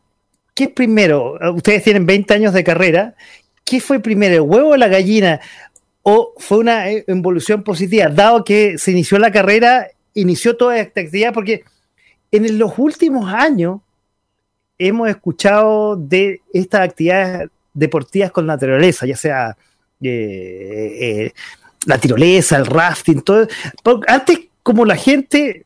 ¿qué 0.56 0.66
es 0.66 0.70
primero? 0.72 1.38
Ustedes 1.54 1.84
tienen 1.84 2.08
20 2.08 2.34
años 2.34 2.54
de 2.54 2.64
carrera, 2.64 3.16
¿qué 3.64 3.80
fue 3.80 4.00
primero, 4.00 4.34
el 4.34 4.42
huevo 4.42 4.70
o 4.70 4.78
la 4.78 4.88
gallina? 4.88 5.40
O 6.04 6.34
fue 6.38 6.60
una 6.60 6.90
eh, 6.90 7.04
evolución 7.08 7.64
positiva, 7.64 8.10
dado 8.10 8.44
que 8.44 8.78
se 8.78 8.92
inició 8.92 9.20
la 9.20 9.32
carrera, 9.32 9.88
inició 10.14 10.56
toda 10.56 10.80
esta 10.80 11.02
actividad, 11.02 11.34
porque 11.34 11.64
en 12.32 12.58
los 12.58 12.78
últimos 12.78 13.32
años 13.34 13.82
hemos 14.78 15.10
escuchado 15.10 15.96
de 15.96 16.42
estas 16.54 16.82
actividades 16.82 17.50
deportivas 17.74 18.32
con 18.32 18.46
naturaleza, 18.46 19.06
ya 19.06 19.16
sea 19.16 19.58
eh, 20.02 20.98
eh, 21.02 21.34
la 21.86 21.98
tirolesa, 21.98 22.58
el 22.58 22.66
rafting, 22.66 23.22
todo. 23.22 23.48
Antes, 24.08 24.40
como 24.64 24.86
la 24.86 24.96
gente, 24.96 25.66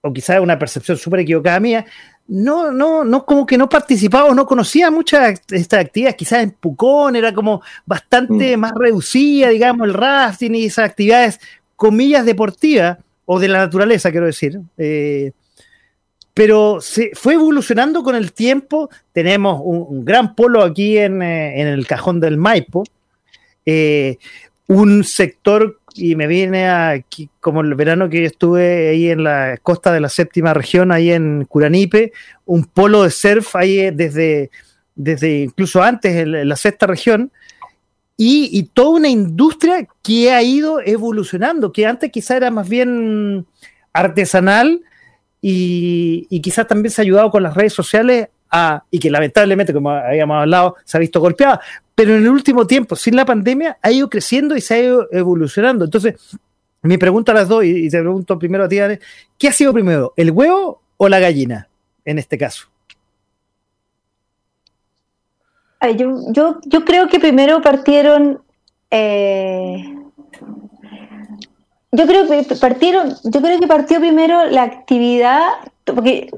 o 0.00 0.12
quizás 0.12 0.40
una 0.40 0.58
percepción 0.58 0.96
súper 0.96 1.20
equivocada 1.20 1.60
mía, 1.60 1.86
no, 2.28 2.70
no, 2.70 3.04
no, 3.04 3.24
como 3.24 3.46
que 3.46 3.56
no 3.56 3.68
participaba 3.70 4.26
o 4.26 4.34
no 4.34 4.46
conocía 4.46 4.90
muchas 4.90 5.40
de 5.46 5.56
estas 5.56 5.80
actividades. 5.80 6.16
Quizás 6.16 6.42
en 6.42 6.50
Pucón 6.50 7.16
era 7.16 7.32
como 7.32 7.62
bastante 7.86 8.56
mm. 8.56 8.60
más 8.60 8.72
reducida, 8.74 9.48
digamos, 9.48 9.88
el 9.88 9.94
rafting 9.94 10.54
y 10.54 10.66
esas 10.66 10.90
actividades, 10.90 11.40
comillas, 11.74 12.26
deportivas 12.26 12.98
o 13.24 13.40
de 13.40 13.48
la 13.48 13.58
naturaleza, 13.58 14.10
quiero 14.10 14.26
decir. 14.26 14.60
Eh, 14.76 15.32
pero 16.34 16.80
se 16.80 17.10
fue 17.14 17.34
evolucionando 17.34 18.02
con 18.02 18.14
el 18.14 18.32
tiempo. 18.32 18.90
Tenemos 19.12 19.60
un, 19.64 20.04
gran 20.04 20.34
polo 20.34 20.62
aquí 20.62 20.98
en, 20.98 21.22
eh, 21.22 21.62
en, 21.62 21.66
el 21.66 21.86
cajón 21.86 22.20
del 22.20 22.36
Maipo, 22.36 22.84
eh, 23.64 24.18
un 24.66 25.02
sector 25.02 25.77
y 25.98 26.16
me 26.16 26.26
viene 26.26 26.68
aquí, 26.68 27.28
como 27.40 27.60
el 27.60 27.74
verano 27.74 28.08
que 28.08 28.20
yo 28.20 28.26
estuve 28.26 28.88
ahí 28.90 29.10
en 29.10 29.24
la 29.24 29.58
costa 29.62 29.92
de 29.92 30.00
la 30.00 30.08
séptima 30.08 30.54
región, 30.54 30.92
ahí 30.92 31.10
en 31.10 31.44
Curanipe, 31.44 32.12
un 32.46 32.64
polo 32.64 33.02
de 33.02 33.10
surf 33.10 33.56
ahí 33.56 33.90
desde, 33.90 34.50
desde 34.94 35.42
incluso 35.42 35.82
antes 35.82 36.14
en 36.14 36.48
la 36.48 36.56
sexta 36.56 36.86
región, 36.86 37.32
y, 38.20 38.64
toda 38.74 38.96
una 38.98 39.08
industria 39.08 39.86
que 40.02 40.32
ha 40.32 40.42
ido 40.42 40.80
evolucionando, 40.80 41.72
que 41.72 41.86
antes 41.86 42.10
quizá 42.10 42.36
era 42.36 42.50
más 42.50 42.68
bien 42.68 43.46
artesanal 43.92 44.80
y, 45.40 46.26
y 46.28 46.40
quizás 46.40 46.66
también 46.66 46.90
se 46.90 47.00
ha 47.00 47.04
ayudado 47.04 47.30
con 47.30 47.44
las 47.44 47.54
redes 47.54 47.74
sociales 47.74 48.28
y 48.90 48.98
que 48.98 49.10
lamentablemente, 49.10 49.72
como 49.72 49.90
habíamos 49.90 50.40
hablado, 50.40 50.76
se 50.84 50.96
ha 50.96 51.00
visto 51.00 51.20
golpeada, 51.20 51.60
pero 51.94 52.14
en 52.14 52.22
el 52.22 52.28
último 52.28 52.66
tiempo, 52.66 52.96
sin 52.96 53.16
la 53.16 53.24
pandemia, 53.24 53.78
ha 53.82 53.90
ido 53.90 54.08
creciendo 54.08 54.56
y 54.56 54.60
se 54.60 54.74
ha 54.74 54.82
ido 54.82 55.08
evolucionando. 55.10 55.84
Entonces, 55.84 56.14
mi 56.82 56.96
pregunta 56.96 57.32
a 57.32 57.34
las 57.34 57.48
dos, 57.48 57.64
y, 57.64 57.88
te 57.90 58.00
pregunto 58.00 58.38
primero 58.38 58.64
a 58.64 58.68
ti, 58.68 58.78
¿qué 59.38 59.48
ha 59.48 59.52
sido 59.52 59.72
primero, 59.72 60.12
el 60.16 60.30
huevo 60.30 60.80
o 60.96 61.08
la 61.08 61.18
gallina 61.18 61.68
en 62.04 62.18
este 62.18 62.38
caso? 62.38 62.68
yo, 65.96 66.32
yo, 66.32 66.58
yo 66.64 66.84
creo 66.84 67.08
que 67.08 67.20
primero 67.20 67.62
partieron 67.62 68.40
eh, 68.90 69.84
yo 71.92 72.06
creo 72.06 72.28
que 72.28 72.54
partieron, 72.56 73.14
yo 73.24 73.40
creo 73.40 73.58
que 73.58 73.66
partió 73.66 73.98
primero 73.98 74.46
la 74.46 74.62
actividad, 74.62 75.42
porque 75.94 76.30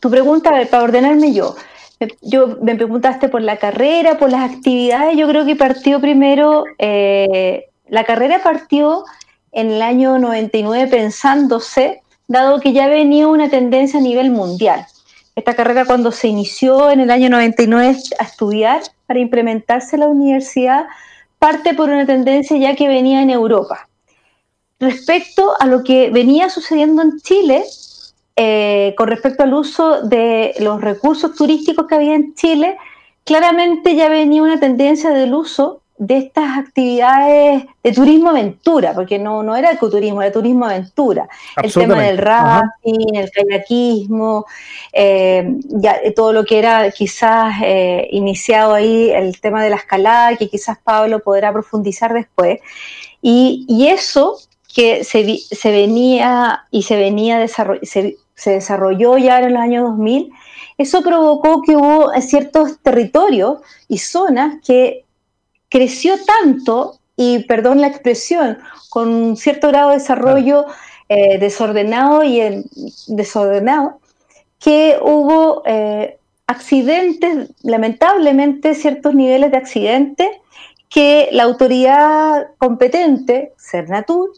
tu 0.00 0.10
pregunta, 0.10 0.50
para 0.70 0.84
ordenarme 0.84 1.32
yo, 1.32 1.56
yo 2.20 2.58
me 2.60 2.74
preguntaste 2.74 3.28
por 3.28 3.42
la 3.42 3.56
carrera, 3.56 4.18
por 4.18 4.30
las 4.30 4.50
actividades, 4.50 5.16
yo 5.16 5.28
creo 5.28 5.44
que 5.44 5.56
partió 5.56 6.00
primero, 6.00 6.64
eh, 6.78 7.66
la 7.88 8.04
carrera 8.04 8.42
partió 8.42 9.04
en 9.52 9.70
el 9.70 9.82
año 9.82 10.18
99 10.18 10.88
pensándose, 10.88 12.02
dado 12.26 12.60
que 12.60 12.72
ya 12.72 12.88
venía 12.88 13.28
una 13.28 13.50
tendencia 13.50 14.00
a 14.00 14.02
nivel 14.02 14.30
mundial. 14.30 14.86
Esta 15.34 15.54
carrera 15.54 15.84
cuando 15.84 16.12
se 16.12 16.28
inició 16.28 16.90
en 16.90 17.00
el 17.00 17.10
año 17.10 17.30
99 17.30 17.96
a 18.18 18.24
estudiar 18.24 18.82
para 19.06 19.20
implementarse 19.20 19.96
en 19.96 20.00
la 20.00 20.08
universidad, 20.08 20.86
parte 21.38 21.74
por 21.74 21.88
una 21.88 22.06
tendencia 22.06 22.56
ya 22.56 22.76
que 22.76 22.88
venía 22.88 23.22
en 23.22 23.30
Europa. 23.30 23.88
Respecto 24.78 25.54
a 25.60 25.66
lo 25.66 25.84
que 25.84 26.10
venía 26.10 26.50
sucediendo 26.50 27.02
en 27.02 27.18
Chile, 27.20 27.64
eh, 28.36 28.94
con 28.96 29.08
respecto 29.08 29.42
al 29.42 29.52
uso 29.52 30.02
de 30.02 30.54
los 30.60 30.80
recursos 30.80 31.34
turísticos 31.34 31.86
que 31.86 31.94
había 31.94 32.14
en 32.14 32.34
Chile, 32.34 32.76
claramente 33.24 33.94
ya 33.94 34.08
venía 34.08 34.42
una 34.42 34.58
tendencia 34.58 35.10
del 35.10 35.34
uso 35.34 35.82
de 35.98 36.16
estas 36.16 36.58
actividades 36.58 37.64
de 37.82 37.92
turismo 37.92 38.30
aventura, 38.30 38.92
porque 38.92 39.20
no, 39.20 39.44
no 39.44 39.54
era 39.54 39.70
ecoturismo, 39.70 40.20
era 40.20 40.32
turismo 40.32 40.64
aventura. 40.64 41.28
El 41.62 41.72
tema 41.72 42.02
del 42.02 42.18
rafting, 42.18 43.14
el 43.14 43.30
kayakismo, 43.30 44.46
eh, 44.92 45.46
ya, 45.68 46.00
todo 46.16 46.32
lo 46.32 46.44
que 46.44 46.58
era 46.58 46.90
quizás 46.90 47.54
eh, 47.62 48.08
iniciado 48.10 48.74
ahí, 48.74 49.10
el 49.10 49.40
tema 49.40 49.62
de 49.62 49.70
la 49.70 49.76
escalada, 49.76 50.36
que 50.36 50.48
quizás 50.48 50.78
Pablo 50.82 51.20
podrá 51.20 51.52
profundizar 51.52 52.12
después. 52.12 52.58
Y, 53.20 53.64
y 53.68 53.86
eso 53.86 54.38
que 54.74 55.04
se, 55.04 55.38
se, 55.38 55.70
venía 55.70 56.64
y 56.70 56.82
se 56.82 56.96
venía 56.96 57.46
se, 57.46 58.16
se 58.42 58.50
desarrolló 58.50 59.18
ya 59.18 59.38
en 59.38 59.54
los 59.54 59.62
años 59.62 59.84
2000, 59.90 60.32
eso 60.76 61.02
provocó 61.02 61.62
que 61.62 61.76
hubo 61.76 62.10
ciertos 62.20 62.80
territorios 62.82 63.60
y 63.86 63.98
zonas 63.98 64.56
que 64.66 65.04
creció 65.68 66.14
tanto, 66.24 66.98
y 67.16 67.44
perdón 67.44 67.80
la 67.80 67.86
expresión, 67.86 68.58
con 68.90 69.14
un 69.14 69.36
cierto 69.36 69.68
grado 69.68 69.90
de 69.90 69.98
desarrollo 69.98 70.66
eh, 71.08 71.38
desordenado 71.38 72.24
y 72.24 72.64
desordenado, 73.06 74.00
que 74.58 74.98
hubo 75.00 75.62
eh, 75.64 76.18
accidentes, 76.48 77.50
lamentablemente 77.62 78.74
ciertos 78.74 79.14
niveles 79.14 79.52
de 79.52 79.56
accidentes, 79.56 80.28
que 80.88 81.28
la 81.30 81.44
autoridad 81.44 82.48
competente, 82.58 83.52
Cernatur, 83.56 84.32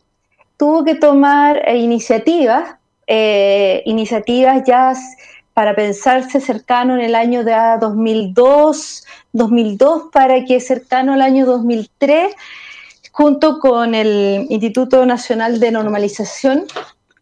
tuvo 0.59 0.85
que 0.85 0.95
tomar 0.95 1.67
eh, 1.67 1.79
iniciativas, 1.79 2.77
iniciativas 3.07 4.63
ya 4.67 4.95
para 5.55 5.75
pensarse 5.75 6.41
cercano 6.41 6.95
en 6.95 7.01
el 7.01 7.15
año 7.15 7.45
de 7.45 7.55
2002, 7.81 9.05
2002 9.33 10.03
para 10.13 10.45
que 10.45 10.61
cercano 10.61 11.13
al 11.13 11.23
año 11.23 11.47
2003, 11.47 12.35
junto 13.13 13.61
con 13.61 13.95
el 13.95 14.47
Instituto 14.51 15.07
Nacional 15.07 15.61
de 15.61 15.71
Normalización 15.71 16.65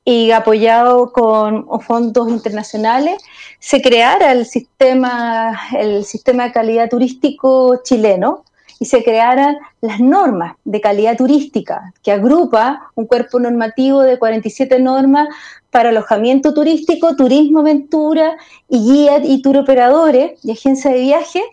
y 0.04 0.30
apoyado 0.30 1.12
con 1.12 1.66
fondos 1.82 2.28
internacionales, 2.30 3.22
se 3.60 3.82
creara 3.82 4.32
el 4.32 4.46
sistema, 4.46 5.60
el 5.78 6.04
sistema 6.04 6.44
de 6.44 6.52
calidad 6.52 6.88
turístico 6.88 7.82
chileno 7.84 8.44
y 8.82 8.84
se 8.84 9.04
crearan 9.04 9.58
las 9.80 10.00
normas 10.00 10.56
de 10.64 10.80
calidad 10.80 11.16
turística, 11.16 11.92
que 12.02 12.10
agrupa 12.10 12.90
un 12.96 13.06
cuerpo 13.06 13.38
normativo 13.38 14.02
de 14.02 14.18
47 14.18 14.80
normas 14.80 15.28
para 15.70 15.90
alojamiento 15.90 16.52
turístico, 16.52 17.14
turismo 17.14 17.60
aventura 17.60 18.36
y 18.68 18.80
guía 18.80 19.18
y 19.22 19.40
tour 19.40 19.58
operadores 19.58 20.32
y 20.44 20.50
agencia 20.50 20.90
de 20.90 20.98
viaje 20.98 21.44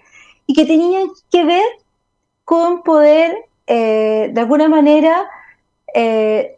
y 0.48 0.56
que 0.56 0.66
tenían 0.66 1.10
que 1.32 1.44
ver 1.44 1.68
con 2.46 2.82
poder 2.82 3.46
eh, 3.68 4.32
de 4.34 4.42
alguna 4.42 4.68
manera 4.68 5.30
eh, 5.94 6.58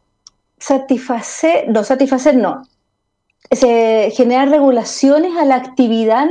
satisfacer, 0.57 1.67
no 1.67 1.83
satisfacer, 1.83 2.37
no, 2.37 2.63
generar 3.49 4.47
regulaciones 4.47 5.35
a 5.35 5.43
la 5.43 5.55
actividad 5.55 6.29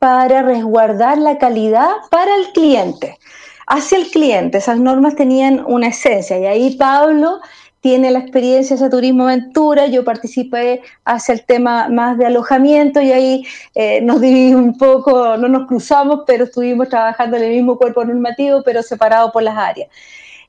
para 0.00 0.42
resguardar 0.42 1.18
la 1.18 1.38
calidad 1.38 1.90
para 2.10 2.34
el 2.34 2.52
cliente. 2.52 3.18
Hacia 3.70 3.98
el 3.98 4.10
cliente, 4.10 4.56
esas 4.56 4.78
normas 4.78 5.14
tenían 5.14 5.62
una 5.66 5.88
esencia 5.88 6.38
y 6.38 6.46
ahí 6.46 6.76
Pablo 6.76 7.40
tiene 7.80 8.10
la 8.10 8.20
experiencia 8.20 8.76
de 8.76 8.88
turismo 8.88 9.24
aventura, 9.24 9.86
yo 9.88 10.04
participé 10.04 10.80
hacia 11.04 11.34
el 11.34 11.44
tema 11.44 11.90
más 11.90 12.16
de 12.16 12.24
alojamiento 12.24 13.02
y 13.02 13.12
ahí 13.12 13.46
eh, 13.74 14.00
nos 14.00 14.22
dividimos 14.22 14.62
un 14.62 14.78
poco, 14.78 15.36
no 15.36 15.48
nos 15.48 15.68
cruzamos, 15.68 16.20
pero 16.26 16.44
estuvimos 16.44 16.88
trabajando 16.88 17.36
en 17.36 17.42
el 17.42 17.50
mismo 17.50 17.76
cuerpo 17.76 18.02
normativo, 18.06 18.62
pero 18.64 18.82
separado 18.82 19.30
por 19.32 19.42
las 19.42 19.58
áreas. 19.58 19.90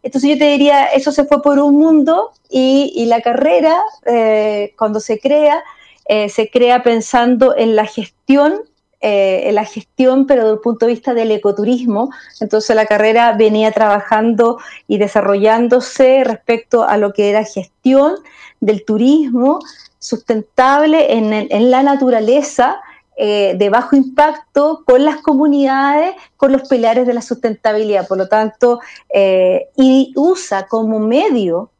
Entonces 0.01 0.29
yo 0.29 0.37
te 0.37 0.51
diría, 0.51 0.85
eso 0.85 1.11
se 1.11 1.25
fue 1.25 1.41
por 1.41 1.59
un 1.59 1.75
mundo 1.75 2.31
y, 2.49 3.05
la 3.07 3.19
carrera, 3.19 3.81
eh, 4.05 4.73
cuando 4.77 5.01
se 5.01 5.19
crea, 5.19 5.61
eh, 6.05 6.29
se 6.29 6.49
crea 6.49 6.83
pensando 6.83 7.53
en 7.57 7.75
la 7.75 7.85
gestión 7.85 8.61
eh, 9.01 9.49
la 9.53 9.63
gestión, 9.63 10.27
pero 10.27 10.41
desde 10.41 10.55
el 10.55 10.59
punto 10.59 10.85
de 10.85 10.91
vista 10.91 11.13
del 11.13 11.31
ecoturismo. 11.31 12.09
Entonces 12.41 12.75
la 12.75 12.85
carrera 12.85 13.31
venía 13.31 13.71
trabajando 13.71 14.59
y 14.89 14.97
desarrollándose 14.97 16.23
respecto 16.25 16.83
a 16.83 16.97
lo 16.97 17.13
que 17.13 17.29
era 17.29 17.45
gestión 17.45 18.15
del 18.59 18.83
turismo 18.83 19.59
sustentable 19.99 21.13
en, 21.13 21.71
la 21.71 21.81
naturaleza, 21.81 22.81
eh, 23.15 23.55
de 23.57 23.69
bajo 23.69 23.95
impacto 23.95 24.83
con 24.85 25.05
las 25.05 25.17
comunidades, 25.21 26.15
con 26.35 26.51
los 26.51 26.67
pilares 26.67 27.07
de 27.07 27.13
la 27.13 27.21
sustentabilidad. 27.21 28.05
Por 28.05 28.17
lo 28.17 28.27
tanto, 28.27 28.81
eh, 29.13 29.69
y 29.77 30.11
usa 30.15 30.67
como 30.67 30.99
medio 30.99 31.71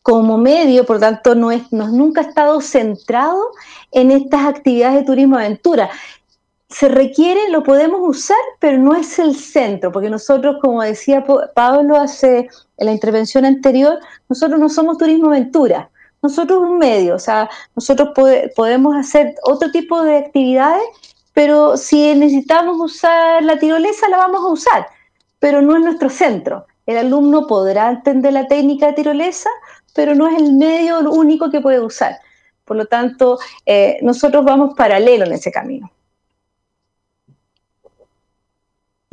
como 0.00 0.36
medio, 0.36 0.84
por 0.84 0.96
lo 0.96 1.00
tanto, 1.00 1.34
no 1.34 1.50
es, 1.50 1.72
no, 1.72 1.88
nunca 1.88 2.20
ha 2.20 2.24
estado 2.24 2.60
centrado 2.60 3.42
en 3.90 4.10
estas 4.10 4.44
actividades 4.44 4.96
de 4.96 5.06
turismo 5.06 5.36
aventura 5.36 5.88
se 6.68 6.88
requiere, 6.88 7.50
lo 7.50 7.62
podemos 7.62 8.00
usar, 8.02 8.36
pero 8.58 8.78
no 8.78 8.94
es 8.94 9.18
el 9.18 9.36
centro, 9.36 9.92
porque 9.92 10.10
nosotros, 10.10 10.56
como 10.60 10.82
decía 10.82 11.24
Pablo 11.54 11.96
hace 11.96 12.48
en 12.78 12.86
la 12.86 12.92
intervención 12.92 13.44
anterior, 13.44 13.98
nosotros 14.28 14.58
no 14.58 14.68
somos 14.68 14.98
turismo 14.98 15.28
aventura, 15.28 15.90
nosotros 16.22 16.62
un 16.62 16.78
medio, 16.78 17.16
o 17.16 17.18
sea, 17.18 17.50
nosotros 17.76 18.10
podemos 18.56 18.96
hacer 18.96 19.34
otro 19.42 19.70
tipo 19.70 20.02
de 20.02 20.16
actividades, 20.16 20.84
pero 21.34 21.76
si 21.76 22.14
necesitamos 22.14 22.80
usar 22.80 23.42
la 23.42 23.58
tirolesa, 23.58 24.08
la 24.08 24.16
vamos 24.16 24.40
a 24.40 24.52
usar, 24.52 24.86
pero 25.38 25.60
no 25.60 25.76
es 25.76 25.82
nuestro 25.82 26.08
centro. 26.08 26.66
El 26.86 26.98
alumno 26.98 27.46
podrá 27.46 27.90
entender 27.90 28.32
la 28.32 28.46
técnica 28.46 28.86
de 28.86 28.92
tirolesa, 28.94 29.50
pero 29.94 30.14
no 30.14 30.28
es 30.28 30.36
el 30.38 30.54
medio 30.54 31.00
único 31.10 31.50
que 31.50 31.60
puede 31.60 31.80
usar. 31.80 32.18
Por 32.64 32.76
lo 32.76 32.86
tanto, 32.86 33.38
eh, 33.66 33.98
nosotros 34.02 34.44
vamos 34.44 34.74
paralelo 34.74 35.24
en 35.24 35.32
ese 35.32 35.50
camino. 35.50 35.90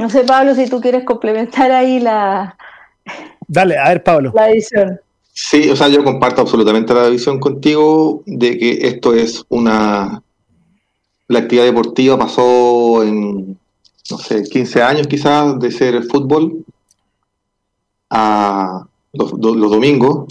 No 0.01 0.09
sé, 0.09 0.23
Pablo, 0.23 0.55
si 0.55 0.67
tú 0.67 0.81
quieres 0.81 1.03
complementar 1.03 1.71
ahí 1.71 1.99
la. 1.99 2.57
Dale, 3.47 3.77
a 3.77 3.89
ver, 3.89 4.03
Pablo. 4.03 4.31
La 4.33 4.47
visión. 4.47 4.99
Sí, 5.31 5.69
o 5.69 5.75
sea, 5.75 5.89
yo 5.89 6.03
comparto 6.03 6.41
absolutamente 6.41 6.91
la 6.91 7.07
visión 7.07 7.39
contigo 7.39 8.23
de 8.25 8.57
que 8.57 8.87
esto 8.87 9.13
es 9.13 9.45
una. 9.49 10.23
La 11.27 11.39
actividad 11.39 11.65
deportiva 11.65 12.17
pasó 12.17 13.03
en, 13.03 13.59
no 14.09 14.17
sé, 14.17 14.41
15 14.41 14.81
años 14.81 15.05
quizás 15.05 15.59
de 15.59 15.69
ser 15.69 16.03
fútbol 16.05 16.65
a 18.09 18.83
los, 19.13 19.39
domingos 19.39 20.25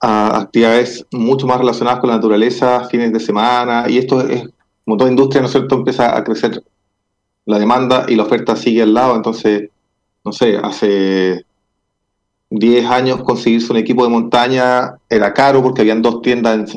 a 0.00 0.42
actividades 0.42 1.04
mucho 1.10 1.48
más 1.48 1.58
relacionadas 1.58 1.98
con 1.98 2.08
la 2.08 2.16
naturaleza, 2.16 2.84
fines 2.88 3.12
de 3.12 3.18
semana, 3.18 3.84
y 3.88 3.98
esto 3.98 4.20
es, 4.20 4.48
como 4.84 4.96
toda 4.96 5.10
industria, 5.10 5.40
¿no 5.40 5.46
es 5.46 5.52
cierto?, 5.52 5.74
empieza 5.74 6.16
a 6.16 6.22
crecer 6.22 6.62
la 7.44 7.58
demanda 7.58 8.06
y 8.08 8.14
la 8.14 8.24
oferta 8.24 8.56
sigue 8.56 8.82
al 8.82 8.94
lado, 8.94 9.16
entonces, 9.16 9.70
no 10.24 10.32
sé, 10.32 10.56
hace 10.56 11.44
10 12.50 12.86
años 12.86 13.22
conseguirse 13.22 13.72
un 13.72 13.78
equipo 13.78 14.04
de 14.04 14.10
montaña 14.10 14.96
era 15.08 15.32
caro 15.32 15.62
porque 15.62 15.80
habían 15.80 16.02
dos 16.02 16.22
tiendas, 16.22 16.76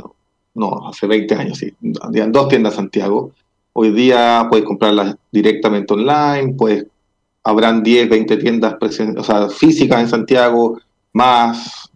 no, 0.54 0.88
hace 0.88 1.06
20 1.06 1.36
años, 1.36 1.58
sí, 1.58 1.74
habían 2.02 2.32
dos 2.32 2.48
tiendas 2.48 2.74
en 2.74 2.78
Santiago. 2.78 3.32
Hoy 3.74 3.92
día 3.92 4.48
puedes 4.50 4.66
comprarlas 4.66 5.16
directamente 5.32 5.94
online, 5.94 6.56
pues 6.58 6.86
habrán 7.44 7.84
10, 7.84 8.10
20 8.10 8.38
tiendas 8.38 8.76
o 8.82 9.24
sea, 9.24 9.50
físicas 9.50 10.00
en 10.02 10.10
Santiago, 10.10 10.80
más 11.14 11.90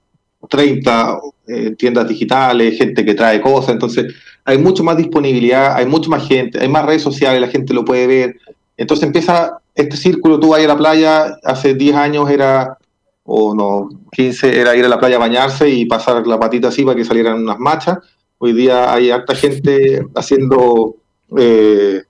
30 0.50 1.20
eh, 1.48 1.76
tiendas 1.78 2.08
digitales, 2.08 2.78
gente 2.78 3.04
que 3.04 3.16
trae 3.16 3.42
cosas, 3.42 3.72
entonces 3.72 4.14
hay 4.46 4.58
mucho 4.58 4.84
más 4.84 4.98
disponibilidad, 4.98 5.76
hay 5.76 5.86
mucho 5.86 6.10
más 6.10 6.28
gente, 6.28 6.60
hay 6.60 6.70
más 6.70 6.86
redes 6.86 7.02
sociales, 7.02 7.42
la 7.42 7.48
gente 7.48 7.74
lo 7.74 7.86
puede 7.86 8.08
ver, 8.08 8.38
entonces 8.80 9.06
empieza 9.06 9.60
este 9.76 9.98
círculo, 9.98 10.40
tú 10.40 10.50
vas 10.50 10.64
a 10.64 10.68
la 10.68 10.78
playa, 10.78 11.38
hace 11.44 11.74
10 11.74 11.96
años 11.98 12.30
era, 12.30 12.78
o 13.26 13.54
no, 13.54 13.90
15, 14.14 14.58
era 14.58 14.74
ir 14.74 14.86
a 14.86 14.88
la 14.88 14.98
playa 14.98 15.18
a 15.18 15.20
bañarse 15.20 15.70
y 15.70 15.86
pasar 15.86 16.26
la 16.26 16.40
patita 16.40 16.70
así 16.70 16.86
para 16.86 16.96
que 16.96 17.04
salieran 17.04 17.42
unas 17.44 17.60
machas. 17.60 17.98
Hoy 18.38 18.54
día 18.54 18.94
hay 18.94 19.12
harta 19.12 19.36
gente 19.36 20.02
haciendo 20.16 20.96
eh, 21.38 22.04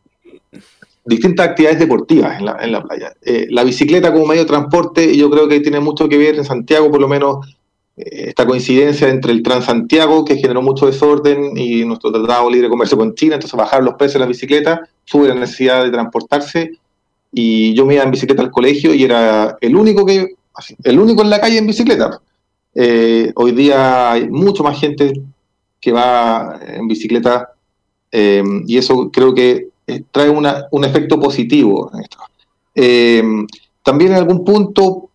distintas 1.06 1.48
actividades 1.48 1.80
deportivas 1.80 2.38
en 2.38 2.46
la, 2.46 2.58
en 2.62 2.72
la 2.72 2.84
playa. 2.84 3.14
Eh, 3.24 3.48
la 3.50 3.64
bicicleta 3.64 4.14
como 4.14 4.28
medio 4.28 4.44
de 4.44 4.50
transporte, 4.50 5.18
yo 5.18 5.28
creo 5.32 5.48
que 5.48 5.62
tiene 5.62 5.80
mucho 5.80 6.08
que 6.08 6.20
ver 6.20 6.36
en 6.36 6.46
Santiago, 6.46 6.92
por 6.92 7.02
lo 7.02 7.08
menos 7.08 7.48
esta 8.00 8.46
coincidencia 8.46 9.10
entre 9.10 9.34
el 9.34 9.44
Transantiago, 9.44 10.24
que 10.24 10.38
generó 10.38 10.62
mucho 10.62 10.86
desorden, 10.86 11.58
y 11.58 11.84
nuestro 11.84 12.12
Tratado 12.12 12.50
Libre 12.50 12.68
de 12.68 12.72
Comercio 12.72 12.98
con 12.98 13.14
China, 13.14 13.36
entonces 13.36 13.58
bajar 13.58 13.84
los 13.84 13.96
precios 13.96 14.14
de 14.14 14.20
las 14.20 14.30
bicicletas, 14.30 14.80
sube 15.04 15.28
la 15.28 15.36
necesidad 15.36 15.84
de 15.84 15.92
transportarse, 15.92 16.72
y 17.32 17.74
yo 17.74 17.86
me 17.86 17.96
iba 17.96 18.04
en 18.04 18.12
bicicleta 18.12 18.42
al 18.42 18.52
colegio 18.52 18.94
y 18.94 19.04
era 19.04 19.58
el 19.62 19.76
único 19.76 20.06
que 20.06 20.36
el 20.84 21.00
único 21.00 21.22
en 21.22 21.30
la 21.30 21.40
calle 21.40 21.58
en 21.58 21.68
bicicleta. 21.68 22.20
Eh, 22.74 23.32
hoy 23.36 23.52
día 23.52 24.12
hay 24.12 24.30
mucho 24.30 24.64
más 24.64 24.80
gente 24.80 25.14
que 25.80 25.92
va 25.92 26.60
en 26.68 26.88
bicicleta 26.88 27.50
eh, 28.12 28.44
y 28.66 28.78
eso 28.78 29.12
creo 29.12 29.34
que 29.34 29.68
trae 30.12 30.30
una, 30.30 30.66
un 30.72 30.86
efecto 30.86 31.20
positivo. 31.20 31.92
En 31.94 32.02
esto. 32.02 32.18
también 33.84 34.12
en 34.12 34.18
algún 34.18 34.44
punto 34.44 35.10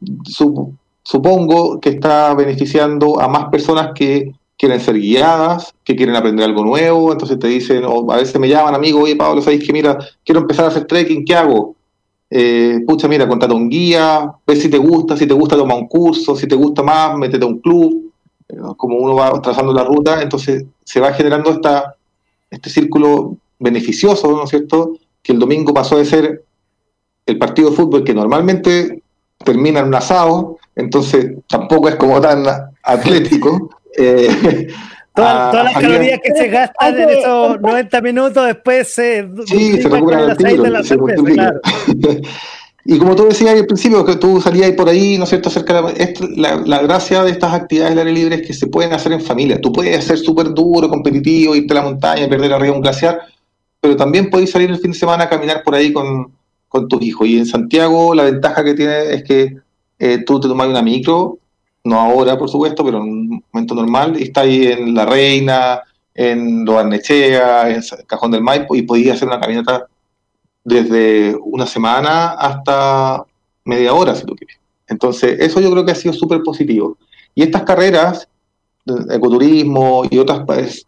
supongo 1.05 1.81
que 1.81 1.90
está 1.90 2.35
beneficiando 2.35 3.20
a 3.20 3.28
más 3.28 3.47
personas 3.47 3.90
que 3.94 4.35
quieren 4.56 4.81
ser 4.81 4.98
guiadas, 4.98 5.74
que 5.85 5.97
quieren 5.97 6.16
aprender 6.16 6.44
algo 6.47 6.64
nuevo, 6.64 7.12
entonces 7.12 7.39
te 7.39 7.48
dicen, 7.48 7.85
o 7.85 8.10
a 8.10 8.16
veces 8.16 8.39
me 8.40 8.48
llaman, 8.48 8.74
amigo, 8.74 9.01
oye 9.01 9.16
Pablo, 9.16 9.43
¿sabéis 9.43 9.64
que 9.64 9.72
mira, 9.72 9.98
quiero 10.24 10.40
empezar 10.40 10.64
a 10.64 10.68
hacer 10.68 10.86
trekking, 10.86 11.24
¿qué 11.24 11.35
hago? 11.35 11.76
Eh, 12.31 12.81
pucha, 12.86 13.06
mira, 13.06 13.28
contrata 13.28 13.55
un 13.55 13.68
guía, 13.68 14.32
ve 14.47 14.56
si 14.56 14.68
te 14.68 14.78
gusta, 14.78 15.16
si 15.16 15.26
te 15.26 15.35
gusta 15.35 15.56
toma 15.56 15.74
un 15.74 15.86
curso, 15.86 16.35
si 16.35 16.47
te 16.47 16.55
gusta 16.55 16.82
más, 16.82 17.16
métete 17.16 17.44
a 17.44 17.48
un 17.48 17.59
club, 17.59 18.10
eh, 18.48 18.56
como 18.76 18.97
uno 18.97 19.14
va 19.14 19.40
trazando 19.43 19.72
la 19.72 19.85
ruta, 19.85 20.22
entonces 20.22 20.64
se 20.82 21.01
va 21.01 21.12
generando 21.12 21.51
esta, 21.51 21.97
este 22.51 22.70
círculo 22.70 23.36
beneficioso, 23.59 24.31
¿no 24.32 24.44
es 24.44 24.51
cierto? 24.51 24.97
Que 25.22 25.32
el 25.32 25.39
domingo 25.39 25.74
pasó 25.74 25.98
de 25.98 26.05
ser 26.05 26.44
el 27.26 27.39
partido 27.39 27.70
de 27.70 27.76
fútbol 27.76 28.05
que 28.05 28.14
normalmente 28.14 29.02
termina 29.44 29.81
en 29.81 29.86
un 29.86 29.94
asado, 29.94 30.59
entonces 30.76 31.32
tampoco 31.48 31.88
es 31.88 31.96
como 31.96 32.20
tan 32.20 32.44
atlético. 32.82 33.70
Eh, 33.96 34.66
todas, 35.14 35.55
las 35.66 35.74
calorías 35.74 36.18
que 36.20 36.34
se 36.34 36.48
gastan 36.48 37.01
en 37.01 37.10
esos 37.10 37.60
90 37.60 38.01
minutos 38.01 38.44
después 38.44 38.92
se, 38.92 39.28
sí, 39.46 39.80
se 39.80 39.88
recuperan 39.88 40.30
al 40.30 40.36
tiro, 40.36 40.64
Y 42.84 42.98
como 42.98 43.14
tú 43.14 43.26
decías 43.28 43.55
al 43.55 43.66
principio, 43.66 44.05
que 44.05 44.16
tú 44.16 44.40
salías 44.40 44.72
por 44.72 44.88
ahí, 44.88 45.16
¿no 45.16 45.22
es 45.22 45.30
cierto?, 45.30 45.48
acerca 45.48 45.80
de 45.80 46.14
la, 46.34 46.56
la, 46.56 46.82
gracia 46.82 47.22
de 47.22 47.30
estas 47.30 47.55
actividades 47.55 47.94
del 47.94 48.09
aire 48.09 48.20
libre 48.20 48.34
es 48.34 48.46
que 48.48 48.52
se 48.52 48.66
pueden 48.66 48.92
hacer 48.92 49.12
en 49.12 49.20
familia. 49.20 49.60
Tú 49.60 49.72
puedes 49.72 50.05
ser 50.05 50.18
súper 50.18 50.52
duro, 50.52 50.88
competitivo, 50.88 51.55
irte 51.55 51.72
a 51.72 51.76
la 51.76 51.82
montaña, 51.82 52.28
perder 52.28 52.52
arriba 52.52 52.74
un 52.74 52.82
glaciar, 52.82 53.20
pero 53.80 53.94
también 53.94 54.28
puedes 54.28 54.51
salir 54.51 54.70
el 54.70 54.78
fin 54.78 54.90
de 54.90 54.98
semana 54.98 55.22
a 55.22 55.28
caminar 55.28 55.62
por 55.62 55.76
ahí 55.76 55.92
con, 55.92 56.32
con 56.66 56.88
tus 56.88 57.01
hijos. 57.02 57.28
Y 57.28 57.38
en 57.38 57.46
Santiago 57.46 58.12
la 58.12 58.24
ventaja 58.24 58.64
que 58.64 58.74
tiene 58.74 59.14
es 59.14 59.22
que 59.22 59.59
eh, 59.99 60.25
tú 60.25 60.41
te 60.41 60.49
tomas 60.49 60.69
una 60.69 60.83
micro, 60.83 61.39
no 61.85 62.01
ahora 62.01 62.39
por 62.39 62.49
supuesto, 62.49 62.85
pero 62.85 62.99
en 62.99 63.05
un 63.05 63.45
momento 63.53 63.75
normal, 63.75 64.16
y 64.19 64.25
estás 64.25 64.45
ahí 64.45 64.66
en 64.66 64.95
La 64.95 65.07
Reina, 65.07 65.81
en 66.15 66.69
Arnechea, 66.69 67.71
en 67.71 67.83
Cajón 68.07 68.31
del 68.31 68.43
Maipo, 68.43 68.75
y 68.75 68.83
podías 68.83 69.16
hacer 69.16 69.29
una 69.29 69.41
caminata 69.41 69.87
desde 70.62 71.37
una 71.43 71.66
semana 71.66 72.31
hasta 72.33 73.25
media 73.65 73.93
hora, 73.93 74.15
si 74.15 74.25
tú 74.25 74.35
quieres. 74.35 74.59
Entonces, 74.87 75.39
eso 75.41 75.61
yo 75.61 75.71
creo 75.71 75.85
que 75.85 75.93
ha 75.93 75.97
sido 75.97 76.15
súper 76.15 76.43
positivo. 76.43 76.97
Y 77.35 77.43
estas 77.43 77.62
carreras, 77.62 78.29
ecoturismo 79.11 80.05
y 80.11 80.19
otras 80.19 80.43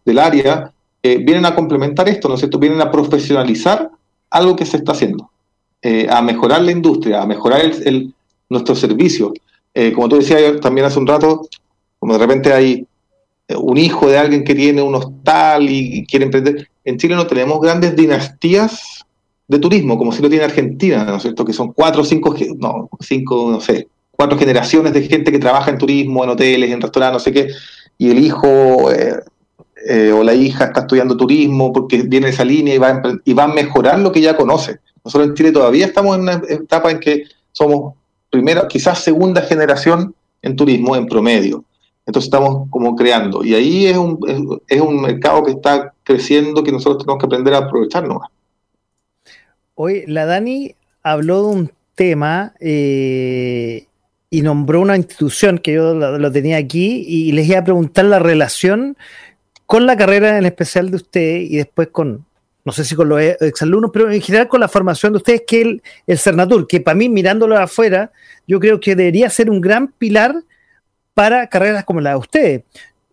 del 0.05 0.19
área, 0.19 0.73
eh, 1.03 1.19
vienen 1.19 1.47
a 1.47 1.55
complementar 1.55 2.09
esto, 2.09 2.29
¿no 2.29 2.35
es 2.35 2.41
cierto? 2.41 2.59
Vienen 2.59 2.81
a 2.81 2.91
profesionalizar 2.91 3.91
algo 4.31 4.57
que 4.57 4.67
se 4.67 4.79
está 4.79 4.93
haciendo, 4.93 5.31
eh, 5.83 6.07
a 6.11 6.21
mejorar 6.21 6.63
la 6.63 6.73
industria, 6.73 7.23
a 7.23 7.27
mejorar 7.27 7.61
el, 7.61 8.15
nuestros 8.49 8.79
servicios. 8.79 9.33
Eh, 9.75 9.93
como 9.93 10.09
tú 10.09 10.17
decías 10.17 10.61
también 10.61 10.87
hace 10.87 10.99
un 10.99 11.07
rato, 11.07 11.49
como 11.99 12.15
de 12.15 12.19
repente 12.19 12.53
hay 12.53 12.87
eh, 13.49 13.57
un 13.57 13.77
hijo 13.77 14.09
de 14.09 14.19
alguien 14.19 14.45
que 14.45 14.55
tiene 14.55 14.83
un 14.83 14.95
hostal 14.95 15.69
y, 15.69 16.07
quiere 16.07 16.27
emprender. 16.27 16.69
En 16.85 16.99
Chile 16.99 17.15
no 17.15 17.27
tenemos 17.27 17.61
grandes 17.61 17.95
dinastías 17.95 19.05
de 19.49 19.59
turismo, 19.59 19.99
como 19.99 20.13
si 20.13 20.23
lo 20.23 20.29
tiene 20.29 20.45
Argentina, 20.45 21.05
¿no 21.05 21.17
es 21.17 21.23
cierto? 21.23 21.45
Que 21.45 21.53
son 21.53 21.73
cuatro 21.73 22.03
o 22.03 22.05
cinco, 22.05 22.35
no, 22.59 22.89
cinco, 23.01 23.51
no 23.51 23.61
sé, 23.61 23.89
cuatro 24.11 24.39
generaciones 24.39 24.93
de 24.93 25.03
gente 25.03 25.31
que 25.31 25.39
trabaja 25.39 25.71
en 25.71 25.79
turismo, 25.79 26.25
en 26.25 26.31
hoteles, 26.31 26.71
en 26.71 26.81
restaurantes, 26.81 27.15
no 27.15 27.21
sé 27.21 27.33
qué, 27.33 27.49
y 27.99 28.11
el 28.11 28.19
hijo 28.19 28.91
eh, 28.91 30.11
o 30.11 30.25
la 30.25 30.35
hija 30.35 30.65
está 30.65 30.81
estudiando 30.81 31.17
turismo 31.17 31.73
porque 31.73 32.03
viene 32.03 32.31
esa 32.31 32.45
línea 32.45 32.75
y 32.75 32.79
va, 32.79 33.01
y 33.25 33.33
va 33.35 33.45
a 33.45 33.49
mejorar 33.49 34.01
lo 34.01 34.11
que 34.11 34.21
ya 34.21 34.37
conoce. 34.37 34.81
Nosotros 35.05 35.29
en 35.29 35.35
Chile 35.35 35.53
todavía 35.53 35.87
estamos 35.87 36.17
en 36.17 36.23
una 36.23 36.43
etapa 36.49 36.91
en 36.91 36.99
que 36.99 37.25
somos 37.53 37.95
primera, 38.37 38.69
quizás 38.69 38.99
segunda 39.03 39.41
generación 39.43 40.15
en 40.43 40.57
turismo 40.57 40.95
en 40.95 41.07
promedio. 41.07 41.65
Entonces 42.05 42.29
estamos 42.29 42.69
como 42.71 42.95
creando. 42.95 43.45
Y 43.45 43.55
ahí 43.55 43.87
es 43.87 43.97
un, 43.97 44.61
es, 44.69 44.81
un 44.81 45.01
mercado 45.01 45.43
que 45.43 45.53
está 45.53 45.93
creciendo 46.05 46.63
que 46.63 46.71
nosotros 46.71 46.99
tenemos 46.99 47.19
que 47.21 47.27
aprender 47.27 47.55
a 47.55 47.59
aprovecharnos. 47.59 48.19
Hoy 49.75 50.05
la 50.07 50.27
Dani 50.27 50.75
habló 51.03 51.43
de 51.43 51.49
un 51.49 51.73
tema 51.95 52.55
eh, 52.61 53.87
y 54.31 54.43
nombró 54.43 54.83
una 54.83 54.97
institución 54.97 55.59
que 55.59 55.73
yo 55.73 55.95
lo, 55.95 56.33
tenía 56.33 56.59
aquí 56.59 57.05
y 57.09 57.33
les 57.33 57.49
iba 57.49 57.59
a 57.59 57.65
preguntar 57.65 58.05
la 58.05 58.19
relación 58.19 58.97
con 59.65 59.87
la 59.87 59.97
carrera 59.97 60.39
en 60.39 60.45
especial 60.45 60.91
de 60.91 60.97
usted 60.97 61.37
y 61.41 61.57
después 61.57 61.89
con, 61.89 62.26
no 62.67 62.73
sé 62.73 62.85
si 62.85 62.97
con 62.97 63.09
los 63.09 63.23
exalumnos, 63.23 63.93
pero 63.93 64.11
en 64.11 64.21
general 64.21 64.49
con 64.49 64.59
la 64.59 64.67
formación 64.67 65.13
de 65.13 65.19
ustedes, 65.19 65.45
que 65.47 65.63
el, 65.63 65.83
el 66.05 66.19
Cernatur, 66.19 66.67
que 66.67 66.81
para 66.81 66.97
mí, 66.97 67.09
mirándolo 67.09 67.57
afuera, 67.57 68.11
yo 68.45 68.59
creo 68.59 68.81
que 68.81 68.97
debería 68.97 69.31
ser 69.31 69.49
un 69.51 69.61
gran 69.61 69.93
pilar 69.93 70.35
para 71.15 71.47
carreras 71.47 71.85
como 71.85 72.01
la 72.01 72.11
de 72.11 72.17
ustedes. 72.17 72.63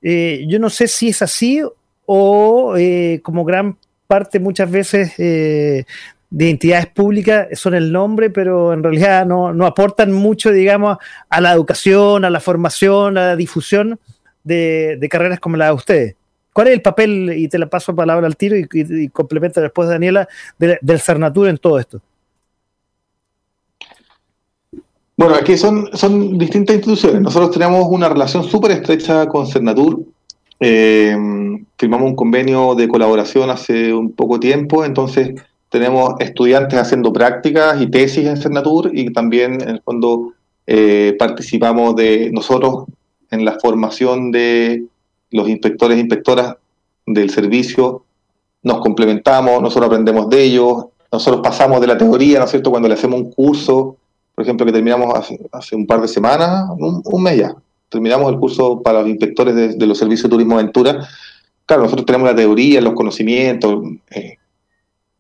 Eh, 0.01 0.43
yo 0.47 0.57
no 0.57 0.71
sé 0.71 0.87
si 0.87 1.09
es 1.09 1.21
así 1.21 1.61
o 2.07 2.75
eh, 2.77 3.21
como 3.21 3.45
gran 3.45 3.77
parte 4.07 4.39
muchas 4.39 4.71
veces 4.71 5.13
eh, 5.19 5.85
de 6.31 6.49
entidades 6.49 6.87
públicas 6.87 7.47
son 7.53 7.75
el 7.75 7.91
nombre, 7.91 8.31
pero 8.31 8.73
en 8.73 8.81
realidad 8.81 9.23
no, 9.27 9.53
no, 9.53 9.67
aportan 9.67 10.11
mucho, 10.11 10.51
digamos, 10.51 10.97
a 11.29 11.41
la 11.41 11.51
educación, 11.51 12.25
a 12.25 12.31
la 12.31 12.39
formación, 12.39 13.19
a 13.19 13.27
la 13.27 13.35
difusión 13.35 13.99
de, 14.43 14.97
de 14.99 15.09
carreras 15.09 15.39
como 15.39 15.57
la 15.57 15.67
de 15.67 15.73
ustedes. 15.73 16.15
¿Cuál 16.53 16.67
es 16.67 16.73
el 16.73 16.81
papel, 16.81 17.33
y 17.35 17.47
te 17.47 17.57
la 17.57 17.67
paso 17.67 17.95
palabra 17.95 18.27
al 18.27 18.37
tiro 18.37 18.55
y, 18.55 18.67
y, 18.71 19.09
complementa 19.09 19.59
después 19.59 19.89
Daniela, 19.89 20.27
del 20.57 20.99
Cernatur 20.99 21.47
en 21.47 21.57
todo 21.57 21.79
esto? 21.79 21.99
Bueno, 25.15 25.35
aquí 25.35 25.57
son, 25.57 25.89
son 25.93 26.37
distintas 26.37 26.75
instituciones. 26.75 27.21
Nosotros 27.21 27.51
tenemos 27.51 27.85
una 27.89 28.09
relación 28.09 28.43
súper 28.43 28.71
estrecha 28.71 29.27
con 29.27 29.45
Cernatur. 29.47 30.03
Eh, 30.59 31.15
firmamos 31.77 32.09
un 32.09 32.15
convenio 32.15 32.73
de 32.75 32.87
colaboración 32.87 33.49
hace 33.49 33.93
un 33.93 34.11
poco 34.13 34.39
tiempo, 34.39 34.85
entonces 34.85 35.33
tenemos 35.69 36.15
estudiantes 36.19 36.79
haciendo 36.79 37.11
prácticas 37.11 37.81
y 37.81 37.87
tesis 37.87 38.25
en 38.25 38.37
Cernatur 38.37 38.91
y 38.93 39.11
también 39.11 39.61
en 39.61 39.69
el 39.69 39.81
fondo 39.81 40.33
eh, 40.65 41.15
participamos 41.19 41.95
de 41.95 42.29
nosotros 42.31 42.85
en 43.31 43.43
la 43.43 43.57
formación 43.59 44.31
de 44.31 44.83
los 45.33 45.49
inspectores 45.49 45.97
e 45.97 46.01
inspectoras 46.01 46.55
del 47.05 47.29
servicio 47.29 48.03
nos 48.61 48.79
complementamos, 48.79 49.61
nosotros 49.61 49.87
aprendemos 49.87 50.29
de 50.29 50.41
ellos, 50.41 50.85
nosotros 51.11 51.41
pasamos 51.43 51.81
de 51.81 51.87
la 51.87 51.97
teoría, 51.97 52.39
¿no 52.39 52.45
es 52.45 52.51
cierto?, 52.51 52.71
cuando 52.71 52.87
le 52.87 52.93
hacemos 52.93 53.19
un 53.19 53.31
curso, 53.31 53.97
por 54.33 54.43
ejemplo, 54.43 54.65
que 54.65 54.71
terminamos 54.71 55.13
hace, 55.51 55.75
un 55.75 55.85
par 55.85 56.01
de 56.01 56.07
semanas, 56.07 56.69
un, 56.77 57.23
mes 57.23 57.37
ya, 57.37 57.55
terminamos 57.89 58.31
el 58.31 58.39
curso 58.39 58.81
para 58.81 59.01
los 59.01 59.09
inspectores 59.09 59.77
de, 59.77 59.85
los 59.85 59.97
servicios 59.97 60.23
de 60.23 60.29
turismo 60.29 60.55
aventura. 60.55 61.07
Claro, 61.65 61.83
nosotros 61.83 62.05
tenemos 62.05 62.27
la 62.27 62.35
teoría, 62.35 62.79
los 62.79 62.93
conocimientos, 62.93 63.83
eh, 64.11 64.37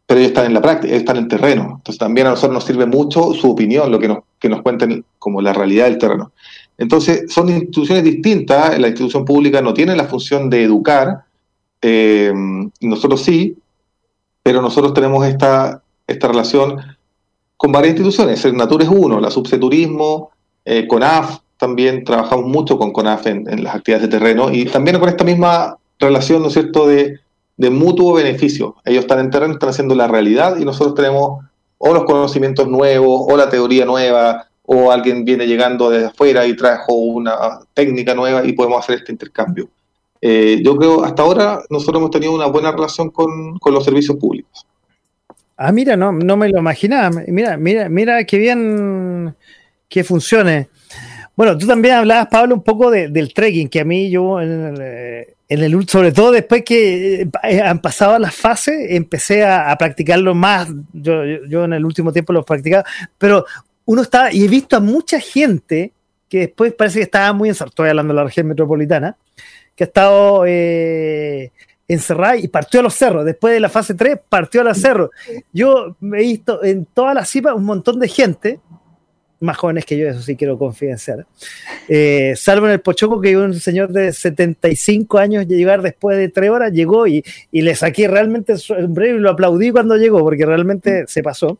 pero 0.05 0.19
ellos 0.19 0.29
están 0.29 0.45
en 0.45 0.53
la 0.53 0.61
práctica, 0.61 0.87
ellos 0.87 1.01
están 1.01 1.17
en 1.17 1.23
el 1.23 1.29
terreno. 1.29 1.63
Entonces 1.77 1.97
también 1.97 2.27
a 2.27 2.31
nosotros 2.31 2.53
nos 2.53 2.65
sirve 2.65 2.85
mucho 2.85 3.33
su 3.33 3.51
opinión, 3.51 3.91
lo 3.91 3.99
que 3.99 4.07
nos, 4.07 4.19
que 4.39 4.49
nos 4.49 4.61
cuenten 4.61 5.05
como 5.19 5.41
la 5.41 5.53
realidad 5.53 5.85
del 5.85 5.97
terreno. 5.97 6.31
Entonces, 6.77 7.31
son 7.31 7.49
instituciones 7.49 8.03
distintas. 8.03 8.77
La 8.79 8.87
institución 8.87 9.25
pública 9.25 9.61
no 9.61 9.73
tiene 9.73 9.95
la 9.95 10.05
función 10.05 10.49
de 10.49 10.63
educar, 10.63 11.23
eh, 11.81 12.33
nosotros 12.79 13.21
sí, 13.21 13.57
pero 14.41 14.61
nosotros 14.61 14.93
tenemos 14.93 15.25
esta, 15.25 15.83
esta 16.07 16.27
relación 16.29 16.77
con 17.57 17.71
varias 17.71 17.95
instituciones. 17.95 18.43
El 18.45 18.55
Natur 18.55 18.81
es 18.83 18.89
uno, 18.89 19.19
la 19.19 19.29
Subseturismo, 19.29 20.31
eh, 20.65 20.87
CONAF, 20.87 21.39
también 21.57 22.03
trabajamos 22.03 22.45
mucho 22.45 22.77
con 22.77 22.91
CONAF 22.91 23.27
en, 23.27 23.63
las 23.63 23.75
actividades 23.75 24.09
de 24.09 24.17
terreno 24.17 24.51
y 24.51 24.65
también 24.65 24.99
con 24.99 25.09
esta 25.09 25.23
misma 25.23 25.77
relación, 25.99 26.41
¿no 26.41 26.47
es 26.47 26.53
cierto?, 26.53 26.87
de, 26.87 27.19
de 27.57 27.69
mutuo 27.69 28.13
beneficio. 28.13 28.75
Ellos 28.85 29.01
están 29.01 29.19
en 29.19 29.29
terreno, 29.29 29.53
están 29.53 29.69
haciendo 29.69 29.95
la 29.95 30.07
realidad 30.07 30.57
y 30.57 30.65
nosotros 30.65 30.95
tenemos 30.95 31.43
o 31.77 31.93
los 31.93 32.05
conocimientos 32.05 32.67
nuevos, 32.67 33.25
o 33.29 33.35
la 33.35 33.49
teoría 33.49 33.85
nueva, 33.85 34.47
o 34.65 34.91
alguien 34.91 35.25
viene 35.25 35.45
llegando 35.45 35.89
desde 35.89 36.07
afuera 36.07 36.45
y 36.45 36.55
trajo 36.55 36.93
una 36.93 37.59
técnica 37.73 38.13
nueva 38.15 38.45
y 38.45 38.53
podemos 38.53 38.83
hacer 38.83 38.99
este 38.99 39.11
intercambio. 39.11 39.69
Eh, 40.21 40.61
yo 40.63 40.77
creo, 40.77 41.03
hasta 41.03 41.21
ahora 41.21 41.61
nosotros 41.69 41.99
hemos 41.99 42.11
tenido 42.11 42.33
una 42.33 42.45
buena 42.45 42.71
relación 42.71 43.09
con, 43.09 43.59
los 43.65 43.83
servicios 43.83 44.17
públicos. 44.17 44.65
Ah, 45.57 45.71
mira, 45.71 45.97
no, 45.97 46.13
no 46.13 46.37
me 46.37 46.49
lo 46.49 46.59
imaginaba. 46.59 47.21
Mira, 47.27 47.57
mira, 47.57 47.89
mira 47.89 48.23
qué 48.23 48.37
bien 48.37 49.35
que 49.89 50.03
funcione. 50.03 50.69
Bueno, 51.35 51.57
tú 51.57 51.67
también 51.67 51.95
hablabas, 51.95 52.27
Pablo, 52.27 52.55
un 52.55 52.63
poco 52.63 52.89
del 52.89 53.33
trekking, 53.33 53.67
que 53.67 53.81
a 53.81 53.85
mí 53.85 54.09
yo, 54.09 54.39
en 54.39 54.77
el, 55.49 55.87
sobre 55.87 56.11
todo 56.11 56.31
después 56.31 56.63
que 56.63 57.27
eh, 57.43 57.61
han 57.61 57.79
pasado 57.79 58.17
las 58.17 58.33
fases, 58.33 58.75
empecé 58.89 59.43
a, 59.43 59.75
practicarlo 59.77 60.33
más. 60.33 60.69
Yo, 60.93 61.25
yo, 61.49 61.65
en 61.65 61.73
el 61.73 61.85
último 61.85 62.13
tiempo 62.13 62.33
lo 62.33 62.45
practicaba, 62.45 62.85
pero 63.17 63.45
uno 63.85 64.01
está, 64.01 64.31
y 64.31 64.45
he 64.45 64.47
visto 64.47 64.77
a 64.77 64.79
mucha 64.79 65.19
gente 65.19 65.93
que 66.29 66.39
después 66.39 66.73
parece 66.73 66.99
que 66.99 67.03
estaba 67.03 67.33
muy 67.33 67.49
encerrada, 67.49 67.69
estoy 67.69 67.89
hablando 67.89 68.13
de 68.13 68.17
la 68.17 68.23
región 68.23 68.47
metropolitana, 68.47 69.17
que 69.75 69.83
ha 69.83 69.87
estado 69.87 70.45
eh, 70.47 71.51
encerrada 71.87 72.37
y 72.37 72.47
partió 72.47 72.79
a 72.79 72.83
los 72.83 72.95
cerros. 72.95 73.25
Después 73.25 73.53
de 73.53 73.59
la 73.59 73.69
fase 73.69 73.93
3, 73.93 74.17
partió 74.29 74.61
a 74.61 74.63
los 74.63 74.77
cerros. 74.77 75.09
Yo 75.51 75.95
he 76.01 76.21
visto 76.23 76.63
en 76.63 76.85
toda 76.85 77.13
la 77.13 77.25
cipa 77.25 77.53
un 77.53 77.65
montón 77.65 77.99
de 77.99 78.07
gente, 78.07 78.59
más 79.39 79.57
jóvenes 79.57 79.85
que 79.85 79.97
yo, 79.97 80.07
eso 80.07 80.21
sí 80.21 80.35
quiero 80.35 80.57
confidenciar, 80.57 81.27
eh, 81.89 82.33
salvo 82.37 82.65
en 82.67 82.71
el 82.71 82.79
Pochoco, 82.79 83.19
que 83.19 83.35
un 83.35 83.53
señor 83.59 83.91
de 83.91 84.13
75 84.13 85.17
años 85.17 85.45
llegar 85.47 85.81
después 85.81 86.17
de 86.17 86.29
tres 86.29 86.49
horas, 86.49 86.71
llegó 86.71 87.07
y, 87.07 87.23
y 87.51 87.61
le 87.61 87.75
saqué 87.75 88.07
realmente 88.07 88.53
el 88.53 88.59
sombrero 88.59 89.17
y 89.17 89.19
lo 89.19 89.29
aplaudí 89.29 89.71
cuando 89.71 89.97
llegó, 89.97 90.19
porque 90.19 90.45
realmente 90.45 91.05
se 91.07 91.21
pasó 91.21 91.59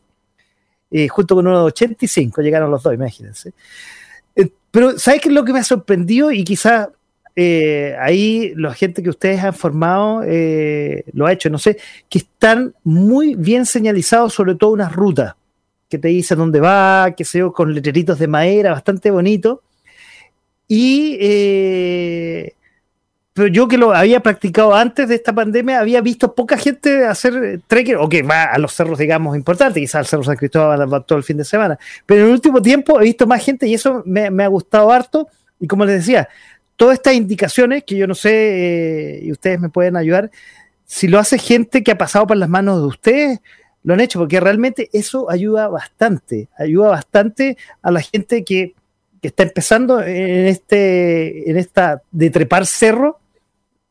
junto 1.09 1.35
con 1.35 1.47
unos 1.47 1.65
85 1.65 2.41
llegaron 2.41 2.69
los 2.69 2.83
dos, 2.83 2.93
imagínense. 2.93 3.53
Eh, 4.35 4.49
pero, 4.71 4.97
¿sabes 4.97 5.21
qué 5.21 5.29
es 5.29 5.35
lo 5.35 5.43
que 5.43 5.53
me 5.53 5.59
ha 5.59 5.63
sorprendido? 5.63 6.31
Y 6.31 6.43
quizás 6.43 6.89
eh, 7.35 7.95
ahí 7.99 8.53
la 8.55 8.73
gente 8.73 9.01
que 9.01 9.09
ustedes 9.09 9.43
han 9.43 9.53
formado 9.53 10.23
eh, 10.23 11.05
lo 11.13 11.25
ha 11.25 11.33
hecho, 11.33 11.49
no 11.49 11.57
sé, 11.57 11.77
que 12.09 12.19
están 12.19 12.75
muy 12.83 13.35
bien 13.35 13.65
señalizados, 13.65 14.33
sobre 14.33 14.55
todo 14.55 14.71
unas 14.71 14.93
rutas 14.93 15.35
que 15.89 15.97
te 15.99 16.07
dicen 16.07 16.39
dónde 16.39 16.59
va, 16.59 17.13
que 17.15 17.25
sé 17.25 17.39
yo, 17.39 17.53
con 17.53 17.73
letreritos 17.73 18.17
de 18.17 18.27
madera, 18.27 18.71
bastante 18.71 19.11
bonito. 19.11 19.61
Y 20.67 21.17
pero 23.33 23.47
yo 23.47 23.67
que 23.67 23.79
lo 23.79 23.93
había 23.93 24.19
practicado 24.19 24.75
antes 24.75 25.09
de 25.09 25.15
esta 25.15 25.33
pandemia, 25.33 25.79
había 25.79 26.01
visto 26.01 26.35
poca 26.35 26.55
gente 26.55 27.05
hacer 27.05 27.61
trekking, 27.65 27.95
o 27.95 28.07
que 28.07 28.21
va 28.21 28.43
a 28.43 28.59
los 28.59 28.73
cerros, 28.73 28.99
digamos, 28.99 29.35
importantes, 29.35 29.81
quizás 29.81 29.95
al 29.95 30.05
Cerro 30.05 30.23
San 30.23 30.35
Cristóbal 30.35 30.93
va 30.93 31.01
todo 31.01 31.17
el 31.17 31.23
fin 31.23 31.37
de 31.37 31.43
semana, 31.43 31.79
pero 32.05 32.21
en 32.21 32.27
el 32.27 32.33
último 32.33 32.61
tiempo 32.61 33.01
he 33.01 33.05
visto 33.05 33.25
más 33.25 33.43
gente 33.43 33.67
y 33.67 33.73
eso 33.73 34.03
me, 34.05 34.27
ha 34.43 34.47
gustado 34.47 34.91
harto, 34.91 35.27
y 35.59 35.65
como 35.65 35.83
les 35.83 36.01
decía, 36.01 36.29
todas 36.75 36.95
estas 36.95 37.15
indicaciones 37.15 37.83
que 37.83 37.95
yo 37.95 38.05
no 38.05 38.13
sé, 38.13 38.31
eh, 38.31 39.19
y 39.23 39.31
ustedes 39.31 39.59
me 39.59 39.69
pueden 39.69 39.97
ayudar, 39.97 40.29
si 40.85 41.07
lo 41.07 41.17
hace 41.17 41.39
gente 41.39 41.81
que 41.81 41.91
ha 41.91 41.97
pasado 41.97 42.27
por 42.27 42.37
las 42.37 42.49
manos 42.49 42.81
de 42.81 42.87
ustedes, 42.87 43.39
lo 43.83 43.95
han 43.95 43.99
hecho, 43.99 44.19
porque 44.19 44.39
realmente 44.39 44.89
eso 44.93 45.29
ayuda 45.31 45.69
bastante, 45.69 46.49
ayuda 46.57 46.89
bastante 46.89 47.57
a 47.81 47.89
la 47.89 48.01
gente 48.01 48.43
que, 48.43 48.75
que 49.21 49.29
está 49.29 49.41
empezando 49.41 50.03
en 50.03 50.45
este, 50.45 51.49
en 51.49 51.57
esta 51.57 52.03
de 52.11 52.29
trepar 52.29 52.67
cerro, 52.67 53.19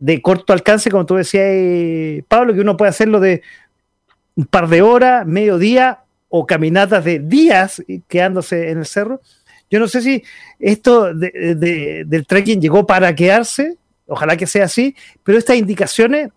de 0.03 0.21
corto 0.21 0.53
alcance, 0.53 0.91
como 0.91 1.07
tú 1.07 1.15
decías, 1.15 2.25
Pablo, 2.27 2.53
que 2.53 2.61
uno 2.61 2.77
puede 2.77 2.89
hacerlo 2.89 3.21
de 3.21 3.41
un 4.35 4.47
par 4.47 4.67
de 4.69 4.83
horas, 4.83 5.25
medio 5.25 5.59
día 5.59 6.01
o 6.29 6.45
caminatas 6.45 7.05
de 7.05 7.21
días 7.21 7.81
quedándose 8.09 8.71
en 8.71 8.79
el 8.79 8.87
cerro. 8.87 9.21
Yo 9.71 9.79
no 9.79 9.87
sé 9.87 10.03
si 10.03 10.25
esto 10.59 11.15
del 11.15 12.27
trekking 12.27 12.61
llegó 12.61 12.85
para 12.85 13.15
quedarse, 13.15 13.77
ojalá 14.09 14.37
que 14.37 14.49
sea 14.49 14.65
así, 14.65 14.97
pero 15.23 15.39
estas 15.39 15.57
indicaciones 15.57 16.31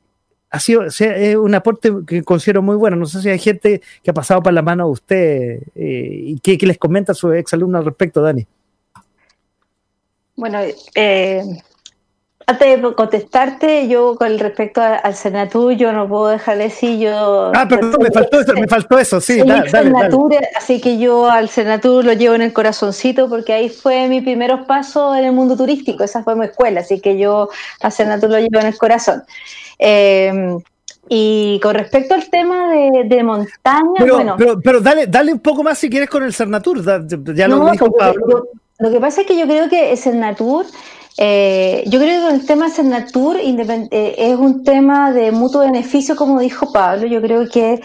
ha 0.52 0.60
sido 0.60 0.84
es 0.84 1.36
un 1.36 1.56
aporte 1.56 1.92
que 2.06 2.22
considero 2.22 2.62
muy 2.62 2.76
bueno. 2.76 2.96
No 2.98 3.08
sé 3.08 3.20
si 3.20 3.30
hay 3.30 3.40
gente 3.40 3.82
que 4.04 4.12
ha 4.12 4.14
pasado 4.14 4.44
por 4.44 4.54
la 4.54 4.62
mano 4.62 4.86
de 4.86 4.92
usted 4.92 5.60
eh, 5.74 6.20
y 6.24 6.40
que, 6.40 6.56
les 6.68 6.78
comenta 6.78 7.16
su 7.16 7.34
exalumno 7.34 7.80
al 7.80 7.86
respecto, 7.86 8.22
Dani. 8.22 8.46
Bueno, 10.36 10.60
eh, 10.94 11.44
antes 12.48 12.82
de 12.82 12.94
contestarte, 12.94 13.88
yo 13.88 14.16
con 14.16 14.38
respecto 14.38 14.80
al 14.82 15.16
Senatur, 15.16 15.74
yo 15.74 15.92
no 15.92 16.08
puedo 16.08 16.28
dejar 16.28 16.58
de 16.58 16.66
decir 16.66 17.00
yo. 17.00 17.52
Ah, 17.56 17.68
perdón, 17.68 17.96
me 18.00 18.12
faltó 18.12 18.40
eso, 18.40 18.54
me 18.54 18.68
faltó 18.68 19.00
eso, 19.00 19.20
sí, 19.20 19.42
dale, 19.42 19.72
dale, 19.72 19.92
Así 20.56 20.80
que 20.80 21.00
yo 21.00 21.30
al 21.30 21.50
Senatur 21.50 22.06
lo 22.06 22.14
llevo 22.14 22.36
en 22.36 22.44
el 22.44 22.54
corazoncito 22.54 23.30
porque 23.30 23.54
ahí 23.54 23.70
fue 23.70 24.08
mi 24.08 24.22
primeros 24.22 24.66
pasos 24.68 25.18
en 25.18 25.26
el 25.26 25.32
mundo 25.32 25.58
turístico, 25.58 26.04
esa 26.04 26.24
fue 26.24 26.36
mi 26.36 26.46
escuela, 26.46 26.82
así 26.82 27.00
que 27.00 27.18
yo 27.18 27.50
al 27.82 27.92
Senatur 27.92 28.30
lo 28.30 28.38
llevo 28.38 28.60
en 28.60 28.68
el 28.68 28.78
corazón. 28.78 29.24
Em, 29.80 30.60
y 31.10 31.60
con 31.62 31.74
respecto 31.74 32.14
al 32.14 32.30
tema 32.30 32.74
de, 32.74 33.24
montaña, 33.24 33.92
pero, 33.98 34.16
bueno. 34.16 34.36
Pero, 34.38 34.60
pero, 34.62 34.82
dale, 34.82 35.08
dale 35.08 35.34
un 35.34 35.40
poco 35.40 35.64
más 35.64 35.80
si 35.80 35.90
quieres 35.90 36.10
con 36.10 36.24
el 36.24 36.34
Cernatur, 36.34 36.84
ya 37.34 37.48
lo 37.48 37.72
dijo 37.72 37.92
Pablo. 37.92 38.50
lo 38.78 38.92
que 38.92 39.00
pasa 39.00 39.22
es 39.22 39.28
que 39.28 39.38
yo 39.38 39.46
creo 39.46 39.68
que 39.68 39.92
el 39.92 39.98
Cernatur 39.98 40.68
eh, 41.18 41.84
yo 41.88 42.00
creo 42.00 42.28
que 42.28 42.36
el 42.36 42.46
tema 42.46 42.70
Cernatur 42.70 43.38
eh, 43.38 44.16
es 44.18 44.36
un 44.36 44.64
tema 44.64 45.12
de 45.12 45.32
mutuo 45.32 45.62
beneficio, 45.62 46.16
como 46.16 46.40
dijo 46.40 46.72
Pablo. 46.74 47.08
Yo 47.08 47.22
creo 47.22 47.48
que 47.50 47.82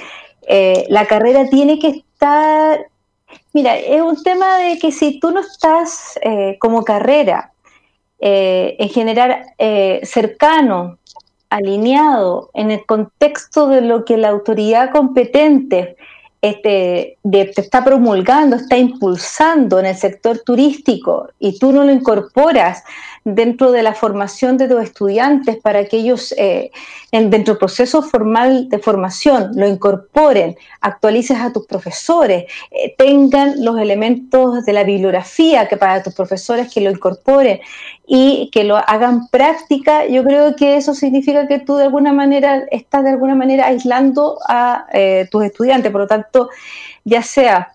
eh, 0.48 0.84
la 0.88 1.06
carrera 1.06 1.48
tiene 1.48 1.78
que 1.78 1.88
estar. 1.88 2.86
Mira, 3.52 3.76
es 3.76 4.02
un 4.02 4.20
tema 4.22 4.58
de 4.58 4.78
que 4.78 4.90
si 4.90 5.20
tú 5.20 5.30
no 5.30 5.40
estás 5.40 6.18
como 6.58 6.84
carrera 6.84 7.52
en 8.18 8.88
general 8.88 9.44
cercano, 10.02 10.98
alineado 11.48 12.50
en 12.54 12.70
el 12.70 12.84
contexto 12.86 13.68
de 13.68 13.80
lo 13.80 14.04
que 14.04 14.16
la 14.16 14.28
autoridad 14.28 14.90
competente 14.90 15.96
este, 16.42 17.18
te 17.30 17.60
está 17.60 17.84
promulgando, 17.84 18.56
está 18.56 18.78
impulsando 18.78 19.78
en 19.78 19.86
el 19.86 19.96
sector 19.96 20.38
turístico 20.38 21.28
y 21.38 21.58
tú 21.58 21.72
no 21.72 21.84
lo 21.84 21.92
incorporas 21.92 22.82
dentro 23.24 23.70
de 23.70 23.82
la 23.82 23.94
formación 23.94 24.56
de 24.56 24.68
tus 24.68 24.82
estudiantes 24.82 25.56
para 25.58 25.84
que 25.84 25.98
ellos, 25.98 26.34
eh, 26.38 26.70
dentro 27.12 27.54
del 27.54 27.58
proceso 27.58 28.02
formal 28.02 28.68
de 28.68 28.78
formación, 28.78 29.52
lo 29.54 29.68
incorporen, 29.68 30.56
actualices 30.80 31.38
a 31.38 31.52
tus 31.52 31.66
profesores, 31.66 32.44
eh, 32.70 32.94
tengan 32.96 33.62
los 33.64 33.78
elementos 33.78 34.64
de 34.64 34.72
la 34.72 34.84
bibliografía 34.84 35.68
que 35.68 35.76
para 35.76 36.02
tus 36.02 36.14
profesores 36.14 36.72
que 36.72 36.80
lo 36.80 36.90
incorporen 36.90 37.60
y 38.06 38.50
que 38.52 38.64
lo 38.64 38.76
hagan 38.76 39.28
práctica, 39.28 40.06
yo 40.06 40.24
creo 40.24 40.56
que 40.56 40.76
eso 40.76 40.94
significa 40.94 41.46
que 41.46 41.58
tú 41.58 41.76
de 41.76 41.84
alguna 41.84 42.12
manera 42.12 42.64
estás 42.70 43.04
de 43.04 43.10
alguna 43.10 43.34
manera 43.34 43.66
aislando 43.66 44.38
a 44.48 44.86
eh, 44.92 45.28
tus 45.30 45.44
estudiantes. 45.44 45.92
Por 45.92 46.02
lo 46.02 46.06
tanto, 46.06 46.48
ya 47.04 47.22
sea 47.22 47.72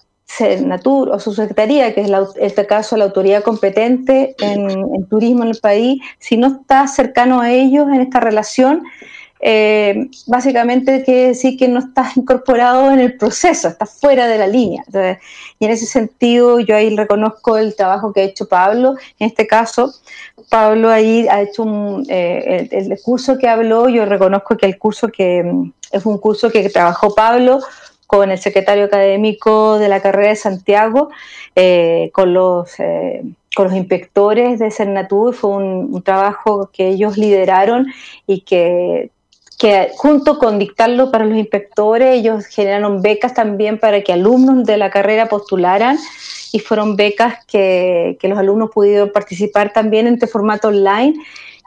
O 0.86 1.20
su 1.20 1.34
secretaría, 1.34 1.94
que 1.94 2.02
es 2.02 2.10
en 2.10 2.26
este 2.42 2.66
caso 2.66 2.98
la 2.98 3.06
autoridad 3.06 3.44
competente 3.44 4.36
en, 4.40 5.06
turismo 5.08 5.44
en 5.44 5.50
el 5.50 5.60
país, 5.60 6.02
si 6.20 6.36
no 6.36 6.48
está 6.48 6.88
cercano 6.88 7.40
a 7.40 7.52
ellos 7.52 7.88
en 7.88 8.02
esta 8.02 8.20
relación, 8.20 8.84
eh, 9.40 10.10
básicamente 10.28 11.04
quiere 11.04 11.28
decir 11.28 11.58
que 11.58 11.68
no 11.68 11.80
estás 11.80 12.18
incorporado 12.18 12.92
en 12.92 13.00
el 13.00 13.16
proceso, 13.16 13.68
estás 13.68 13.98
fuera 14.00 14.28
de 14.28 14.38
la 14.38 14.48
línea. 14.48 14.84
y 15.60 15.66
en 15.66 15.72
ese 15.72 15.86
sentido 15.86 16.60
yo 16.60 16.76
ahí 16.76 16.94
reconozco 16.96 17.56
el 17.56 17.76
trabajo 17.76 18.12
que 18.12 18.22
ha 18.22 18.24
hecho 18.24 18.48
Pablo. 18.48 18.96
En 19.20 19.28
este 19.28 19.48
caso, 19.48 19.94
Pablo 20.50 20.90
ahí 20.90 21.28
ha 21.30 21.42
hecho 21.42 21.64
un, 21.64 22.06
eh, 22.10 22.68
el, 22.72 22.92
el, 22.92 23.02
curso 23.02 23.38
que 23.38 23.48
habló, 23.48 23.88
yo 23.88 24.06
reconozco 24.06 24.58
que 24.58 24.66
el 24.66 24.78
curso 24.78 25.08
que 25.08 25.46
es 25.92 26.06
un 26.06 26.18
curso 26.18 26.50
que 26.50 26.70
trabajó 26.70 27.14
Pablo 27.16 27.60
con 28.08 28.32
el 28.32 28.38
secretario 28.38 28.86
académico 28.86 29.80
de 29.80 29.90
la 29.90 30.02
carrera 30.02 30.30
de 30.30 30.36
Santiago, 30.36 31.10
eh, 31.56 32.10
con, 32.14 32.34
los, 32.34 32.80
eh, 32.80 33.24
con 33.56 33.66
los 33.66 33.76
inspectores 33.76 34.60
de 34.60 34.72
Cernatur. 34.72 35.34
Fue 35.34 35.52
un, 35.52 36.04
trabajo 36.04 36.70
que 36.72 36.90
ellos 36.90 37.18
lideraron 37.18 37.88
y 38.28 38.42
que, 38.42 39.10
que 39.58 39.90
junto 39.96 40.38
con 40.38 40.60
dictarlo 40.60 41.12
para 41.12 41.26
los 41.26 41.38
inspectores, 41.38 42.20
ellos 42.20 42.46
generaron 42.46 43.02
becas 43.02 43.34
también 43.34 43.80
para 43.80 44.02
que 44.02 44.14
alumnos 44.14 44.66
de 44.66 44.78
la 44.78 44.90
carrera 44.90 45.28
postularan 45.28 45.98
y 46.52 46.60
fueron 46.60 46.96
becas 46.96 47.44
que, 47.46 48.18
que 48.20 48.28
los 48.28 48.38
alumnos 48.38 48.70
pudieron 48.72 49.12
participar 49.12 49.74
también 49.74 50.08
en 50.08 50.16
este 50.16 50.28
formato 50.28 50.68
online 50.68 51.16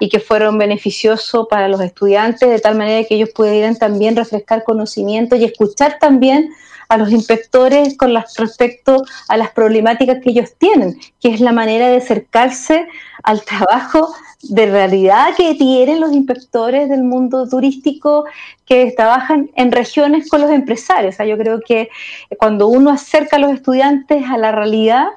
y 0.00 0.08
que 0.08 0.20
fueron 0.20 0.58
beneficiosos 0.58 1.46
para 1.48 1.68
los 1.68 1.80
estudiantes, 1.80 2.48
de 2.48 2.60
tal 2.60 2.76
manera 2.76 3.06
que 3.06 3.16
ellos 3.16 3.30
pudieran 3.30 3.76
también 3.76 4.16
refrescar 4.16 4.64
conocimientos 4.64 5.38
y 5.38 5.44
escuchar 5.44 5.98
también 5.98 6.50
a 6.88 6.96
los 6.96 7.10
inspectores 7.10 7.96
con 7.96 8.14
respecto 8.36 9.04
a 9.28 9.36
las 9.36 9.50
problemáticas 9.50 10.18
que 10.22 10.30
ellos 10.30 10.54
tienen, 10.58 10.98
que 11.20 11.28
es 11.28 11.40
la 11.40 11.52
manera 11.52 11.88
de 11.88 11.98
acercarse 11.98 12.88
al 13.22 13.42
trabajo 13.42 14.14
de 14.42 14.66
realidad 14.66 15.34
que 15.36 15.54
tienen 15.56 16.00
los 16.00 16.12
inspectores 16.12 16.88
del 16.88 17.02
mundo 17.02 17.48
turístico 17.48 18.24
que 18.64 18.92
trabajan 18.96 19.50
en 19.56 19.72
regiones 19.72 20.28
con 20.28 20.40
los 20.40 20.50
empresarios. 20.50 21.14
O 21.14 21.16
sea, 21.16 21.26
yo 21.26 21.36
creo 21.36 21.60
que 21.60 21.90
cuando 22.38 22.68
uno 22.68 22.90
acerca 22.90 23.36
a 23.36 23.40
los 23.40 23.52
estudiantes 23.52 24.24
a 24.26 24.38
la 24.38 24.52
realidad, 24.52 25.08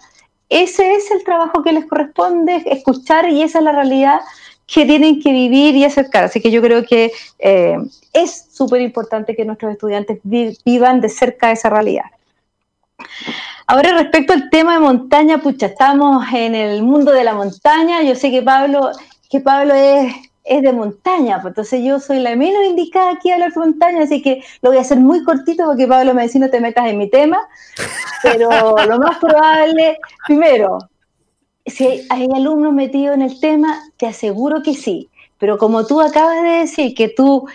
ese 0.49 0.95
es 0.95 1.09
el 1.11 1.23
trabajo 1.23 1.63
que 1.63 1.71
les 1.71 1.85
corresponde, 1.85 2.63
escuchar 2.65 3.29
y 3.29 3.43
esa 3.43 3.59
es 3.59 3.63
la 3.63 3.71
realidad 3.71 4.19
que 4.73 4.85
tienen 4.85 5.21
que 5.21 5.31
vivir 5.31 5.75
y 5.75 5.83
acercar. 5.83 6.23
Así 6.23 6.39
que 6.41 6.49
yo 6.49 6.61
creo 6.61 6.85
que 6.85 7.11
eh, 7.39 7.77
es 8.13 8.47
súper 8.51 8.81
importante 8.81 9.35
que 9.35 9.43
nuestros 9.43 9.73
estudiantes 9.73 10.19
vivan 10.23 11.01
de 11.01 11.09
cerca 11.09 11.51
esa 11.51 11.69
realidad. 11.69 12.05
Ahora 13.67 13.93
respecto 13.93 14.33
al 14.33 14.49
tema 14.49 14.73
de 14.73 14.79
montaña, 14.79 15.39
pucha, 15.39 15.67
estamos 15.67 16.25
en 16.33 16.55
el 16.55 16.83
mundo 16.83 17.11
de 17.11 17.23
la 17.23 17.33
montaña. 17.33 18.01
Yo 18.03 18.15
sé 18.15 18.31
que 18.31 18.41
Pablo, 18.41 18.91
que 19.29 19.41
Pablo 19.41 19.73
es, 19.73 20.13
es 20.43 20.61
de 20.61 20.71
montaña, 20.71 21.41
pues 21.41 21.51
entonces 21.51 21.83
yo 21.83 21.99
soy 21.99 22.19
la 22.19 22.35
menos 22.35 22.63
indicada 22.65 23.11
aquí 23.11 23.29
a 23.29 23.35
hablar 23.35 23.51
de 23.51 23.59
montaña, 23.59 24.03
así 24.03 24.21
que 24.21 24.43
lo 24.61 24.69
voy 24.69 24.77
a 24.77 24.81
hacer 24.81 24.99
muy 24.99 25.23
cortito 25.23 25.65
porque 25.65 25.87
Pablo 25.87 26.13
me 26.13 26.23
dice 26.23 26.39
no 26.39 26.49
te 26.49 26.59
metas 26.59 26.87
en 26.87 26.97
mi 26.97 27.09
tema, 27.09 27.39
pero 28.23 28.49
lo 28.87 28.99
más 28.99 29.17
probable, 29.19 29.99
primero, 30.25 30.79
si 31.71 32.05
hay, 32.09 32.27
alumnos 32.33 32.73
metidos 32.73 33.15
en 33.15 33.21
el 33.21 33.39
tema, 33.39 33.83
te 33.97 34.07
aseguro 34.07 34.61
que 34.61 34.75
sí. 34.75 35.09
Pero 35.37 35.57
como 35.57 35.87
tú 35.87 36.01
acabas 36.01 36.43
de 36.43 36.49
decir 36.49 36.93
que 36.93 37.09
tú 37.09 37.47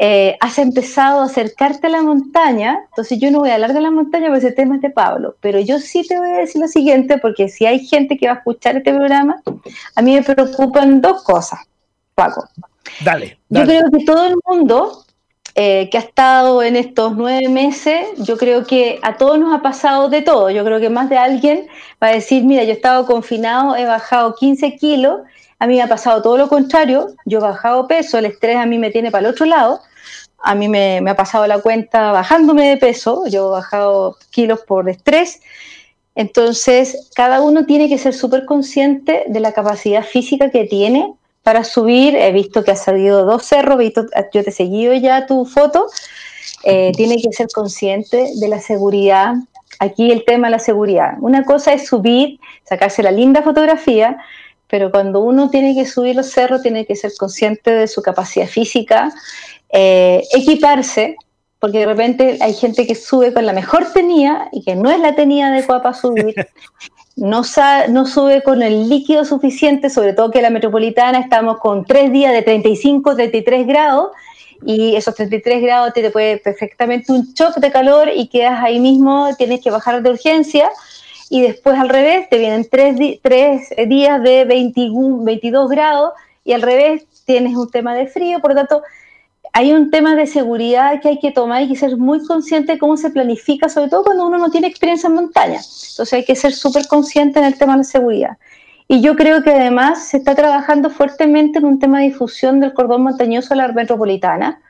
eh, 0.00 0.36
has 0.40 0.58
empezado 0.58 1.20
a 1.20 1.26
acercarte 1.26 1.86
a 1.86 1.90
la 1.90 2.02
montaña, 2.02 2.80
entonces 2.88 3.18
yo 3.20 3.30
no 3.30 3.40
voy 3.40 3.50
a 3.50 3.54
hablar 3.54 3.74
de 3.74 3.80
la 3.80 3.90
montaña 3.90 4.26
porque 4.26 4.46
ese 4.46 4.52
tema 4.52 4.76
es 4.76 4.82
de 4.82 4.90
Pablo, 4.90 5.36
pero 5.40 5.60
yo 5.60 5.78
sí 5.78 6.06
te 6.06 6.18
voy 6.18 6.28
a 6.30 6.38
decir 6.38 6.60
lo 6.60 6.68
siguiente, 6.68 7.18
porque 7.18 7.48
si 7.48 7.66
hay 7.66 7.86
gente 7.86 8.16
que 8.16 8.26
va 8.26 8.34
a 8.34 8.36
escuchar 8.36 8.76
este 8.76 8.92
programa, 8.92 9.40
a 9.94 10.02
mí 10.02 10.14
me 10.14 10.22
preocupan 10.22 11.00
dos 11.00 11.22
cosas, 11.22 11.60
Paco. 12.14 12.48
Dale. 13.04 13.38
dale. 13.48 13.66
Yo 13.66 13.66
creo 13.66 13.90
que 13.90 14.04
todo 14.04 14.26
el 14.26 14.34
mundo 14.46 15.04
eh, 15.60 15.88
que 15.90 15.98
ha 15.98 16.02
estado 16.02 16.62
en 16.62 16.76
estos 16.76 17.16
nueve 17.16 17.48
meses, 17.48 18.06
yo 18.18 18.36
creo 18.36 18.64
que 18.64 19.00
a 19.02 19.16
todos 19.16 19.40
nos 19.40 19.52
ha 19.52 19.60
pasado 19.60 20.08
de 20.08 20.22
todo. 20.22 20.50
Yo 20.50 20.64
creo 20.64 20.78
que 20.78 20.88
más 20.88 21.10
de 21.10 21.18
alguien 21.18 21.66
va 22.00 22.06
a 22.06 22.12
decir, 22.12 22.44
mira, 22.44 22.62
yo 22.62 22.70
he 22.70 22.74
estado 22.74 23.04
confinado, 23.06 23.74
he 23.74 23.84
bajado 23.84 24.36
15 24.36 24.76
kilos, 24.76 25.22
a 25.58 25.66
mí 25.66 25.74
me 25.74 25.82
ha 25.82 25.88
pasado 25.88 26.22
todo 26.22 26.38
lo 26.38 26.48
contrario, 26.48 27.08
yo 27.24 27.38
he 27.38 27.42
bajado 27.42 27.88
peso, 27.88 28.18
el 28.18 28.26
estrés 28.26 28.56
a 28.56 28.66
mí 28.66 28.78
me 28.78 28.92
tiene 28.92 29.10
para 29.10 29.26
el 29.26 29.34
otro 29.34 29.46
lado, 29.46 29.80
a 30.38 30.54
mí 30.54 30.68
me, 30.68 31.00
me 31.00 31.10
ha 31.10 31.16
pasado 31.16 31.44
la 31.48 31.60
cuenta 31.60 32.12
bajándome 32.12 32.68
de 32.68 32.76
peso, 32.76 33.26
yo 33.26 33.48
he 33.48 33.50
bajado 33.50 34.16
kilos 34.30 34.60
por 34.60 34.88
estrés. 34.88 35.40
Entonces, 36.14 37.10
cada 37.16 37.40
uno 37.40 37.66
tiene 37.66 37.88
que 37.88 37.98
ser 37.98 38.14
súper 38.14 38.44
consciente 38.44 39.24
de 39.26 39.40
la 39.40 39.50
capacidad 39.50 40.04
física 40.04 40.50
que 40.50 40.66
tiene 40.66 41.17
para 41.48 41.64
subir. 41.64 42.14
He 42.14 42.30
visto 42.30 42.62
que 42.62 42.72
ha 42.72 42.76
salido 42.76 43.24
dos 43.24 43.42
cerros, 43.42 43.82
yo 44.34 44.44
te 44.44 44.50
he 44.50 44.52
seguido 44.52 44.92
ya 44.92 45.24
tu 45.24 45.46
foto. 45.46 45.86
Eh, 46.62 46.92
tiene 46.94 47.16
que 47.22 47.32
ser 47.32 47.46
consciente 47.54 48.32
de 48.38 48.48
la 48.48 48.60
seguridad. 48.60 49.32
Aquí 49.78 50.12
el 50.12 50.26
tema 50.26 50.48
de 50.48 50.50
la 50.50 50.58
seguridad. 50.58 51.14
Una 51.22 51.46
cosa 51.46 51.72
es 51.72 51.86
subir, 51.86 52.38
sacarse 52.64 53.02
la 53.02 53.12
linda 53.12 53.40
fotografía, 53.40 54.18
pero 54.66 54.90
cuando 54.90 55.20
uno 55.20 55.48
tiene 55.48 55.74
que 55.74 55.86
subir 55.86 56.16
los 56.16 56.30
cerros, 56.30 56.60
tiene 56.60 56.84
que 56.84 56.96
ser 56.96 57.12
consciente 57.18 57.70
de 57.70 57.88
su 57.88 58.02
capacidad 58.02 58.46
física, 58.46 59.10
eh, 59.70 60.22
equiparse, 60.34 61.16
porque 61.60 61.78
de 61.78 61.86
repente 61.86 62.38
hay 62.42 62.52
gente 62.52 62.86
que 62.86 62.94
sube 62.94 63.32
con 63.32 63.46
la 63.46 63.54
mejor 63.54 63.90
tenía 63.94 64.50
y 64.52 64.62
que 64.64 64.76
no 64.76 64.90
es 64.90 65.00
la 65.00 65.14
tenía 65.14 65.46
adecuada 65.46 65.82
para 65.82 65.96
subir. 65.96 66.34
no, 67.18 67.42
no 67.88 68.06
sube 68.06 68.42
con 68.42 68.62
el 68.62 68.88
líquido 68.88 69.24
suficiente, 69.24 69.90
sobre 69.90 70.12
todo 70.12 70.30
que 70.30 70.40
la 70.40 70.50
metropolitana 70.50 71.18
estamos 71.18 71.58
con 71.58 71.84
tres 71.84 72.12
días 72.12 72.32
de 72.32 72.42
35, 72.42 73.16
33 73.16 73.66
grados 73.66 74.12
y 74.64 74.96
esos 74.96 75.14
33 75.14 75.62
grados 75.62 75.92
te, 75.92 76.10
puede 76.10 76.38
perfectamente 76.38 77.12
un 77.12 77.32
shock 77.34 77.56
de 77.56 77.70
calor 77.70 78.08
y 78.14 78.28
quedas 78.28 78.62
ahí 78.62 78.80
mismo, 78.80 79.28
tienes 79.36 79.60
que 79.60 79.70
bajar 79.70 80.02
de 80.02 80.10
urgencia 80.10 80.70
y 81.30 81.42
después 81.42 81.78
al 81.78 81.88
revés 81.88 82.28
te 82.28 82.38
vienen 82.38 82.66
tres, 82.70 82.96
tres 83.20 83.68
días 83.88 84.22
de 84.22 84.44
21, 84.44 85.24
22 85.24 85.70
grados 85.70 86.12
y 86.44 86.52
al 86.52 86.62
revés 86.62 87.04
tienes 87.24 87.56
un 87.56 87.68
tema 87.70 87.94
de 87.94 88.06
frío, 88.06 88.40
por 88.40 88.52
lo 88.52 88.56
tanto 88.56 88.82
hay 89.58 89.72
un 89.72 89.90
tema 89.90 90.14
de 90.14 90.28
seguridad 90.28 91.00
que 91.00 91.08
hay 91.08 91.18
que 91.18 91.32
tomar 91.32 91.62
y 91.62 91.68
que 91.68 91.74
ser 91.74 91.96
muy 91.96 92.24
consciente 92.24 92.74
de 92.74 92.78
cómo 92.78 92.96
se 92.96 93.10
planifica, 93.10 93.68
sobre 93.68 93.90
todo 93.90 94.04
cuando 94.04 94.24
uno 94.24 94.38
no 94.38 94.52
tiene 94.52 94.68
experiencia 94.68 95.08
en 95.08 95.16
montaña. 95.16 95.56
Entonces 95.56 96.12
hay 96.12 96.24
que 96.24 96.36
ser 96.36 96.52
súper 96.52 96.86
consciente 96.86 97.40
en 97.40 97.44
el 97.44 97.58
tema 97.58 97.72
de 97.72 97.78
la 97.78 97.84
seguridad. 97.84 98.38
Y 98.86 99.00
yo 99.00 99.16
creo 99.16 99.42
que 99.42 99.50
además 99.50 100.06
se 100.06 100.18
está 100.18 100.36
trabajando 100.36 100.90
fuertemente 100.90 101.58
en 101.58 101.64
un 101.64 101.80
tema 101.80 101.98
de 101.98 102.04
difusión 102.04 102.60
del 102.60 102.72
cordón 102.72 103.02
montañoso 103.02 103.52
a 103.52 103.56
la 103.56 103.66
metropolitana. 103.72 104.60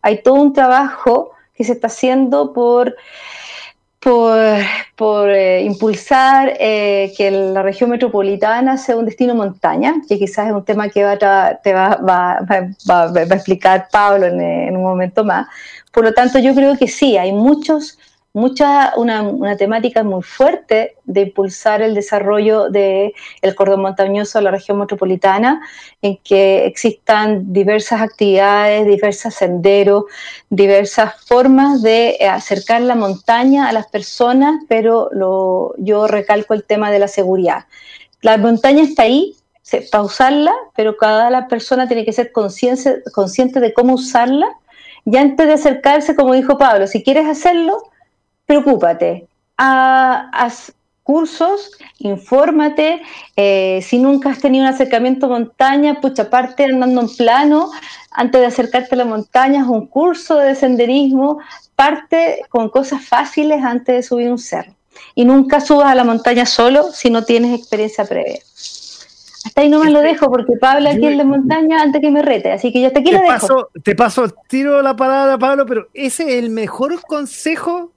Hay 0.00 0.22
todo 0.22 0.36
un 0.36 0.54
trabajo 0.54 1.32
que 1.54 1.64
se 1.64 1.72
está 1.72 1.88
haciendo 1.88 2.54
por 2.54 2.96
por, 4.00 5.30
eh, 5.30 5.62
impulsar 5.62 6.54
eh, 6.58 7.12
que 7.16 7.30
la 7.30 7.62
región 7.62 7.90
metropolitana 7.90 8.76
sea 8.76 8.96
un 8.96 9.04
destino 9.04 9.34
montaña, 9.34 9.96
que 10.08 10.18
quizás 10.18 10.48
es 10.48 10.52
un 10.52 10.64
tema 10.64 10.88
que 10.88 11.04
va 11.04 11.16
te 11.18 11.72
va, 11.72 11.96
va, 11.96 12.40
va, 12.88 13.02
a 13.04 13.34
explicar 13.34 13.88
Pablo 13.90 14.26
en, 14.26 14.40
en, 14.40 14.76
un 14.76 14.82
momento 14.82 15.24
más. 15.24 15.48
Por 15.92 16.04
lo 16.04 16.12
tanto, 16.12 16.38
yo 16.38 16.54
creo 16.54 16.76
que 16.76 16.88
sí, 16.88 17.16
hay 17.16 17.32
muchos 17.32 17.98
mucha, 18.32 18.92
una, 18.96 19.22
una, 19.22 19.56
temática 19.56 20.02
muy 20.02 20.22
fuerte 20.22 20.96
de 21.04 21.22
impulsar 21.22 21.82
el 21.82 21.94
desarrollo 21.94 22.68
del 22.68 23.12
el 23.42 23.54
cordón 23.54 23.82
montañoso 23.82 24.38
de 24.38 24.44
la 24.44 24.50
región 24.50 24.78
metropolitana, 24.78 25.60
en 26.02 26.18
que 26.18 26.66
existan 26.66 27.52
diversas 27.52 28.00
actividades, 28.00 28.86
diversos 28.86 29.34
senderos, 29.34 30.04
diversas 30.50 31.14
formas 31.26 31.82
de 31.82 32.18
acercar 32.30 32.82
la 32.82 32.94
montaña 32.94 33.68
a 33.68 33.72
las 33.72 33.88
personas, 33.88 34.62
pero 34.68 35.10
yo 35.78 36.06
recalco 36.06 36.54
el 36.54 36.64
tema 36.64 36.90
de 36.90 36.98
la 36.98 37.08
seguridad. 37.08 37.66
La 38.20 38.36
montaña 38.36 38.82
está 38.82 39.04
ahí, 39.04 39.34
para 39.90 40.04
usarla, 40.04 40.54
pero 40.74 40.96
cada 40.96 41.46
persona 41.48 41.86
tiene 41.86 42.04
que 42.04 42.12
ser 42.12 42.32
consciente, 42.32 43.02
consciente 43.12 43.60
de 43.60 43.72
cómo 43.72 43.94
usarla. 43.94 44.46
Y 45.04 45.16
antes 45.16 45.46
de 45.46 45.54
acercarse, 45.54 46.14
como 46.14 46.34
dijo 46.34 46.58
Pablo, 46.58 46.86
si 46.86 47.02
quieres 47.02 47.26
hacerlo, 47.26 47.82
preocúpate, 48.48 49.28
haz 49.58 50.72
cursos, 51.02 51.70
infórmate, 51.98 53.02
eh, 53.36 53.80
si 53.82 53.98
nunca 53.98 54.30
has 54.30 54.40
tenido 54.40 54.64
un 54.64 54.70
acercamiento 54.70 55.26
a 55.26 55.28
montaña, 55.28 56.00
pucha, 56.00 56.30
parte 56.30 56.64
andando 56.64 57.02
en 57.02 57.14
plano, 57.14 57.70
antes 58.10 58.40
de 58.40 58.46
acercarte 58.46 58.94
a 58.94 58.98
la 58.98 59.04
montaña, 59.04 59.62
haz 59.62 59.68
un 59.68 59.86
curso 59.86 60.38
de 60.38 60.54
senderismo, 60.54 61.40
parte 61.76 62.40
con 62.48 62.70
cosas 62.70 63.04
fáciles 63.04 63.62
antes 63.62 63.96
de 63.96 64.02
subir 64.02 64.30
un 64.30 64.38
cerro. 64.38 64.74
Y 65.14 65.26
nunca 65.26 65.60
subas 65.60 65.88
a 65.88 65.94
la 65.94 66.04
montaña 66.04 66.46
solo 66.46 66.90
si 66.92 67.10
no 67.10 67.24
tienes 67.24 67.58
experiencia 67.58 68.06
previa. 68.06 68.40
Hasta 69.44 69.60
ahí 69.60 69.68
no 69.68 69.78
me 69.80 69.90
lo 69.90 70.00
dejo 70.00 70.30
porque 70.30 70.54
Pablo 70.58 70.88
aquí 70.88 71.06
en 71.06 71.18
la 71.18 71.24
montaña 71.24 71.82
antes 71.82 72.00
que 72.00 72.10
me 72.10 72.22
rete, 72.22 72.52
así 72.52 72.72
que 72.72 72.80
ya 72.80 72.88
hasta 72.88 73.00
aquí 73.00 73.12
lo 73.12 73.20
dejo. 73.20 73.68
Te 73.84 73.94
paso, 73.94 74.26
tiro 74.48 74.80
la 74.82 74.96
palabra, 74.96 75.38
Pablo, 75.38 75.66
pero 75.66 75.88
ese 75.92 76.22
es 76.24 76.44
el 76.44 76.50
mejor 76.50 77.00
consejo 77.02 77.92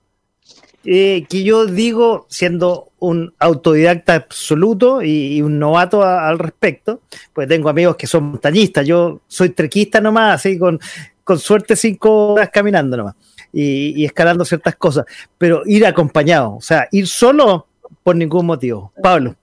eh, 0.83 1.25
que 1.29 1.43
yo 1.43 1.65
digo, 1.65 2.25
siendo 2.29 2.89
un 2.99 3.33
autodidacta 3.39 4.15
absoluto 4.15 5.01
y, 5.01 5.41
un 5.41 5.59
novato 5.59 6.03
al 6.03 6.39
respecto, 6.39 7.01
pues 7.33 7.47
tengo 7.47 7.69
amigos 7.69 7.95
que 7.95 8.07
son 8.07 8.23
montañistas, 8.25 8.85
yo 8.85 9.21
soy 9.27 9.49
trequista 9.49 10.01
nomás, 10.01 10.35
así 10.35 10.57
con, 10.57 10.79
con 11.23 11.39
suerte 11.39 11.75
cinco 11.75 12.33
horas 12.33 12.49
caminando 12.51 12.97
nomás 12.97 13.15
y, 13.53 14.05
escalando 14.05 14.45
ciertas 14.45 14.75
cosas, 14.75 15.05
pero 15.37 15.61
ir 15.65 15.85
acompañado, 15.85 16.55
o 16.55 16.61
sea, 16.61 16.87
ir 16.91 17.07
solo 17.07 17.67
por 18.03 18.15
ningún 18.15 18.45
motivo. 18.45 18.91
Pablo. 19.01 19.35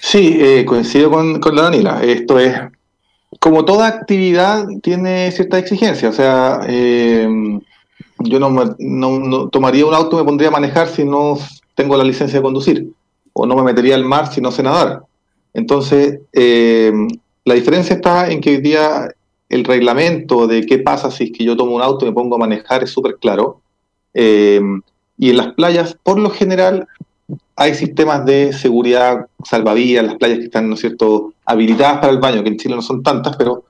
Sí, 0.00 0.38
eh, 0.40 0.64
coincido 0.64 1.10
con, 1.10 1.40
con 1.40 1.56
la 1.56 1.62
Danila. 1.62 2.02
Esto 2.02 2.38
es, 2.38 2.54
como 3.40 3.64
toda 3.64 3.88
actividad, 3.88 4.66
tiene 4.82 5.30
cierta 5.32 5.58
exigencia. 5.58 6.08
O 6.08 6.12
sea, 6.12 6.60
eh, 6.66 7.28
yo 8.20 8.38
no, 8.38 9.48
tomaría 9.48 9.86
un 9.86 9.94
auto 9.94 10.16
me 10.16 10.24
pondría 10.24 10.48
a 10.48 10.52
manejar 10.52 10.88
si 10.88 11.04
no 11.04 11.38
tengo 11.74 11.96
la 11.96 12.04
licencia 12.04 12.38
de 12.38 12.42
conducir, 12.42 12.92
o 13.32 13.46
no 13.46 13.54
me 13.54 13.62
metería 13.62 13.94
al 13.94 14.04
mar 14.04 14.32
si 14.32 14.40
no 14.40 14.50
sé 14.50 14.62
nadar. 14.62 15.02
Entonces, 15.54 16.20
eh, 16.32 16.92
la 17.44 17.54
diferencia 17.54 17.96
está 17.96 18.30
en 18.30 18.40
que 18.40 18.50
hoy 18.50 18.60
día 18.60 19.08
el 19.48 19.64
reglamento 19.64 20.46
de 20.46 20.66
qué 20.66 20.78
pasa 20.78 21.10
si 21.10 21.24
es 21.24 21.32
que 21.32 21.44
yo 21.44 21.56
tomo 21.56 21.74
un 21.74 21.82
auto 21.82 22.04
y 22.04 22.08
me 22.08 22.14
pongo 22.14 22.36
a 22.36 22.38
manejar 22.38 22.82
es 22.82 22.90
súper 22.90 23.16
claro. 23.16 23.60
Eh, 24.12 24.60
y 25.16 25.30
en 25.30 25.36
las 25.36 25.54
playas, 25.54 25.96
por 26.02 26.18
lo 26.18 26.30
general, 26.30 26.86
hay 27.56 27.74
sistemas 27.74 28.24
de 28.24 28.52
seguridad 28.52 29.26
salvavidas, 29.44 30.04
las 30.04 30.14
playas 30.16 30.38
que 30.38 30.44
están, 30.44 30.68
¿no 30.68 30.76
cierto?, 30.76 31.32
habilitadas 31.44 31.98
para 31.98 32.12
el 32.12 32.18
baño, 32.18 32.42
que 32.42 32.50
en 32.50 32.56
Chile 32.56 32.76
no 32.76 32.82
son 32.82 33.02
tantas, 33.02 33.36
pero 33.36 33.64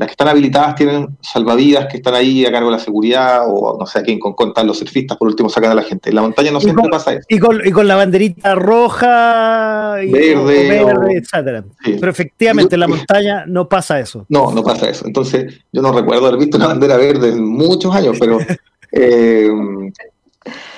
las 0.00 0.06
que 0.06 0.12
están 0.12 0.28
habilitadas 0.28 0.76
tienen 0.76 1.18
salvavidas 1.20 1.86
que 1.86 1.98
están 1.98 2.14
ahí 2.14 2.46
a 2.46 2.50
cargo 2.50 2.70
de 2.70 2.76
la 2.78 2.82
seguridad 2.82 3.42
o 3.46 3.76
no 3.78 3.84
sé 3.84 3.98
a 3.98 4.02
quién 4.02 4.18
con 4.18 4.32
contar 4.32 4.64
los 4.64 4.78
surfistas, 4.78 5.18
por 5.18 5.28
último 5.28 5.50
sacan 5.50 5.72
a 5.72 5.74
la 5.74 5.82
gente. 5.82 6.08
En 6.08 6.14
la 6.14 6.22
montaña 6.22 6.50
no 6.50 6.58
siempre 6.58 6.88
pasa 6.90 7.12
eso. 7.12 7.26
Y 7.28 7.38
con, 7.38 7.86
la 7.86 7.96
banderita 7.96 8.54
roja, 8.54 9.98
y 10.02 10.10
verde, 10.10 11.18
etcétera. 11.18 11.64
Pero 11.84 12.10
efectivamente 12.10 12.76
en 12.76 12.80
la 12.80 12.88
montaña 12.88 13.44
no 13.46 13.68
pasa 13.68 14.00
eso. 14.00 14.24
No, 14.30 14.50
no 14.52 14.62
pasa 14.62 14.88
eso. 14.88 15.06
Entonces 15.06 15.60
yo 15.70 15.82
no 15.82 15.92
recuerdo 15.92 16.28
haber 16.28 16.40
visto 16.40 16.56
una 16.56 16.68
bandera 16.68 16.96
verde 16.96 17.28
en 17.28 17.44
muchos 17.44 17.94
años, 17.94 18.16
pero... 18.18 18.38
Eh, 18.92 19.48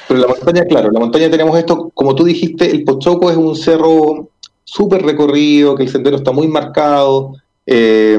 pero 0.07 0.20
en 0.20 0.20
la 0.20 0.27
montaña, 0.27 0.65
claro, 0.66 0.89
en 0.89 0.93
la 0.93 1.01
montaña 1.01 1.31
tenemos 1.31 1.57
esto, 1.57 1.90
como 1.94 2.15
tú 2.15 2.24
dijiste, 2.24 2.70
el 2.70 2.85
Pochoco 2.85 3.31
es 3.31 3.39
un 3.39 3.57
cerro 3.57 4.28
súper 4.65 5.03
recorrido, 5.03 5.74
que 5.74 5.85
el 5.85 5.89
sendero 5.89 6.19
está 6.19 6.31
muy 6.31 6.47
marcado, 6.47 7.32
eh, 7.65 8.19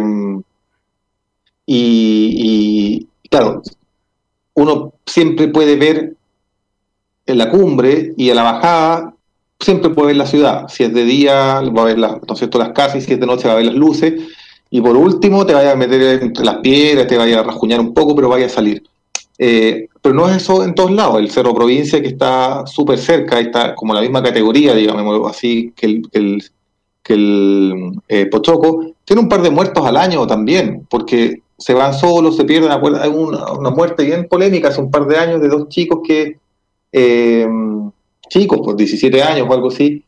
y, 1.66 3.08
claro, 3.30 3.62
uno 4.54 4.94
siempre 5.06 5.48
puede 5.48 5.76
ver 5.76 6.16
en 7.26 7.38
la 7.38 7.50
cumbre 7.50 8.14
y 8.18 8.30
a 8.30 8.36
la 8.36 8.44
bajada, 8.44 9.14
siempre 9.60 9.90
puede 9.90 10.08
ver 10.08 10.18
la 10.18 10.26
ciudad. 10.26 10.68
Si 10.68 10.84
es 10.84 10.94
de 10.94 11.06
día, 11.06 11.62
va 11.62 11.82
a 11.82 11.86
ver 11.86 12.00
las, 12.00 12.14
¿no 12.14 12.60
las 12.60 12.70
casas, 12.70 12.98
y 12.98 13.02
si 13.02 13.14
es 13.14 13.20
de 13.20 13.26
noche 13.26 13.48
va 13.48 13.54
a 13.54 13.58
ver 13.58 13.66
las 13.66 13.76
luces. 13.76 14.14
Y 14.70 14.82
por 14.82 14.98
último, 14.98 15.46
te 15.46 15.54
vaya 15.54 15.72
a 15.72 15.76
meter 15.76 16.22
entre 16.22 16.44
las 16.44 16.58
piedras, 16.58 17.08
te 17.08 17.18
vaya 17.18 17.40
a 17.40 17.44
rasguñar 17.44 17.80
un 17.80 17.94
poco, 17.94 18.16
pero 18.16 18.30
vaya 18.30 18.48
a 18.48 18.50
salir. 18.50 18.84
Eh, 19.38 19.88
pero 20.02 20.16
no 20.16 20.28
es 20.28 20.38
eso 20.38 20.64
en 20.64 20.76
todos 20.76 20.92
lados. 20.92 21.20
El 21.20 21.32
Cerro 21.32 21.54
Provincia, 21.54 22.02
que 22.02 22.10
está 22.10 22.66
súper 22.68 22.98
cerca, 22.98 23.40
está 23.40 23.76
como 23.76 23.94
la 23.94 24.02
misma 24.02 24.22
categoría, 24.22 24.74
digamos 24.74 25.30
así, 25.30 25.72
que 25.76 25.86
el, 25.86 26.44
que 27.04 27.14
el, 27.14 28.02
eh, 28.08 28.26
Pochoco, 28.28 28.94
tiene 29.06 29.22
un 29.22 29.30
par 29.30 29.42
de 29.42 29.50
muertos 29.50 29.86
al 29.86 29.98
año 29.98 30.26
también, 30.26 30.88
porque 30.90 31.43
se 31.58 31.74
van 31.74 31.94
solos, 31.94 32.36
se 32.36 32.46
pierden. 32.46 32.72
Hay 32.72 33.10
una, 33.10 33.52
una 33.52 33.70
muerte 33.70 34.04
bien 34.04 34.28
polémica 34.28 34.70
hace 34.70 34.82
un 34.82 34.92
par 34.92 35.06
de 35.06 35.18
años 35.18 35.42
de 35.42 35.48
dos 35.48 35.70
chicos 35.70 36.00
que, 36.06 36.38
eh, 36.92 37.48
chicos, 38.30 38.60
pues 38.64 38.78
17 38.78 39.22
años 39.24 39.48
o 39.50 39.54
algo 39.54 39.70
así, 39.70 40.04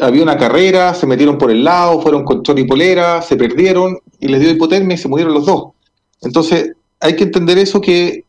había 0.00 0.22
una 0.22 0.36
carrera, 0.36 0.94
se 0.94 1.06
metieron 1.06 1.36
por 1.36 1.50
el 1.50 1.64
lado, 1.64 2.00
fueron 2.00 2.24
con 2.24 2.42
chor 2.42 2.58
y 2.58 2.64
polera, 2.64 3.22
se 3.22 3.36
perdieron 3.36 3.98
y 4.18 4.28
les 4.28 4.40
dio 4.40 4.50
hipotermia 4.50 4.94
y 4.94 4.98
se 4.98 5.08
murieron 5.08 5.34
los 5.34 5.46
dos. 5.46 5.72
Entonces, 6.22 6.72
hay 7.00 7.16
que 7.16 7.24
entender 7.24 7.58
eso 7.58 7.80
que, 7.80 8.24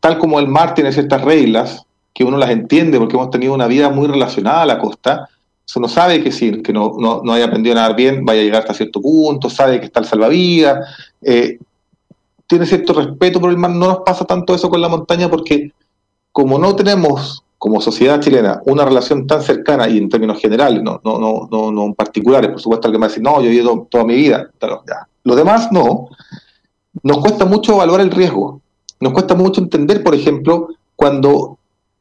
tal 0.00 0.18
como 0.18 0.38
el 0.38 0.48
mar 0.48 0.74
tiene 0.74 0.92
ciertas 0.92 1.22
reglas, 1.22 1.84
que 2.14 2.24
uno 2.24 2.38
las 2.38 2.50
entiende 2.50 2.98
porque 2.98 3.16
hemos 3.16 3.30
tenido 3.30 3.54
una 3.54 3.66
vida 3.66 3.90
muy 3.90 4.06
relacionada 4.06 4.62
a 4.62 4.66
la 4.66 4.78
costa, 4.78 5.28
uno 5.76 5.88
sabe 5.88 6.22
que 6.22 6.32
sí, 6.32 6.62
que 6.62 6.72
no, 6.72 6.96
no, 6.98 7.32
haya 7.32 7.44
aprendido 7.44 7.74
a 7.74 7.82
nadar 7.82 7.96
bien, 7.96 8.24
vaya 8.24 8.40
a 8.40 8.44
llegar 8.44 8.62
hasta 8.62 8.74
cierto 8.74 9.02
punto, 9.02 9.50
sabe 9.50 9.78
que 9.78 9.86
está 9.86 10.00
el 10.00 10.06
salvavidas, 10.06 10.88
eh, 11.22 11.58
tiene 12.46 12.66
cierto 12.66 12.92
respeto 12.92 13.40
por 13.40 13.50
el 13.50 13.56
mar. 13.58 13.70
No 13.70 13.88
nos 13.88 13.98
pasa 14.00 14.24
tanto 14.24 14.54
eso 14.54 14.68
con 14.70 14.80
la 14.80 14.88
montaña 14.88 15.28
porque 15.28 15.72
como 16.32 16.58
no 16.58 16.74
tenemos 16.76 17.44
como 17.58 17.80
sociedad 17.80 18.20
chilena 18.20 18.62
una 18.66 18.84
relación 18.84 19.26
tan 19.26 19.42
cercana 19.42 19.88
y 19.88 19.98
en 19.98 20.08
términos 20.08 20.40
generales, 20.40 20.80
no, 20.82 21.00
no, 21.04 21.18
no, 21.18 21.48
no, 21.50 21.72
no 21.72 21.84
en 21.86 21.94
particulares, 21.94 22.50
por 22.50 22.60
supuesto 22.60 22.86
alguien 22.86 23.02
va 23.02 23.06
a 23.06 23.08
decir, 23.08 23.22
no, 23.22 23.42
yo 23.42 23.50
he 23.50 23.54
ido 23.54 23.86
toda 23.90 24.04
mi 24.04 24.14
vida, 24.14 24.48
pero 24.60 24.82
ya. 24.86 25.08
Lo 25.24 25.34
demás 25.34 25.68
no. 25.72 26.08
Nos 27.02 27.18
cuesta 27.18 27.44
mucho 27.44 27.74
evaluar 27.74 28.00
el 28.00 28.10
riesgo. 28.10 28.60
Nos 29.00 29.12
cuesta 29.12 29.34
mucho 29.34 29.60
entender, 29.60 30.02
por 30.02 30.14
ejemplo, 30.14 30.68
cuando 30.96 31.58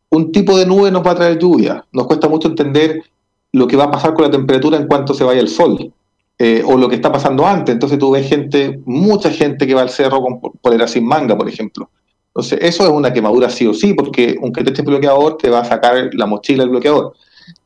un 0.10 0.32
tipo 0.32 0.58
de 0.58 0.66
nube 0.66 0.92
nos 0.92 1.06
va 1.06 1.12
a 1.12 1.16
traer 1.16 1.40
lluvia. 1.40 1.84
Nos 1.92 2.08
cuesta 2.08 2.30
mucho 2.30 2.48
entender 2.48 3.04
lo 3.52 3.68
que 3.68 3.76
va 3.76 3.86
a 3.86 3.92
pasar 3.92 4.14
con 4.14 4.26
la 4.26 4.32
temperatura 4.32 4.78
en 4.78 4.88
cuanto 4.88 5.14
se 5.14 5.24
vaya 5.24 5.42
el 5.42 5.50
sol, 5.50 5.92
eh, 6.40 6.62
o 6.64 6.78
lo 6.78 6.88
que 6.88 6.96
está 6.96 7.12
pasando 7.12 7.48
antes. 7.48 7.74
Entonces 7.74 7.98
tú 7.98 8.12
ves 8.12 8.28
gente, 8.28 8.80
mucha 8.86 9.32
gente 9.32 9.66
que 9.66 9.74
va 9.74 9.82
al 9.82 9.90
cerro 9.90 10.22
con 10.22 10.40
polera 10.40 10.88
sin 10.88 11.06
manga, 11.06 11.36
por 11.36 11.50
ejemplo. 11.50 11.90
Entonces 12.28 12.60
eso 12.62 12.84
es 12.84 12.90
una 12.90 13.12
quemadura 13.12 13.50
sí 13.50 13.66
o 13.66 13.74
sí, 13.74 13.96
porque 13.96 14.38
aunque 14.42 14.64
te 14.64 14.70
esté 14.70 14.84
bloqueador, 14.84 15.38
te 15.38 15.50
va 15.50 15.62
a 15.62 15.66
sacar 15.66 16.12
la 16.14 16.28
mochila 16.28 16.64
el 16.64 16.70
bloqueador. 16.70 17.16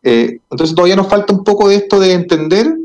Eh, 0.04 0.40
entonces 0.50 0.74
todavía 0.74 0.96
nos 0.96 1.08
falta 1.08 1.34
un 1.34 1.44
poco 1.44 1.68
de 1.68 1.76
esto 1.76 2.00
de 2.00 2.14
entender. 2.14 2.78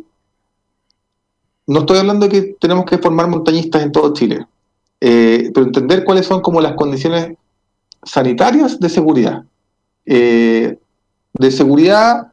No 1.69 1.81
estoy 1.81 1.99
hablando 1.99 2.27
de 2.27 2.33
que 2.33 2.57
tenemos 2.61 2.85
que 2.85 2.99
formar 2.99 3.29
montañistas 3.29 3.83
en 3.83 3.93
todo 3.93 4.13
Chile, 4.13 4.45
eh, 5.01 5.51
pero 5.55 5.67
entender 5.67 6.03
cuáles 6.03 6.27
son 6.27 6.41
como 6.41 6.61
las 6.61 6.73
condiciones 6.73 7.37
sanitarias 8.03 8.81
de 8.81 8.89
seguridad. 8.89 9.45
de 10.05 11.51
seguridad 11.51 12.33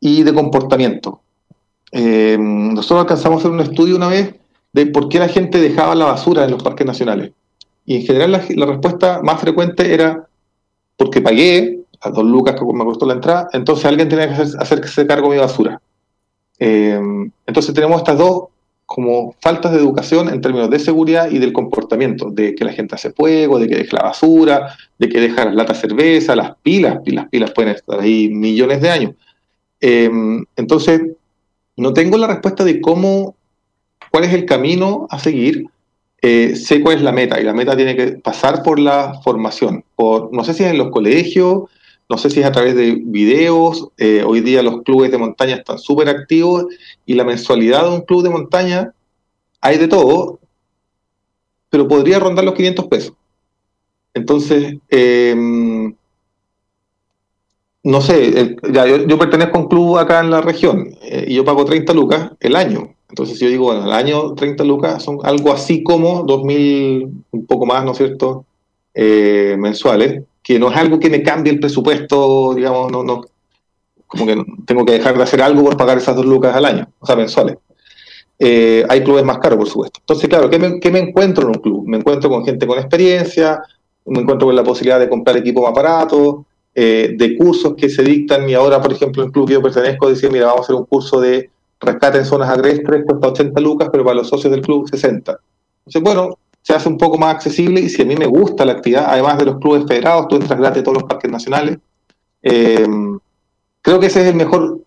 y 0.00 0.22
de 0.22 0.34
comportamiento. 0.34 1.23
Eh, 1.96 2.36
nosotros 2.40 3.02
alcanzamos 3.02 3.36
a 3.36 3.38
hacer 3.38 3.52
un 3.52 3.60
estudio 3.60 3.94
una 3.94 4.08
vez 4.08 4.34
de 4.72 4.86
por 4.86 5.08
qué 5.08 5.20
la 5.20 5.28
gente 5.28 5.60
dejaba 5.60 5.94
la 5.94 6.06
basura 6.06 6.44
en 6.44 6.50
los 6.50 6.60
parques 6.60 6.84
nacionales. 6.84 7.30
Y 7.86 7.96
en 7.96 8.02
general 8.02 8.32
la, 8.32 8.66
respuesta 8.66 9.22
más 9.22 9.40
frecuente 9.40 9.94
era 9.94 10.26
porque 10.96 11.20
pagué 11.20 11.84
a 12.00 12.10
dos 12.10 12.24
lucas 12.24 12.56
que 12.56 12.64
me 12.64 12.84
costó 12.84 13.06
la 13.06 13.14
entrada, 13.14 13.48
entonces 13.52 13.84
alguien 13.84 14.08
tenía 14.08 14.26
que 14.26 14.34
hacer, 14.34 14.60
hacerse 14.60 15.06
cargo 15.06 15.28
de 15.28 15.36
mi 15.36 15.40
basura. 15.40 15.80
Eh, 16.58 17.00
entonces 17.46 17.72
tenemos 17.72 17.98
estas 17.98 18.18
dos 18.18 18.48
como 18.86 19.36
faltas 19.40 19.72
de 19.72 19.78
educación 19.78 20.28
en 20.28 20.40
términos 20.40 20.70
de 20.70 20.80
seguridad 20.80 21.30
y 21.30 21.38
del 21.38 21.52
comportamiento, 21.52 22.30
de 22.30 22.56
que 22.56 22.64
la 22.64 22.72
gente 22.72 22.96
hace 22.96 23.12
fuego, 23.12 23.60
de 23.60 23.68
que 23.68 23.76
deja 23.76 23.98
la 23.98 24.02
basura, 24.02 24.76
de 24.98 25.08
que 25.08 25.20
deja 25.20 25.44
las 25.44 25.54
latas 25.54 25.80
cerveza, 25.80 26.34
las 26.34 26.56
pilas, 26.56 26.98
y 27.06 27.12
las 27.12 27.28
pilas 27.28 27.52
pueden 27.52 27.74
estar 27.74 28.00
ahí 28.00 28.28
millones 28.28 28.82
de 28.82 28.90
años. 28.90 29.12
Em, 29.80 30.44
entonces, 30.56 31.00
no 31.76 31.92
tengo 31.92 32.16
la 32.16 32.26
respuesta 32.26 32.64
de 32.64 32.80
cómo, 32.80 33.36
cuál 34.10 34.24
es 34.24 34.32
el 34.32 34.46
camino 34.46 35.06
a 35.10 35.18
seguir. 35.18 35.66
Eh, 36.22 36.56
sé 36.56 36.80
cuál 36.80 36.96
es 36.96 37.02
la 37.02 37.12
meta 37.12 37.38
y 37.38 37.44
la 37.44 37.52
meta 37.52 37.76
tiene 37.76 37.96
que 37.96 38.12
pasar 38.12 38.62
por 38.62 38.78
la 38.78 39.20
formación. 39.22 39.84
Por, 39.94 40.32
no 40.32 40.42
sé 40.42 40.54
si 40.54 40.64
es 40.64 40.70
en 40.70 40.78
los 40.78 40.90
colegios, 40.90 41.64
no 42.08 42.16
sé 42.16 42.30
si 42.30 42.40
es 42.40 42.46
a 42.46 42.52
través 42.52 42.74
de 42.74 42.98
videos. 43.04 43.88
Eh, 43.98 44.24
hoy 44.26 44.40
día 44.40 44.62
los 44.62 44.82
clubes 44.82 45.10
de 45.10 45.18
montaña 45.18 45.56
están 45.56 45.78
súper 45.78 46.08
activos 46.08 46.66
y 47.04 47.14
la 47.14 47.24
mensualidad 47.24 47.84
de 47.84 47.96
un 47.96 48.02
club 48.02 48.22
de 48.22 48.30
montaña 48.30 48.94
hay 49.60 49.78
de 49.78 49.88
todo, 49.88 50.38
pero 51.68 51.88
podría 51.88 52.18
rondar 52.18 52.44
los 52.44 52.54
500 52.54 52.86
pesos. 52.86 53.12
Entonces, 54.14 54.76
eh, 54.90 55.34
no 57.84 58.00
sé, 58.00 58.56
ya, 58.72 58.86
yo, 58.86 59.18
pertenezco 59.18 59.58
a 59.58 59.60
un 59.60 59.68
club 59.68 59.98
acá 59.98 60.20
en 60.20 60.30
la 60.30 60.40
región 60.40 60.96
eh, 61.02 61.26
y 61.28 61.34
yo 61.34 61.44
pago 61.44 61.64
30 61.66 61.92
lucas 61.92 62.30
el 62.40 62.56
año. 62.56 62.94
Entonces, 63.10 63.38
si 63.38 63.44
yo 63.44 63.50
digo, 63.50 63.64
bueno, 63.66 63.84
el 63.84 63.92
año 63.92 64.34
30 64.34 64.64
lucas 64.64 65.02
son 65.02 65.18
algo 65.22 65.52
así 65.52 65.82
como 65.82 66.24
2.000, 66.26 67.10
un 67.30 67.46
poco 67.46 67.66
más, 67.66 67.84
¿no 67.84 67.92
es 67.92 67.98
cierto?, 67.98 68.46
eh, 68.94 69.56
mensuales, 69.58 70.22
que 70.42 70.58
no 70.58 70.70
es 70.70 70.76
algo 70.76 70.98
que 70.98 71.10
me 71.10 71.22
cambie 71.22 71.52
el 71.52 71.60
presupuesto, 71.60 72.54
digamos, 72.54 72.90
no, 72.90 73.04
no, 73.04 73.20
como 74.06 74.26
que 74.26 74.42
tengo 74.66 74.84
que 74.84 74.92
dejar 74.92 75.16
de 75.16 75.22
hacer 75.22 75.42
algo 75.42 75.62
por 75.62 75.76
pagar 75.76 75.98
esas 75.98 76.16
dos 76.16 76.24
lucas 76.24 76.56
al 76.56 76.64
año, 76.64 76.88
o 76.98 77.06
sea, 77.06 77.16
mensuales. 77.16 77.58
Eh, 78.38 78.84
hay 78.88 79.04
clubes 79.04 79.24
más 79.24 79.38
caros, 79.38 79.58
por 79.58 79.68
supuesto. 79.68 80.00
Entonces, 80.00 80.28
claro, 80.28 80.48
¿qué 80.48 80.58
me, 80.58 80.80
¿qué 80.80 80.90
me, 80.90 81.00
encuentro 81.00 81.44
en 81.44 81.56
un 81.56 81.62
club? 81.62 81.86
Me 81.86 81.98
encuentro 81.98 82.30
con 82.30 82.44
gente 82.44 82.66
con 82.66 82.78
experiencia, 82.78 83.62
me 84.06 84.20
encuentro 84.20 84.48
con 84.48 84.56
la 84.56 84.64
posibilidad 84.64 84.98
de 84.98 85.08
comprar 85.08 85.36
equipo 85.36 85.62
más 85.62 85.74
barato, 85.74 86.46
eh, 86.74 87.14
de 87.16 87.36
cursos 87.36 87.74
que 87.76 87.88
se 87.88 88.02
dictan 88.02 88.48
y 88.48 88.54
ahora, 88.54 88.80
por 88.80 88.92
ejemplo, 88.92 89.22
el 89.22 89.30
club 89.30 89.46
que 89.46 89.54
yo 89.54 89.62
pertenezco 89.62 90.08
decía, 90.08 90.28
mira, 90.30 90.46
vamos 90.46 90.60
a 90.60 90.64
hacer 90.64 90.76
un 90.76 90.86
curso 90.86 91.20
de 91.20 91.50
rescate 91.80 92.18
en 92.18 92.24
zonas 92.24 92.50
agrestres, 92.50 93.04
cuesta 93.06 93.28
80 93.28 93.60
lucas, 93.60 93.88
pero 93.92 94.04
para 94.04 94.16
los 94.16 94.28
socios 94.28 94.50
del 94.50 94.62
club 94.62 94.88
60. 94.88 95.38
Entonces, 95.86 96.02
bueno, 96.02 96.38
se 96.62 96.74
hace 96.74 96.88
un 96.88 96.98
poco 96.98 97.18
más 97.18 97.34
accesible 97.34 97.80
y 97.80 97.88
si 97.88 98.02
a 98.02 98.04
mí 98.06 98.16
me 98.16 98.26
gusta 98.26 98.64
la 98.64 98.72
actividad, 98.72 99.06
además 99.08 99.38
de 99.38 99.44
los 99.44 99.58
clubes 99.58 99.84
federados, 99.86 100.28
tú 100.28 100.36
entras 100.36 100.58
gratis 100.58 100.82
todos 100.82 100.98
los 100.98 101.08
parques 101.08 101.30
nacionales, 101.30 101.78
eh, 102.42 102.86
creo 103.82 104.00
que 104.00 104.06
ese 104.06 104.22
es 104.22 104.28
el 104.28 104.34
mejor 104.34 104.80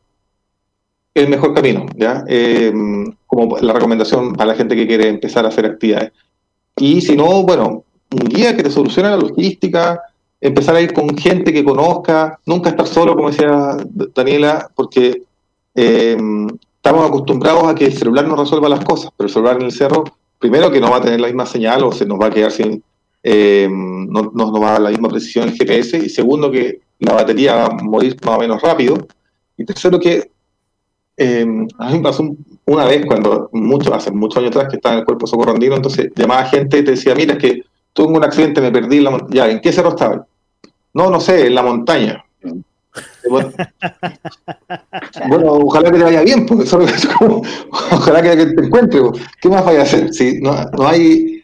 el 1.14 1.30
mejor 1.30 1.53
camino, 1.53 1.88
¿ya? 1.95 2.23
Eh, 2.27 2.72
como 3.26 3.57
la 3.57 3.73
recomendación 3.73 4.34
para 4.34 4.51
la 4.51 4.55
gente 4.55 4.76
que 4.76 4.88
quiere 4.88 5.07
empezar 5.07 5.45
a 5.45 5.47
hacer 5.49 5.65
actividades. 5.65 6.11
Y 6.76 7.01
si 7.01 7.15
no, 7.15 7.43
bueno, 7.43 7.84
un 8.11 8.27
guía 8.27 8.55
que 8.55 8.64
te 8.64 8.69
solucione 8.69 9.09
la 9.09 9.18
logística, 9.18 9.99
empezar 10.39 10.76
a 10.76 10.81
ir 10.81 10.93
con 10.93 11.18
gente 11.18 11.51
que 11.51 11.64
conozca, 11.64 12.39
nunca 12.45 12.69
estar 12.69 12.88
solo, 12.88 13.15
como 13.15 13.31
decía 13.31 13.77
Daniela, 14.14 14.69
porque 14.76 15.23
eh, 15.76 16.18
estamos 16.76 17.07
acostumbrados 17.07 17.64
a 17.68 17.76
que 17.76 17.85
el 17.85 17.93
celular 17.93 18.27
nos 18.27 18.39
resuelva 18.39 18.69
las 18.69 18.85
cosas, 18.85 19.11
pero 19.18 19.27
el 19.27 19.34
celular 19.34 19.55
en 19.57 19.64
el 19.64 19.72
cerro, 19.72 20.03
primero 20.39 20.72
que 20.72 20.80
no 20.80 20.91
va 20.91 20.97
a 20.97 21.01
tener 21.01 21.19
la 21.19 21.27
misma 21.27 21.45
señal 21.45 21.84
o 21.84 21.91
se 21.91 22.05
nos 22.05 22.19
va 22.19 22.27
a 22.27 22.31
quedar 22.31 22.51
sin, 22.51 22.84
eh, 23.23 23.68
no, 23.69 24.31
nos 24.34 24.61
va 24.61 24.69
a 24.69 24.72
dar 24.73 24.81
la 24.81 24.89
misma 24.89 25.09
precisión 25.09 25.49
el 25.49 25.55
GPS, 25.55 25.97
y 25.97 26.09
segundo 26.09 26.51
que 26.51 26.81
la 26.99 27.14
batería 27.14 27.55
va 27.55 27.65
a 27.65 27.84
morir 27.84 28.15
más 28.26 28.38
o 28.38 28.39
menos 28.39 28.61
rápido, 28.61 29.07
y 29.57 29.65
tercero 29.65 29.99
que 29.99 30.31
eh, 31.18 31.68
a 31.80 31.89
mí 31.89 31.97
me 31.97 32.03
pasó 32.03 32.23
una 32.65 32.85
vez 32.85 33.05
cuando, 33.07 33.49
mucho, 33.53 33.93
hace 33.93 34.11
muchos 34.11 34.38
años 34.38 34.51
atrás, 34.51 34.69
que 34.69 34.76
estaba 34.76 34.93
en 34.93 34.99
el 34.99 35.05
cuerpo 35.05 35.26
socorrondino, 35.26 35.76
entonces 35.76 36.11
llamaba 36.15 36.45
gente 36.45 36.77
y 36.77 36.84
te 36.84 36.91
decía, 36.91 37.15
mira, 37.15 37.34
es 37.34 37.39
que 37.39 37.64
tuve 37.98 38.15
un 38.15 38.24
accidente, 38.24 38.61
me 38.61 38.72
perdí 38.72 38.99
la 38.99 39.26
Ya, 39.30 39.49
¿en 39.49 39.60
qué 39.60 39.74
cerro 39.74 39.90
estaba? 39.90 40.24
No, 40.94 41.10
no 41.10 41.19
sé, 41.19 41.48
en 41.48 41.56
la 41.56 41.64
montaña. 41.64 42.24
Bueno, 45.28 45.53
ojalá 45.53 45.91
que 45.91 45.99
te 45.99 46.03
vaya 46.03 46.22
bien, 46.22 46.45
porque 46.48 46.64
ojalá 47.91 48.22
que 48.24 48.45
te 48.45 48.65
encuentre. 48.65 49.02
¿Qué 49.40 49.49
más 49.49 49.64
vaya 49.64 49.82
a 49.82 49.84
hacer? 49.84 50.11
Si 50.14 50.40
no, 50.41 50.52
no 50.72 50.88
hay. 50.88 51.44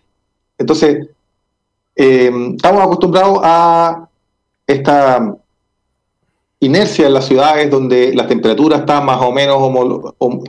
Entonces, 0.57 1.09
eh, 1.95 2.31
estamos 2.55 2.81
acostumbrados 2.81 3.39
a 3.43 4.07
esta 4.65 5.35
inercia 6.59 7.05
en 7.05 7.13
las 7.13 7.25
ciudades 7.25 7.69
donde 7.69 8.15
la 8.15 8.25
temperatura 8.25 8.77
está 8.77 9.01
más 9.01 9.21
o 9.21 9.31
menos 9.31 9.59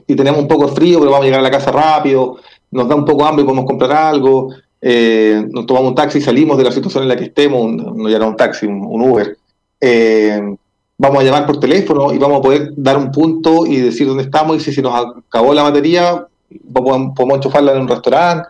y 0.06 0.14
tenemos 0.16 0.40
un 0.40 0.48
poco 0.48 0.68
de 0.68 0.72
frío, 0.72 1.00
pero 1.00 1.10
vamos 1.10 1.24
a 1.24 1.26
llegar 1.26 1.40
a 1.40 1.42
la 1.42 1.50
casa 1.50 1.70
rápido, 1.70 2.36
nos 2.70 2.88
da 2.88 2.94
un 2.94 3.04
poco 3.04 3.24
de 3.24 3.28
hambre 3.28 3.42
y 3.42 3.46
podemos 3.46 3.66
comprar 3.66 3.92
algo, 3.92 4.54
eh, 4.86 5.46
nos 5.50 5.64
tomamos 5.64 5.90
un 5.90 5.94
taxi 5.94 6.20
salimos 6.20 6.58
de 6.58 6.64
la 6.64 6.72
situación 6.72 7.04
en 7.04 7.08
la 7.08 7.16
que 7.16 7.24
estemos, 7.24 7.72
no 7.72 8.08
ya 8.08 8.16
era 8.16 8.26
un 8.26 8.36
taxi, 8.36 8.66
un, 8.66 9.00
Uber. 9.00 9.36
Eh, 9.80 10.56
vamos 10.98 11.20
a 11.20 11.24
llamar 11.24 11.46
por 11.46 11.58
teléfono 11.58 12.12
y 12.12 12.18
vamos 12.18 12.38
a 12.38 12.42
poder 12.42 12.72
dar 12.76 12.98
un 12.98 13.10
punto 13.10 13.64
y 13.64 13.78
decir 13.78 14.06
dónde 14.06 14.24
estamos 14.24 14.58
y 14.58 14.60
si 14.60 14.72
se 14.72 14.82
nos 14.82 14.94
acabó 14.94 15.54
la 15.54 15.62
batería, 15.62 16.26
podemos 16.70 17.18
enchufarla 17.18 17.72
en 17.72 17.80
un 17.80 17.88
restaurante. 17.88 18.46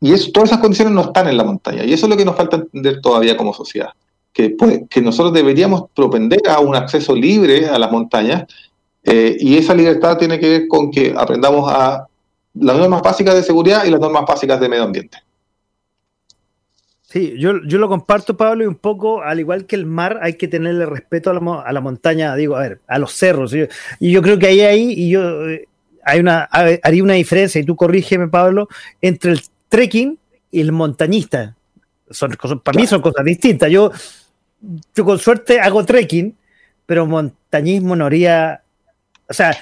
Y 0.00 0.12
eso, 0.12 0.32
todas 0.32 0.50
esas 0.50 0.60
condiciones 0.60 0.92
no 0.92 1.02
están 1.02 1.28
en 1.28 1.36
la 1.36 1.44
montaña. 1.44 1.84
Y 1.84 1.92
eso 1.92 2.06
es 2.06 2.10
lo 2.10 2.16
que 2.16 2.24
nos 2.24 2.34
falta 2.34 2.56
entender 2.56 3.00
todavía 3.00 3.36
como 3.36 3.54
sociedad 3.54 3.90
que, 4.32 4.50
pues, 4.50 4.80
que 4.88 5.00
nosotros 5.00 5.32
deberíamos 5.32 5.84
propender 5.94 6.40
a 6.48 6.60
un 6.60 6.74
acceso 6.74 7.14
libre 7.14 7.68
a 7.68 7.78
las 7.78 7.90
montañas 7.92 8.46
eh, 9.04 9.36
y 9.38 9.56
esa 9.58 9.74
libertad 9.74 10.16
tiene 10.16 10.38
que 10.38 10.48
ver 10.48 10.68
con 10.68 10.90
que 10.90 11.14
aprendamos 11.16 11.70
a 11.70 12.06
las 12.54 12.76
normas 12.76 13.02
básicas 13.02 13.34
de 13.34 13.42
seguridad 13.42 13.84
y 13.84 13.90
las 13.90 14.00
normas 14.00 14.24
básicas 14.26 14.60
de 14.60 14.68
medio 14.68 14.84
ambiente. 14.84 15.18
Sí, 17.12 17.34
yo, 17.36 17.62
yo 17.66 17.76
lo 17.76 17.88
comparto, 17.88 18.38
Pablo, 18.38 18.64
y 18.64 18.66
un 18.66 18.74
poco, 18.74 19.22
al 19.22 19.38
igual 19.38 19.66
que 19.66 19.76
el 19.76 19.84
mar, 19.84 20.18
hay 20.22 20.34
que 20.34 20.48
tenerle 20.48 20.86
respeto 20.86 21.28
a 21.28 21.34
la, 21.34 21.60
a 21.60 21.72
la 21.72 21.80
montaña, 21.82 22.34
digo, 22.36 22.56
a 22.56 22.60
ver, 22.60 22.80
a 22.86 22.98
los 22.98 23.12
cerros. 23.12 23.54
y 23.54 24.10
yo 24.10 24.22
creo 24.22 24.38
que 24.38 24.46
ahí, 24.46 24.60
ahí, 24.62 24.94
y 24.96 25.10
yo 25.10 25.46
eh, 25.48 25.68
hay 26.04 26.20
una, 26.20 26.44
haría 26.44 27.02
una 27.02 27.14
diferencia, 27.14 27.60
y 27.60 27.64
tú 27.64 27.76
corrígeme, 27.76 28.28
Pablo, 28.28 28.68
entre 29.02 29.32
el 29.32 29.42
trekking 29.68 30.18
y 30.50 30.60
el 30.62 30.72
montañista. 30.72 31.54
Son 32.10 32.30
para 32.62 32.78
mí 32.78 32.86
son 32.86 33.02
cosas 33.02 33.24
distintas. 33.24 33.70
Yo 33.70 33.90
yo 34.94 35.04
con 35.04 35.18
suerte 35.18 35.60
hago 35.60 35.84
trekking, 35.84 36.36
pero 36.86 37.06
montañismo 37.06 37.96
no 37.96 38.06
haría. 38.06 38.62
O 39.28 39.34
sea, 39.34 39.56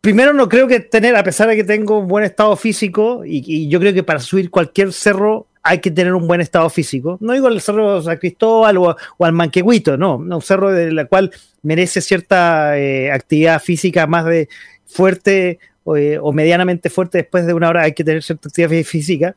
primero 0.00 0.32
no 0.32 0.48
creo 0.48 0.66
que 0.66 0.80
tener, 0.80 1.16
a 1.16 1.24
pesar 1.24 1.48
de 1.48 1.56
que 1.56 1.64
tengo 1.64 1.98
un 1.98 2.08
buen 2.08 2.24
estado 2.24 2.54
físico, 2.56 3.22
y, 3.24 3.68
yo 3.68 3.80
creo 3.80 3.94
que 3.94 4.02
para 4.02 4.20
subir 4.20 4.50
cualquier 4.50 4.92
cerro 4.92 5.46
hay 5.66 5.80
que 5.80 5.90
tener 5.90 6.14
un 6.14 6.28
buen 6.28 6.42
estado 6.42 6.68
físico. 6.68 7.16
No 7.20 7.32
digo 7.32 7.48
el 7.48 7.60
cerro 7.60 8.02
San 8.02 8.18
Cristóbal 8.18 8.76
o, 8.76 8.96
al 9.18 9.32
Manquehuito, 9.32 9.96
no, 9.96 10.16
un 10.16 10.42
cerro 10.42 10.70
de 10.70 10.92
la 10.92 11.06
cual 11.06 11.32
merece 11.62 12.02
cierta 12.02 12.78
eh, 12.78 13.10
actividad 13.10 13.60
física 13.60 14.06
más 14.06 14.26
de 14.26 14.48
fuerte 14.86 15.58
eh, 15.96 16.18
o 16.20 16.32
medianamente 16.32 16.90
fuerte 16.90 17.18
después 17.18 17.46
de 17.46 17.54
una 17.54 17.70
hora 17.70 17.82
hay 17.82 17.92
que 17.92 18.04
tener 18.04 18.22
cierta 18.22 18.48
actividad 18.48 18.84
física. 18.84 19.34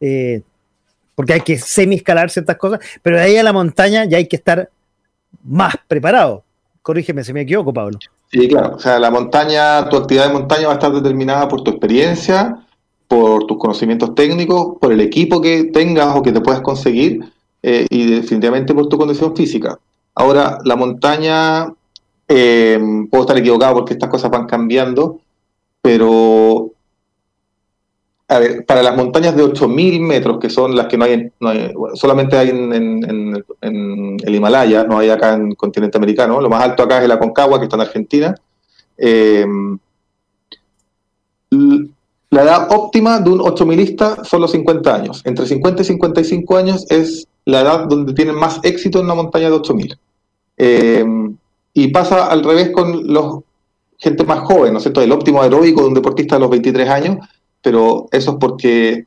Eh, 0.00 0.42
porque 1.14 1.34
hay 1.34 1.40
que 1.40 1.58
semi-escalar 1.58 2.30
ciertas 2.30 2.56
cosas, 2.56 2.80
pero 3.02 3.16
de 3.16 3.22
ahí 3.22 3.36
a 3.36 3.42
la 3.42 3.52
montaña 3.52 4.06
ya 4.06 4.16
hay 4.16 4.26
que 4.26 4.36
estar 4.36 4.70
más 5.44 5.74
preparado. 5.86 6.44
Corrígeme 6.80 7.24
si 7.24 7.32
me 7.34 7.42
equivoco, 7.42 7.74
Pablo. 7.74 7.98
Sí, 8.30 8.48
claro. 8.48 8.76
O 8.76 8.78
sea, 8.78 8.98
la 8.98 9.10
montaña, 9.10 9.86
tu 9.90 9.98
actividad 9.98 10.28
de 10.28 10.32
montaña 10.32 10.68
va 10.68 10.72
a 10.72 10.76
estar 10.76 10.92
determinada 10.92 11.46
por 11.46 11.62
tu 11.62 11.72
experiencia, 11.72 12.56
por 13.10 13.44
tus 13.48 13.58
conocimientos 13.58 14.14
técnicos, 14.14 14.78
por 14.80 14.92
el 14.92 15.00
equipo 15.00 15.40
que 15.40 15.64
tengas 15.64 16.14
o 16.14 16.22
que 16.22 16.30
te 16.30 16.40
puedas 16.40 16.60
conseguir 16.60 17.24
eh, 17.60 17.84
y 17.90 18.06
definitivamente 18.06 18.72
por 18.72 18.88
tu 18.88 18.96
condición 18.96 19.34
física. 19.34 19.80
Ahora, 20.14 20.58
la 20.64 20.76
montaña, 20.76 21.74
eh, 22.28 22.78
puedo 23.10 23.24
estar 23.24 23.36
equivocado 23.36 23.74
porque 23.74 23.94
estas 23.94 24.10
cosas 24.10 24.30
van 24.30 24.46
cambiando, 24.46 25.18
pero 25.82 26.70
para 28.64 28.84
las 28.84 28.96
montañas 28.96 29.34
de 29.34 29.42
8.000 29.42 30.00
metros, 30.02 30.38
que 30.38 30.48
son 30.48 30.76
las 30.76 30.86
que 30.86 30.96
no 30.96 31.04
hay, 31.04 31.32
solamente 31.94 32.38
hay 32.38 32.50
en, 32.50 33.44
el 33.60 34.34
Himalaya, 34.36 34.84
no 34.84 35.00
hay 35.00 35.10
acá 35.10 35.34
en 35.34 35.48
el 35.48 35.56
continente 35.56 35.98
americano, 35.98 36.40
lo 36.40 36.48
más 36.48 36.62
alto 36.62 36.84
acá 36.84 36.98
es 36.98 37.06
el 37.06 37.10
Aconcagua, 37.10 37.58
que 37.58 37.64
está 37.64 37.74
en 37.74 37.82
Argentina. 37.82 38.34
Eh, 38.96 39.44
la 42.30 42.42
edad 42.42 42.68
óptima 42.70 43.20
de 43.20 43.30
un 43.30 43.40
8000 43.40 43.96
son 44.22 44.40
los 44.40 44.52
50 44.52 44.94
años. 44.94 45.22
Entre 45.24 45.46
50 45.46 45.82
y 45.82 45.84
55 45.84 46.56
años 46.56 46.86
es 46.90 47.26
la 47.44 47.60
edad 47.60 47.86
donde 47.86 48.12
tienen 48.14 48.36
más 48.36 48.60
éxito 48.62 48.98
en 48.98 49.06
una 49.06 49.14
montaña 49.14 49.48
de 49.48 49.56
8000. 49.56 49.98
Eh, 50.56 51.04
y 51.74 51.88
pasa 51.88 52.26
al 52.26 52.44
revés 52.44 52.70
con 52.70 53.12
los 53.12 53.40
gente 53.98 54.24
más 54.24 54.40
joven, 54.40 54.72
¿no 54.72 54.78
es 54.78 54.84
cierto? 54.84 55.02
El 55.02 55.12
óptimo 55.12 55.42
aeróbico 55.42 55.82
de 55.82 55.88
un 55.88 55.94
deportista 55.94 56.36
de 56.36 56.40
los 56.40 56.50
23 56.50 56.88
años 56.88 57.18
pero 57.62 58.08
eso 58.10 58.32
es 58.32 58.36
porque 58.38 59.06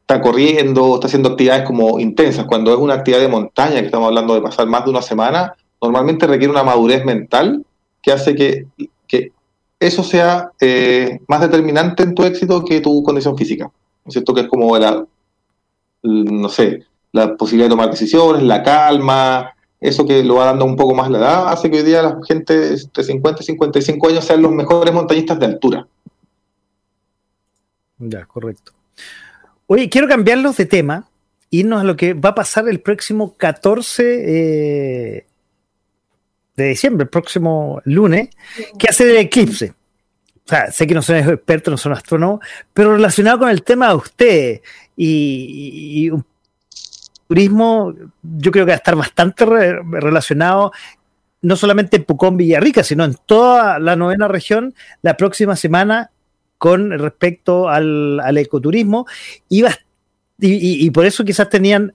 está 0.00 0.20
corriendo, 0.20 0.94
está 0.94 1.06
haciendo 1.06 1.30
actividades 1.30 1.64
como 1.64 1.98
intensas. 1.98 2.46
Cuando 2.46 2.72
es 2.72 2.78
una 2.78 2.94
actividad 2.94 3.20
de 3.20 3.28
montaña, 3.28 3.80
que 3.80 3.86
estamos 3.86 4.08
hablando 4.08 4.34
de 4.34 4.42
pasar 4.42 4.66
más 4.66 4.84
de 4.84 4.90
una 4.90 5.02
semana, 5.02 5.54
normalmente 5.80 6.26
requiere 6.26 6.52
una 6.52 6.62
madurez 6.62 7.04
mental 7.04 7.64
que 8.02 8.12
hace 8.12 8.34
que, 8.34 8.66
eso 9.78 10.02
sea 10.02 10.50
eh, 10.60 11.20
más 11.28 11.40
determinante 11.40 12.02
en 12.02 12.14
tu 12.14 12.24
éxito 12.24 12.64
que 12.64 12.80
tu 12.80 13.02
condición 13.02 13.36
física. 13.36 13.64
¿No 13.64 14.08
es 14.08 14.12
cierto? 14.12 14.34
Que 14.34 14.42
es 14.42 14.48
como 14.48 14.76
la, 14.78 15.04
no 16.02 16.48
sé, 16.48 16.84
la 17.12 17.36
posibilidad 17.36 17.66
de 17.66 17.74
tomar 17.74 17.90
decisiones, 17.90 18.42
la 18.42 18.62
calma, 18.62 19.54
eso 19.80 20.06
que 20.06 20.22
lo 20.24 20.36
va 20.36 20.46
dando 20.46 20.64
un 20.64 20.76
poco 20.76 20.94
más 20.94 21.10
la 21.10 21.18
edad, 21.18 21.48
hace 21.48 21.70
que 21.70 21.78
hoy 21.78 21.82
día 21.82 22.02
la 22.02 22.18
gente 22.26 22.56
de 22.58 22.78
50 22.78 23.42
y 23.42 23.44
55 23.44 24.08
años 24.08 24.24
sean 24.24 24.42
los 24.42 24.52
mejores 24.52 24.92
montañistas 24.92 25.38
de 25.38 25.46
altura. 25.46 25.86
Ya, 27.98 28.24
correcto. 28.26 28.72
Oye, 29.66 29.88
quiero 29.88 30.06
cambiarlos 30.06 30.56
de 30.56 30.66
tema, 30.66 31.08
irnos 31.50 31.80
a 31.80 31.84
lo 31.84 31.96
que 31.96 32.14
va 32.14 32.30
a 32.30 32.34
pasar 32.34 32.68
el 32.68 32.80
próximo 32.80 33.34
14 33.36 35.16
eh, 35.18 35.25
de 36.56 36.68
diciembre, 36.68 37.04
el 37.04 37.10
próximo 37.10 37.80
lunes, 37.84 38.30
que 38.78 38.88
hace 38.88 39.10
el 39.10 39.16
eclipse. 39.18 39.74
O 40.46 40.48
sea, 40.48 40.70
sé 40.70 40.86
que 40.86 40.94
no 40.94 41.02
son 41.02 41.16
expertos, 41.16 41.72
no 41.72 41.76
son 41.76 41.92
astrónomos, 41.92 42.40
pero 42.72 42.94
relacionado 42.94 43.40
con 43.40 43.50
el 43.50 43.62
tema 43.62 43.88
de 43.88 43.94
usted 43.94 44.60
y, 44.96 46.08
un 46.10 46.24
turismo, 47.26 47.92
yo 48.22 48.52
creo 48.52 48.64
que 48.64 48.70
va 48.70 48.74
a 48.74 48.76
estar 48.76 48.94
bastante 48.94 49.44
relacionado 49.44 50.72
no 51.42 51.56
solamente 51.56 51.96
en 51.96 52.04
Pucón, 52.04 52.36
Villarrica, 52.36 52.82
sino 52.82 53.04
en 53.04 53.16
toda 53.26 53.78
la 53.78 53.96
novena 53.96 54.28
región 54.28 54.74
la 55.02 55.16
próxima 55.16 55.56
semana 55.56 56.10
con 56.58 56.90
respecto 56.90 57.68
al, 57.68 58.36
ecoturismo 58.38 59.06
y, 59.48 59.64
y, 60.38 60.90
por 60.90 61.04
eso 61.04 61.24
quizás 61.24 61.48
tenían 61.48 61.92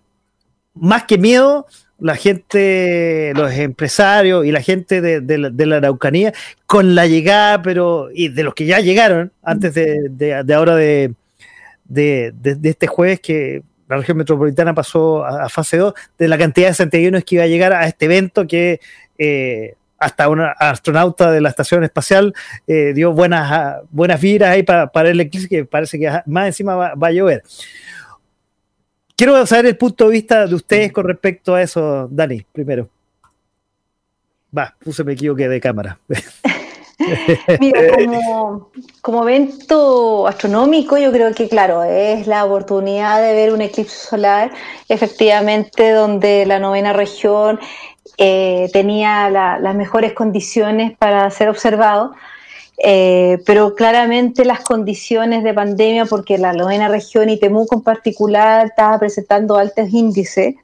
más 0.74 1.06
que 1.06 1.18
miedo 1.18 1.66
la 2.02 2.16
gente, 2.16 3.32
los 3.36 3.52
empresarios 3.54 4.46
y 4.46 4.52
la 4.52 4.62
gente 4.62 5.02
de, 5.02 5.38
la, 5.38 5.78
Araucanía 5.78 6.34
con 6.66 6.96
la 6.96 7.06
llegada, 7.06 7.62
pero 7.62 8.10
y 8.14 8.30
de 8.30 8.44
los 8.44 8.56
que 8.56 8.66
ya 8.66 8.80
llegaron 8.80 9.32
antes 9.44 9.74
de, 9.76 10.54
ahora 10.54 10.76
de, 10.76 11.14
este 12.64 12.88
jueves 12.88 13.20
que 13.20 13.62
la 13.88 13.98
región 13.98 14.18
metropolitana 14.18 14.74
pasó 14.74 15.24
a, 15.24 15.48
fase 15.48 15.78
2, 15.78 15.94
de 16.18 16.28
la 16.28 16.38
cantidad 16.38 16.70
de 16.70 16.74
santiaguinos 16.74 17.24
que 17.24 17.36
iba 17.36 17.44
a 17.44 17.48
llegar 17.48 17.72
a 17.72 17.86
este 17.86 18.06
evento 18.06 18.48
que 18.48 18.80
eh, 19.20 19.76
hasta 20.02 20.28
un 20.30 20.42
astronauta 20.42 21.32
de 21.32 21.42
la 21.42 21.50
estación 21.50 21.84
espacial 21.84 22.34
eh, 22.66 22.94
dio 22.96 23.14
buenas, 23.14 23.82
buenas 23.92 24.20
vibras 24.20 24.50
ahí 24.50 24.64
para, 24.64 24.90
el 25.10 25.20
eclipse, 25.20 25.48
que 25.48 25.66
parece 25.66 26.00
que 26.00 26.10
más 26.26 26.48
encima 26.48 26.74
va, 26.76 27.08
a 27.08 27.12
llover. 27.12 27.44
Quiero 29.22 29.46
saber 29.46 29.68
el 29.68 29.78
punto 29.78 30.06
de 30.06 30.14
vista 30.14 30.48
de 30.48 30.56
ustedes 30.56 30.92
con 30.92 31.06
respecto 31.06 31.54
a 31.54 31.62
eso, 31.62 32.08
Dani, 32.10 32.44
primero. 32.52 32.90
Va, 34.58 34.76
puse 34.84 35.04
me 35.04 35.14
equivoqué 35.14 35.48
de 35.48 35.62
cámara. 35.62 36.00
Mira, 37.60 37.82
como, 37.94 38.72
como, 39.04 39.30
evento 39.30 40.26
astronómico, 40.26 40.98
yo 40.98 41.12
creo 41.12 41.36
que, 41.36 41.48
claro, 41.48 41.84
es 41.84 42.26
la 42.26 42.46
oportunidad 42.46 43.22
de 43.22 43.36
ver 43.36 43.54
un 43.54 43.62
eclipse 43.62 43.96
solar, 43.96 44.50
efectivamente, 44.90 45.92
donde 45.92 46.48
la 46.48 46.58
novena 46.58 46.92
región 46.92 47.60
eh, 48.18 48.72
tenía 48.74 49.30
las 49.30 49.76
mejores 49.76 50.14
condiciones 50.14 50.98
para 50.98 51.30
ser 51.30 51.48
observado, 51.48 52.16
eh, 52.84 53.38
pero 53.46 53.76
claramente 53.76 54.44
las 54.44 54.62
condiciones 54.62 55.44
de 55.44 55.54
pandemia, 55.54 56.06
porque 56.06 56.40
la 56.40 56.54
novena 56.54 56.88
región 56.88 57.30
y 57.30 57.38
Temuco 57.38 57.76
en 57.76 57.82
particular 57.84 58.66
estaba 58.66 58.98
presentando 58.98 59.56
altos 59.56 59.90
índices. 59.92 60.56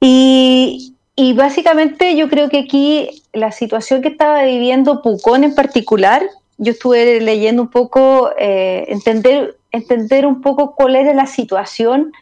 Y, 0.00 0.94
básicamente 1.34 2.14
yo 2.14 2.28
creo 2.28 2.48
que 2.48 2.58
aquí 2.58 3.22
la 3.32 3.52
situación 3.52 4.02
que 4.02 4.08
estaba 4.08 4.44
viviendo 4.44 5.02
Pucón 5.02 5.44
en 5.44 5.54
particular, 5.54 6.22
yo 6.58 6.72
estuve 6.72 7.20
leyendo 7.20 7.62
un 7.62 7.70
poco, 7.70 8.30
eh, 8.38 8.84
entender, 8.88 9.56
entender 9.72 10.26
un 10.26 10.42
poco 10.42 10.74
cuál 10.74 10.94
era 10.94 11.14
la 11.14 11.26
situación, 11.26 12.12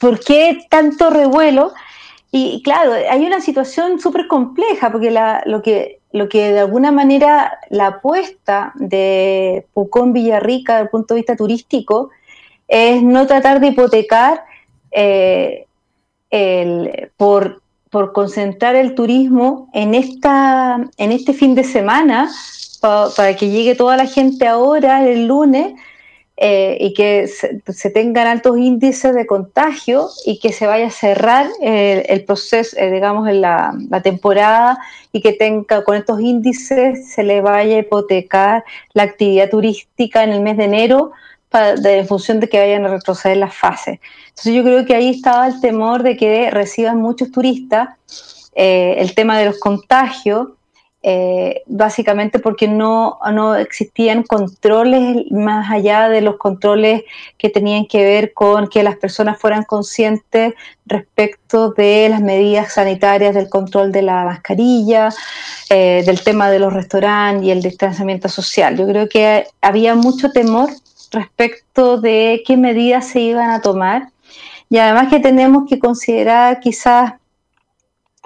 por 0.00 0.20
qué 0.20 0.60
tanto 0.70 1.10
revuelo, 1.10 1.72
Y 2.30 2.62
claro, 2.62 2.92
hay 2.92 3.26
una 3.26 3.40
situación 3.40 4.00
súper 4.00 4.26
compleja, 4.26 4.92
porque 4.92 5.10
lo, 5.46 5.62
que, 5.62 5.97
lo 6.12 6.28
que 6.28 6.52
de 6.52 6.60
alguna 6.60 6.92
manera 6.92 7.58
la 7.70 7.88
apuesta 7.88 8.72
de 8.76 9.66
Pucón 9.74 10.12
Villarrica 10.12 10.74
desde 10.74 10.84
el 10.84 10.90
punto 10.90 11.14
de 11.14 11.20
vista 11.20 11.36
turístico 11.36 12.10
es 12.66 13.02
no 13.02 13.26
tratar 13.26 13.60
de 13.60 13.68
hipotecar 13.68 14.44
eh, 14.90 15.66
por, 17.16 17.62
concentrar 18.12 18.76
el 18.76 18.94
turismo 18.94 19.70
en, 19.72 19.94
esta, 19.94 20.78
en 20.98 21.12
este 21.12 21.32
fin 21.32 21.54
de 21.54 21.64
semana, 21.64 22.30
para 22.80 23.34
que 23.34 23.48
llegue 23.48 23.74
toda 23.74 23.96
la 23.96 24.06
gente 24.06 24.46
ahora, 24.46 25.08
el 25.08 25.26
lunes, 25.26 25.72
eh, 26.40 26.76
y 26.78 26.94
que 26.94 27.26
se, 27.26 27.90
tengan 27.90 28.28
altos 28.28 28.58
índices 28.58 29.12
de 29.12 29.26
contagio 29.26 30.08
y 30.24 30.38
que 30.38 30.52
se 30.52 30.68
vaya 30.68 30.86
a 30.86 30.90
cerrar 30.90 31.48
el, 31.60 32.24
proceso, 32.24 32.76
eh, 32.78 32.92
digamos, 32.92 33.28
en 33.28 33.40
la, 33.40 33.74
temporada 34.04 34.78
y 35.10 35.20
que 35.20 35.32
tenga 35.32 35.82
con 35.82 35.96
estos 35.96 36.20
índices 36.20 37.12
se 37.12 37.24
le 37.24 37.40
vaya 37.40 37.74
a 37.74 37.80
hipotecar 37.80 38.64
la 38.92 39.02
actividad 39.02 39.50
turística 39.50 40.22
en 40.22 40.30
el 40.30 40.40
mes 40.40 40.56
de 40.56 40.64
enero 40.64 41.10
en 41.52 42.06
función 42.06 42.38
de 42.38 42.48
que 42.48 42.60
vayan 42.60 42.86
a 42.86 42.90
retroceder 42.90 43.38
las 43.38 43.56
fases. 43.56 43.98
Entonces 44.28 44.54
yo 44.54 44.62
creo 44.62 44.84
que 44.86 44.94
ahí 44.94 45.10
estaba 45.10 45.48
el 45.48 45.60
temor 45.60 46.04
de 46.04 46.16
que 46.16 46.52
reciban 46.52 47.00
muchos 47.00 47.32
turistas, 47.32 47.88
eh, 48.54 48.94
el 48.98 49.12
tema 49.16 49.38
de 49.40 49.46
los 49.46 49.58
contagios, 49.58 50.50
eh, 51.10 51.62
básicamente 51.64 52.38
porque 52.38 52.68
no, 52.68 53.18
no 53.32 53.54
existían 53.54 54.24
controles 54.24 55.24
más 55.30 55.70
allá 55.70 56.10
de 56.10 56.20
los 56.20 56.36
controles 56.36 57.04
que 57.38 57.48
tenían 57.48 57.86
que 57.86 58.04
ver 58.04 58.34
con 58.34 58.68
que 58.68 58.82
las 58.82 58.96
personas 58.96 59.40
fueran 59.40 59.64
conscientes 59.64 60.52
respecto 60.84 61.70
de 61.70 62.10
las 62.10 62.20
medidas 62.20 62.74
sanitarias, 62.74 63.34
del 63.34 63.48
control 63.48 63.90
de 63.90 64.02
la 64.02 64.22
mascarilla, 64.26 65.08
eh, 65.70 66.02
del 66.04 66.22
tema 66.22 66.50
de 66.50 66.58
los 66.58 66.74
restaurantes 66.74 67.46
y 67.46 67.52
el 67.52 67.62
distanciamiento 67.62 68.28
social. 68.28 68.76
Yo 68.76 68.86
creo 68.86 69.08
que 69.08 69.46
había 69.62 69.94
mucho 69.94 70.30
temor 70.30 70.68
respecto 71.10 71.98
de 71.98 72.42
qué 72.46 72.58
medidas 72.58 73.06
se 73.06 73.20
iban 73.20 73.48
a 73.48 73.62
tomar 73.62 74.10
y 74.68 74.76
además 74.76 75.08
que 75.08 75.20
tenemos 75.20 75.66
que 75.70 75.78
considerar 75.78 76.60
quizás 76.60 77.14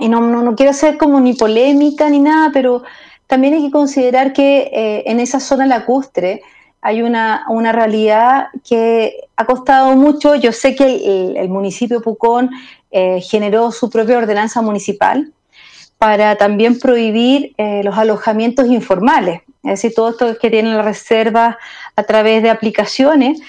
y 0.03 0.09
no, 0.09 0.21
no, 0.21 0.57
quiero 0.57 0.73
ser 0.73 0.99
como 0.99 1.21
ni 1.21 1.35
polémica 1.35 2.11
ni 2.11 2.19
nada, 2.19 2.51
pero 2.53 2.83
también 3.29 3.55
hay 3.55 3.63
que 3.63 3.71
considerar 3.71 4.33
que 4.33 4.69
eh, 4.73 5.05
en 5.07 5.21
esa 5.21 5.39
zona 5.39 5.65
lacustre 5.65 6.43
hay 6.81 7.03
una, 7.03 7.45
una, 7.49 7.71
realidad 7.71 8.49
que 8.69 9.29
ha 9.37 9.47
costado 9.47 9.95
mucho. 9.95 10.35
Yo 10.35 10.51
sé 10.51 10.75
que 10.75 11.37
el, 11.37 11.49
municipio 11.49 12.03
Pucón 12.03 12.51
eh, 12.91 13.21
generó 13.21 13.71
su 13.71 13.91
propia 13.91 14.19
ordenanza 14.19 14.61
municipal 14.61 15.33
para 15.99 16.35
también 16.35 16.81
prohibir 16.81 17.55
eh, 17.57 17.83
los 17.85 17.97
alojamientos 17.97 18.67
informales, 18.67 19.43
es 19.63 19.71
decir, 19.71 19.95
todo 19.95 20.11
esto 20.11 20.37
que 20.37 20.51
tienen 20.51 20.77
las 20.77 20.85
reservas 20.85 21.55
a 21.95 22.03
través 22.03 22.43
de 22.43 22.51
aplicaciones, 22.51 23.41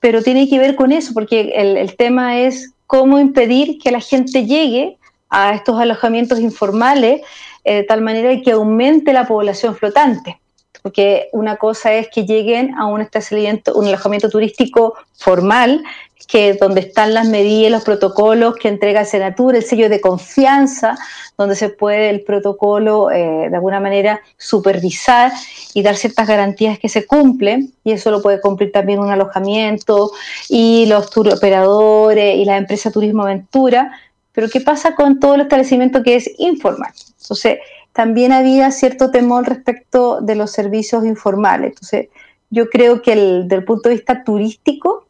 pero 0.00 0.22
tiene 0.22 0.48
que 0.48 0.58
ver 0.58 0.74
con 0.74 0.90
eso, 0.90 1.12
porque 1.12 1.52
el 1.54 1.96
tema 1.96 2.38
es 2.38 2.72
cómo 2.86 3.18
impedir 3.18 3.78
que 3.78 3.90
la 3.90 4.00
gente 4.00 4.46
llegue 4.46 4.96
a 5.32 5.54
estos 5.54 5.80
alojamientos 5.80 6.38
informales 6.38 7.22
eh, 7.64 7.76
de 7.76 7.82
tal 7.84 8.02
manera 8.02 8.30
que 8.42 8.52
aumente 8.52 9.12
la 9.12 9.26
población 9.26 9.74
flotante. 9.74 10.38
Porque 10.82 11.28
una 11.32 11.56
cosa 11.56 11.94
es 11.94 12.08
que 12.08 12.26
lleguen 12.26 12.74
a 12.76 12.86
un 12.86 13.00
establecimiento, 13.00 13.74
un 13.74 13.86
alojamiento 13.86 14.28
turístico 14.28 14.94
formal, 15.16 15.82
que 16.28 16.54
donde 16.54 16.80
están 16.80 17.14
las 17.14 17.28
medidas, 17.28 17.70
los 17.70 17.84
protocolos 17.84 18.56
que 18.56 18.68
entrega 18.68 19.04
Senatur, 19.04 19.54
el 19.54 19.64
sello 19.64 19.88
de 19.88 20.00
confianza, 20.00 20.96
donde 21.38 21.56
se 21.56 21.68
puede 21.68 22.10
el 22.10 22.22
protocolo 22.22 23.10
eh, 23.10 23.48
de 23.48 23.54
alguna 23.54 23.80
manera 23.80 24.20
supervisar 24.36 25.32
y 25.74 25.82
dar 25.82 25.96
ciertas 25.96 26.28
garantías 26.28 26.78
que 26.78 26.88
se 26.88 27.06
cumplen, 27.06 27.72
y 27.84 27.92
eso 27.92 28.10
lo 28.10 28.22
puede 28.22 28.40
cumplir 28.40 28.70
también 28.70 29.00
un 29.00 29.10
alojamiento 29.10 30.10
y 30.48 30.86
los 30.86 31.16
operadores 31.16 32.36
y 32.36 32.44
la 32.44 32.56
empresa 32.56 32.90
Turismo 32.90 33.22
Aventura, 33.22 33.92
pero 34.32 34.48
¿qué 34.48 34.60
pasa 34.60 34.94
con 34.94 35.20
todo 35.20 35.34
el 35.34 35.42
establecimiento 35.42 36.02
que 36.02 36.16
es 36.16 36.30
informal? 36.38 36.92
Entonces, 37.20 37.58
también 37.92 38.32
había 38.32 38.70
cierto 38.70 39.10
temor 39.10 39.46
respecto 39.46 40.20
de 40.20 40.34
los 40.34 40.50
servicios 40.50 41.04
informales. 41.04 41.72
Entonces, 41.72 42.08
yo 42.50 42.68
creo 42.68 43.02
que 43.02 43.12
el, 43.12 43.48
del 43.48 43.64
punto 43.64 43.88
de 43.88 43.96
vista 43.96 44.24
turístico, 44.24 45.06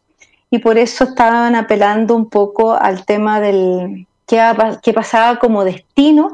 y 0.50 0.58
por 0.58 0.78
eso 0.78 1.04
estaban 1.04 1.54
apelando 1.54 2.14
un 2.14 2.28
poco 2.28 2.74
al 2.74 3.04
tema 3.06 3.40
del 3.40 4.06
qué, 4.26 4.92
pasaba 4.94 5.38
como 5.38 5.64
destino, 5.64 6.32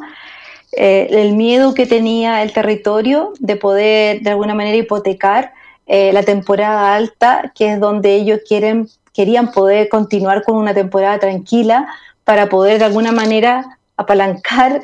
eh, 0.72 1.08
el 1.10 1.34
miedo 1.34 1.72
que 1.74 1.86
tenía 1.86 2.42
el 2.42 2.52
territorio 2.52 3.32
de 3.38 3.56
poder 3.56 4.20
de 4.20 4.30
alguna 4.30 4.54
manera 4.54 4.76
hipotecar 4.76 5.52
eh, 5.86 6.12
la 6.12 6.22
temporada 6.22 6.94
alta, 6.94 7.52
que 7.54 7.72
es 7.72 7.80
donde 7.80 8.14
ellos 8.14 8.40
quieren, 8.46 8.88
querían 9.14 9.52
poder 9.52 9.88
continuar 9.88 10.42
con 10.42 10.56
una 10.56 10.74
temporada 10.74 11.18
tranquila, 11.18 11.88
para 12.28 12.50
poder 12.50 12.78
de 12.78 12.84
alguna 12.84 13.10
manera 13.10 13.78
apalancar 13.96 14.82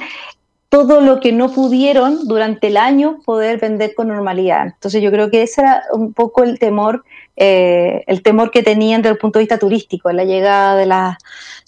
todo 0.71 1.03
lo 1.03 1.21
que 1.21 1.31
no 1.31 1.53
pudieron 1.53 2.27
durante 2.27 2.69
el 2.69 2.79
año 2.79 3.19
poder 3.27 3.59
vender 3.59 3.95
con 3.95 4.09
normalidad. 4.09 4.69
Entonces 4.69 5.03
yo 5.03 5.11
creo 5.11 5.31
que 5.31 5.43
ese 5.43 5.61
era 5.61 5.83
un 5.93 6.15
poco 6.15 6.43
el 6.43 6.59
temor, 6.59 7.05
eh, 7.37 8.03
el 8.07 8.23
temor 8.23 8.51
que 8.51 8.62
tenían 8.62 9.03
desde 9.03 9.12
el 9.12 9.19
punto 9.19 9.39
de 9.39 9.43
vista 9.43 9.59
turístico, 9.59 10.11
la 10.11 10.25
llegada 10.25 10.75
de, 10.75 10.87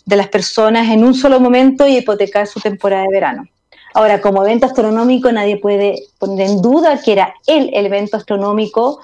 de 0.07 0.16
las 0.16 0.28
personas 0.28 0.89
en 0.89 1.05
un 1.05 1.12
solo 1.12 1.40
momento 1.40 1.86
y 1.86 1.98
hipotecar 1.98 2.47
su 2.47 2.59
temporada 2.59 3.03
de 3.03 3.12
verano. 3.12 3.47
Ahora, 3.93 4.23
como 4.23 4.43
evento 4.47 4.65
astronómico, 4.65 5.31
nadie 5.31 5.59
puede 5.59 6.05
poner 6.19 6.48
en 6.48 6.62
duda 6.62 7.03
que 7.03 7.12
era 7.12 7.35
el, 7.47 7.69
evento 7.74 8.16
astronómico 8.16 9.01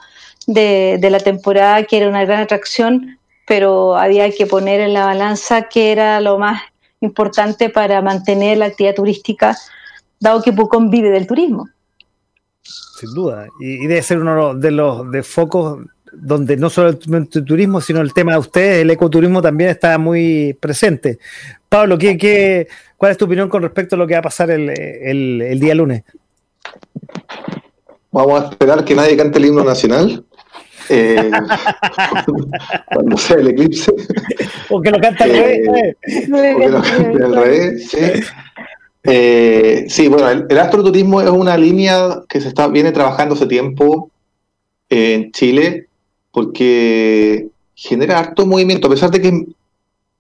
de, 0.47 0.97
de, 0.99 1.11
la 1.11 1.21
temporada, 1.21 1.83
que 1.83 1.99
era 1.99 2.09
una 2.09 2.25
gran 2.25 2.41
atracción 2.41 3.19
pero 3.47 3.97
había 3.97 4.31
que 4.31 4.47
poner 4.47 4.81
en 4.81 4.93
la 4.93 5.07
balanza 5.07 5.69
qué 5.69 5.93
era 5.93 6.21
lo 6.21 6.39
más 6.39 6.63
importante 7.01 7.69
para 7.69 8.01
mantener 8.01 8.59
la 8.59 8.67
actividad 8.67 8.95
turística, 8.95 9.57
dado 10.21 10.43
que 10.43 10.53
Pucón 10.53 10.91
vive 10.91 11.11
del 11.11 11.27
turismo. 11.27 11.69
Sin 12.63 13.13
duda, 13.15 13.49
y, 13.61 13.87
debe 13.87 14.03
ser 14.03 14.19
uno 14.19 14.55
de 14.55 14.71
los 14.71 15.11
de 15.11 15.23
focos 15.23 15.81
donde 16.13 16.57
no 16.57 16.71
solo 16.71 16.91
el 16.91 17.29
turismo, 17.29 17.81
sino 17.81 18.01
el 18.01 18.13
tema 18.13 18.33
de 18.33 18.39
ustedes, 18.39 18.83
el 18.83 18.91
ecoturismo 18.91 19.43
también 19.43 19.71
está 19.71 19.99
muy 19.99 20.57
presente. 20.61 21.19
Pablo, 21.69 21.99
¿qué, 21.99 22.17
qué, 22.19 22.69
cuál 22.97 23.13
es 23.13 23.19
tu 23.19 23.25
opinión 23.25 23.49
con 23.49 23.63
respecto 23.63 23.97
a 23.97 23.99
lo 23.99 24.07
que 24.07 24.15
va 24.15 24.21
a 24.21 24.23
pasar 24.23 24.51
el, 24.51 24.71
el 24.71 25.59
día 25.59 25.75
lunes? 25.75 26.05
Vamos 28.13 28.43
a 28.43 28.49
esperar 28.51 28.85
que 28.85 28.95
nadie 28.95 29.17
cante 29.17 29.39
el 29.39 29.47
himno 29.47 29.65
nacional 29.65 30.25
eh, 30.89 31.31
cuando 32.93 33.17
sea 33.17 33.37
el 33.37 33.49
eclipse. 33.49 33.93
O 34.71 34.81
que 34.81 34.91
lo 34.91 35.01
canta 35.01 35.25
al 35.25 35.31
revés. 35.31 35.69
Eh, 35.69 36.55
o 36.55 36.59
que 36.59 36.69
lo 36.69 36.83
cante 36.83 37.25
al 37.25 37.35
revés, 37.35 37.91
sí. 37.91 37.99
Eh, 39.05 39.87
sí, 39.89 40.09
bueno, 40.09 40.29
el, 40.29 40.59
astroturismo 40.59 41.21
es 41.21 41.31
una 41.31 41.57
línea 41.57 42.23
que 42.29 42.41
se 42.41 42.49
está 42.49 42.69
viene 42.69 42.93
trabajando 42.93 43.35
hace 43.35 43.47
tiempo 43.47 44.11
en 44.89 45.33
Chile 45.33 45.89
porque 46.31 47.49
genera 47.75 48.21
harto 48.21 48.47
movimiento, 48.47 48.87
a 48.87 48.91
pesar 48.91 49.11
de 49.11 49.21
que 49.21 49.47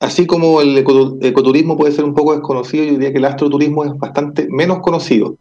así 0.00 0.26
como 0.26 0.60
el 0.60 0.76
ecoturismo 0.78 1.76
puede 1.76 1.92
ser 1.92 2.04
un 2.04 2.14
poco 2.14 2.32
desconocido, 2.32 2.84
yo 2.84 2.92
diría 2.92 3.12
que 3.12 3.18
el 3.18 3.24
astroturismo 3.24 3.84
es 3.84 3.96
bastante 3.96 4.48
menos 4.50 4.80
conocido, 4.80 5.36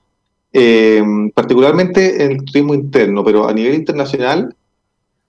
particularmente 1.33 2.23
en 2.23 2.31
el 2.33 2.45
turismo 2.45 2.75
interno, 2.75 3.23
pero 3.23 3.47
a 3.47 3.53
nivel 3.53 3.73
internacional 3.73 4.55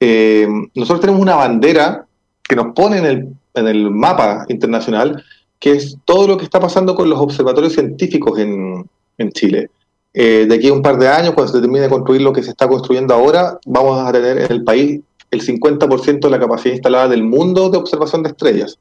eh, 0.04 0.48
nosotros 0.74 1.00
tenemos 1.00 1.22
una 1.22 1.36
bandera 1.36 2.06
que 2.42 2.56
nos 2.56 2.74
pone 2.74 2.98
en 2.98 3.04
el, 3.04 3.28
en 3.54 3.68
el 3.68 3.88
mapa 3.88 4.44
internacional, 4.48 5.22
que 5.60 5.74
es 5.74 5.96
todo 6.04 6.26
lo 6.26 6.36
que 6.36 6.44
está 6.44 6.58
pasando 6.58 6.96
con 6.96 7.08
los 7.08 7.20
observatorios 7.20 7.74
científicos 7.74 8.36
en, 8.40 8.84
en 9.18 9.30
Chile. 9.30 9.70
Eh, 10.12 10.46
de 10.48 10.56
aquí 10.56 10.66
a 10.66 10.72
un 10.72 10.82
par 10.82 10.98
de 10.98 11.06
años, 11.06 11.34
cuando 11.34 11.52
se 11.52 11.60
termine 11.60 11.82
de 11.82 11.88
construir 11.88 12.20
lo 12.20 12.32
que 12.32 12.42
se 12.42 12.50
está 12.50 12.66
construyendo 12.66 13.14
ahora, 13.14 13.60
vamos 13.64 13.96
a 13.96 14.10
tener 14.10 14.38
en 14.38 14.50
el 14.50 14.64
país 14.64 15.00
el 15.30 15.40
50% 15.40 16.18
de 16.18 16.30
la 16.30 16.40
capacidad 16.40 16.74
instalada 16.74 17.08
del 17.08 17.22
mundo 17.22 17.70
de 17.70 17.78
observación 17.78 18.24
de 18.24 18.30
estrellas 18.30 18.80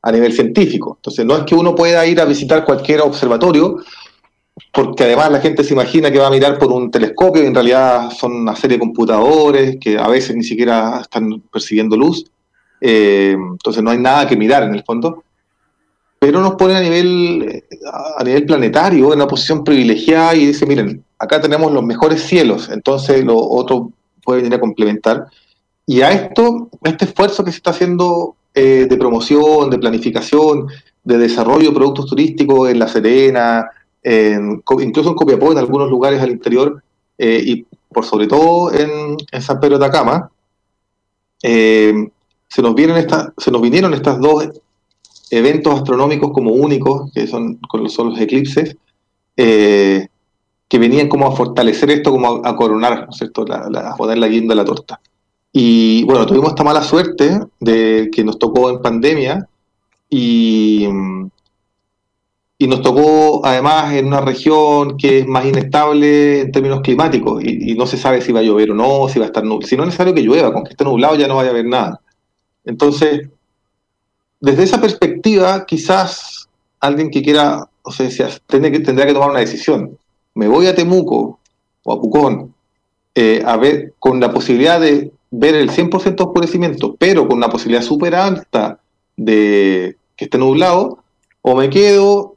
a 0.00 0.12
nivel 0.12 0.32
científico. 0.32 0.94
Entonces, 0.96 1.26
no 1.26 1.36
es 1.36 1.44
que 1.44 1.54
uno 1.54 1.74
pueda 1.74 2.06
ir 2.06 2.22
a 2.22 2.24
visitar 2.24 2.64
cualquier 2.64 3.02
observatorio, 3.02 3.80
porque 4.72 5.04
además 5.04 5.30
la 5.32 5.40
gente 5.40 5.64
se 5.64 5.74
imagina 5.74 6.10
que 6.10 6.18
va 6.18 6.28
a 6.28 6.30
mirar 6.30 6.58
por 6.58 6.70
un 6.70 6.90
telescopio 6.90 7.42
y 7.42 7.46
en 7.46 7.54
realidad 7.54 8.10
son 8.10 8.32
una 8.32 8.54
serie 8.54 8.76
de 8.76 8.80
computadores 8.80 9.78
que 9.80 9.98
a 9.98 10.08
veces 10.08 10.36
ni 10.36 10.44
siquiera 10.44 11.00
están 11.00 11.40
percibiendo 11.52 11.96
luz. 11.96 12.24
Eh, 12.80 13.36
entonces 13.36 13.82
no 13.82 13.90
hay 13.90 13.98
nada 13.98 14.28
que 14.28 14.36
mirar 14.36 14.62
en 14.62 14.74
el 14.74 14.84
fondo. 14.84 15.24
Pero 16.18 16.40
nos 16.40 16.54
pone 16.54 16.76
a 16.76 16.80
nivel, 16.80 17.64
a 18.16 18.24
nivel 18.24 18.46
planetario 18.46 19.08
en 19.08 19.16
una 19.16 19.26
posición 19.26 19.62
privilegiada 19.62 20.34
y 20.34 20.46
dice, 20.46 20.64
miren, 20.64 21.04
acá 21.18 21.40
tenemos 21.40 21.70
los 21.72 21.84
mejores 21.84 22.22
cielos, 22.22 22.70
entonces 22.70 23.24
lo 23.24 23.36
otro 23.36 23.90
puede 24.24 24.40
venir 24.40 24.54
a 24.54 24.60
complementar. 24.60 25.26
Y 25.86 26.00
a 26.00 26.12
esto, 26.12 26.70
este 26.82 27.04
esfuerzo 27.04 27.44
que 27.44 27.50
se 27.50 27.58
está 27.58 27.70
haciendo 27.70 28.36
eh, 28.54 28.86
de 28.88 28.96
promoción, 28.96 29.68
de 29.68 29.78
planificación, 29.78 30.68
de 31.02 31.18
desarrollo 31.18 31.68
de 31.68 31.74
productos 31.74 32.06
turísticos 32.06 32.70
en 32.70 32.78
La 32.78 32.88
Serena, 32.88 33.66
incluso 34.04 35.10
en 35.10 35.14
Copiapó, 35.14 35.52
en 35.52 35.58
algunos 35.58 35.88
lugares 35.88 36.20
al 36.20 36.30
interior, 36.30 36.82
eh, 37.18 37.42
y 37.44 37.66
por 37.92 38.04
sobre 38.04 38.26
todo 38.26 38.72
en, 38.72 39.16
San 39.40 39.60
Pedro 39.60 39.78
de 39.78 39.86
Atacama, 39.86 40.30
eh, 41.42 41.94
se, 42.48 42.62
nos 42.62 42.74
vienen 42.74 42.96
esta, 42.96 43.32
se 43.36 43.50
nos 43.50 43.62
vinieron 43.62 43.94
estas 43.94 44.18
dos 44.18 44.48
eventos 45.30 45.74
astronómicos 45.74 46.32
como 46.32 46.52
únicos, 46.52 47.12
que 47.12 47.26
son, 47.26 47.58
son 47.88 48.10
los 48.10 48.20
eclipses, 48.20 48.76
eh, 49.36 50.08
que 50.68 50.78
venían 50.78 51.08
como 51.08 51.26
a 51.26 51.36
fortalecer 51.36 51.90
esto, 51.90 52.10
como 52.10 52.44
a, 52.44 52.56
coronar, 52.56 53.04
¿no 53.04 53.10
es 53.10 53.16
cierto?, 53.16 53.44
a 53.48 53.96
poner 53.96 54.18
la 54.18 54.28
guinda 54.28 54.54
a 54.54 54.56
la 54.56 54.64
torta. 54.64 55.00
Y 55.52 56.02
bueno, 56.04 56.26
tuvimos 56.26 56.48
esta 56.48 56.64
mala 56.64 56.82
suerte 56.82 57.40
de 57.60 58.10
que 58.12 58.24
nos 58.24 58.38
tocó 58.38 58.70
en 58.70 58.82
pandemia 58.82 59.48
y, 60.10 60.88
y 62.56 62.68
nos 62.68 62.82
tocó 62.82 63.44
además 63.44 63.92
en 63.94 64.06
una 64.06 64.20
región 64.20 64.96
que 64.96 65.20
es 65.20 65.26
más 65.26 65.44
inestable 65.44 66.42
en 66.42 66.52
términos 66.52 66.80
climáticos 66.82 67.42
y, 67.44 67.74
no 67.74 67.86
se 67.86 67.96
sabe 67.96 68.20
si 68.20 68.32
va 68.32 68.40
a 68.40 68.44
llover 68.44 68.70
o 68.70 68.74
no, 68.74 69.08
si 69.08 69.18
va 69.18 69.24
a 69.24 69.28
estar 69.28 69.42
nublado. 69.44 69.68
Si 69.68 69.76
no 69.76 69.82
es 69.82 69.88
necesario 69.88 70.14
que 70.14 70.22
llueva, 70.22 70.52
con 70.52 70.64
que 70.64 70.70
esté 70.70 70.84
nublado 70.84 71.16
ya 71.16 71.26
no 71.26 71.36
vaya 71.36 71.50
a 71.50 71.52
haber 71.52 71.66
nada. 71.66 72.00
Entonces, 72.64 73.28
desde 74.40 74.62
esa 74.62 74.80
perspectiva, 74.80 75.66
quizás 75.66 76.48
alguien 76.80 77.10
que 77.10 77.22
quiera, 77.22 77.68
o 77.82 77.90
sea, 77.90 78.08
tendría 78.46 78.72
que, 78.72 78.80
tendría 78.80 79.06
que 79.06 79.14
tomar 79.14 79.30
una 79.30 79.40
decisión. 79.40 79.98
Me 80.34 80.48
voy 80.48 80.66
a 80.66 80.74
Temuco 80.74 81.40
o 81.82 81.92
a 81.92 82.00
Pucón 82.00 82.54
eh, 83.14 83.42
a 83.46 83.56
ver, 83.56 83.94
con 84.00 84.18
la 84.20 84.32
posibilidad 84.32 84.80
de 84.80 85.12
ver 85.30 85.54
el 85.54 85.70
100% 85.70 86.16
de 86.16 86.24
oscurecimiento, 86.24 86.96
pero 86.98 87.28
con 87.28 87.36
una 87.36 87.48
posibilidad 87.48 87.82
súper 87.82 88.14
alta 88.14 88.80
de 89.16 89.96
que 90.16 90.24
esté 90.24 90.38
nublado, 90.38 90.98
o 91.42 91.54
me 91.54 91.70
quedo 91.70 92.33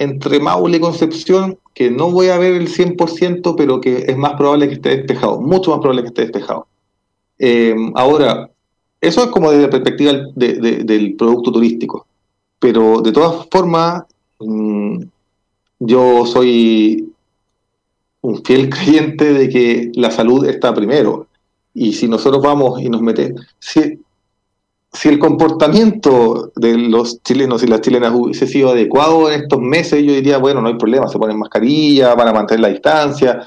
entre 0.00 0.40
Maule 0.40 0.78
y 0.78 0.80
Concepción, 0.80 1.58
que 1.74 1.90
no 1.90 2.10
voy 2.10 2.28
a 2.28 2.38
ver 2.38 2.54
el 2.54 2.68
100%, 2.68 3.54
pero 3.54 3.82
que 3.82 4.06
es 4.08 4.16
más 4.16 4.32
probable 4.32 4.66
que 4.66 4.74
esté 4.74 4.96
despejado, 4.96 5.40
mucho 5.40 5.70
más 5.70 5.80
probable 5.80 6.02
que 6.02 6.08
esté 6.08 6.22
despejado. 6.22 6.66
Eh, 7.38 7.76
ahora, 7.94 8.50
eso 8.98 9.24
es 9.24 9.30
como 9.30 9.50
desde 9.50 9.64
la 9.64 9.70
perspectiva 9.70 10.12
del 10.34 11.14
producto 11.18 11.52
turístico, 11.52 12.06
pero 12.58 13.02
de 13.02 13.12
todas 13.12 13.46
formas, 13.50 14.04
mm, 14.38 15.02
yo 15.80 16.24
soy 16.24 17.12
un 18.22 18.42
fiel 18.42 18.70
creyente 18.70 19.34
de 19.34 19.48
que 19.50 19.92
la 19.94 20.10
salud 20.10 20.46
está 20.46 20.74
primero. 20.74 21.26
Y 21.74 21.92
si 21.92 22.08
nosotros 22.08 22.42
vamos 22.42 22.80
y 22.80 22.88
nos 22.88 23.02
metemos, 23.02 23.42
el 25.04 25.18
comportamiento 25.18 26.52
de 26.56 26.76
los 26.76 27.22
chilenos 27.22 27.62
y 27.62 27.66
las 27.66 27.80
chilenas 27.80 28.12
hubiese 28.14 28.46
sido 28.46 28.70
adecuado 28.70 29.30
en 29.30 29.42
estos 29.42 29.60
meses, 29.60 30.02
yo 30.02 30.12
diría, 30.12 30.38
bueno, 30.38 30.60
no 30.60 30.68
hay 30.68 30.74
problema, 30.74 31.08
se 31.08 31.18
ponen 31.18 31.38
mascarilla, 31.38 32.14
van 32.14 32.28
a 32.28 32.32
mantener 32.32 32.60
la 32.60 32.68
distancia, 32.68 33.40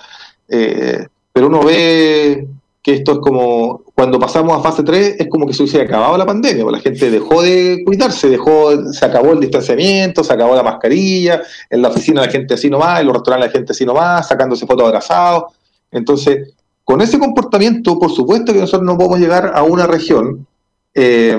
eh, 0.48 1.06
pero 1.32 1.48
uno 1.48 1.64
ve 1.64 2.48
que 2.82 2.94
esto 2.94 3.14
es 3.14 3.20
como, 3.20 3.84
cuando 3.96 4.20
pasamos 4.20 4.58
a 4.58 4.62
fase 4.62 4.84
3, 4.84 5.16
es 5.20 5.28
como 5.30 5.46
que 5.46 5.54
se 5.54 5.64
hubiese 5.64 5.82
acabado 5.82 6.18
la 6.18 6.26
pandemia, 6.26 6.66
la 6.66 6.80
gente 6.80 7.10
dejó 7.10 7.42
de 7.42 7.82
cuidarse, 7.86 8.30
dejó, 8.30 8.92
se 8.92 9.06
acabó 9.06 9.34
el 9.34 9.40
distanciamiento, 9.40 10.24
se 10.24 10.34
acabó 10.34 10.56
la 10.56 10.64
mascarilla, 10.64 11.42
en 11.70 11.82
la 11.82 11.90
oficina 11.90 12.22
la 12.22 12.32
gente 12.32 12.54
así 12.54 12.70
nomás, 12.70 13.00
en 13.00 13.08
los 13.08 13.16
restaurantes 13.16 13.50
la 13.50 13.58
gente 13.58 13.72
así 13.72 13.86
nomás, 13.86 14.28
sacándose 14.28 14.66
fotos 14.66 14.86
abrazados. 14.86 15.54
Entonces, 15.92 16.54
con 16.84 17.02
ese 17.02 17.20
comportamiento, 17.20 17.98
por 17.98 18.12
supuesto 18.12 18.52
que 18.52 18.60
nosotros 18.60 18.86
no 18.86 18.98
podemos 18.98 19.20
llegar 19.20 19.54
a 19.56 19.64
una 19.64 19.88
región 19.88 20.46
eh, 20.94 21.38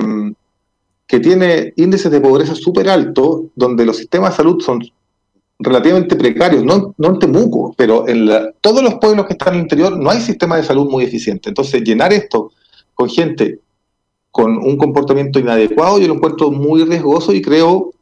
que 1.07 1.19
tiene 1.19 1.73
índices 1.75 2.11
de 2.11 2.21
pobreza 2.21 2.55
súper 2.55 2.89
altos, 2.89 3.43
donde 3.55 3.85
los 3.85 3.97
sistemas 3.97 4.31
de 4.31 4.37
salud 4.37 4.61
son 4.61 4.83
relativamente 5.59 6.15
precarios, 6.15 6.63
no, 6.63 6.93
no 6.97 7.07
en 7.09 7.19
Temuco, 7.19 7.73
pero 7.77 8.07
en 8.07 8.29
todos 8.59 8.83
los 8.83 8.95
pueblos 8.95 9.25
que 9.25 9.33
están 9.33 9.49
en 9.49 9.59
el 9.59 9.61
interior 9.61 9.97
no 9.97 10.09
hay 10.09 10.19
sistema 10.19 10.57
de 10.57 10.63
salud 10.63 10.89
muy 10.89 11.03
eficiente. 11.03 11.49
Entonces, 11.49 11.83
llenar 11.83 12.11
esto 12.11 12.51
con 12.93 13.09
gente 13.09 13.59
con 14.31 14.57
un 14.57 14.75
comportamiento 14.75 15.39
inadecuado, 15.39 15.97
yo 15.97 16.09
lo 16.09 16.15
encuentro 16.15 16.51
muy 16.51 16.83
riesgoso 16.83 17.31
y 17.31 17.41
creo, 17.41 17.93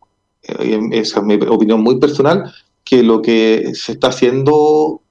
eh, 0.41 0.79
esa 0.93 1.19
es 1.19 1.25
mi 1.25 1.35
opinión 1.35 1.83
muy 1.83 1.99
personal, 1.99 2.51
que 2.83 3.03
lo 3.03 3.21
que 3.21 3.75
se 3.75 3.91
está 3.91 4.07
haciendo, 4.07 5.01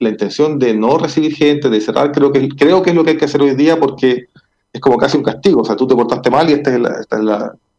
la 0.00 0.08
intención 0.08 0.58
de 0.58 0.74
no 0.74 0.98
recibir 0.98 1.36
gente, 1.36 1.70
de 1.70 1.80
cerrar, 1.80 2.10
creo 2.10 2.32
que, 2.32 2.48
creo 2.48 2.82
que 2.82 2.90
es 2.90 2.96
lo 2.96 3.04
que 3.04 3.10
hay 3.10 3.16
que 3.16 3.24
hacer 3.24 3.40
hoy 3.40 3.54
día 3.54 3.78
porque 3.78 4.26
es 4.74 4.80
como 4.80 4.98
casi 4.98 5.16
un 5.16 5.22
castigo, 5.22 5.60
o 5.60 5.64
sea, 5.64 5.76
tú 5.76 5.86
te 5.86 5.94
portaste 5.94 6.30
mal 6.30 6.50
y 6.50 6.54
este 6.54 6.74
es, 6.74 6.82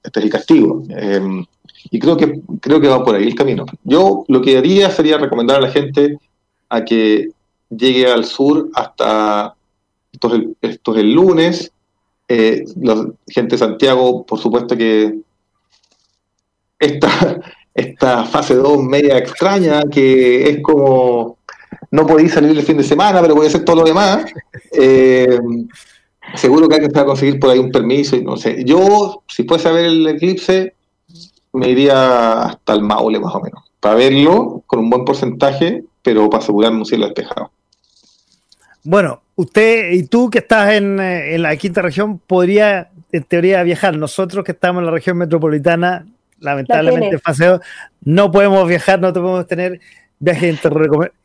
este 0.02 0.20
el 0.22 0.30
castigo. 0.30 0.82
Em, 0.88 1.46
y 1.92 2.00
creo 2.00 2.16
que, 2.16 2.40
creo 2.62 2.80
que 2.80 2.88
va 2.88 3.04
por 3.04 3.16
ahí 3.16 3.28
el 3.28 3.36
camino. 3.36 3.66
Yo 3.84 4.24
lo 4.30 4.42
que 4.42 4.58
haría 4.58 4.90
sería 4.90 5.18
recomendar 5.18 5.58
a 5.58 5.62
la 5.62 5.72
gente 5.72 6.18
a 6.70 6.86
que 6.86 7.32
llegue 7.70 8.10
al 8.10 8.24
sur 8.24 8.70
hasta, 8.74 9.54
esto 10.14 10.36
es 10.62 11.04
el, 11.04 11.12
lunes, 11.12 11.70
eh, 12.30 12.64
la 12.82 13.06
gente 13.28 13.56
de 13.56 13.60
Santiago, 13.60 14.26
por 14.26 14.40
supuesto 14.40 14.78
que 14.78 15.20
esta, 16.80 17.42
esta 17.74 18.24
fase 18.24 18.56
2 18.56 18.84
media 18.84 19.18
extraña, 19.18 19.84
que 19.92 20.50
es 20.50 20.62
como, 20.62 21.40
no 21.92 22.08
podéis 22.08 22.32
salir 22.32 22.52
el 22.52 22.64
fin 22.64 22.78
de 22.78 22.84
semana, 22.84 23.22
pero 23.22 23.36
puede 23.36 23.50
ser 23.50 23.66
todo 23.66 23.82
lo 23.82 23.84
demás. 23.84 24.26
Eh, 24.72 25.40
Seguro 26.34 26.68
que 26.68 26.76
hay 26.76 26.82
que 26.82 27.06
conseguir 27.06 27.40
por 27.40 27.52
ahí 27.52 27.60
un 27.60 27.72
permiso 27.72 28.16
y 28.16 28.24
no 28.24 28.36
sé. 28.36 28.64
Yo, 28.66 29.24
si 29.28 29.44
fuese 29.44 29.70
a 29.70 29.72
ver 29.72 29.86
el 29.86 30.08
eclipse, 30.08 30.74
me 31.54 31.70
iría 31.70 32.44
hasta 32.44 32.74
el 32.74 32.82
Maule 32.82 33.20
más 33.20 33.34
o 33.36 33.40
menos, 33.40 33.64
para 33.80 33.96
verlo 33.96 34.64
con 34.68 34.80
un 34.80 34.90
buen 34.90 35.06
porcentaje, 35.06 35.84
pero 36.02 36.30
para 36.30 36.44
asegurarme 36.44 36.80
un 36.80 36.86
cielo 36.86 37.06
despejado. 37.06 37.52
Bueno, 38.84 39.22
usted 39.36 39.92
y 39.92 40.04
tú 40.04 40.30
que 40.30 40.40
estás 40.40 40.74
en, 40.74 41.00
en, 41.00 41.42
la 41.42 41.56
quinta 41.56 41.82
región, 41.82 42.20
podría 42.20 42.90
en 43.12 43.24
teoría 43.24 43.64
viajar. 43.64 43.98
Nosotros 43.98 44.44
que 44.44 44.52
estamos 44.52 44.82
en 44.82 44.88
la 44.88 44.92
región 44.92 45.18
metropolitana, 45.18 46.06
lamentablemente, 46.40 47.20
paseo, 47.20 47.62
no 48.04 48.32
podemos 48.32 48.68
viajar, 48.68 49.00
no 49.00 49.12
podemos 49.14 49.48
tener 49.48 49.80
viajes 50.20 50.60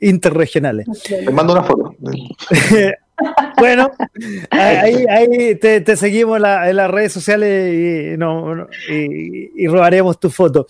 interregionales. 0.01 0.87
Te 1.03 1.31
mando 1.31 1.53
una 1.53 1.63
foto. 1.63 1.95
Bueno, 3.57 3.91
ahí, 4.51 5.55
te, 5.57 5.97
seguimos 5.97 6.37
en 6.37 6.77
las 6.77 6.91
redes 6.91 7.13
sociales 7.13 8.15
y, 8.15 8.19
no, 8.19 8.67
y, 8.89 9.67
robaremos 9.67 10.19
tu 10.19 10.31
foto. 10.31 10.67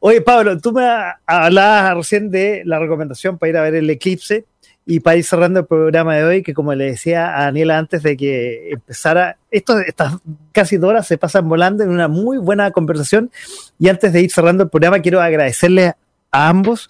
Oye, 0.00 0.20
Pablo, 0.20 0.58
tú 0.58 0.72
me 0.72 0.86
hablabas 1.26 1.96
recién 1.96 2.30
de 2.30 2.62
la 2.64 2.78
recomendación 2.78 3.38
para 3.38 3.50
ir 3.50 3.56
a 3.56 3.62
ver 3.62 3.74
el 3.74 3.90
eclipse 3.90 4.44
y 4.86 5.00
para 5.00 5.16
ir 5.16 5.24
cerrando 5.24 5.60
el 5.60 5.66
programa 5.66 6.16
de 6.16 6.24
hoy, 6.24 6.42
que 6.42 6.54
como 6.54 6.74
le 6.74 6.86
decía 6.86 7.38
a 7.38 7.44
Daniela 7.44 7.78
antes 7.78 8.02
de 8.02 8.16
que 8.16 8.70
empezara, 8.72 9.36
esto, 9.50 9.78
estas 9.78 10.14
casi 10.52 10.78
dos 10.78 10.90
horas 10.90 11.06
se 11.06 11.18
pasan 11.18 11.48
volando 11.48 11.84
en 11.84 11.90
una 11.90 12.08
muy 12.08 12.38
buena 12.38 12.70
conversación. 12.70 13.30
Y 13.78 13.88
antes 13.88 14.12
de 14.12 14.22
ir 14.22 14.30
cerrando 14.30 14.64
el 14.64 14.70
programa, 14.70 15.00
quiero 15.00 15.20
agradecerles 15.20 15.92
a 16.32 16.48
ambos 16.48 16.88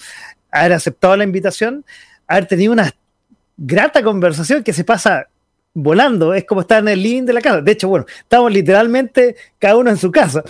haber 0.51 0.73
aceptado 0.73 1.17
la 1.17 1.25
invitación, 1.25 1.85
haber 2.27 2.47
tenido 2.47 2.73
unas 2.73 2.95
grata 3.61 4.03
conversación 4.03 4.65
que 4.65 4.73
se 4.73 4.85
pasa 4.85 5.29
volando, 5.75 6.35
es 6.35 6.45
como 6.45 6.63
estar 6.63 6.83
en 6.83 6.89
el 6.89 7.03
living 7.03 7.25
de 7.25 7.35
la 7.35 7.41
casa. 7.41 7.61
De 7.61 7.73
hecho, 7.73 7.89
bueno, 7.89 8.07
estamos 8.21 8.51
literalmente 8.53 9.37
cada 9.59 9.77
uno 9.77 9.91
en 9.91 9.97
su 9.97 10.11
casa. 10.11 10.43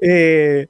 Eh, 0.00 0.66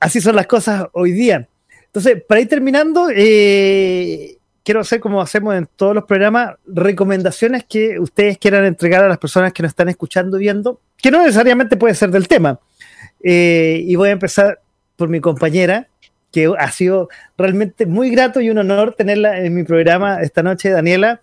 así 0.00 0.20
son 0.20 0.36
las 0.36 0.46
cosas 0.46 0.86
hoy 0.92 1.12
día. 1.12 1.48
Entonces, 1.86 2.22
para 2.26 2.40
ir 2.40 2.48
terminando, 2.48 3.08
eh, 3.14 4.36
quiero 4.64 4.80
hacer 4.80 5.00
como 5.00 5.20
hacemos 5.20 5.54
en 5.54 5.68
todos 5.76 5.94
los 5.94 6.04
programas, 6.04 6.56
recomendaciones 6.66 7.64
que 7.64 7.98
ustedes 7.98 8.38
quieran 8.38 8.64
entregar 8.64 9.04
a 9.04 9.08
las 9.08 9.18
personas 9.18 9.52
que 9.52 9.62
nos 9.62 9.70
están 9.70 9.88
escuchando, 9.88 10.38
viendo, 10.38 10.80
que 10.96 11.10
no 11.10 11.22
necesariamente 11.22 11.76
puede 11.76 11.94
ser 11.94 12.10
del 12.10 12.28
tema. 12.28 12.60
Eh, 13.22 13.82
y 13.84 13.96
voy 13.96 14.08
a 14.08 14.12
empezar 14.12 14.60
por 14.96 15.08
mi 15.08 15.20
compañera, 15.20 15.88
que 16.30 16.52
ha 16.58 16.70
sido 16.70 17.08
realmente 17.36 17.86
muy 17.86 18.10
grato 18.10 18.40
y 18.40 18.50
un 18.50 18.58
honor 18.58 18.94
tenerla 18.94 19.38
en 19.38 19.54
mi 19.54 19.64
programa 19.64 20.20
esta 20.22 20.42
noche, 20.42 20.70
Daniela. 20.70 21.20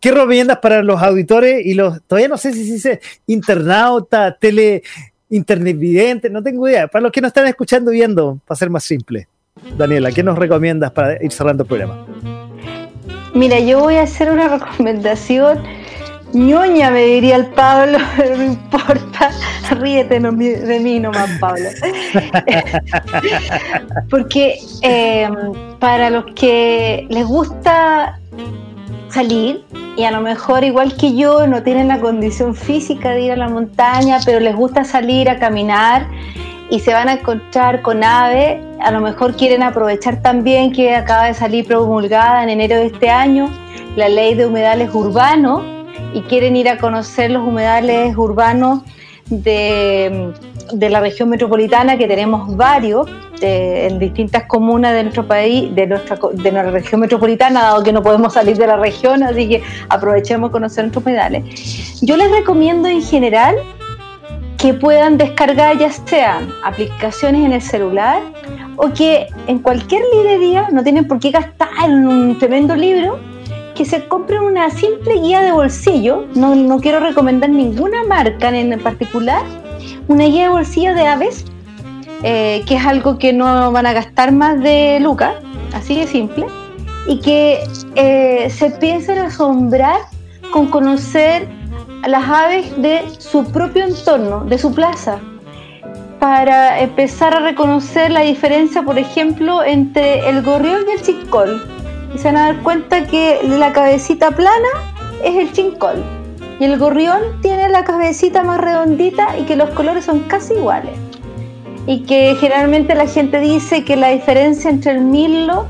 ¿Qué 0.00 0.12
recomiendas 0.12 0.58
para 0.58 0.82
los 0.82 1.02
auditores 1.02 1.64
y 1.64 1.74
los, 1.74 2.02
todavía 2.04 2.28
no 2.28 2.38
sé 2.38 2.52
si 2.52 2.64
se 2.64 2.72
dice 2.72 3.00
internauta, 3.26 4.36
tele, 4.38 4.82
internet 5.30 5.78
vidente, 5.78 6.30
no 6.30 6.42
tengo 6.42 6.68
idea, 6.68 6.88
para 6.88 7.02
los 7.02 7.12
que 7.12 7.20
nos 7.20 7.30
están 7.30 7.46
escuchando 7.46 7.90
viendo, 7.90 8.38
para 8.46 8.56
ser 8.56 8.70
más 8.70 8.84
simple. 8.84 9.28
Daniela, 9.76 10.12
¿qué 10.12 10.22
nos 10.22 10.38
recomiendas 10.38 10.92
para 10.92 11.22
ir 11.22 11.32
cerrando 11.32 11.64
el 11.64 11.68
programa? 11.68 12.06
Mira, 13.34 13.58
yo 13.60 13.80
voy 13.80 13.96
a 13.96 14.02
hacer 14.02 14.30
una 14.30 14.48
recomendación 14.58 15.62
ñoña, 16.32 16.90
me 16.90 17.04
diría 17.04 17.36
el 17.36 17.46
Pablo, 17.46 17.98
no 18.36 18.42
importa, 18.42 19.30
ríete 19.80 20.20
de 20.20 20.80
mí 20.80 21.00
nomás, 21.00 21.30
Pablo. 21.40 21.68
Porque 24.10 24.58
em, 24.82 25.34
para 25.78 26.10
los 26.10 26.26
que 26.34 27.06
les 27.08 27.26
gusta 27.26 28.18
salir 29.08 29.64
y 29.96 30.04
a 30.04 30.10
lo 30.10 30.20
mejor 30.20 30.64
igual 30.64 30.94
que 30.96 31.16
yo 31.16 31.46
no 31.46 31.62
tienen 31.62 31.88
la 31.88 31.98
condición 31.98 32.54
física 32.54 33.10
de 33.10 33.22
ir 33.22 33.32
a 33.32 33.36
la 33.36 33.48
montaña, 33.48 34.18
pero 34.24 34.38
les 34.38 34.54
gusta 34.54 34.84
salir 34.84 35.28
a 35.28 35.38
caminar 35.38 36.06
y 36.70 36.80
se 36.80 36.92
van 36.92 37.08
a 37.08 37.14
encontrar 37.14 37.80
con 37.80 38.04
aves, 38.04 38.62
a 38.80 38.90
lo 38.90 39.00
mejor 39.00 39.34
quieren 39.34 39.62
aprovechar 39.62 40.20
también 40.20 40.72
que 40.72 40.94
acaba 40.94 41.24
de 41.24 41.34
salir 41.34 41.66
promulgada 41.66 42.42
en 42.42 42.50
enero 42.50 42.76
de 42.76 42.86
este 42.86 43.08
año 43.08 43.48
la 43.96 44.08
ley 44.08 44.34
de 44.34 44.46
humedales 44.46 44.90
urbanos 44.94 45.77
y 46.12 46.22
quieren 46.22 46.56
ir 46.56 46.68
a 46.68 46.78
conocer 46.78 47.30
los 47.30 47.46
humedales 47.46 48.16
urbanos 48.16 48.82
de, 49.30 50.32
la 50.72 51.00
región 51.00 51.28
metropolitana, 51.28 51.96
que 51.96 52.06
tenemos 52.06 52.56
varios 52.56 53.08
en 53.40 53.98
distintas 53.98 54.44
comunas 54.44 54.94
de 54.94 55.04
nuestro 55.04 55.26
país, 55.26 55.72
de 55.74 55.86
nuestra, 55.86 56.16
de 56.16 56.52
nuestra 56.52 56.70
región 56.70 57.00
metropolitana, 57.00 57.62
dado 57.62 57.82
que 57.84 57.92
no 57.92 58.02
podemos 58.02 58.34
salir 58.34 58.56
de 58.56 58.66
la 58.66 58.76
región, 58.76 59.22
así 59.22 59.48
que 59.48 59.62
aprovechemos 59.88 60.50
conocer 60.50 60.84
nuestros 60.84 61.04
humedales. 61.04 62.00
Yo 62.00 62.16
les 62.16 62.30
recomiendo 62.30 62.88
en 62.88 63.02
general 63.02 63.56
que 64.56 64.74
puedan 64.74 65.18
descargar 65.18 65.78
ya 65.78 65.90
sean 65.92 66.52
aplicaciones 66.64 67.46
en 67.46 67.52
el 67.52 67.62
celular 67.62 68.20
o 68.76 68.92
que 68.92 69.28
en 69.46 69.60
cualquier 69.60 70.02
librería, 70.12 70.68
no 70.72 70.82
tienen 70.82 71.06
por 71.06 71.20
qué 71.20 71.30
gastar 71.30 71.88
un 71.88 72.36
tremendo 72.38 72.74
libro, 72.74 73.18
que 73.78 73.84
se 73.84 74.08
compren 74.08 74.42
una 74.42 74.70
simple 74.70 75.20
guía 75.20 75.40
de 75.40 75.52
bolsillo, 75.52 76.26
no, 76.34 76.56
no 76.56 76.80
quiero 76.80 76.98
recomendar 76.98 77.48
ninguna 77.48 78.02
marca 78.02 78.48
en 78.48 78.76
particular, 78.80 79.44
una 80.08 80.24
guía 80.24 80.42
de 80.44 80.48
bolsillo 80.48 80.96
de 80.96 81.06
aves, 81.06 81.44
eh, 82.24 82.64
que 82.66 82.74
es 82.74 82.84
algo 82.84 83.20
que 83.20 83.32
no 83.32 83.70
van 83.70 83.86
a 83.86 83.92
gastar 83.92 84.32
más 84.32 84.60
de 84.60 84.98
lucas, 85.00 85.32
así 85.72 85.94
de 85.94 86.08
simple, 86.08 86.46
y 87.06 87.20
que 87.20 87.60
eh, 87.94 88.50
se 88.50 88.72
piensen 88.72 89.18
asombrar 89.18 90.00
con 90.52 90.66
conocer 90.66 91.46
las 92.04 92.28
aves 92.28 92.82
de 92.82 93.02
su 93.18 93.44
propio 93.44 93.84
entorno, 93.84 94.44
de 94.44 94.58
su 94.58 94.74
plaza, 94.74 95.20
para 96.18 96.80
empezar 96.80 97.32
a 97.32 97.38
reconocer 97.38 98.10
la 98.10 98.22
diferencia, 98.22 98.82
por 98.82 98.98
ejemplo, 98.98 99.62
entre 99.62 100.28
el 100.28 100.42
gorrión 100.42 100.80
y 100.88 100.98
el 100.98 101.02
chincol. 101.02 101.77
Y 102.14 102.18
se 102.18 102.24
van 102.24 102.36
a 102.36 102.52
dar 102.52 102.62
cuenta 102.62 103.06
que 103.06 103.40
la 103.44 103.72
cabecita 103.72 104.30
plana 104.30 104.68
es 105.22 105.36
el 105.36 105.52
chincol 105.52 106.02
y 106.60 106.64
el 106.64 106.78
gorrión 106.78 107.40
tiene 107.40 107.68
la 107.68 107.84
cabecita 107.84 108.42
más 108.42 108.60
redondita 108.60 109.38
y 109.38 109.44
que 109.44 109.56
los 109.56 109.70
colores 109.70 110.04
son 110.04 110.20
casi 110.20 110.54
iguales. 110.54 110.92
Y 111.86 112.00
que 112.00 112.36
generalmente 112.38 112.94
la 112.94 113.06
gente 113.06 113.40
dice 113.40 113.84
que 113.84 113.96
la 113.96 114.10
diferencia 114.10 114.68
entre 114.70 114.92
el 114.92 115.00
mirlo 115.00 115.66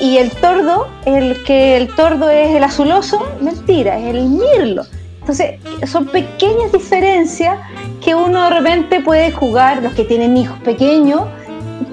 y 0.00 0.16
el 0.18 0.30
tordo, 0.30 0.88
el 1.04 1.42
que 1.44 1.76
el 1.76 1.94
tordo 1.94 2.30
es 2.30 2.54
el 2.54 2.64
azuloso, 2.64 3.26
mentira, 3.40 3.98
es 3.98 4.14
el 4.14 4.28
mirlo. 4.28 4.84
Entonces, 5.20 5.58
son 5.86 6.06
pequeñas 6.06 6.72
diferencias 6.72 7.58
que 8.02 8.14
uno 8.14 8.44
de 8.44 8.50
repente 8.50 9.00
puede 9.00 9.32
jugar, 9.32 9.82
los 9.82 9.94
que 9.94 10.04
tienen 10.04 10.36
hijos 10.36 10.58
pequeños, 10.60 11.22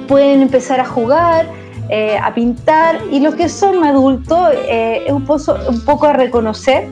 pueden 0.08 0.42
empezar 0.42 0.80
a 0.80 0.86
jugar, 0.86 1.48
eh, 1.92 2.18
a 2.18 2.34
pintar, 2.34 3.00
y 3.12 3.20
los 3.20 3.36
que 3.36 3.50
son 3.50 3.84
adultos, 3.84 4.50
eh, 4.68 5.04
es 5.06 5.12
un, 5.12 5.28
un 5.68 5.86
poco 5.86 6.08
a 6.08 6.14
reconocer. 6.14 6.88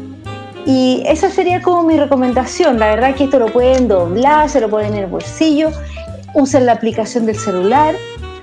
Y 0.65 1.03
esa 1.07 1.29
sería 1.29 1.61
como 1.61 1.83
mi 1.83 1.97
recomendación. 1.97 2.77
La 2.77 2.87
verdad 2.87 3.15
que 3.15 3.23
esto 3.23 3.39
lo 3.39 3.47
pueden 3.47 3.87
doblar, 3.87 4.49
se 4.49 4.59
lo 4.59 4.69
pueden 4.69 4.93
en 4.93 5.03
el 5.03 5.07
bolsillo, 5.07 5.71
usen 6.33 6.65
la 6.65 6.73
aplicación 6.73 7.25
del 7.25 7.37
celular. 7.37 7.95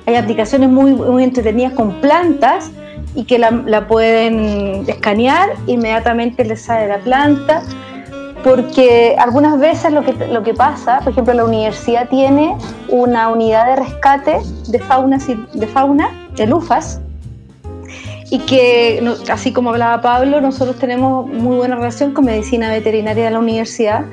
Hay 0.07 0.17
aplicaciones 0.17 0.71
muy, 0.71 0.93
muy 0.95 1.25
entretenidas 1.25 1.75
con 1.75 2.01
plantas 2.01 2.71
y 3.15 3.25
que 3.25 3.39
la, 3.39 3.51
la 3.51 3.87
pueden 3.87 4.89
escanear, 4.89 5.51
inmediatamente 5.67 6.45
les 6.45 6.63
sale 6.63 6.89
la 6.89 6.99
planta 6.99 7.63
porque 8.47 9.17
algunas 9.19 9.59
veces 9.59 9.93
lo 9.93 10.05
que, 10.05 10.13
lo 10.29 10.45
que 10.45 10.55
pasa, 10.55 11.01
por 11.01 11.11
ejemplo, 11.11 11.35
la 11.35 11.45
universidad 11.45 12.09
tiene 12.09 12.57
una 12.89 13.29
unidad 13.29 13.67
de 13.67 13.77
rescate 13.77 14.39
de 14.69 14.79
fauna, 14.79 15.19
de 15.53 15.67
fauna, 15.67 16.26
el 16.39 16.53
UFAS, 16.53 17.01
y 18.31 18.41
que, 18.41 19.03
así 19.31 19.53
como 19.53 19.71
hablaba 19.71 20.03
Pablo, 20.03 20.41
nosotros 20.41 20.77
tenemos 20.79 21.29
muy 21.29 21.57
buena 21.57 21.77
relación 21.77 22.13
con 22.13 22.25
medicina 22.25 22.71
veterinaria 22.71 23.27
de 23.27 23.31
la 23.31 23.39
universidad, 23.39 24.05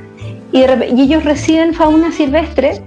y, 0.52 0.60
y 0.60 1.02
ellos 1.02 1.24
reciben 1.24 1.74
fauna 1.74 2.12
silvestre 2.12 2.84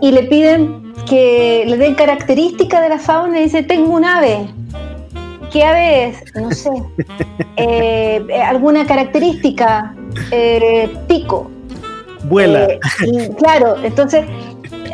y 0.00 0.12
le 0.12 0.22
piden 0.24 0.94
que 1.08 1.64
le 1.66 1.76
den 1.76 1.94
características 1.94 2.82
de 2.82 2.88
la 2.88 2.98
fauna 2.98 3.40
y 3.40 3.44
dice, 3.44 3.62
tengo 3.62 3.94
un 3.94 4.04
ave, 4.04 4.48
¿Qué 5.52 5.62
ave 5.62 6.06
es? 6.06 6.34
No 6.34 6.50
sé. 6.50 6.70
Eh, 7.56 8.24
eh, 8.28 8.42
¿Alguna 8.42 8.86
característica? 8.86 9.94
Eh, 10.30 10.90
pico. 11.06 11.50
Vuela. 12.24 12.66
claro, 13.38 13.76
entonces 13.84 14.24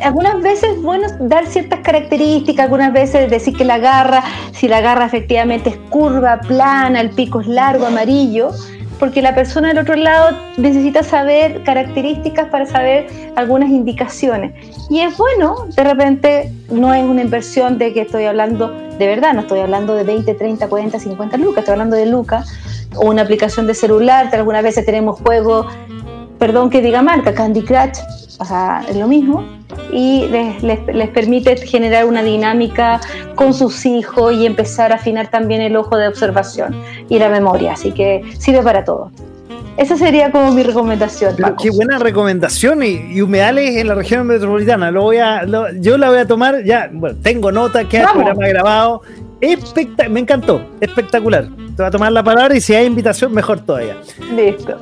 algunas 0.02 0.40
veces 0.42 0.70
es 0.76 0.82
bueno 0.82 1.08
dar 1.20 1.46
ciertas 1.46 1.80
características, 1.80 2.64
algunas 2.64 2.92
veces 2.92 3.30
decir 3.30 3.56
que 3.56 3.64
la 3.64 3.78
garra, 3.78 4.22
si 4.52 4.68
la 4.68 4.80
garra 4.80 5.06
efectivamente 5.06 5.70
es 5.70 5.76
curva, 5.90 6.40
plana, 6.40 7.00
el 7.00 7.10
pico 7.10 7.40
es 7.40 7.46
largo, 7.46 7.86
amarillo, 7.86 8.50
porque 8.98 9.22
la 9.22 9.34
persona 9.34 9.68
del 9.68 9.78
otro 9.78 9.94
lado 9.94 10.36
necesita 10.56 11.02
saber 11.02 11.62
características 11.62 12.48
para 12.48 12.66
saber 12.66 13.06
algunas 13.36 13.70
indicaciones. 13.70 14.52
Y 14.90 15.00
es 15.00 15.16
bueno, 15.16 15.66
de 15.74 15.84
repente 15.84 16.52
no 16.70 16.92
es 16.92 17.04
una 17.04 17.22
inversión 17.22 17.78
de 17.78 17.92
que 17.92 18.02
estoy 18.02 18.24
hablando 18.24 18.72
de 18.98 19.06
verdad, 19.06 19.32
no 19.32 19.42
estoy 19.42 19.60
hablando 19.60 19.94
de 19.94 20.02
20, 20.02 20.34
30, 20.34 20.68
40, 20.68 20.98
50 20.98 21.36
lucas, 21.36 21.58
estoy 21.58 21.72
hablando 21.72 21.96
de 21.96 22.06
lucas 22.06 22.52
o 22.96 23.06
una 23.06 23.22
aplicación 23.22 23.66
de 23.66 23.74
celular, 23.74 24.28
algunas 24.32 24.62
veces 24.62 24.84
tenemos 24.84 25.20
juegos, 25.20 25.66
perdón 26.38 26.70
que 26.70 26.80
diga 26.80 27.02
marca, 27.02 27.34
Candy 27.34 27.62
Crush, 27.62 27.98
o 28.38 28.44
sea, 28.44 28.84
es 28.88 28.96
lo 28.96 29.08
mismo, 29.08 29.44
y 29.92 30.26
les, 30.28 30.62
les, 30.62 31.08
permite 31.10 31.56
generar 31.56 32.04
una 32.04 32.22
dinámica 32.22 33.00
con 33.34 33.52
sus 33.52 33.84
hijos 33.86 34.32
y 34.34 34.46
empezar 34.46 34.92
a 34.92 34.96
afinar 34.96 35.28
también 35.28 35.60
el 35.60 35.76
ojo 35.76 35.96
de 35.96 36.08
observación 36.08 36.74
y 37.08 37.18
la 37.18 37.28
memoria, 37.28 37.72
así 37.72 37.92
que 37.92 38.22
sirve 38.38 38.62
para 38.62 38.84
todo. 38.84 39.10
Esa 39.76 39.96
sería 39.96 40.32
como 40.32 40.52
mi 40.52 40.64
recomendación. 40.64 41.36
qué 41.62 41.70
buena 41.70 42.00
recomendación 42.00 42.82
y, 42.82 43.20
humedales 43.20 43.76
en 43.76 43.86
la 43.86 43.94
región 43.94 44.26
metropolitana. 44.26 44.90
Lo 44.90 45.02
voy 45.02 45.18
a, 45.18 45.46
yo 45.78 45.96
la 45.96 46.10
voy 46.10 46.18
a 46.18 46.26
tomar 46.26 46.64
ya. 46.64 46.90
Bueno, 46.92 47.16
tengo 47.22 47.52
nota, 47.52 47.88
que 47.88 47.98
el 47.98 48.06
programa 48.08 48.48
grabado. 48.48 49.02
me 50.10 50.20
encantó, 50.20 50.60
espectacular. 50.80 51.48
Te 51.78 51.82
voy 51.84 51.88
a 51.90 51.92
tomar 51.92 52.10
la 52.10 52.24
palabra 52.24 52.56
y 52.56 52.60
si 52.60 52.74
hay 52.74 52.86
invitación, 52.86 53.32
mejor 53.32 53.60
todavía. 53.60 53.98
Listo. 54.34 54.76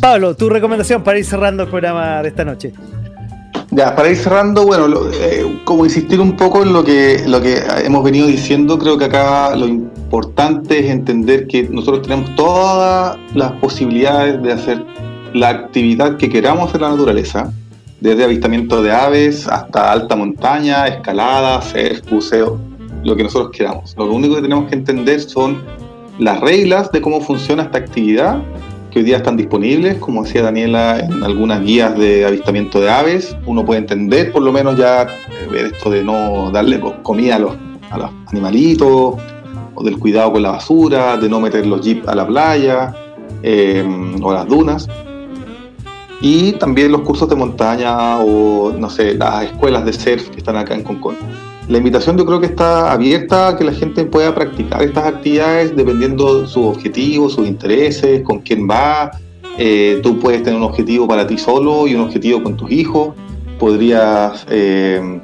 Pablo, 0.00 0.34
tu 0.34 0.48
recomendación 0.48 1.02
para 1.04 1.18
ir 1.18 1.26
cerrando 1.26 1.64
el 1.64 1.68
programa 1.68 2.22
de 2.22 2.28
esta 2.30 2.42
noche. 2.42 2.72
Ya, 3.70 3.94
para 3.94 4.08
ir 4.08 4.16
cerrando, 4.16 4.64
bueno, 4.64 4.88
eh, 5.12 5.60
como 5.64 5.84
insistir 5.84 6.20
un 6.20 6.34
poco 6.34 6.62
en 6.62 6.72
lo 6.72 6.82
que, 6.82 7.22
lo 7.26 7.42
que 7.42 7.62
hemos 7.84 8.02
venido 8.02 8.28
diciendo, 8.28 8.78
creo 8.78 8.96
que 8.96 9.04
acá 9.04 9.54
lo 9.54 9.66
importante 9.66 10.78
es 10.78 10.90
entender 10.90 11.46
que 11.46 11.64
nosotros 11.64 12.00
tenemos 12.00 12.34
todas 12.34 13.18
las 13.34 13.52
posibilidades 13.60 14.42
de 14.42 14.52
hacer 14.54 14.82
la 15.34 15.50
actividad 15.50 16.16
que 16.16 16.30
queramos 16.30 16.74
en 16.74 16.80
la 16.80 16.92
naturaleza, 16.92 17.52
desde 18.00 18.24
avistamiento 18.24 18.82
de 18.82 18.90
aves 18.90 19.46
hasta 19.48 19.92
alta 19.92 20.16
montaña, 20.16 20.86
escalada, 20.86 21.60
surf, 21.60 22.10
buceo, 22.10 22.58
lo 23.04 23.16
que 23.16 23.22
nosotros 23.22 23.50
queramos. 23.54 23.94
Lo 23.98 24.10
único 24.10 24.36
que 24.36 24.40
tenemos 24.40 24.70
que 24.70 24.76
entender 24.76 25.20
son 25.20 25.81
las 26.18 26.40
reglas 26.40 26.92
de 26.92 27.00
cómo 27.00 27.20
funciona 27.20 27.64
esta 27.64 27.78
actividad 27.78 28.42
que 28.90 28.98
hoy 28.98 29.04
día 29.06 29.16
están 29.16 29.36
disponibles, 29.36 29.96
como 29.96 30.22
decía 30.22 30.42
Daniela, 30.42 31.00
en 31.00 31.22
algunas 31.24 31.62
guías 31.62 31.96
de 31.98 32.26
avistamiento 32.26 32.78
de 32.78 32.90
aves. 32.90 33.34
Uno 33.46 33.64
puede 33.64 33.80
entender, 33.80 34.30
por 34.32 34.42
lo 34.42 34.52
menos, 34.52 34.76
ya 34.76 35.02
eh, 35.04 35.06
ver 35.50 35.66
esto 35.66 35.88
de 35.88 36.04
no 36.04 36.50
darle 36.50 36.78
comida 37.02 37.36
a 37.36 37.38
los, 37.38 37.56
animalitos, 38.26 39.16
o 39.74 39.82
del 39.82 39.98
cuidado 39.98 40.32
con 40.32 40.42
la 40.42 40.50
basura, 40.50 41.16
de 41.16 41.28
no 41.28 41.40
meter 41.40 41.66
los 41.66 41.80
jeeps 41.80 42.06
a 42.06 42.14
la 42.14 42.26
playa 42.26 42.94
eh, 43.42 43.82
o 44.20 44.30
a 44.30 44.34
las 44.34 44.46
dunas. 44.46 44.88
Y 46.20 46.52
también 46.52 46.92
los 46.92 47.00
cursos 47.00 47.28
de 47.28 47.34
montaña 47.34 48.18
o, 48.18 48.72
no 48.72 48.90
sé, 48.90 49.14
las 49.14 49.44
escuelas 49.44 49.86
de 49.86 49.92
surf 49.94 50.28
que 50.28 50.38
están 50.38 50.56
acá 50.56 50.74
en 50.74 50.84
Concón 50.84 51.16
la 51.68 51.78
invitación 51.78 52.18
yo 52.18 52.26
creo 52.26 52.40
que 52.40 52.46
está 52.46 52.92
abierta 52.92 53.48
a 53.48 53.56
que 53.56 53.64
la 53.64 53.72
gente 53.72 54.04
pueda 54.04 54.34
practicar 54.34 54.82
estas 54.82 55.06
actividades 55.06 55.74
dependiendo 55.76 56.42
de 56.42 56.48
sus 56.48 56.66
objetivos, 56.66 57.34
sus 57.34 57.46
intereses, 57.46 58.22
con 58.22 58.40
quién 58.40 58.68
va. 58.68 59.12
Eh, 59.58 60.00
tú 60.02 60.18
puedes 60.18 60.42
tener 60.42 60.58
un 60.58 60.64
objetivo 60.64 61.06
para 61.06 61.26
ti 61.26 61.38
solo 61.38 61.86
y 61.86 61.94
un 61.94 62.02
objetivo 62.02 62.42
con 62.42 62.56
tus 62.56 62.70
hijos. 62.70 63.14
Podrías, 63.60 64.44
eh, 64.50 65.20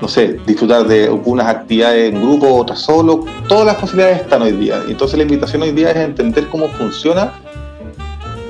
no 0.00 0.08
sé, 0.08 0.40
disfrutar 0.44 0.88
de 0.88 1.04
algunas 1.04 1.46
actividades 1.46 2.12
en 2.12 2.20
grupo, 2.20 2.52
otras 2.56 2.80
solo. 2.80 3.24
Todas 3.48 3.66
las 3.66 3.76
posibilidades 3.76 4.22
están 4.22 4.42
hoy 4.42 4.52
día. 4.52 4.82
Entonces 4.88 5.16
la 5.16 5.22
invitación 5.22 5.62
hoy 5.62 5.70
día 5.70 5.92
es 5.92 5.98
entender 5.98 6.48
cómo 6.48 6.66
funciona 6.68 7.32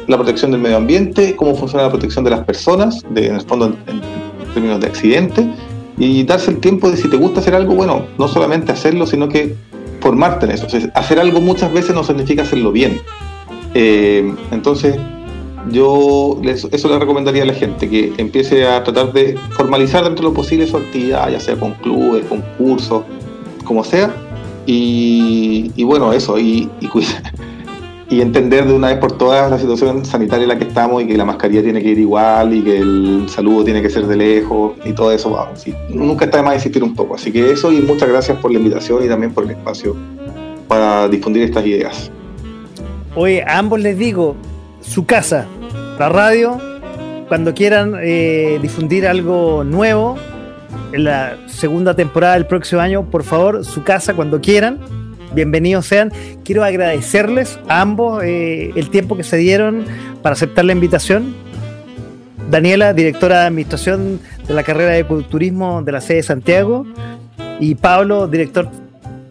la 0.07 0.17
protección 0.17 0.53
del 0.53 0.61
medio 0.61 0.79
ambiente, 0.79 1.37
cómo 1.37 1.55
funciona 1.55 1.85
la 1.85 1.91
protección 1.91 2.25
de 2.25 2.31
las 2.31 2.45
personas, 2.45 3.05
en 3.15 3.35
el 3.35 3.41
fondo 3.43 3.67
en 3.87 4.01
términos 4.55 4.81
de 4.81 4.87
accidentes 4.87 5.47
y 5.99 6.25
darse 6.25 6.51
el 6.51 6.59
tiempo 6.59 6.91
de 6.91 6.97
si 6.97 7.09
te 7.09 7.17
gusta 7.17 7.41
hacer 7.41 7.55
algo, 7.55 7.75
bueno, 7.75 8.07
no 8.19 8.29
solamente 8.29 8.73
hacerlo, 8.73 9.07
sino 9.07 9.29
que 9.29 9.55
formarte 10.01 10.47
en 10.47 10.53
eso. 10.53 10.67
hacer 10.95 11.19
algo 11.19 11.41
muchas 11.41 11.73
veces 11.73 11.95
no 11.95 12.05
significa 12.05 12.43
hacerlo 12.43 12.73
bien. 12.73 13.01
Eh, 13.75 14.35
entonces, 14.51 14.97
yo 15.71 16.39
eso 16.43 16.89
le 16.89 16.99
recomendaría 16.99 17.43
a 17.43 17.47
la 17.47 17.55
gente, 17.55 17.89
que 17.89 18.13
empiece 18.19 18.67
a 18.67 18.85
tratar 18.85 19.13
de 19.13 19.37
formalizar 19.51 20.05
dentro 20.05 20.25
de 20.25 20.31
lo 20.31 20.35
posible 20.35 20.67
su 20.67 20.77
actividad, 20.77 21.31
ya 21.31 21.41
sea 21.41 21.57
con 21.57 21.73
clubes, 21.75 22.25
con 22.27 22.43
cursos, 22.59 23.03
como 23.65 23.83
sea. 23.83 24.15
Y, 24.67 25.83
bueno, 25.85 26.13
eso, 26.13 26.39
y, 26.39 26.69
y, 26.81 26.89
entender 28.11 28.67
de 28.67 28.73
una 28.73 28.89
vez 28.89 28.99
por 28.99 29.19
todas 29.19 29.51
la 29.51 29.59
situación 29.59 30.05
sanitaria 30.05 30.45
en 30.45 30.49
la 30.49 30.59
que 30.59 30.65
estamos 30.65 31.03
y 31.03 31.07
que 31.07 31.17
la 31.17 31.25
mascarilla 31.25 31.63
tiene 31.63 31.83
que 31.83 31.91
ir 31.91 31.99
igual 31.99 32.55
y 32.55 32.63
que 32.63 32.79
el 32.79 33.27
saludo 33.29 33.65
tiene 33.65 33.83
que 33.83 33.91
ser 33.91 34.07
de 34.07 34.17
lejos 34.17 34.73
y 34.85 34.93
todo 34.93 35.13
eso. 35.13 35.31
Vamos, 35.31 35.65
nunca 35.89 36.27
está 36.27 36.39
de 36.39 36.45
más 36.45 36.55
insistir 36.55 36.85
un 36.85 36.95
poco. 36.95 37.17
Así 37.17 37.33
que 37.33 37.51
eso 37.51 37.73
y 37.73 37.81
muchas 37.81 38.09
gracias 38.09 38.39
por 38.39 38.53
la 38.53 38.59
invitación 38.59 39.05
y 39.05 39.09
también 39.09 39.33
por 39.33 39.45
el 39.45 39.51
espacio 39.51 39.97
para 40.69 41.09
difundir 41.09 41.43
estas 41.43 41.67
ideas. 41.67 42.11
Oye, 43.15 43.43
a 43.43 43.59
ambos 43.59 43.81
les 43.81 43.99
digo, 43.99 44.37
su 44.81 45.07
casa, 45.07 45.47
la 45.99 46.09
radio, 46.09 46.59
cuando 47.29 47.55
quieran 47.55 47.95
eh, 48.01 48.59
difundir 48.61 49.07
algo 49.07 49.65
nuevo, 49.65 50.17
en 50.93 51.05
la 51.05 51.37
segunda 51.47 51.95
temporada 51.95 52.35
del 52.35 52.47
próximo 52.47 52.81
año, 52.81 53.05
por 53.11 53.25
favor, 53.25 53.65
su 53.65 53.83
casa 53.83 54.15
cuando 54.15 54.41
quieran. 54.41 54.79
Bienvenidos 55.37 55.85
sean. 55.85 56.11
Quiero 56.45 56.65
agradecerles 56.65 57.61
a 57.69 57.83
ambos 57.83 58.25
eh, 58.25 58.71
el 58.75 58.89
tiempo 58.89 59.19
que 59.19 59.23
se 59.23 59.37
dieron 59.37 59.85
para 60.23 60.33
aceptar 60.33 60.65
la 60.65 60.73
invitación. 60.73 61.37
Daniela, 62.51 62.95
directora 62.95 63.41
de 63.41 63.47
administración 63.49 64.19
de 64.49 64.55
la 64.55 64.63
carrera 64.63 64.93
de 64.93 65.05
culturismo 65.05 65.83
de 65.83 65.93
la 65.93 66.01
sede 66.01 66.17
de 66.17 66.23
Santiago, 66.23 66.87
y 67.61 67.75
Pablo, 67.75 68.29
director 68.29 68.71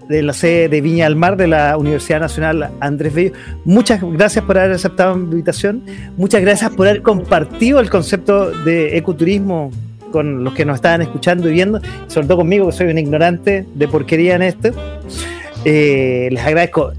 de 0.08 0.22
la 0.22 0.34
sede 0.34 0.70
de 0.70 0.80
Viña 0.80 1.06
del 1.06 1.16
Mar 1.16 1.38
de 1.38 1.48
la 1.48 1.76
Universidad 1.76 2.20
Nacional 2.20 2.70
Andrés 2.82 3.12
Bello. 3.12 3.32
Muchas 3.64 4.00
gracias 4.04 4.46
por 4.46 4.60
haber 4.60 4.74
aceptado 4.74 5.18
la 5.18 5.24
invitación. 5.24 5.82
Muchas 6.18 6.44
gracias 6.44 6.70
por 6.70 6.88
haber 6.88 7.02
compartido 7.02 7.80
el 7.80 7.90
concepto 7.90 8.52
de 8.52 8.96
ecoturismo 8.96 9.72
con 10.12 10.44
los 10.44 10.54
que 10.54 10.66
nos 10.66 10.76
estaban 10.76 11.02
escuchando 11.02 11.50
y 11.50 11.54
viendo, 11.54 11.82
sobre 12.06 12.28
todo 12.28 12.38
conmigo, 12.38 12.68
que 12.68 12.74
soy 12.74 12.88
un 12.90 13.00
ignorante 13.00 13.66
de 13.74 13.88
porquería 13.88 14.36
en 14.36 14.44
esto. 14.44 14.70
Eh, 15.66 16.30
les 16.32 16.44
agradezco. 16.44 16.94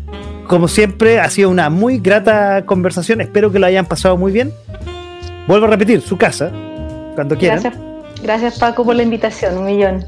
Como 0.47 0.69
siempre, 0.69 1.19
ha 1.19 1.31
sido 1.31 1.51
una 1.51 1.71
muy 1.71 1.99
grata 1.99 2.65
conversación. 2.67 3.21
Espero 3.21 3.51
que 3.51 3.59
lo 3.59 3.67
hayan 3.67 3.87
pasado 3.87 4.17
muy 4.17 4.33
bien. 4.33 4.53
Vuelvo 5.47 5.67
a 5.67 5.71
repetir, 5.71 6.01
su 6.01 6.17
casa, 6.17 6.51
cuando 7.15 7.37
quieran. 7.37 7.61
Gracias, 7.63 7.83
gracias 8.23 8.59
Paco 8.59 8.85
por 8.85 8.97
la 8.97 9.03
invitación, 9.03 9.59
un 9.59 9.65
millón. 9.67 10.05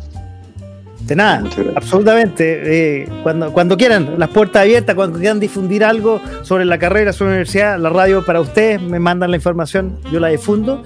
De 1.01 1.17
nada, 1.17 1.43
absolutamente. 1.75 3.03
Eh, 3.03 3.09
cuando, 3.23 3.53
cuando 3.53 3.77
quieran, 3.77 4.19
las 4.19 4.29
puertas 4.29 4.63
abiertas, 4.63 4.95
cuando 4.95 5.19
quieran 5.19 5.41
difundir 5.41 5.85
algo 5.85 6.21
sobre 6.43 6.65
la 6.65 6.79
carrera, 6.79 7.13
sobre 7.13 7.31
la 7.31 7.37
universidad, 7.37 7.79
la 7.79 7.89
radio 7.89 8.25
para 8.25 8.41
ustedes, 8.41 8.83
me 8.83 8.99
mandan 8.99 9.31
la 9.31 9.37
información, 9.37 9.99
yo 10.13 10.21
la 10.21 10.29
difundo. 10.29 10.83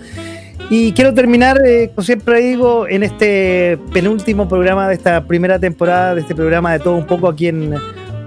Y 0.70 0.93
quiero 0.93 1.12
terminar, 1.12 1.59
eh, 1.66 1.90
como 1.94 2.05
siempre 2.05 2.40
digo, 2.40 2.89
en 2.89 3.02
este 3.02 3.78
penúltimo 3.93 4.48
programa 4.48 4.89
de 4.89 4.94
esta 4.94 5.24
primera 5.24 5.59
temporada, 5.59 6.14
de 6.14 6.22
este 6.22 6.34
programa 6.34 6.72
de 6.72 6.78
todo 6.78 6.97
un 6.97 7.06
poco 7.06 7.28
aquí 7.28 7.48
en 7.48 7.74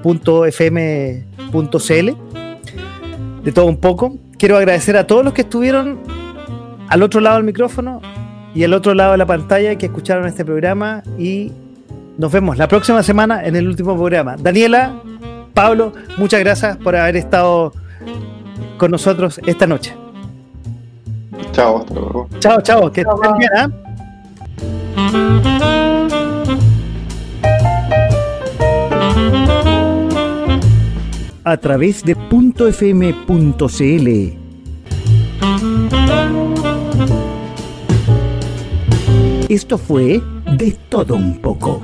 .fm.cl, 0.03 1.21
de 3.43 3.51
todo 3.51 3.65
un 3.65 3.77
poco. 3.77 4.17
Quiero 4.37 4.57
agradecer 4.57 4.95
a 4.97 5.07
todos 5.07 5.23
los 5.23 5.33
que 5.33 5.41
estuvieron 5.41 5.99
al 6.87 7.01
otro 7.01 7.19
lado 7.19 7.37
del 7.37 7.45
micrófono 7.45 8.01
y 8.53 8.63
al 8.63 8.73
otro 8.73 8.93
lado 8.93 9.13
de 9.13 9.17
la 9.17 9.25
pantalla 9.25 9.75
que 9.75 9.87
escucharon 9.87 10.27
este 10.27 10.45
programa 10.45 11.03
y 11.17 11.51
nos 12.17 12.31
vemos 12.31 12.57
la 12.57 12.67
próxima 12.67 13.03
semana 13.03 13.43
en 13.43 13.55
el 13.55 13.67
último 13.67 13.95
programa. 13.95 14.35
Daniela, 14.37 14.93
Pablo, 15.53 15.93
muchas 16.17 16.39
gracias 16.41 16.77
por 16.77 16.95
haber 16.95 17.15
estado 17.15 17.73
con 18.77 18.91
nosotros 18.91 19.39
esta 19.45 19.67
noche. 19.67 20.04
Chao, 21.51 21.77
hasta 21.79 21.93
luego. 21.93 22.27
Chao, 22.39 22.61
chao, 22.61 22.91
que 22.91 23.01
estén 23.01 23.37
bien, 23.37 23.51
¿eh? 23.57 23.67
A 31.43 31.57
través 31.57 32.03
de 32.03 32.15
.fm.cl 32.15 34.07
Esto 39.47 39.77
fue 39.77 40.21
De 40.57 40.71
Todo 40.89 41.15
Un 41.15 41.39
Poco. 41.39 41.83